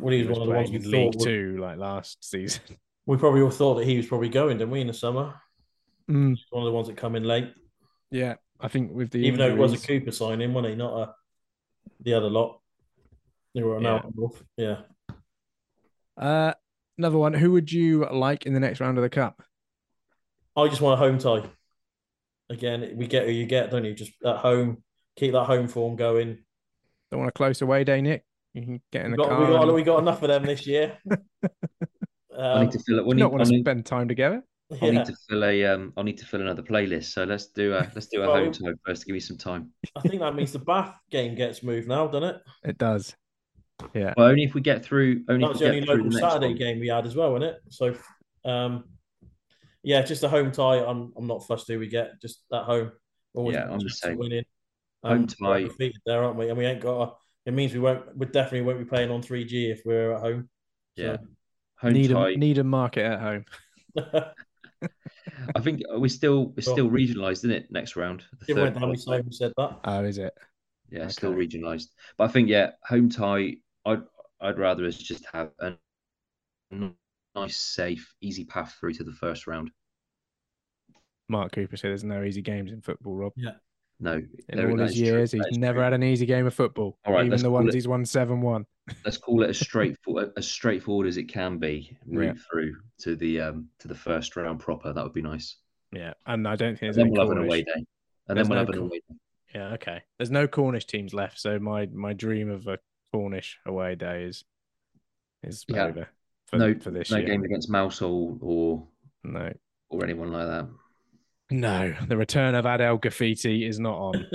Well, 0.00 0.12
he 0.12 0.18
he 0.22 0.24
was 0.26 0.38
was 0.38 0.38
one 0.38 0.48
of 0.48 0.52
the 0.52 0.56
ones 0.56 0.70
playing 0.70 0.82
we 0.82 0.86
in 0.86 0.90
thought 0.92 1.14
League 1.20 1.20
would- 1.20 1.24
Two 1.24 1.58
like 1.60 1.78
last 1.78 2.24
season. 2.24 2.62
we 3.06 3.16
probably 3.18 3.42
all 3.42 3.50
thought 3.50 3.74
that 3.76 3.86
he 3.86 3.96
was 3.96 4.06
probably 4.06 4.30
going, 4.30 4.58
didn't 4.58 4.70
we, 4.72 4.80
in 4.80 4.86
the 4.88 4.94
summer? 4.94 5.34
Mm, 6.10 6.30
He's 6.30 6.44
one 6.50 6.62
of 6.62 6.66
the 6.66 6.72
ones 6.72 6.88
that 6.88 6.96
come 6.96 7.14
in 7.16 7.24
late. 7.24 7.52
Yeah, 8.14 8.34
I 8.60 8.68
think 8.68 8.92
with 8.92 9.10
the 9.10 9.18
Even 9.18 9.40
though 9.40 9.48
it 9.48 9.56
was 9.56 9.72
a 9.72 9.86
Cooper 9.86 10.12
signing, 10.12 10.54
wasn't 10.54 10.70
he? 10.72 10.76
Not 10.76 10.96
a 10.96 11.14
the 12.00 12.14
other 12.14 12.30
lot. 12.30 12.60
They 13.54 13.62
were 13.62 13.80
now 13.80 13.96
Yeah. 14.04 14.10
North. 14.14 14.42
Yeah. 14.56 14.76
Uh, 16.16 16.54
another 16.96 17.18
one. 17.18 17.34
Who 17.34 17.50
would 17.52 17.72
you 17.72 18.06
like 18.06 18.46
in 18.46 18.54
the 18.54 18.60
next 18.60 18.78
round 18.80 18.98
of 18.98 19.02
the 19.02 19.10
cup? 19.10 19.42
I 20.56 20.68
just 20.68 20.80
want 20.80 20.94
a 21.00 21.04
home 21.04 21.18
tie. 21.18 21.48
Again, 22.50 22.92
we 22.94 23.08
get 23.08 23.26
who 23.26 23.32
you 23.32 23.46
get, 23.46 23.72
don't 23.72 23.84
you? 23.84 23.94
Just 23.94 24.12
at 24.24 24.36
home, 24.36 24.84
keep 25.16 25.32
that 25.32 25.44
home 25.44 25.66
form 25.66 25.96
going. 25.96 26.38
Don't 27.10 27.18
want 27.18 27.30
a 27.30 27.32
close 27.32 27.62
away 27.62 27.82
day, 27.82 28.00
Nick. 28.00 28.24
You 28.52 28.62
can 28.62 28.82
get 28.92 29.06
in 29.06 29.10
We 29.10 29.16
the 29.16 29.22
got, 29.24 29.28
car. 29.30 29.40
we, 29.40 29.52
got, 29.52 29.62
and 29.64 29.74
we 29.74 29.82
got 29.82 29.98
enough 29.98 30.22
of 30.22 30.28
them 30.28 30.44
this 30.44 30.68
year. 30.68 30.96
I 31.10 32.36
um, 32.38 32.62
need 32.62 32.70
to 32.72 32.78
fill 32.78 33.00
it. 33.00 33.06
We 33.06 33.14
need, 33.14 33.22
not 33.22 33.32
want 33.32 33.44
to 33.44 33.58
spend 33.58 33.84
time 33.84 34.06
together. 34.06 34.44
I 34.82 34.86
yeah. 34.86 34.90
need 34.92 35.04
to 35.06 35.14
fill 35.28 35.44
a. 35.44 35.64
Um, 35.66 35.92
I 35.96 36.02
need 36.02 36.18
to 36.18 36.26
fill 36.26 36.40
another 36.40 36.62
playlist. 36.62 37.12
So 37.12 37.24
let's 37.24 37.46
do 37.48 37.74
a. 37.74 37.90
Let's 37.94 38.06
do 38.06 38.22
a 38.22 38.26
Well, 38.26 38.36
home 38.36 38.46
we- 38.48 38.52
time 38.52 38.78
first 38.84 39.02
to 39.02 39.06
give 39.06 39.14
me 39.14 39.20
some 39.20 39.36
time. 39.36 39.70
I 39.96 40.00
think 40.00 40.20
that 40.20 40.34
means 40.34 40.52
the 40.52 40.58
Bath 40.58 40.94
game 41.10 41.34
gets 41.34 41.62
moved 41.62 41.88
now, 41.88 42.06
doesn't 42.06 42.28
it? 42.36 42.42
It 42.64 42.78
does. 42.78 43.14
Yeah. 43.92 44.14
Well, 44.16 44.28
only 44.28 44.44
if 44.44 44.54
we 44.54 44.60
get 44.60 44.84
through. 44.84 45.24
Only 45.28 45.44
That 45.44 45.50
if 45.50 45.52
was 45.54 45.60
we 45.60 45.66
the 45.66 45.72
get 45.80 45.88
only 45.90 45.96
local 46.04 46.10
the 46.12 46.18
Saturday 46.18 46.46
one. 46.48 46.56
game 46.56 46.80
we 46.80 46.88
had 46.88 47.06
as 47.06 47.14
well, 47.16 47.32
wasn't 47.32 47.56
it? 47.56 47.60
So, 47.70 47.94
um, 48.44 48.84
yeah, 49.82 50.00
just 50.02 50.22
a 50.22 50.28
home 50.28 50.50
tie. 50.52 50.82
I'm 50.84 51.12
I'm 51.16 51.26
not 51.26 51.46
fussed 51.46 51.68
who 51.68 51.78
we 51.78 51.88
get. 51.88 52.20
Just 52.22 52.42
at 52.52 52.62
home. 52.62 52.92
Always 53.34 53.54
Yeah, 53.56 53.62
got 53.64 53.70
a 53.70 53.72
I'm 53.74 53.78
the 53.80 53.84
chance 53.84 53.94
of 54.04 54.08
same. 54.10 54.18
Winning. 54.18 54.44
Home 55.04 55.12
Um, 55.12 55.26
we're 55.40 55.48
tie. 55.48 55.62
undefeated 55.64 56.00
there, 56.06 56.22
aren't 56.24 56.36
we? 56.38 56.48
And 56.48 56.56
we 56.56 56.64
ain't 56.64 56.80
got. 56.80 57.02
A, 57.08 57.12
it 57.46 57.52
means 57.52 57.74
we 57.74 57.80
won't. 57.80 58.16
We 58.16 58.24
definitely 58.26 58.62
won't 58.62 58.78
be 58.78 58.84
playing 58.86 59.10
on 59.10 59.20
3G 59.22 59.70
if 59.72 59.82
we're 59.84 60.14
at 60.14 60.20
home. 60.22 60.48
Yeah. 60.96 61.16
So, 61.16 61.26
Home 61.80 61.92
Need 61.92 62.10
tie. 62.12 62.30
a 62.30 62.36
need 62.36 62.58
a 62.58 62.64
market 62.64 63.04
at 63.04 63.20
home. 63.20 63.44
I 65.54 65.60
think 65.60 65.80
we're 65.90 66.08
still 66.08 66.46
we're 66.56 66.62
Sure. 66.62 66.74
still 66.74 66.90
regionalised, 66.90 67.32
isn't 67.38 67.50
it? 67.50 67.70
Next 67.70 67.96
round. 67.96 68.24
The 68.40 68.54
third 68.54 68.56
went 68.62 68.74
down 68.74 68.88
one. 68.88 69.32
said 69.32 69.52
that. 69.56 69.80
Oh, 69.84 70.04
is 70.04 70.18
it? 70.18 70.32
Yeah, 70.90 71.08
still 71.08 71.32
Okay. 71.32 71.46
regionalised. 71.46 71.88
But 72.16 72.24
I 72.24 72.28
think 72.28 72.48
yeah, 72.48 72.72
home 72.84 73.08
tie. 73.08 73.56
I'd 73.84 74.02
I'd 74.40 74.58
rather 74.58 74.84
us 74.86 74.96
just 74.98 75.24
have 75.32 75.50
a 75.60 75.74
nice, 77.34 77.56
safe, 77.56 78.14
easy 78.20 78.44
path 78.44 78.76
through 78.78 78.92
to 78.94 79.04
the 79.04 79.12
first 79.12 79.46
round. 79.46 79.70
Mark 81.28 81.52
Cooper 81.52 81.76
said 81.76 81.88
there's 81.90 82.04
no 82.04 82.22
easy 82.22 82.42
games 82.42 82.70
in 82.72 82.80
football, 82.80 83.16
Rob. 83.16 83.32
Yeah. 83.36 83.52
No, 84.00 84.20
In 84.48 84.70
all 84.70 84.76
his 84.78 84.90
is 84.90 84.96
true. 84.98 85.06
years, 85.06 85.32
he's 85.32 85.56
never 85.56 85.76
true. 85.76 85.84
had 85.84 85.92
an 85.94 86.02
easy 86.02 86.26
game 86.26 86.46
of 86.46 86.52
football. 86.52 86.98
All 87.04 87.14
right, 87.14 87.24
even 87.26 87.40
the 87.40 87.50
ones 87.50 87.68
it- 87.68 87.74
he's 87.74 87.88
won 87.88 88.04
seven 88.04 88.40
one. 88.40 88.66
Let's 89.04 89.16
call 89.16 89.42
it 89.42 89.50
as 89.50 89.58
straightforward 89.58 90.32
as 90.36 90.46
straightforward 90.46 91.06
as 91.06 91.16
it 91.16 91.24
can 91.28 91.58
be. 91.58 91.96
Route 92.06 92.36
Yeah. 92.36 92.42
through 92.50 92.76
to 92.98 93.16
the 93.16 93.40
um 93.40 93.68
to 93.78 93.88
the 93.88 93.94
first 93.94 94.36
round 94.36 94.60
proper. 94.60 94.92
That 94.92 95.02
would 95.02 95.12
be 95.14 95.22
nice. 95.22 95.56
Yeah, 95.92 96.14
and 96.26 96.46
I 96.46 96.56
don't 96.56 96.70
think 96.78 96.80
there's 96.92 96.96
And 96.98 97.04
then 97.04 97.06
any 97.06 97.18
we'll 97.18 97.28
have 97.28 97.36
an 97.38 97.44
away 97.44 97.62
day. 97.62 97.72
And 98.28 98.36
There's 98.36 98.48
then 98.48 98.56
we'll 98.56 98.64
no 98.64 98.72
have 98.72 98.76
an 98.76 98.82
away 98.82 99.00
day. 99.08 99.16
Yeah, 99.54 99.72
okay. 99.74 100.02
There's 100.18 100.30
no 100.30 100.46
Cornish 100.48 100.86
teams 100.86 101.14
left, 101.14 101.38
so 101.40 101.58
my 101.58 101.86
my 101.86 102.12
dream 102.12 102.50
of 102.50 102.66
a 102.66 102.78
Cornish 103.12 103.58
away 103.64 103.94
day 103.94 104.24
is 104.24 104.44
is 105.42 105.64
Yeah. 105.68 105.84
over 105.84 106.08
for, 106.46 106.58
no, 106.58 106.74
for 106.78 106.90
this 106.90 107.10
no 107.10 107.18
year. 107.18 107.26
game 107.26 107.42
against 107.44 107.70
Mousehole 107.70 108.38
or 108.42 108.86
No, 109.22 109.52
or 109.88 110.04
anyone 110.04 110.30
like 110.32 110.46
that. 110.46 110.68
no. 111.50 111.94
The 112.08 112.16
return 112.16 112.54
of 112.54 112.66
Adel 112.66 112.98
Graffiti 112.98 113.64
is 113.66 113.78
not 113.78 113.96
on. 113.96 114.26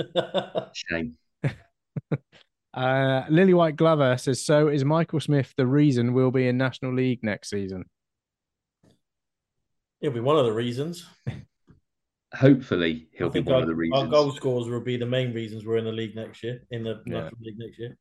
Shame. 0.74 1.16
Uh, 2.72 3.24
Lily 3.28 3.54
White 3.54 3.76
Glover 3.76 4.16
says, 4.16 4.44
"So 4.44 4.68
is 4.68 4.84
Michael 4.84 5.20
Smith 5.20 5.52
the 5.56 5.66
reason 5.66 6.12
we'll 6.12 6.30
be 6.30 6.46
in 6.46 6.56
National 6.56 6.94
League 6.94 7.22
next 7.22 7.50
season?" 7.50 7.84
It'll 10.00 10.14
be 10.14 10.20
one 10.20 10.36
of 10.36 10.44
the 10.46 10.52
reasons. 10.52 11.06
Hopefully, 12.34 13.08
he'll 13.12 13.26
I 13.26 13.30
be 13.30 13.40
one 13.40 13.54
our, 13.56 13.60
of 13.62 13.66
the 13.66 13.74
reasons. 13.74 14.02
our 14.02 14.08
goal 14.08 14.32
scores 14.32 14.68
will 14.68 14.80
be 14.80 14.96
the 14.96 15.04
main 15.04 15.34
reasons 15.34 15.66
we're 15.66 15.78
in 15.78 15.84
the 15.84 15.90
league 15.92 16.14
next 16.14 16.44
year, 16.44 16.62
in 16.70 16.84
the 16.84 17.02
Yeah. 17.04 17.22
National 17.22 17.40
League 17.40 17.58
next 17.58 17.78
year. 17.78 17.96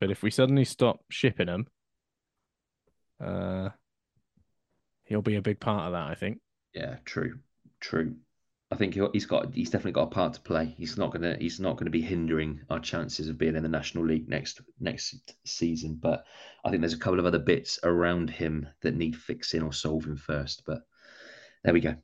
But 0.00 0.10
if 0.12 0.22
we 0.22 0.30
suddenly 0.30 0.64
stop 0.64 1.00
shipping 1.10 1.46
them, 1.46 1.66
uh, 3.20 3.70
he'll 5.04 5.20
be 5.22 5.34
a 5.34 5.42
big 5.42 5.58
part 5.58 5.86
of 5.86 5.92
that. 5.92 6.08
I 6.08 6.14
think. 6.14 6.40
Yeah, 6.74 6.98
true, 7.04 7.40
true. 7.80 8.16
I 8.76 8.78
think 8.78 8.92
he'll, 8.92 9.10
he's 9.10 9.24
got 9.24 9.54
he's 9.54 9.70
definitely 9.70 9.92
got 9.92 10.08
a 10.08 10.14
part 10.14 10.34
to 10.34 10.40
play. 10.42 10.74
He's 10.76 10.98
not 10.98 11.10
gonna 11.10 11.34
he's 11.40 11.58
not 11.58 11.78
gonna 11.78 11.90
be 11.90 12.02
hindering 12.02 12.60
our 12.68 12.78
chances 12.78 13.26
of 13.26 13.38
being 13.38 13.56
in 13.56 13.62
the 13.62 13.70
National 13.70 14.04
League 14.04 14.28
next 14.28 14.60
next 14.78 15.32
season. 15.46 15.98
But 15.98 16.26
I 16.62 16.68
think 16.68 16.82
there's 16.82 16.92
a 16.92 16.98
couple 16.98 17.18
of 17.18 17.24
other 17.24 17.38
bits 17.38 17.78
around 17.84 18.28
him 18.28 18.68
that 18.82 18.94
need 18.94 19.16
fixing 19.16 19.62
or 19.62 19.72
solving 19.72 20.18
first. 20.18 20.64
But 20.66 20.82
there 21.64 21.72
we 21.72 21.80
go. 21.80 21.94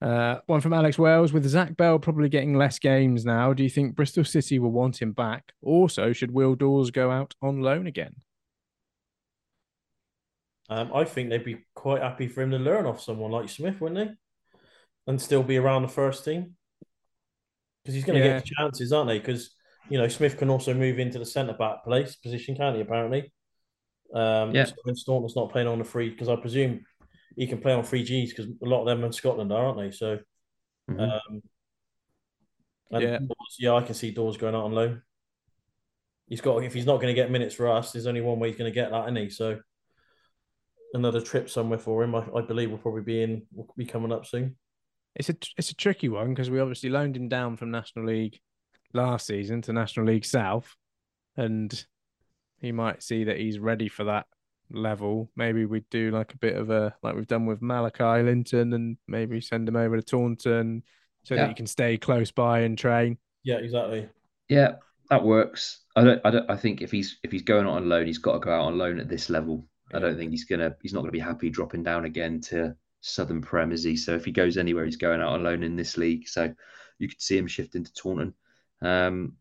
Uh, 0.00 0.38
one 0.46 0.60
from 0.60 0.72
Alex 0.72 1.00
Wells 1.00 1.32
with 1.32 1.44
Zach 1.48 1.76
Bell 1.76 1.98
probably 1.98 2.28
getting 2.28 2.54
less 2.54 2.78
games 2.78 3.24
now. 3.24 3.52
Do 3.52 3.64
you 3.64 3.70
think 3.70 3.96
Bristol 3.96 4.22
City 4.22 4.60
will 4.60 4.70
want 4.70 5.02
him 5.02 5.10
back? 5.10 5.52
Also, 5.62 6.12
should 6.12 6.30
Will 6.30 6.54
Dawes 6.54 6.92
go 6.92 7.10
out 7.10 7.34
on 7.42 7.60
loan 7.60 7.88
again? 7.88 8.14
Um, 10.68 10.92
I 10.94 11.02
think 11.02 11.28
they'd 11.28 11.44
be 11.44 11.64
quite 11.74 12.02
happy 12.02 12.28
for 12.28 12.40
him 12.40 12.52
to 12.52 12.58
learn 12.58 12.86
off 12.86 13.02
someone 13.02 13.32
like 13.32 13.48
Smith, 13.48 13.80
wouldn't 13.80 14.10
they? 14.10 14.14
And 15.10 15.20
still 15.20 15.42
be 15.42 15.56
around 15.56 15.82
the 15.82 15.88
first 15.88 16.24
team. 16.24 16.54
Because 17.82 17.94
he's 17.96 18.04
going 18.04 18.20
to 18.20 18.24
Yeah. 18.24 18.34
get 18.34 18.44
the 18.44 18.54
chances, 18.54 18.92
aren't 18.92 19.08
they? 19.08 19.18
Because, 19.18 19.56
you 19.88 19.98
know, 19.98 20.06
Smith 20.06 20.38
can 20.38 20.48
also 20.48 20.72
move 20.72 21.00
into 21.00 21.18
the 21.18 21.26
centre 21.26 21.52
back 21.52 21.82
place 21.82 22.14
position, 22.14 22.54
can't 22.54 22.76
he, 22.76 22.82
apparently? 22.82 23.32
Um, 24.14 24.54
Yeah. 24.54 24.66
so 24.66 24.74
when 24.84 24.94
Staunton's 24.94 25.34
not 25.34 25.50
playing 25.50 25.66
on 25.66 25.78
the 25.80 25.84
free, 25.84 26.10
because 26.10 26.28
I 26.28 26.36
presume 26.36 26.84
he 27.36 27.48
can 27.48 27.60
play 27.60 27.72
on 27.72 27.82
free 27.82 28.04
Gs 28.04 28.30
because 28.30 28.46
a 28.46 28.66
lot 28.66 28.82
of 28.82 28.86
them 28.86 29.02
in 29.02 29.10
Scotland 29.12 29.52
are, 29.52 29.66
aren't 29.66 29.78
they? 29.78 29.90
So, 29.90 30.20
Mhm. 30.88 31.00
um, 31.00 31.42
Yeah. 32.92 33.18
Dawes- 33.18 33.56
yeah, 33.58 33.74
I 33.74 33.82
can 33.82 33.94
see 33.94 34.12
Dawes 34.12 34.36
going 34.36 34.54
out 34.54 34.64
on 34.64 34.72
loan. 34.72 35.02
He's 36.28 36.40
got 36.40 36.62
if 36.62 36.72
he's 36.72 36.86
not 36.86 36.96
going 37.00 37.08
to 37.08 37.20
get 37.20 37.32
minutes 37.32 37.56
for 37.56 37.66
us, 37.66 37.90
there's 37.90 38.06
only 38.06 38.20
one 38.20 38.38
way 38.38 38.48
he's 38.48 38.58
going 38.58 38.70
to 38.70 38.74
get 38.74 38.92
that, 38.92 39.04
isn't 39.06 39.16
he? 39.16 39.30
So 39.30 39.60
another 40.94 41.20
trip 41.20 41.50
somewhere 41.50 41.78
for 41.80 42.04
him, 42.04 42.14
I, 42.14 42.28
I 42.32 42.42
believe 42.42 42.70
will 42.70 42.78
probably 42.78 43.02
be 43.02 43.22
in 43.22 43.48
will 43.52 43.72
be 43.76 43.86
coming 43.86 44.12
up 44.12 44.24
soon. 44.26 44.56
It's 45.14 45.28
a 45.28 45.36
it's 45.56 45.70
a 45.70 45.74
tricky 45.74 46.08
one 46.08 46.28
because 46.30 46.50
we 46.50 46.60
obviously 46.60 46.90
loaned 46.90 47.16
him 47.16 47.28
down 47.28 47.56
from 47.56 47.70
National 47.70 48.06
League 48.06 48.38
last 48.92 49.26
season 49.26 49.62
to 49.62 49.72
National 49.72 50.06
League 50.06 50.24
South, 50.24 50.74
and 51.36 51.84
he 52.60 52.72
might 52.72 53.02
see 53.02 53.24
that 53.24 53.38
he's 53.38 53.58
ready 53.58 53.88
for 53.88 54.04
that 54.04 54.26
level. 54.70 55.30
Maybe 55.36 55.64
we'd 55.64 55.88
do 55.90 56.10
like 56.10 56.32
a 56.34 56.38
bit 56.38 56.56
of 56.56 56.70
a 56.70 56.94
like 57.02 57.16
we've 57.16 57.26
done 57.26 57.46
with 57.46 57.60
Malachi 57.62 58.22
Linton, 58.22 58.72
and 58.72 58.96
maybe 59.08 59.40
send 59.40 59.68
him 59.68 59.76
over 59.76 59.96
to 59.96 60.02
Taunton 60.02 60.82
so 61.24 61.34
Yeah. 61.34 61.42
that 61.42 61.48
he 61.48 61.54
can 61.54 61.66
stay 61.66 61.96
close 61.98 62.30
by 62.30 62.60
and 62.60 62.78
train. 62.78 63.18
Yeah, 63.42 63.56
exactly. 63.56 64.08
Yeah, 64.48 64.76
that 65.10 65.24
works. 65.24 65.80
I 65.96 66.04
don't. 66.04 66.20
I 66.24 66.30
don't. 66.30 66.50
I 66.50 66.56
think 66.56 66.82
if 66.82 66.90
he's 66.92 67.18
if 67.24 67.32
he's 67.32 67.42
going 67.42 67.66
out 67.66 67.72
on 67.74 67.88
loan, 67.88 68.06
he's 68.06 68.18
got 68.18 68.34
to 68.34 68.38
go 68.38 68.52
out 68.52 68.66
on 68.66 68.78
loan 68.78 69.00
at 69.00 69.08
this 69.08 69.28
level. 69.28 69.66
I 69.92 69.98
don't 69.98 70.16
think 70.16 70.30
he's 70.30 70.44
gonna. 70.44 70.76
He's 70.82 70.92
not 70.92 71.00
gonna 71.00 71.10
be 71.10 71.18
happy 71.18 71.50
dropping 71.50 71.82
down 71.82 72.04
again 72.04 72.40
to 72.42 72.76
Southern 73.00 73.40
Prem, 73.40 73.72
is 73.72 73.84
he? 73.84 73.96
So 73.96 74.14
if 74.14 74.24
he 74.24 74.32
goes 74.32 74.56
anywhere, 74.56 74.84
he's 74.84 74.96
going 74.96 75.20
out 75.20 75.40
alone 75.40 75.62
in 75.62 75.76
this 75.76 75.96
league. 75.96 76.28
So 76.28 76.52
you 76.98 77.08
could 77.08 77.20
see 77.20 77.38
him 77.38 77.46
shifting 77.46 77.84
to 77.84 77.92
Taunton. 77.92 78.34
Um, 78.82 79.34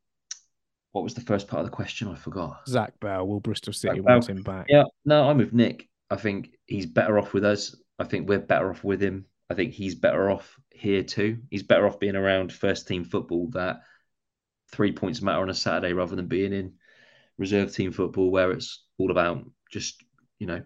what 0.91 1.03
was 1.03 1.13
the 1.13 1.21
first 1.21 1.47
part 1.47 1.61
of 1.61 1.65
the 1.65 1.75
question? 1.75 2.07
I 2.07 2.15
forgot. 2.15 2.67
Zach 2.67 2.99
Bell 2.99 3.27
will 3.27 3.39
Bristol 3.39 3.73
City 3.73 3.99
want 3.99 4.27
him 4.27 4.41
back? 4.41 4.65
Yeah, 4.69 4.85
no, 5.05 5.29
I'm 5.29 5.37
with 5.37 5.53
Nick. 5.53 5.87
I 6.09 6.15
think 6.15 6.51
he's 6.65 6.87
better 6.87 7.19
off 7.19 7.33
with 7.33 7.45
us. 7.45 7.75
I 7.99 8.05
think 8.05 8.27
we're 8.27 8.39
better 8.39 8.71
off 8.71 8.83
with 8.83 9.01
him. 9.01 9.25
I 9.49 9.53
think 9.53 9.73
he's 9.73 9.95
better 9.95 10.29
off 10.29 10.57
here 10.71 11.03
too. 11.03 11.39
He's 11.49 11.63
better 11.63 11.85
off 11.85 11.99
being 11.99 12.15
around 12.15 12.53
first 12.53 12.87
team 12.87 13.03
football 13.03 13.49
that 13.51 13.81
three 14.71 14.91
points 14.91 15.21
matter 15.21 15.41
on 15.41 15.49
a 15.49 15.53
Saturday 15.53 15.93
rather 15.93 16.15
than 16.15 16.27
being 16.27 16.53
in 16.53 16.73
reserve 17.37 17.73
team 17.73 17.91
football 17.91 18.31
where 18.31 18.51
it's 18.51 18.83
all 18.97 19.11
about 19.11 19.43
just, 19.71 20.03
you 20.39 20.47
know, 20.47 20.61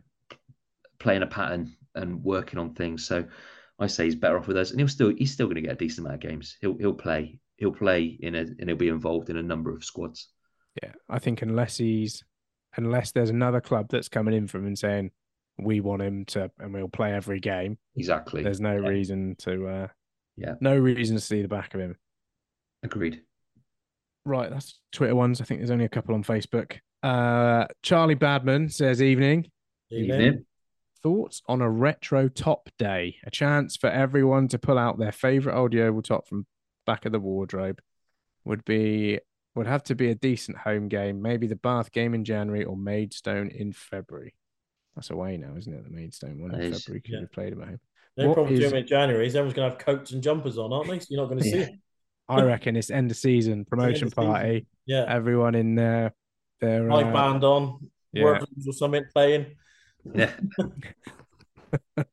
playing 1.00 1.24
a 1.24 1.28
pattern 1.28 1.76
and 1.96 2.24
working 2.24 2.60
on 2.60 2.74
things. 2.74 3.06
So 3.06 3.26
I 3.80 3.88
say 3.88 4.06
he's 4.06 4.16
better 4.16 4.38
off 4.38 4.48
with 4.48 4.58
us 4.58 4.72
and 4.72 4.80
he'll 4.80 4.88
still 4.88 5.14
he's 5.16 5.32
still 5.34 5.48
gonna 5.48 5.62
get 5.62 5.72
a 5.74 5.76
decent 5.76 6.06
amount 6.08 6.24
of 6.24 6.30
games. 6.30 6.58
He'll 6.62 6.78
he'll 6.78 6.94
play. 6.94 7.40
He'll 7.58 7.72
play 7.72 8.18
in 8.20 8.36
a 8.36 8.40
and 8.42 8.68
he'll 8.68 8.76
be 8.76 8.88
involved 8.90 9.30
in 9.30 9.38
a 9.38 9.44
number 9.44 9.72
of 9.74 9.84
squads. 9.84 10.30
Yeah, 10.82 10.94
I 11.10 11.20
think 11.20 11.42
unless 11.42 11.78
he's 11.78 12.24
unless 12.78 13.12
there's 13.12 13.30
another 13.30 13.62
club 13.62 13.88
that's 13.90 14.10
coming 14.10 14.34
in 14.34 14.48
from 14.48 14.62
him 14.62 14.68
and 14.68 14.80
saying 14.80 15.12
we 15.60 15.80
want 15.82 16.02
him 16.02 16.26
to 16.26 16.50
and 16.60 16.74
we'll 16.74 16.88
play 16.88 17.14
every 17.14 17.40
game, 17.40 17.78
Exactly. 17.96 18.42
there's 18.42 18.60
no 18.60 18.74
Yeah. 18.82 18.88
reason 18.90 19.36
to 19.40 19.68
uh 19.68 19.88
Yeah. 20.36 20.56
no 20.62 20.76
reason 20.78 21.16
to 21.16 21.22
see 21.22 21.42
the 21.44 21.48
back 21.48 21.74
of 21.76 21.80
him. 21.80 21.96
Agreed. 22.82 23.22
Right, 24.26 24.50
that's 24.50 24.80
Twitter 24.92 25.16
ones. 25.16 25.42
I 25.42 25.44
think 25.44 25.60
there's 25.60 25.70
only 25.72 25.86
a 25.86 25.90
couple 25.90 26.16
on 26.16 26.24
Facebook. 26.24 26.80
Uh 27.04 27.68
Charlie 27.84 28.16
Badman 28.16 28.70
says 28.70 29.02
evening. 29.02 29.52
Evening. 29.92 30.46
Thoughts 31.04 31.42
on 31.48 31.62
a 31.62 31.70
retro 31.70 32.30
top 32.30 32.70
day? 32.80 33.18
A 33.26 33.30
chance 33.32 33.76
for 33.76 33.90
everyone 33.90 34.48
to 34.50 34.58
pull 34.58 34.78
out 34.80 34.98
their 34.98 35.12
favorite 35.12 35.56
old 35.58 35.74
Yeovil 35.74 36.02
top 36.02 36.28
from 36.28 36.46
back 36.86 37.06
of 37.06 37.12
the 37.12 37.20
wardrobe. 37.20 37.82
Would 38.46 38.64
be 38.66 39.20
would 39.56 39.68
have 39.68 39.84
to 39.84 39.96
be 39.96 40.10
a 40.10 40.16
decent 40.16 40.58
home 40.58 40.88
game, 40.88 41.22
maybe 41.22 41.46
the 41.46 41.56
Bath 41.58 41.92
game 41.92 42.14
in 42.16 42.24
January 42.26 42.64
or 42.64 42.76
Maidstone 42.76 43.50
in 43.50 43.72
February. 43.74 44.34
That's 44.96 45.10
away 45.12 45.38
now, 45.38 45.56
isn't 45.58 45.74
it? 45.74 45.84
The 45.84 45.90
Maidstone 45.90 46.40
one 46.40 46.52
That 46.52 46.62
in 46.62 46.74
is, 46.74 46.84
February 46.84 47.00
because 47.02 47.14
yeah. 47.14 47.20
we 47.20 47.26
played 47.28 47.54
them 47.54 47.62
at 47.62 47.68
home. 47.68 47.80
No 48.18 48.28
What 48.30 48.34
problem 48.36 48.54
is- 48.54 48.60
doing 48.62 48.74
it 48.76 48.78
in 48.80 48.88
January 48.88 49.28
is 49.28 49.36
everyone's 49.36 49.56
going 49.56 49.70
to 49.70 49.76
have 49.78 49.86
coats 49.86 50.12
and 50.12 50.24
jumpers 50.24 50.58
on, 50.58 50.72
aren't 50.74 50.90
they? 50.90 51.00
So 51.00 51.08
you're 51.10 51.22
not 51.22 51.30
going 51.30 51.40
to 51.40 51.44
see 51.50 51.58
Yeah. 51.60 51.64
it. 51.66 51.80
I 52.30 52.42
reckon 52.44 52.76
it's 52.78 52.90
end 52.90 53.12
of 53.12 53.18
season 53.18 53.66
promotion 53.66 54.08
of 54.08 54.14
season. 54.14 54.32
party. 54.32 54.68
Yeah. 54.86 55.06
Everyone 55.08 55.56
in 55.56 55.76
their 55.76 56.14
their 56.62 56.90
High 56.90 57.04
uh, 57.04 57.12
band 57.14 57.44
on, 57.44 57.90
yeah. 58.14 58.40
or 58.68 58.74
something 58.74 59.04
playing. 59.14 59.56
Yeah. 60.14 60.32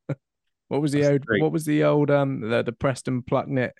What 0.68 0.80
was 0.82 0.92
the 0.92 1.00
That's 1.00 1.10
old? 1.14 1.26
great. 1.26 1.42
What 1.42 1.50
was 1.50 1.64
the 1.64 1.82
old? 1.82 2.12
Um, 2.12 2.40
the, 2.48 2.62
the 2.62 2.70
Preston 2.72 3.22
Plucknett 3.22 3.74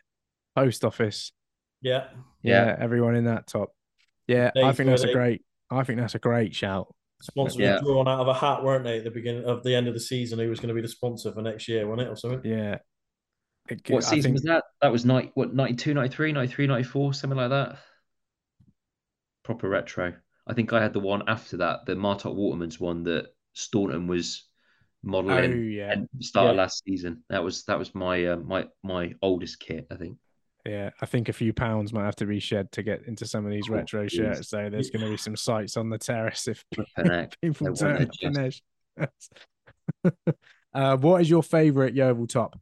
post 0.56 0.84
office. 0.84 1.30
Yeah. 1.82 2.08
Yeah, 2.42 2.66
Yeah. 2.66 2.76
everyone 2.80 3.14
in 3.14 3.26
that 3.26 3.46
top. 3.46 3.70
Yeah, 4.26 4.50
I 4.56 4.60
Days 4.60 4.76
think 4.76 4.90
that's 4.90 5.04
a 5.04 5.12
great. 5.12 5.42
I 5.70 5.84
think 5.84 6.00
that's 6.00 6.16
a 6.16 6.18
great 6.18 6.52
shout. 6.52 6.92
Sponsors 7.22 7.58
Yeah. 7.60 7.78
drawn 7.80 8.08
out 8.08 8.18
of 8.20 8.26
a 8.28 8.34
hat, 8.34 8.64
weren't 8.64 8.82
they, 8.82 8.98
at 8.98 9.04
the 9.04 9.10
beginning 9.12 9.44
of 9.44 9.62
the 9.62 9.72
end 9.76 9.86
of 9.86 9.94
the 9.94 10.00
season? 10.00 10.40
Who 10.40 10.48
was 10.48 10.58
going 10.58 10.70
to 10.70 10.74
be 10.74 10.80
the 10.80 10.88
sponsor 10.88 11.30
for 11.32 11.42
next 11.42 11.68
year, 11.68 11.86
wasn't 11.86 12.08
it, 12.08 12.10
or 12.10 12.16
something? 12.16 12.40
Yeah. 12.50 12.78
It- 13.68 13.88
What 13.88 14.04
I 14.04 14.08
season 14.10 14.22
think- 14.22 14.34
was 14.34 14.42
that? 14.42 14.64
That 14.82 14.90
was 14.90 15.04
90, 15.04 15.30
what, 15.34 15.54
92, 15.54 15.94
93, 15.94 16.32
93, 16.32 16.66
94, 16.66 17.14
something 17.14 17.36
like 17.38 17.50
that. 17.50 17.78
Proper 19.44 19.68
retro. 19.68 20.14
I 20.46 20.54
think 20.54 20.72
I 20.72 20.82
had 20.82 20.92
the 20.92 20.98
one 21.00 21.22
after 21.28 21.58
that, 21.58 21.86
the 21.86 21.94
Martock 21.94 22.34
Waterman's 22.34 22.80
one 22.80 23.04
that 23.04 23.26
Staunton 23.60 24.06
was 24.06 24.44
modeling 25.02 25.36
Oh 25.36 25.40
modelling 25.42 25.72
yeah, 25.72 25.92
at 25.92 25.98
the 26.12 26.24
start 26.24 26.50
of 26.50 26.56
last 26.56 26.82
season. 26.84 27.22
That 27.30 27.42
was 27.44 27.64
that 27.64 27.78
was 27.78 27.94
my 27.94 28.24
uh, 28.26 28.36
my 28.36 28.66
my 28.82 29.14
oldest 29.22 29.60
kit, 29.60 29.86
I 29.90 29.96
think. 29.96 30.18
yeah. 30.66 30.90
I 31.00 31.06
think 31.06 31.28
a 31.28 31.32
few 31.32 31.52
pounds 31.52 31.92
might 31.92 32.04
have 32.04 32.16
to 32.16 32.26
be 32.26 32.40
shed 32.40 32.70
to 32.72 32.82
get 32.82 33.06
into 33.06 33.26
some 33.26 33.46
of 33.46 33.52
these 33.52 33.68
Oh, 33.70 33.74
retro 33.74 34.06
jeez. 34.06 34.10
shirts. 34.12 34.48
So 34.48 34.68
there's 34.70 34.90
going 34.90 35.04
to 35.04 35.10
be 35.10 35.16
some 35.16 35.36
sights 35.36 35.76
on 35.76 35.88
the 35.90 35.98
terrace 35.98 36.48
if 36.48 36.64
people 37.42 37.74
turn 37.74 38.02
up 38.02 38.08
in 38.20 38.32
their 38.32 38.50
uh, 40.74 40.96
what 40.98 41.22
is 41.22 41.30
your 41.30 41.42
favourite 41.42 41.94
Yeovil 41.94 42.26
top? 42.26 42.58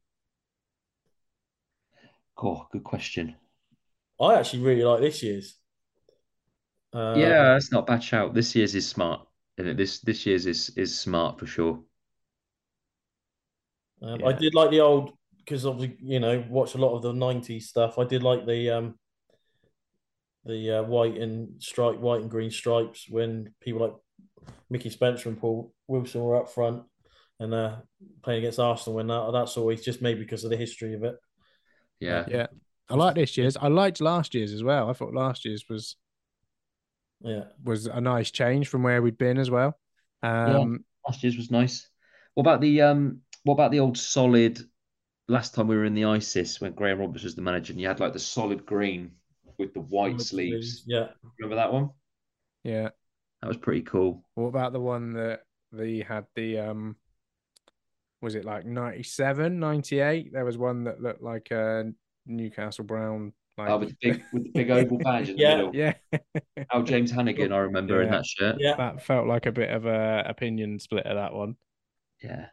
Oh, 2.41 2.67
good 2.71 2.85
question. 2.85 3.35
I 4.21 4.35
actually 4.39 4.63
really 4.63 4.85
like 4.85 5.01
this 5.01 5.23
year's. 5.23 5.57
Uh, 6.93 7.15
yeah, 7.17 7.53
that's 7.53 7.71
not 7.73 7.87
bad 7.87 8.03
shout. 8.03 8.33
This 8.35 8.55
year's 8.55 8.75
is 8.75 8.89
smart. 8.89 9.27
Isn't? 9.59 9.77
This 9.77 10.01
this 10.01 10.27
year's 10.27 10.47
is 10.47 10.71
is 10.77 10.99
smart 10.99 11.39
for 11.39 11.47
sure. 11.47 11.83
Um, 14.03 14.21
Yeah. 14.21 14.27
I 14.27 14.33
did 14.33 14.55
like 14.55 14.71
the 14.71 14.81
old 14.81 15.13
because 15.39 15.67
obviously 15.67 15.97
you 16.01 16.21
know 16.21 16.45
watch 16.49 16.75
a 16.75 16.79
lot 16.79 16.95
of 16.95 17.03
the 17.03 17.13
'90s 17.13 17.63
stuff. 17.63 17.99
I 17.99 18.05
did 18.05 18.23
like 18.23 18.47
the 18.47 18.71
um 18.71 18.95
the 20.45 20.79
uh, 20.79 20.83
white 20.85 21.17
and 21.17 21.63
stripe, 21.63 21.99
white 21.99 22.23
and 22.23 22.31
green 22.31 22.51
stripes 22.51 23.07
when 23.09 23.53
people 23.61 23.81
like 23.81 23.95
Mickey 24.71 24.91
Spencer 24.91 25.29
and 25.29 25.39
Paul 25.39 25.73
Wilson 25.89 26.23
were 26.23 26.37
up 26.37 26.51
front 26.51 26.85
and 27.41 27.53
uh, 27.53 27.77
playing 28.23 28.41
against 28.41 28.59
Arsenal. 28.59 28.97
When 28.97 29.09
that 29.09 29.31
that's 29.33 29.57
always 29.57 29.85
just 29.85 30.01
maybe 30.03 30.21
because 30.21 30.45
of 30.45 30.51
the 30.51 30.57
history 30.57 30.95
of 30.95 31.05
it. 31.05 31.17
Yeah. 32.01 32.25
Yeah, 32.29 32.47
I 32.89 32.95
like 32.95 33.15
this 33.15 33.37
year's. 33.37 33.57
I 33.57 33.69
liked 33.69 34.01
last 34.01 34.35
year's 34.35 34.53
as 34.53 34.63
well. 34.63 34.89
I 34.89 34.93
thought 34.93 35.13
last 35.13 35.45
year's 35.45 35.65
was 35.69 35.97
Yeah, 37.21 37.45
was 37.65 37.87
a 37.87 38.01
nice 38.01 38.31
change 38.31 38.69
from 38.69 38.83
where 38.83 39.03
we'd 39.03 39.19
been 39.19 39.39
as 39.39 39.51
well. 39.51 39.79
Um, 40.23 40.85
Last 41.07 41.23
year's 41.23 41.37
was 41.37 41.51
nice. 41.51 41.89
What 42.35 42.43
about 42.43 42.61
the 42.61 42.83
um? 42.83 43.21
What 43.45 43.55
about 43.55 43.71
the 43.71 43.81
old 43.81 43.99
solid? 43.99 44.61
Last 45.27 45.55
time 45.55 45.67
we 45.69 45.77
were 45.77 45.85
in 45.85 45.95
the 45.95 46.07
ISIS 46.07 46.61
when 46.61 46.73
Graham 46.73 47.01
Roberts 47.01 47.25
was 47.25 47.35
the 47.35 47.43
manager, 47.43 47.73
and 47.73 47.81
you 47.81 47.89
had 47.89 48.01
like 48.01 48.13
the 48.13 48.19
solid 48.19 48.65
green 48.65 49.13
with 49.59 49.75
the 49.75 49.81
white 49.81 50.21
sleeves. 50.21 50.85
Yeah, 50.87 51.09
Remember 51.39 51.57
that 51.57 51.73
one? 51.73 51.91
yeah. 52.65 52.91
That 53.43 53.49
was 53.49 53.57
pretty 53.57 53.83
cool. 53.83 54.25
What 54.35 54.47
about 54.47 54.73
the 54.73 54.81
one 54.81 55.13
that 55.13 55.43
they 55.73 56.01
had 56.01 56.27
the 56.35 56.59
um 56.59 56.97
was 58.21 58.35
it 58.35 58.45
like 58.45 58.67
97, 58.67 59.61
98? 59.61 60.33
There 60.33 60.45
was 60.45 60.59
one 60.59 60.85
that 60.85 61.01
looked 61.01 61.23
like 61.23 61.51
a 61.53 61.93
Newcastle 62.27 62.85
Brown 62.85 63.33
like 63.59 63.71
Oh, 63.71 63.79
with 63.79 63.91
the 63.91 63.97
big 64.01 64.23
with 64.33 64.45
the 64.45 64.51
big 64.55 64.71
oval 64.71 64.99
badge 64.99 65.29
in 65.29 65.37
the 65.37 65.43
Yeah. 65.43 65.57
middle. 65.57 65.75
yeah. 65.75 65.95
Al 66.73 66.83
James 66.85 67.11
Hannigan, 67.11 67.53
I 67.53 67.59
remember 67.59 68.03
in 68.03 68.11
that 68.11 68.27
shirt. 68.27 68.57
yeah. 68.61 68.77
that 68.77 69.03
felt 69.03 69.27
like 69.27 69.47
a 69.47 69.53
bit 69.53 69.71
of 69.71 69.87
a 69.87 70.25
opinion 70.27 70.79
split 70.79 71.07
of 71.07 71.17
that 71.17 71.33
one. 71.35 71.57
Yeah. 72.23 72.47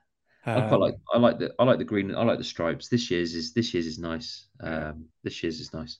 I 0.46 0.62
quite 0.62 0.74
Um, 0.74 0.80
like 0.82 0.96
I 1.14 1.18
like 1.18 1.40
the 1.40 1.54
I 1.58 1.64
like 1.64 1.80
the 1.80 1.86
green 1.86 2.14
I 2.14 2.24
like 2.24 2.38
the 2.38 2.44
stripes. 2.44 2.88
This 2.90 3.10
year's 3.10 3.34
is 3.34 3.54
this 3.54 3.74
year's 3.74 3.88
is 3.88 4.00
nice. 4.00 4.48
Um 4.62 5.06
this 5.24 5.42
year's 5.44 5.60
is 5.60 5.74
nice. 5.74 6.00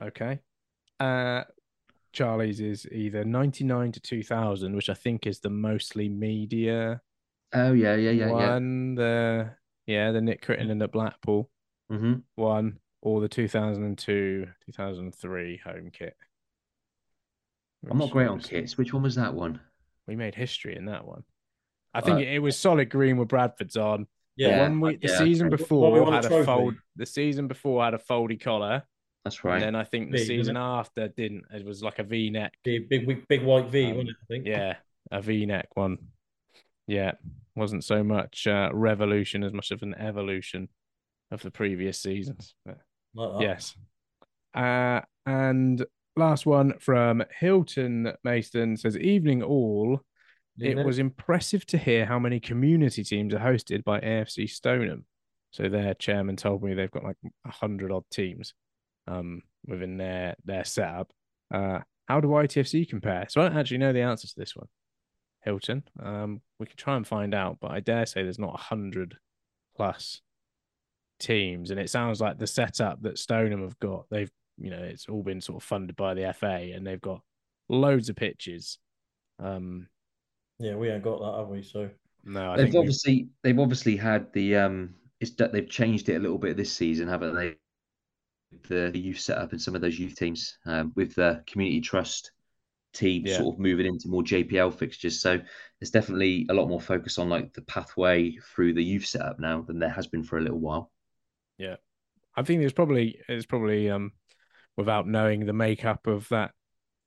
Okay. 0.00 0.40
Uh 1.00 1.44
Charlie's 2.12 2.60
is 2.60 2.86
either 2.90 3.24
99 3.24 3.92
to 3.92 4.00
2000, 4.00 4.74
which 4.74 4.88
I 4.90 4.94
think 4.94 5.26
is 5.26 5.40
the 5.40 5.50
mostly 5.50 6.08
media 6.08 7.00
Oh 7.52 7.72
yeah, 7.72 7.94
yeah, 7.96 8.10
yeah, 8.10 8.26
yeah. 8.26 8.32
one. 8.32 8.94
The 8.96 9.54
yeah, 9.86 10.12
the 10.12 10.20
Nick 10.20 10.42
Crittenden 10.42 10.82
at 10.82 10.92
Blackpool 10.92 11.50
hmm 11.90 12.14
one, 12.34 12.78
or 13.02 13.20
the 13.20 13.28
2002 13.28 14.46
2003 14.66 15.60
home 15.64 15.90
kit. 15.92 16.16
I'm 17.90 17.98
not 17.98 18.06
which 18.06 18.12
great 18.12 18.28
on 18.28 18.40
kits. 18.40 18.76
Which 18.76 18.92
one 18.92 19.02
was 19.02 19.14
that 19.14 19.34
one? 19.34 19.60
We 20.06 20.16
made 20.16 20.34
history 20.34 20.76
in 20.76 20.86
that 20.86 21.04
one. 21.06 21.22
I 21.94 22.00
think 22.00 22.16
Uh, 22.16 22.20
it, 22.22 22.28
it 22.34 22.38
was 22.40 22.58
solid 22.58 22.90
green 22.90 23.16
with 23.16 23.28
Bradford's 23.28 23.76
on. 23.76 24.06
The 24.36 24.44
Yeah, 24.44 24.62
one 24.62 24.80
we, 24.80 24.96
the 24.96 25.08
yeah, 25.08 25.18
season 25.18 25.52
okay. 25.52 25.64
Well, 25.70 25.92
we 25.92 26.00
before 26.00 26.12
a 26.12 26.14
had 26.16 26.24
a 26.24 26.44
fold. 26.44 26.74
The 26.96 27.06
season 27.06 27.46
before 27.48 27.84
had 27.84 27.94
a 27.94 27.98
foldy 27.98 28.40
collar, 28.40 28.82
That's 29.24 29.42
right. 29.44 29.54
and 29.54 29.62
then 29.62 29.74
I 29.74 29.84
think 29.84 30.06
the 30.10 30.18
Big, 30.18 30.28
wasn't 30.28 30.28
season 30.28 30.56
after 30.56 31.08
didn't. 31.08 31.44
It 31.52 31.64
was 31.64 31.82
like 31.82 31.98
a 31.98 32.04
V 32.04 32.30
neck. 32.30 32.54
big, 32.64 32.88
big, 32.88 33.06
big, 33.06 33.28
big 33.28 33.42
white 33.42 33.66
V, 33.66 33.84
Um, 33.86 33.96
wasn't 33.96 34.10
it? 34.10 34.16
I 34.22 34.26
think. 34.28 34.46
Yeah, 34.46 34.76
a 35.10 35.20
V 35.22 35.46
neck 35.46 35.68
one. 35.74 35.98
Yeah, 36.86 37.12
wasn't 37.54 37.84
so 37.84 38.02
much 38.02 38.46
uh, 38.46 38.70
revolution 38.72 39.44
as 39.44 39.52
much 39.52 39.70
of 39.70 39.82
an 39.82 39.94
evolution 39.94 40.68
of 41.30 41.42
the 41.42 41.50
previous 41.50 42.00
seasons. 42.00 42.54
But 42.64 42.78
Like 43.14 43.42
yes. 43.42 43.74
Uh, 44.54 45.00
and 45.26 45.84
last 46.16 46.46
one 46.46 46.74
from 46.78 47.22
Hilton 47.38 48.12
Mason 48.24 48.76
says, 48.76 48.98
"Evening 48.98 49.42
all." 49.42 50.00
It 50.60 50.84
was 50.84 50.98
impressive 50.98 51.64
to 51.66 51.78
hear 51.78 52.04
how 52.04 52.18
many 52.18 52.40
community 52.40 53.04
teams 53.04 53.32
are 53.32 53.38
hosted 53.38 53.84
by 53.84 54.00
AFC 54.00 54.50
Stoneham. 54.50 55.04
So 55.52 55.68
their 55.68 55.94
chairman 55.94 56.36
told 56.36 56.62
me 56.62 56.74
they've 56.74 56.90
got 56.90 57.04
like 57.04 57.16
a 57.46 57.50
hundred 57.50 57.92
odd 57.92 58.04
teams 58.10 58.54
um, 59.06 59.42
within 59.66 59.96
their 59.96 60.34
their 60.44 60.64
setup. 60.64 61.12
Uh, 61.52 61.80
how 62.06 62.20
do 62.20 62.28
YTFC 62.28 62.88
compare? 62.88 63.26
So 63.28 63.40
I 63.40 63.48
don't 63.48 63.56
actually 63.56 63.78
know 63.78 63.92
the 63.92 64.02
answer 64.02 64.26
to 64.26 64.34
this 64.36 64.56
one, 64.56 64.66
Hilton. 65.42 65.84
Um, 66.02 66.40
we 66.58 66.66
can 66.66 66.76
try 66.76 66.96
and 66.96 67.06
find 67.06 67.34
out, 67.34 67.58
but 67.60 67.70
I 67.70 67.80
dare 67.80 68.06
say 68.06 68.22
there's 68.22 68.38
not 68.38 68.54
a 68.54 68.62
hundred 68.62 69.16
plus 69.76 70.20
teams, 71.18 71.70
and 71.70 71.80
it 71.80 71.90
sounds 71.90 72.20
like 72.20 72.38
the 72.38 72.46
setup 72.46 73.02
that 73.02 73.18
Stoneham 73.18 73.62
have 73.62 73.78
got. 73.78 74.06
They've 74.10 74.30
you 74.58 74.70
know 74.70 74.82
it's 74.82 75.08
all 75.08 75.22
been 75.22 75.40
sort 75.40 75.62
of 75.62 75.66
funded 75.66 75.96
by 75.96 76.14
the 76.14 76.32
FA, 76.34 76.72
and 76.74 76.86
they've 76.86 77.00
got 77.00 77.20
loads 77.68 78.08
of 78.08 78.16
pitches. 78.16 78.78
Um, 79.38 79.88
Yeah, 80.58 80.76
we 80.76 80.90
ain't 80.90 81.04
got 81.04 81.20
that, 81.20 81.38
have 81.38 81.48
we? 81.48 81.62
So 81.62 81.90
no, 82.24 82.52
I 82.52 82.56
they've 82.56 82.64
think 82.64 82.74
we've- 82.74 82.78
obviously 82.78 83.28
they've 83.42 83.58
obviously 83.58 83.96
had 83.96 84.32
the 84.32 84.56
um 84.56 84.94
it's 85.20 85.32
that 85.36 85.52
they've 85.52 85.68
changed 85.68 86.08
it 86.08 86.16
a 86.16 86.20
little 86.20 86.38
bit 86.38 86.56
this 86.56 86.72
season, 86.72 87.08
haven't 87.08 87.34
they? 87.34 87.56
The, 88.68 88.90
the 88.92 88.98
youth 88.98 89.20
setup 89.20 89.52
and 89.52 89.60
some 89.60 89.74
of 89.74 89.80
those 89.82 89.98
youth 89.98 90.16
teams 90.16 90.58
um, 90.64 90.92
with 90.96 91.14
the 91.14 91.42
community 91.46 91.80
trust 91.80 92.32
team 92.94 93.26
Yeah. 93.26 93.36
sort 93.38 93.54
of 93.56 93.60
moving 93.60 93.86
into 93.86 94.08
more 94.08 94.22
JPL 94.22 94.70
fixtures. 94.72 95.20
So 95.20 95.38
there's 95.80 95.90
definitely 95.90 96.46
a 96.48 96.54
lot 96.54 96.68
more 96.68 96.80
focus 96.80 97.18
on 97.18 97.28
like 97.28 97.52
the 97.52 97.62
pathway 97.62 98.36
through 98.36 98.74
the 98.74 98.82
youth 98.84 99.06
setup 99.06 99.38
now 99.38 99.62
than 99.62 99.78
there 99.78 99.90
has 99.90 100.06
been 100.06 100.24
for 100.24 100.38
a 100.38 100.42
little 100.42 100.58
while. 100.60 100.90
I 102.36 102.42
think 102.42 102.60
there's 102.60 102.72
probably 102.72 103.20
it's 103.28 103.46
probably 103.46 103.90
um 103.90 104.12
without 104.76 105.08
knowing 105.08 105.44
the 105.44 105.52
makeup 105.52 106.06
of 106.06 106.28
that 106.28 106.52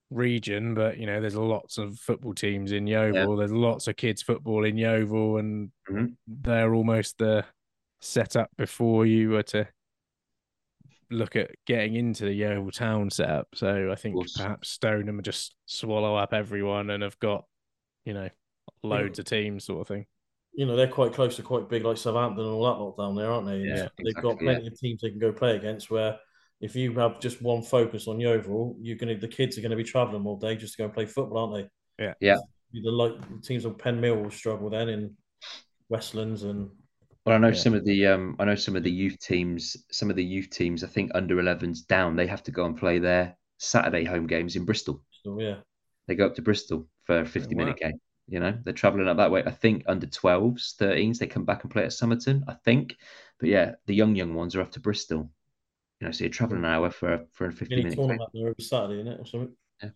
region, 0.10 0.74
but 0.74 0.98
you 0.98 1.06
know, 1.06 1.22
there's 1.22 1.36
lots 1.36 1.78
of 1.78 1.98
football 2.00 2.34
teams 2.34 2.72
in 2.74 2.86
Yeovil. 2.86 3.38
There's 3.38 3.52
lots 3.52 3.88
of 3.88 3.96
kids 3.96 4.22
football 4.22 4.66
in 4.66 4.78
Yeovil, 4.78 5.38
and 5.38 5.72
Mhm. 5.90 6.18
they're 6.28 6.74
almost 6.74 7.18
the 7.18 7.46
setup 8.02 8.50
before 8.58 9.06
you 9.06 9.30
were 9.30 9.44
to 9.44 9.68
look 11.10 11.36
at 11.36 11.52
getting 11.66 11.96
into 11.96 12.26
the 12.26 12.34
Yeovil 12.34 12.72
town 12.72 13.10
setup. 13.10 13.48
So 13.56 13.92
I 13.92 13.96
think 13.96 14.16
perhaps 14.36 14.70
Stoneham 14.70 15.22
just 15.24 15.56
swallow 15.66 16.16
up 16.16 16.34
everyone 16.34 16.90
and 16.90 17.04
have 17.04 17.20
got, 17.20 17.46
you 18.06 18.14
know, 18.14 18.30
loads 18.84 19.20
of 19.20 19.26
teams 19.26 19.66
sort 19.66 19.82
of 19.82 19.88
thing. 19.88 20.06
You 20.54 20.66
know 20.66 20.76
they're 20.76 20.88
quite 20.88 21.14
close 21.14 21.36
to 21.38 21.44
quite 21.44 21.70
big, 21.70 21.84
like 21.84 21.98
Southampton 21.98 22.46
and 22.46 22.54
all 22.54 22.64
that 22.64 22.82
lot 22.82 22.98
down 22.98 23.16
there, 23.16 23.32
aren't 23.32 23.48
they? 23.48 23.56
And 23.56 23.66
Yeah, 23.66 23.88
they've 24.04 24.14
got 24.16 24.34
exactly, 24.34 24.46
plenty 24.46 24.68
of 24.68 24.80
teams 24.80 25.02
they 25.02 25.10
can 25.10 25.20
go 25.20 25.32
play 25.32 25.56
against. 25.56 25.90
Where 25.90 26.18
if 26.60 26.76
you 26.76 26.94
have 27.00 27.20
just 27.20 27.42
one 27.42 27.62
focus 27.62 28.08
on 28.08 28.20
Yeovil, 28.20 28.78
you're 28.80 28.98
gonna 28.98 29.18
the 29.18 29.28
kids 29.28 29.58
are 29.58 29.62
gonna 29.62 29.76
be 29.76 29.84
travelling 29.84 30.26
all 30.26 30.38
day 30.38 30.56
just 30.56 30.74
to 30.74 30.78
go 30.80 30.86
and 30.86 30.94
play 30.94 31.06
football, 31.06 31.52
aren't 31.52 31.70
they? 31.98 32.04
Yeah. 32.06 32.14
Yeah. 32.20 32.38
The 32.74 32.90
like 32.92 33.42
teams 33.42 33.66
of 33.66 33.78
Penn 33.78 34.00
Mill 34.00 34.16
will 34.18 34.32
struggle 34.32 34.70
then 34.70 34.90
in 34.90 35.16
Westlands 35.90 36.44
and 36.44 36.70
Well, 37.26 37.36
I 37.36 37.38
know 37.38 37.50
Yeah. 37.50 37.54
some 37.54 37.74
of 37.74 37.86
the 37.86 38.08
um, 38.08 38.36
I 38.40 38.46
know 38.46 38.56
some 38.56 38.76
of 38.76 38.84
the 38.84 38.92
youth 38.92 39.20
teams. 39.20 39.78
Some 39.92 40.10
of 40.10 40.16
the 40.16 40.24
youth 40.24 40.50
teams, 40.50 40.84
I 40.84 40.88
think 40.88 41.12
under 41.14 41.36
11s 41.36 41.86
down, 41.88 42.16
they 42.16 42.28
have 42.28 42.44
to 42.44 42.52
go 42.52 42.66
and 42.66 42.78
play 42.78 43.00
their 43.00 43.38
Saturday 43.58 44.04
home 44.04 44.28
games 44.28 44.56
in 44.56 44.66
Bristol. 44.66 45.04
so 45.24 45.40
yeah. 45.40 45.58
They 46.08 46.16
go 46.16 46.26
up 46.26 46.36
to 46.36 46.42
Bristol 46.42 46.88
for 47.04 47.22
a 47.22 47.26
50 47.26 47.56
wow. 47.56 47.60
minute 47.66 47.78
game. 47.80 48.00
You 48.32 48.40
know, 48.40 48.58
they're 48.64 48.74
travelling 48.74 49.10
up 49.10 49.18
that 49.18 49.30
way. 49.30 49.44
I 49.46 49.52
think 49.52 49.84
under 49.88 50.08
12s, 50.08 50.78
13s, 50.78 51.18
they 51.18 51.28
come 51.28 51.44
back 51.44 51.64
and 51.64 51.72
play 51.72 51.84
at 51.84 51.92
Somerton. 51.92 52.46
I 52.48 52.54
think, 52.54 52.96
but 53.42 53.50
yeah, 53.50 53.74
the 53.88 53.94
young 53.94 54.16
young 54.16 54.34
ones 54.34 54.56
are 54.56 54.62
off 54.62 54.72
to 54.72 54.80
Bristol. 54.80 55.30
You 56.00 56.08
know, 56.08 56.12
so 56.12 56.24
you're 56.24 56.32
travelling 56.32 56.64
an 56.64 56.72
hour 56.72 56.90
for 56.90 57.14
a, 57.14 57.26
for 57.34 57.48
a 57.48 57.52
50 57.52 57.76
Mini 57.76 57.84
minute. 57.84 57.98
game. 57.98 58.08
tournament 58.08 58.30
there 58.34 58.50
every 58.50 58.64
Saturday, 58.64 59.04
innit, 59.04 59.22
or 59.22 59.26
something. 59.26 59.54
Yeah. 59.84 59.90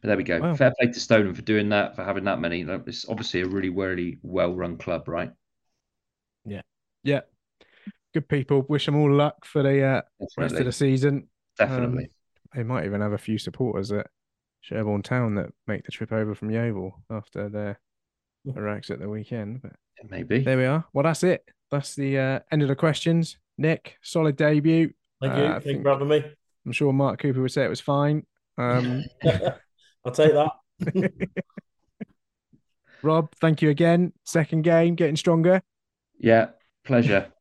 But 0.00 0.08
there 0.08 0.16
we 0.16 0.24
go. 0.24 0.40
Wow. 0.40 0.54
Fair 0.56 0.72
play 0.76 0.90
to 0.90 0.98
Stoneham 0.98 1.32
for 1.32 1.42
doing 1.42 1.68
that, 1.68 1.94
for 1.94 2.02
having 2.02 2.24
that 2.24 2.40
many. 2.40 2.62
It's 2.62 3.08
obviously 3.08 3.42
a 3.42 3.46
really, 3.46 3.70
really 3.70 4.18
well 4.22 4.52
run 4.52 4.76
club, 4.76 5.06
right? 5.06 5.30
Yeah. 6.44 6.62
Yeah. 7.04 7.20
Good 8.12 8.28
people. 8.28 8.66
Wish 8.68 8.86
them 8.86 8.96
all 8.96 9.12
luck 9.12 9.44
for 9.44 9.62
the 9.62 9.80
uh, 9.80 10.02
rest 10.36 10.56
of 10.56 10.64
the 10.64 10.72
season. 10.72 11.28
Definitely. 11.56 12.10
They 12.52 12.64
might 12.64 12.84
even 12.84 13.00
have 13.00 13.12
a 13.12 13.18
few 13.18 13.38
supporters 13.38 13.92
at 13.92 14.08
Sherborne 14.62 15.02
Town 15.02 15.34
that 15.34 15.50
make 15.66 15.84
the 15.84 15.92
trip 15.92 16.12
over 16.12 16.34
from 16.34 16.50
Yeovil 16.50 16.94
after 17.10 17.48
their 17.48 17.78
their 18.44 18.68
acts 18.68 18.90
at 18.90 18.98
the 18.98 19.08
weekend. 19.08 19.60
But 19.62 19.72
Maybe. 20.08 20.40
there 20.40 20.56
we 20.56 20.64
are. 20.64 20.84
Well, 20.92 21.04
that's 21.04 21.22
it. 21.22 21.44
That's 21.70 21.94
the 21.94 22.18
uh, 22.18 22.40
end 22.50 22.62
of 22.62 22.68
the 22.68 22.74
questions. 22.76 23.36
Nick, 23.58 23.98
solid 24.02 24.36
debut. 24.36 24.92
Thank 25.20 25.36
you. 25.36 25.42
Uh, 25.44 25.46
I 25.48 25.52
Thank 25.52 25.64
you 25.66 25.72
think- 25.72 25.82
for 25.84 25.90
having 25.92 26.08
me. 26.08 26.24
I'm 26.64 26.72
sure 26.72 26.92
Mark 26.92 27.20
Cooper 27.20 27.42
would 27.42 27.50
say 27.52 27.64
it 27.64 27.68
was 27.68 27.80
fine. 27.80 28.24
Um, 28.56 29.04
I'll 30.04 30.12
take 30.12 30.32
that. 30.32 30.52
Rob, 33.02 33.34
thank 33.40 33.62
you 33.62 33.70
again. 33.70 34.12
Second 34.24 34.62
game, 34.62 34.94
getting 34.94 35.16
stronger. 35.16 35.60
Yeah. 36.18 36.50
Pleasure. 36.84 37.31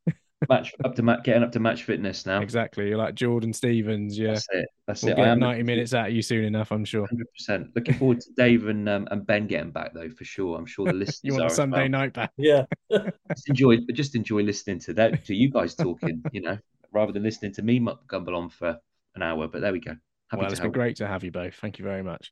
Match 0.50 0.74
up 0.84 0.96
to 0.96 1.04
match, 1.04 1.24
getting 1.24 1.44
up 1.44 1.52
to 1.52 1.60
match 1.60 1.84
fitness 1.84 2.26
now. 2.26 2.42
Exactly. 2.42 2.89
You're 2.89 2.98
like 2.98 3.16
Jordan 3.16 3.54
Stevens. 3.54 4.18
Yeah. 4.18 4.30
That's 4.34 4.48
it. 4.52 4.66
That's 4.88 5.04
We'll 5.04 5.14
it. 5.14 5.20
I 5.20 5.24
get 5.24 5.28
am 5.30 5.39
90 5.39 5.64
minutes 5.64 5.94
out 5.94 6.10
of 6.10 6.14
you 6.16 6.22
soon 6.22 6.44
enough, 6.46 6.72
I'm 6.72 6.86
sure. 6.86 7.06
Hundred 7.08 7.28
percent. 7.38 7.68
Looking 7.76 7.94
forward 7.96 8.22
to 8.22 8.30
Dave 8.36 8.68
and 8.68 8.88
um, 8.89 9.08
and 9.12 9.26
Ben 9.26 9.48
getting 9.48 9.72
back 9.72 9.94
though 9.94 10.10
for 10.10 10.24
sure. 10.24 10.58
I'm 10.58 10.66
sure 10.66 10.86
the 10.88 10.94
listeners 10.94 11.20
You 11.24 11.34
are 11.36 11.39
want 11.42 11.52
a 11.52 11.56
Sunday 11.56 11.82
well. 11.82 11.89
night 11.89 12.14
back? 12.14 12.32
Yeah. 12.38 12.64
Just 12.92 13.48
enjoy, 13.50 13.78
just 13.94 14.16
enjoy 14.16 14.42
listening 14.42 14.80
to 14.80 14.94
that 14.94 15.24
to 15.26 15.36
you 15.36 15.50
guys 15.50 15.76
talking. 15.76 16.22
You 16.32 16.42
know, 16.42 16.58
rather 16.92 17.12
than 17.12 17.24
listening 17.24 17.54
to 17.54 17.62
me 17.62 17.80
mu- 17.80 17.96
gumble 18.08 18.36
on 18.36 18.50
for 18.50 18.78
an 19.16 19.22
hour. 19.22 19.48
But 19.48 19.62
there 19.62 19.72
we 19.72 19.80
go. 19.80 19.96
Happy 20.30 20.42
Well, 20.42 20.52
it's 20.52 20.60
been 20.60 20.72
great 20.72 20.98
to 20.98 21.08
have 21.08 21.24
you 21.24 21.32
both. 21.32 21.56
Thank 21.56 21.80
you 21.80 21.86
very 21.86 22.04
much. 22.04 22.32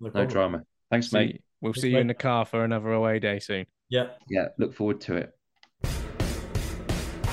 No 0.00 0.10
problem. 0.10 0.28
drama. 0.30 0.62
Thanks, 0.90 1.10
See- 1.10 1.18
mate. 1.18 1.42
we'll 1.60 1.72
Thanks, 1.72 1.82
see 1.82 1.90
you 1.90 1.98
in 1.98 2.06
the 2.06 2.14
car 2.14 2.44
for 2.44 2.64
another 2.64 2.92
away 2.92 3.18
day 3.18 3.38
soon. 3.40 3.66
Yeah. 3.90 4.08
Yeah, 4.30 4.48
look 4.58 4.74
forward 4.74 5.00
to 5.02 5.16
it. 5.16 5.32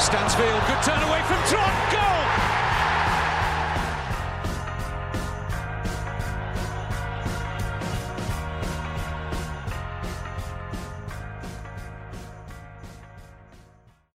Stansfield, 0.00 0.62
good 0.66 0.82
turn 0.82 1.02
away 1.02 1.22
from 1.22 1.38
Trott, 1.48 1.72
goal! 1.90 2.45